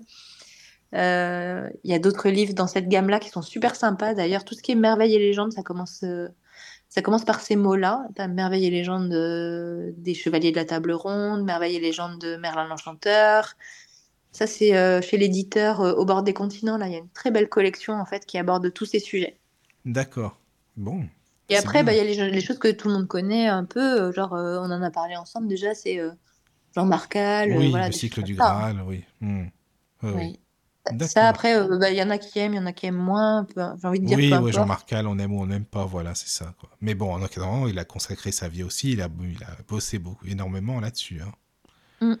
Euh, 0.95 1.69
Il 1.83 1.91
y 1.91 1.93
a 1.93 1.99
d'autres 1.99 2.29
livres 2.29 2.53
dans 2.53 2.67
cette 2.67 2.87
gamme-là 2.87 3.19
qui 3.19 3.29
sont 3.29 3.41
super 3.41 3.75
sympas. 3.75 4.13
D'ailleurs, 4.13 4.45
tout 4.45 4.53
ce 4.55 4.61
qui 4.61 4.71
est 4.73 4.75
merveille 4.75 5.15
et 5.15 5.19
légende, 5.19 5.51
ça 5.53 5.63
commence, 5.63 6.03
euh, 6.03 6.27
ça 6.89 7.01
commence 7.01 7.25
par 7.25 7.39
ces 7.41 7.55
mots-là. 7.55 8.05
T'as 8.15 8.27
merveille 8.27 8.65
et 8.67 8.69
légende 8.69 9.09
de- 9.09 9.93
des 9.97 10.13
chevaliers 10.13 10.51
de 10.51 10.57
la 10.57 10.65
table 10.65 10.91
ronde, 10.91 11.43
merveille 11.43 11.75
et 11.77 11.79
légende 11.79 12.19
de 12.19 12.35
Merlin 12.37 12.67
l'Enchanteur. 12.67 13.53
Ça, 14.31 14.47
c'est 14.47 14.75
euh, 14.75 15.01
chez 15.01 15.17
l'éditeur 15.17 15.81
euh, 15.81 15.93
Au 15.93 16.05
bord 16.05 16.23
des 16.23 16.33
continents. 16.33 16.77
Là, 16.77 16.87
il 16.87 16.93
y 16.93 16.95
a 16.95 16.99
une 16.99 17.09
très 17.09 17.31
belle 17.31 17.49
collection 17.49 17.93
en 17.93 18.05
fait 18.05 18.25
qui 18.25 18.37
aborde 18.37 18.71
tous 18.73 18.85
ces 18.85 18.99
sujets. 18.99 19.37
D'accord. 19.85 20.37
Bon. 20.75 21.03
Et 21.49 21.55
après, 21.57 21.83
bah, 21.83 21.93
il 21.93 21.97
y 21.97 21.99
a 21.99 22.03
les, 22.03 22.31
les 22.31 22.41
choses 22.41 22.57
que 22.57 22.71
tout 22.71 22.87
le 22.87 22.95
monde 22.95 23.07
connaît 23.07 23.47
un 23.47 23.65
peu. 23.65 24.01
euh, 24.01 24.11
genre, 24.11 24.33
euh, 24.33 24.57
on 24.59 24.71
en 24.71 24.81
a 24.81 24.91
parlé 24.91 25.15
ensemble 25.15 25.47
déjà. 25.47 25.75
C'est 25.75 25.99
euh, 25.99 26.11
Jean 26.73 26.85
Marcal. 26.85 27.51
euh, 27.51 27.57
Oui, 27.57 27.69
voilà, 27.69 27.87
le 27.87 27.91
cycle 27.93 28.23
du 28.23 28.33
hein. 28.33 28.35
Graal, 28.37 28.81
oui. 28.87 29.03
Hmm. 29.21 29.45
Oui, 30.03 30.11
oui. 30.15 30.39
Ça, 31.01 31.29
après, 31.29 31.57
euh, 31.57 31.77
bah, 31.77 31.89
il 31.91 31.97
y 31.97 32.03
en 32.03 32.09
a 32.09 32.17
qui 32.17 32.39
aiment, 32.39 32.53
il 32.53 32.57
y 32.57 32.59
en 32.59 32.65
a 32.65 32.73
qui 32.73 32.85
aiment 32.87 32.95
moins. 32.95 33.47
J'ai 33.55 33.87
envie 33.87 33.99
de 33.99 34.05
dire 34.05 34.17
Oui, 34.17 34.33
oui. 34.41 34.51
Jean-Marc 34.51 34.93
on 35.05 35.17
aime 35.19 35.33
ou 35.33 35.41
on 35.41 35.45
n'aime 35.45 35.65
pas, 35.65 35.85
voilà, 35.85 36.13
c'est 36.15 36.27
ça. 36.29 36.53
Quoi. 36.59 36.69
Mais 36.81 36.93
bon, 36.93 37.11
en 37.13 37.23
attendant, 37.23 37.67
il 37.67 37.79
a 37.79 37.85
consacré 37.85 38.31
sa 38.31 38.49
vie 38.49 38.63
aussi, 38.63 38.91
il 38.91 39.01
a, 39.01 39.07
il 39.21 39.43
a 39.43 39.57
bossé 39.67 39.97
beaucoup, 39.99 40.25
énormément 40.27 40.79
là-dessus. 40.79 41.21
hein. 41.21 41.31
Mm. 42.01 42.15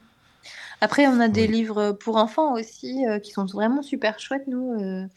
Après, 0.81 1.07
on 1.07 1.19
a 1.19 1.29
des 1.29 1.47
Oui. 1.47 1.47
livres 1.47 1.93
pour 1.93 2.17
enfants 2.17 2.53
aussi 2.53 3.05
euh, 3.07 3.19
qui 3.19 3.31
sont 3.31 3.45
vraiment 3.45 3.81
super 3.83 4.19
chouettes, 4.19 4.47
nous. 4.47 4.73
euh. 4.81 5.07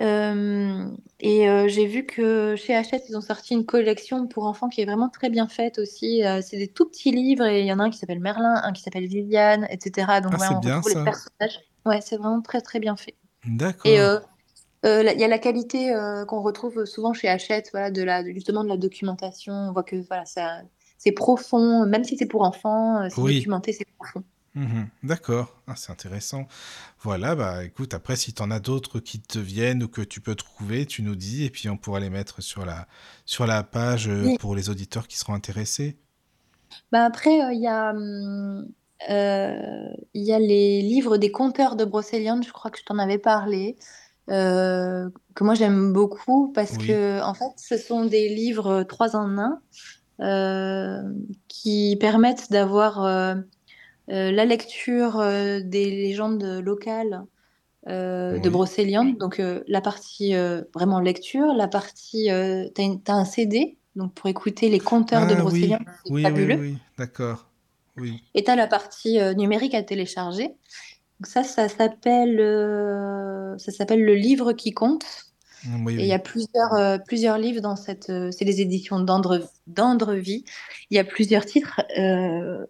Euh, 0.00 0.90
et 1.20 1.48
euh, 1.48 1.68
j'ai 1.68 1.86
vu 1.86 2.04
que 2.04 2.54
chez 2.56 2.74
Hachette, 2.76 3.04
ils 3.08 3.16
ont 3.16 3.22
sorti 3.22 3.54
une 3.54 3.64
collection 3.64 4.26
pour 4.26 4.44
enfants 4.44 4.68
qui 4.68 4.82
est 4.82 4.84
vraiment 4.84 5.08
très 5.08 5.30
bien 5.30 5.48
faite 5.48 5.78
aussi. 5.78 6.22
Euh, 6.24 6.42
c'est 6.42 6.58
des 6.58 6.68
tout 6.68 6.86
petits 6.88 7.12
livres 7.12 7.46
et 7.46 7.60
il 7.62 7.66
y 7.66 7.72
en 7.72 7.78
a 7.78 7.84
un 7.84 7.90
qui 7.90 7.96
s'appelle 7.98 8.20
Merlin, 8.20 8.60
un 8.62 8.72
qui 8.72 8.82
s'appelle 8.82 9.06
Viviane, 9.06 9.66
etc. 9.70 10.20
Donc 10.20 10.34
Ah, 10.34 10.36
voilà, 10.36 10.58
on 10.58 10.60
bien 10.60 10.80
retrouve 10.80 10.90
les 10.90 10.96
personnages. 10.96 11.60
Ouais, 11.86 12.00
c'est 12.02 12.16
vraiment 12.16 12.42
très 12.42 12.60
très 12.60 12.80
bien 12.80 12.96
fait. 12.96 13.16
Et 13.44 13.56
D'accord. 13.56 13.86
euh, 13.86 14.20
euh, 14.84 15.02
là, 15.02 15.12
il 15.14 15.20
y 15.20 15.24
a 15.24 15.28
la 15.28 15.38
qualité 15.38 15.94
euh, 15.94 16.24
qu'on 16.24 16.42
retrouve 16.42 16.84
souvent 16.84 17.12
chez 17.12 17.28
Hachette, 17.28 17.70
voilà, 17.72 17.90
de 17.90 18.02
la, 18.02 18.24
justement 18.24 18.64
de 18.64 18.68
la 18.68 18.76
documentation. 18.76 19.52
On 19.52 19.72
voit 19.72 19.84
que 19.84 19.96
voilà, 20.08 20.24
ça, 20.26 20.62
c'est 20.98 21.12
profond, 21.12 21.86
même 21.86 22.04
si 22.04 22.16
c'est 22.16 22.26
pour 22.26 22.42
enfants, 22.42 23.02
euh, 23.02 23.08
c'est 23.08 23.20
Oui. 23.20 23.36
documenté, 23.36 23.72
c'est 23.72 23.86
profond. 23.98 24.24
Mhm. 24.54 24.88
D'accord. 25.02 25.54
Ah, 25.66 25.74
c'est 25.76 25.92
intéressant. 25.92 26.46
Voilà, 27.00 27.34
bah 27.36 27.62
écoute, 27.64 27.92
après, 27.94 28.16
si 28.16 28.32
tu 28.32 28.42
en 28.42 28.50
as 28.50 28.58
d'autres 28.58 29.00
qui 29.00 29.20
te 29.20 29.38
viennent 29.38 29.82
ou 29.82 29.88
que 29.88 30.00
tu 30.00 30.20
peux 30.20 30.34
trouver, 30.34 30.86
tu 30.86 31.02
nous 31.02 31.14
dis, 31.14 31.44
et 31.44 31.50
puis 31.50 31.68
on 31.68 31.76
pourra 31.76 32.00
les 32.00 32.10
mettre 32.10 32.40
sur 32.42 32.64
la, 32.64 32.88
sur 33.26 33.46
la 33.46 33.62
page 33.62 34.08
euh, 34.08 34.24
Oui. 34.24 34.38
pour 34.38 34.54
les 34.56 34.70
auditeurs 34.70 35.08
qui 35.08 35.18
seront 35.18 35.34
intéressés. 35.34 35.98
Bah 36.90 37.04
après, 37.04 37.42
euh, 37.42 37.52
il 37.52 37.60
y 37.60 37.66
a, 37.68 37.90
hum, 37.90 38.66
euh, 39.10 39.88
il 40.14 40.22
y 40.24 40.32
a 40.32 40.38
les 40.38 40.82
livres 40.82 41.16
des 41.18 41.30
conteurs 41.32 41.76
de 41.76 41.84
Brocéliande, 41.84 42.44
je 42.44 42.52
crois 42.52 42.70
que 42.70 42.78
je 42.78 42.84
t'en 42.84 42.98
avais 42.98 43.18
parlé, 43.18 43.76
euh, 44.30 45.08
que 45.34 45.44
moi 45.44 45.54
j'aime 45.54 45.92
beaucoup 45.92 46.52
parce 46.52 46.76
Oui. 46.76 46.86
que 46.86 47.22
en 47.22 47.34
fait, 47.34 47.52
ce 47.56 47.76
sont 47.78 48.04
des 48.06 48.28
livres 48.28 48.82
trois 48.84 49.16
en 49.16 49.38
un 49.38 49.60
euh, 50.20 51.02
qui 51.48 51.96
permettent 52.00 52.50
d'avoir 52.50 53.02
la 54.08 54.44
lecture 54.44 55.18
des 55.64 55.90
légendes 55.90 56.44
locales 56.64 57.24
de 57.86 58.48
Oui. 58.48 58.50
Brocéliande, 58.50 59.18
donc 59.18 59.40
la 59.68 59.80
partie 59.80 60.34
vraiment 60.74 61.00
lecture, 61.00 61.54
la 61.54 61.68
partie, 61.68 62.26
t'as 62.74 62.82
une- 62.82 63.02
t'as 63.02 63.14
un 63.14 63.24
CD, 63.24 63.78
donc 63.96 64.14
pour 64.14 64.28
écouter 64.28 64.68
les 64.68 64.80
conteurs 64.80 65.26
de 65.26 65.34
Ah 65.34 65.44
oui, 65.44 65.62
Brocéliande, 65.64 65.80
c'est 66.04 66.10
oui, 66.10 66.30
oui, 66.30 66.30
fabuleux. 66.30 66.58
oui, 66.58 66.78
d'accord. 66.98 67.50
Oui. 67.96 68.22
Et 68.34 68.44
tu 68.44 68.50
as 68.50 68.56
la 68.56 68.66
partie 68.66 69.20
euh, 69.20 69.34
numérique 69.34 69.74
à 69.74 69.82
télécharger. 69.82 70.48
Donc 70.48 71.26
ça, 71.26 71.42
ça 71.42 71.68
s'appelle 71.68 72.38
euh, 72.40 73.56
ça 73.58 73.72
s'appelle 73.72 74.04
Le 74.04 74.14
livre 74.14 74.52
qui 74.52 74.72
compte. 74.72 75.04
Oui, 75.84 75.94
Et 75.94 76.02
il 76.02 76.06
y 76.06 76.12
a 76.12 76.20
plusieurs, 76.20 76.74
euh, 76.74 76.98
plusieurs 76.98 77.38
livres 77.38 77.60
dans 77.60 77.74
cette... 77.74 78.12
c'est 78.30 78.44
les 78.44 78.60
éditions 78.60 79.00
d'Andre, 79.00 79.50
d'Andrevie. 79.66 80.44
Il 80.90 80.96
y 80.96 81.00
a 81.00 81.04
plusieurs 81.04 81.44
titres. 81.44 81.80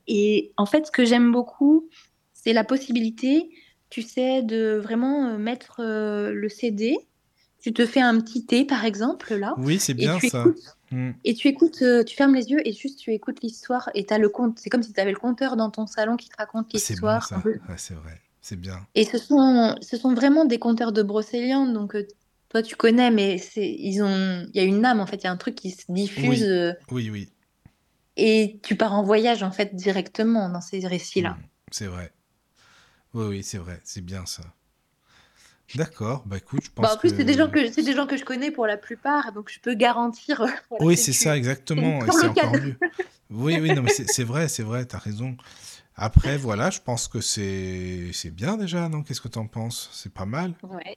et 0.06 0.52
en 0.56 0.66
fait, 0.66 0.86
ce 0.86 0.90
que 0.90 1.04
j'aime 1.04 1.30
beaucoup, 1.30 1.90
c'est 2.32 2.54
la 2.54 2.64
possibilité, 2.64 3.50
tu 3.90 4.00
sais, 4.00 4.42
de 4.42 4.80
vraiment 4.82 5.36
mettre 5.36 5.82
le 5.82 6.48
CD. 6.48 6.96
Tu 7.66 7.72
te 7.72 7.84
fais 7.84 8.00
un 8.00 8.20
petit 8.20 8.46
thé, 8.46 8.64
par 8.64 8.84
exemple, 8.84 9.34
là. 9.34 9.52
Oui, 9.58 9.80
c'est 9.80 9.92
bien 9.92 10.20
tu 10.20 10.28
ça. 10.28 10.42
écoutes 10.42 10.76
Mm. 10.92 11.10
et 11.24 11.34
tu 11.34 11.48
écoutes, 11.48 11.82
euh, 11.82 12.04
tu 12.04 12.14
fermes 12.14 12.36
les 12.36 12.48
yeux 12.48 12.60
et 12.64 12.72
juste 12.72 13.00
tu 13.00 13.12
écoutes 13.12 13.42
l'histoire 13.42 13.90
et 13.94 14.06
t'as 14.06 14.18
le 14.18 14.28
compte. 14.28 14.60
C'est 14.60 14.70
comme 14.70 14.84
si 14.84 14.92
tu 14.92 15.00
avais 15.00 15.10
le 15.10 15.18
compteur 15.18 15.56
dans 15.56 15.68
ton 15.68 15.88
salon 15.88 16.16
qui 16.16 16.28
te 16.28 16.36
raconte 16.36 16.68
C'est 16.78 17.00
bon 17.00 17.08
l'histoire. 17.08 17.32
un 17.32 17.40
peu. 17.40 17.54
Ouais, 17.68 17.74
c'est 17.76 17.94
vrai. 17.94 18.20
C'est 18.40 18.54
bien. 18.54 18.86
Et 18.94 19.04
ce 19.04 19.18
sont, 19.18 19.74
ce 19.82 19.96
sont 19.96 20.14
vraiment 20.14 20.44
des 20.44 20.60
conteurs 20.60 20.92
de 20.92 21.02
Brocéliande. 21.02 21.72
Donc 21.72 21.96
euh, 21.96 22.06
toi 22.50 22.62
tu 22.62 22.76
connais, 22.76 23.10
mais 23.10 23.36
c'est, 23.38 23.68
ils 23.68 24.00
ont, 24.00 24.46
il 24.54 24.56
y 24.56 24.60
a 24.60 24.62
une 24.62 24.84
âme 24.84 25.00
en 25.00 25.06
fait. 25.06 25.16
Il 25.16 25.24
y 25.24 25.26
a 25.26 25.32
un 25.32 25.36
truc 25.36 25.56
qui 25.56 25.72
se 25.72 25.90
diffuse 25.90 26.42
Oui, 26.44 26.48
euh, 26.48 26.72
oui, 26.92 27.10
oui. 27.10 27.32
et 28.16 28.60
tu 28.62 28.76
pars 28.76 28.92
en 28.92 29.02
voyage 29.02 29.42
en 29.42 29.50
fait 29.50 29.74
directement 29.74 30.48
dans 30.48 30.60
ces 30.60 30.86
récits-là. 30.86 31.30
Mm. 31.30 31.42
C'est 31.72 31.86
vrai. 31.86 32.12
Oui, 33.12 33.26
oui, 33.26 33.42
c'est 33.42 33.58
vrai. 33.58 33.80
C'est 33.82 34.04
bien 34.04 34.24
ça. 34.24 34.44
D'accord. 35.74 36.22
Bah 36.26 36.36
écoute, 36.36 36.60
je 36.64 36.68
Bah, 36.68 36.82
pense 36.84 36.92
en 36.94 36.96
plus, 36.98 37.10
c'est 37.10 37.24
des 37.24 37.34
gens 37.34 37.48
que... 37.48 37.66
que 37.66 37.72
c'est 37.72 37.82
des 37.82 37.92
gens 37.94 38.06
que 38.06 38.16
je 38.16 38.24
connais 38.24 38.50
pour 38.50 38.66
la 38.66 38.76
plupart, 38.76 39.32
donc 39.32 39.50
je 39.52 39.58
peux 39.60 39.74
garantir. 39.74 40.40
euh, 40.40 40.46
voilà, 40.70 40.84
Oui, 40.84 40.94
que 40.94 41.00
c'est 41.00 41.12
ça, 41.12 41.36
exactement. 41.36 42.04
Et 42.06 42.10
c'est 42.12 42.26
encore 42.28 42.52
mieux. 42.52 42.76
Oui, 43.30 43.58
oui, 43.60 43.72
non, 43.74 43.82
mais 43.82 43.90
c'est 43.90 44.24
vrai, 44.24 44.48
c'est 44.48 44.62
vrai, 44.62 44.84
t'as 44.86 44.98
raison. 44.98 45.36
Après, 45.96 46.36
voilà, 46.36 46.70
je 46.70 46.80
pense 46.80 47.08
que 47.08 47.20
c'est 47.20 48.10
c'est 48.12 48.30
bien 48.30 48.56
déjà, 48.56 48.88
non? 48.88 49.02
Qu'est-ce 49.02 49.20
que 49.20 49.28
t'en 49.28 49.46
penses? 49.46 49.90
C'est 49.92 50.12
pas 50.12 50.26
mal. 50.26 50.54
Ouais. 50.62 50.94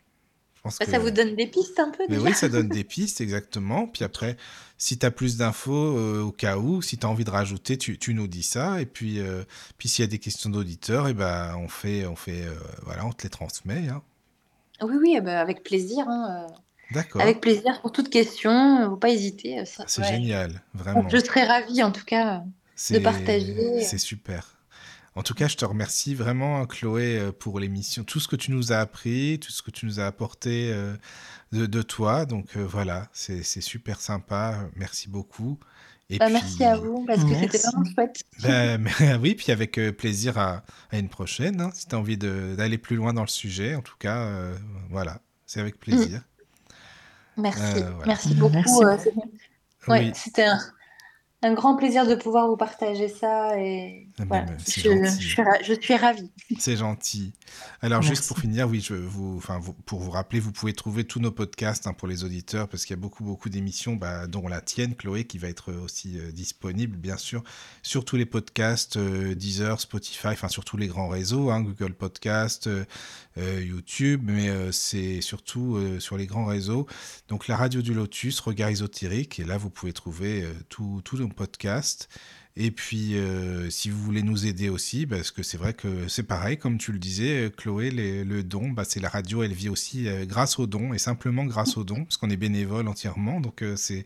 Je 0.55 0.61
pense 0.61 0.77
Bah, 0.77 0.85
ça 0.85 0.99
vous 0.99 1.05
que... 1.05 1.11
donne 1.11 1.35
des 1.35 1.47
pistes 1.47 1.79
un 1.79 1.89
peu 1.89 2.03
Mais 2.09 2.17
déjà. 2.17 2.27
oui, 2.29 2.33
ça 2.35 2.49
donne 2.49 2.67
des 2.67 2.83
pistes, 2.83 3.21
exactement. 3.21 3.87
Puis 3.87 4.03
après, 4.03 4.35
si 4.77 4.99
tu 4.99 5.05
as 5.05 5.11
plus 5.11 5.37
d'infos 5.37 5.97
euh, 5.97 6.21
au 6.21 6.31
cas 6.33 6.57
où, 6.57 6.81
si 6.81 6.97
tu 6.97 7.05
as 7.05 7.09
envie 7.09 7.23
de 7.23 7.29
rajouter, 7.31 7.77
tu, 7.77 7.97
tu 7.97 8.13
nous 8.13 8.27
dis 8.27 8.43
ça. 8.43 8.81
Et 8.81 8.85
puis, 8.85 9.19
euh, 9.19 9.43
puis 9.77 9.87
s'il 9.89 10.03
y 10.03 10.07
a 10.07 10.11
des 10.11 10.19
questions 10.19 10.49
d'auditeurs, 10.49 11.07
et 11.07 11.13
ben, 11.13 11.55
on 11.57 11.69
fait, 11.69 12.05
on 12.05 12.15
fait, 12.17 12.43
euh, 12.45 12.53
voilà, 12.83 13.05
on 13.05 13.11
te 13.13 13.23
les 13.23 13.29
transmet. 13.29 13.87
hein. 13.87 14.03
Oui, 14.81 14.95
oui, 14.99 15.13
eh 15.17 15.21
ben, 15.21 15.37
avec 15.37 15.63
plaisir. 15.63 16.07
hein, 16.07 16.47
euh, 16.49 16.53
D'accord. 16.91 17.21
Avec 17.21 17.41
plaisir 17.41 17.81
pour 17.81 17.91
toute 17.91 18.09
question. 18.09 18.51
euh, 18.51 18.89
Faut 18.89 18.97
pas 18.97 19.09
hésiter. 19.09 19.59
euh, 19.59 19.65
ça- 19.65 19.85
C'est 19.87 20.01
ouais. 20.03 20.09
génial, 20.09 20.61
vraiment. 20.73 21.09
Je 21.09 21.17
serais 21.17 21.45
ravie 21.45 21.83
en 21.83 21.91
tout 21.91 22.05
cas. 22.05 22.43
C'est 22.75 23.01
partager. 23.01 23.81
C'est 23.83 23.97
super. 23.97 24.55
En 25.15 25.23
tout 25.23 25.33
cas, 25.33 25.47
je 25.47 25.57
te 25.57 25.65
remercie 25.65 26.15
vraiment, 26.15 26.65
Chloé, 26.65 27.19
euh, 27.19 27.31
pour 27.31 27.59
l'émission, 27.59 28.03
tout 28.03 28.19
ce 28.19 28.27
que 28.27 28.35
tu 28.37 28.51
nous 28.51 28.71
as 28.71 28.77
appris, 28.79 29.39
tout 29.39 29.51
ce 29.51 29.61
que 29.61 29.71
tu 29.71 29.85
nous 29.85 29.99
as 29.99 30.05
apporté 30.07 30.71
euh, 30.71 30.95
de, 31.51 31.65
de 31.67 31.81
toi. 31.81 32.25
Donc 32.25 32.57
euh, 32.57 32.65
voilà, 32.65 33.09
c'est 33.13 33.43
c'est 33.43 33.61
super 33.61 34.01
sympa. 34.01 34.69
Merci 34.75 35.09
beaucoup. 35.09 35.59
Et 36.11 36.17
Bah, 36.17 36.25
puis, 36.25 36.33
merci 36.33 36.63
à 36.63 36.75
vous 36.77 37.05
parce 37.05 37.23
que 37.23 37.29
c'était 37.29 37.41
Merci. 37.41 37.67
vraiment 37.67 37.85
chouette. 37.93 38.23
Ben, 38.41 38.77
mais 38.81 39.15
oui, 39.15 39.35
puis 39.35 39.51
avec 39.51 39.77
euh, 39.77 39.91
plaisir 39.91 40.37
à, 40.37 40.63
à 40.91 40.97
une 40.97 41.09
prochaine, 41.09 41.61
hein, 41.61 41.69
si 41.73 41.87
tu 41.87 41.95
as 41.95 41.99
envie 41.99 42.17
de- 42.17 42.55
d'aller 42.57 42.77
plus 42.77 42.95
loin 42.95 43.13
dans 43.13 43.21
le 43.21 43.27
sujet. 43.27 43.75
En 43.75 43.81
tout 43.81 43.95
cas, 43.99 44.17
euh, 44.17 44.55
voilà, 44.89 45.19
c'est 45.45 45.59
avec 45.59 45.79
plaisir. 45.79 46.21
Merci. 47.37 47.61
Euh, 47.61 47.91
voilà. 47.91 48.05
Merci 48.07 48.33
beaucoup. 48.35 48.53
Merci. 48.53 48.83
euh, 48.83 48.97
c'est- 49.03 49.13
ouais, 49.91 49.99
Oui, 50.07 50.11
c'était 50.15 50.45
un, 50.45 50.59
un 51.41 51.53
grand 51.53 51.75
plaisir 51.77 52.05
de 52.05 52.15
pouvoir 52.15 52.47
vous 52.49 52.57
partager 52.57 53.07
ça 53.07 53.57
et 53.57 54.07
Ah, 54.19 54.23
voilà, 54.27 54.45
je, 54.57 54.71
suis, 54.71 54.81
je 55.63 55.73
suis 55.79 55.95
ravie. 55.95 56.31
C'est 56.59 56.75
gentil. 56.75 57.31
Alors 57.81 58.01
juste 58.01 58.27
pour 58.27 58.37
finir, 58.39 58.67
oui, 58.67 58.81
je 58.81 58.93
vous, 58.93 59.37
enfin 59.37 59.57
vous- 59.57 59.73
pour 59.73 59.99
vous 59.99 60.11
rappeler, 60.11 60.41
vous 60.41 60.51
pouvez 60.51 60.73
trouver 60.73 61.05
tous 61.05 61.19
nos 61.21 61.31
podcasts 61.31 61.87
hein, 61.87 61.93
pour 61.93 62.07
les 62.09 62.25
auditeurs 62.25 62.67
parce 62.67 62.83
qu'il 62.85 62.93
y 62.95 62.99
a 62.99 63.01
beaucoup 63.01 63.23
beaucoup 63.23 63.47
d'émissions, 63.49 63.95
bah, 63.95 64.27
dont 64.27 64.47
la 64.49 64.59
tienne, 64.59 64.95
Chloé, 64.95 65.23
qui 65.23 65.37
va 65.37 65.47
être 65.47 65.71
aussi 65.73 66.19
euh, 66.19 66.31
disponible, 66.33 66.97
bien 66.97 67.15
sûr, 67.17 67.41
sur 67.83 68.03
tous 68.03 68.17
les 68.17 68.25
podcasts, 68.25 68.97
euh, 68.97 69.33
Deezer, 69.33 69.79
Spotify, 69.79 70.27
enfin 70.27 70.49
sur 70.49 70.65
tous 70.65 70.75
les 70.77 70.87
grands 70.87 71.07
réseaux, 71.07 71.51
hein, 71.51 71.61
Google 71.61 71.93
Podcast, 71.93 72.67
euh, 72.67 72.83
euh, 73.37 73.63
YouTube, 73.63 74.23
mais 74.25 74.49
euh, 74.49 74.71
c'est 74.73 75.21
surtout 75.21 75.77
euh, 75.77 75.99
sur 76.01 76.17
les 76.17 76.25
grands 76.25 76.45
réseaux. 76.45 76.85
Donc 77.29 77.47
la 77.47 77.55
radio 77.55 77.81
du 77.81 77.93
Lotus, 77.93 78.41
Regard 78.41 78.69
ésotérique, 78.69 79.39
et 79.39 79.45
là 79.45 79.57
vous 79.57 79.69
pouvez 79.69 79.93
trouver 79.93 80.43
euh, 80.43 80.51
tous 80.67 81.01
tous 81.05 81.15
nos 81.29 81.33
podcasts. 81.35 82.09
Et 82.61 82.71
puis, 82.71 83.15
euh, 83.15 83.69
si 83.69 83.89
vous 83.89 84.01
voulez 84.03 84.21
nous 84.23 84.45
aider 84.45 84.67
aussi, 84.67 85.05
parce 85.07 85.31
que 85.31 85.43
c'est 85.43 85.55
vrai 85.57 85.73
que 85.73 86.09
c'est 86.09 86.23
pareil, 86.23 86.57
comme 86.57 86.77
tu 86.77 86.91
le 86.91 86.99
disais, 86.99 87.45
euh, 87.45 87.49
Chloé, 87.49 87.89
les- 87.89 88.25
le 88.25 88.43
don, 88.43 88.69
bah, 88.71 88.83
c'est 88.85 88.99
la 88.99 89.07
radio, 89.07 89.43
elle 89.43 89.53
vit 89.53 89.69
aussi 89.69 90.09
euh, 90.09 90.25
grâce 90.25 90.59
au 90.59 90.67
don, 90.67 90.93
et 90.93 90.97
simplement 90.97 91.45
grâce 91.45 91.77
au 91.77 91.85
don, 91.85 92.03
parce 92.03 92.17
qu'on 92.17 92.29
est 92.29 92.35
bénévole 92.37 92.89
entièrement. 92.89 93.39
Donc, 93.39 93.63
c'est 93.77 94.03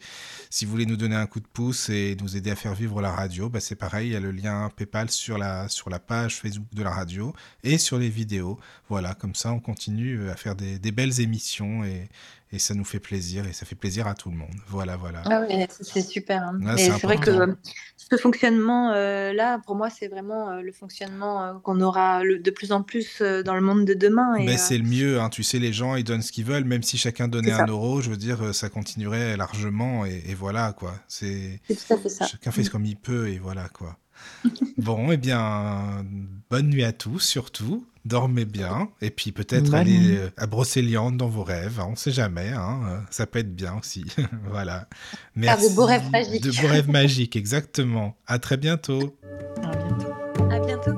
si 0.51 0.65
vous 0.65 0.71
voulez 0.71 0.85
nous 0.85 0.97
donner 0.97 1.15
un 1.15 1.25
coup 1.25 1.39
de 1.39 1.47
pouce 1.47 1.89
et 1.89 2.15
nous 2.21 2.37
aider 2.37 2.51
à 2.51 2.55
faire 2.55 2.75
vivre 2.75 3.01
la 3.01 3.11
radio, 3.11 3.49
bah, 3.49 3.59
c'est 3.59 3.75
pareil, 3.77 4.09
il 4.09 4.13
y 4.13 4.15
a 4.15 4.19
le 4.19 4.31
lien 4.31 4.69
PayPal 4.75 5.09
sur 5.09 5.39
la, 5.39 5.67
sur 5.67 5.89
la 5.89 5.99
page 5.99 6.35
Facebook 6.35 6.67
de 6.73 6.83
la 6.83 6.91
radio 6.91 7.33
et 7.63 7.79
sur 7.79 7.97
les 7.97 8.09
vidéos. 8.09 8.59
Voilà, 8.87 9.15
comme 9.15 9.33
ça, 9.33 9.51
on 9.51 9.61
continue 9.61 10.29
à 10.29 10.35
faire 10.35 10.55
des, 10.55 10.77
des 10.77 10.91
belles 10.91 11.21
émissions 11.21 11.83
et, 11.85 12.07
et 12.53 12.59
ça 12.59 12.73
nous 12.75 12.85
fait 12.85 12.99
plaisir, 12.99 13.45
et 13.47 13.51
ça 13.53 13.65
fait 13.65 13.75
plaisir 13.75 14.07
à 14.07 14.13
tout 14.13 14.29
le 14.29 14.37
monde. 14.37 14.53
Voilà, 14.67 14.95
voilà. 14.95 15.23
Ah 15.25 15.41
oui, 15.41 15.65
c'est- 15.81 16.01
super. 16.01 16.43
hein. 16.43 16.59
C'est 16.77 16.89
vrai 16.89 17.17
que 17.17 17.31
important. 17.31 17.51
euh, 17.51 17.55
ce 17.97 18.15
fonctionnement-là, 18.17 19.59
pour 19.65 19.75
moi, 19.75 19.89
c'est 19.89 20.07
vraiment 20.07 20.49
euh, 20.51 20.61
le 20.61 20.71
fonctionnement 20.71 21.43
euh, 21.43 21.53
qu'on 21.63 21.81
aura 21.81 22.23
le- 22.23 22.39
de 22.39 22.51
plus 22.51 22.71
en 22.71 22.83
plus 22.83 23.21
euh, 23.21 23.43
dans 23.43 23.55
le 23.55 23.61
monde 23.61 23.85
de 23.85 23.93
demain. 23.93 24.35
Ben, 24.37 24.49
euh, 24.49 24.57
c'est 24.57 24.77
le 24.77 24.83
mieux, 24.83 25.19
hein. 25.19 25.29
tu 25.29 25.43
sais, 25.43 25.59
les 25.59 25.73
gens 25.73 25.95
ils 25.95 26.03
donnent 26.03 26.21
ce 26.21 26.31
qu'ils 26.31 26.45
veulent, 26.45 26.63
même 26.65 26.83
si 26.83 26.97
chacun 26.97 27.27
donnait 27.27 27.51
un 27.51 27.65
euro, 27.65 28.01
je 28.01 28.09
veux 28.09 28.17
dire, 28.17 28.41
euh, 28.43 28.53
ça 28.53 28.69
continuerait 28.69 29.35
largement 29.37 30.05
et, 30.05 30.23
et 30.27 30.35
voilà 30.35 30.73
quoi. 30.73 30.93
C'est 31.07 31.59
tout 31.67 31.93
à 31.93 31.97
fait 31.97 32.09
ça. 32.09 32.25
chacun 32.27 32.51
fait 32.51 32.69
comme 32.69 32.85
il 32.85 32.97
peut 32.97 33.29
et 33.29 33.39
voilà 33.39 33.67
quoi. 33.69 33.97
bon, 34.77 35.11
eh 35.11 35.17
bien, 35.17 36.05
bonne 36.49 36.69
nuit 36.69 36.83
à 36.83 36.93
tous 36.93 37.19
surtout, 37.19 37.85
dormez 38.05 38.45
bien 38.45 38.89
et 39.01 39.09
puis 39.09 39.31
peut-être 39.31 39.65
Bonne 39.65 39.75
allez 39.75 40.17
euh, 40.17 40.29
à 40.37 40.45
Brocéliande 40.45 41.17
dans 41.17 41.27
vos 41.27 41.43
rêves, 41.43 41.79
hein, 41.79 41.87
on 41.91 41.95
sait 41.95 42.11
jamais, 42.11 42.49
hein, 42.49 42.81
euh, 42.85 42.97
ça 43.09 43.25
peut 43.25 43.39
être 43.39 43.55
bien 43.55 43.75
aussi. 43.79 44.05
voilà. 44.49 44.87
Faire 45.39 45.57
de 45.57 45.75
beaux 45.75 45.85
rêves 45.85 46.09
magiques. 46.11 46.43
De 46.43 46.51
beaux 46.61 46.67
rêves 46.67 46.89
magiques, 46.91 47.35
exactement. 47.35 48.15
À 48.27 48.39
très 48.39 48.57
bientôt. 48.57 49.17
À 49.61 49.75
bientôt. 49.75 50.13
À 50.51 50.59
bientôt. 50.59 50.91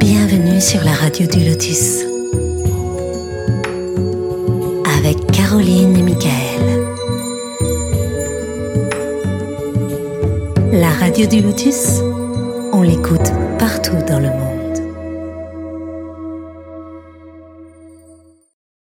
Bienvenue 0.00 0.60
sur 0.60 0.82
la 0.84 0.92
radio 0.92 1.26
du 1.26 1.44
Lotus. 1.48 2.04
Avec 4.98 5.26
Caroline 5.32 5.96
et 5.96 6.02
Michael. 6.02 6.50
La 10.72 10.90
radio 10.90 11.26
du 11.26 11.40
Lotus, 11.40 12.00
on 12.80 12.82
l'écoute 12.82 13.30
partout 13.58 13.98
dans 14.08 14.20
le 14.20 14.30
monde. 14.30 14.49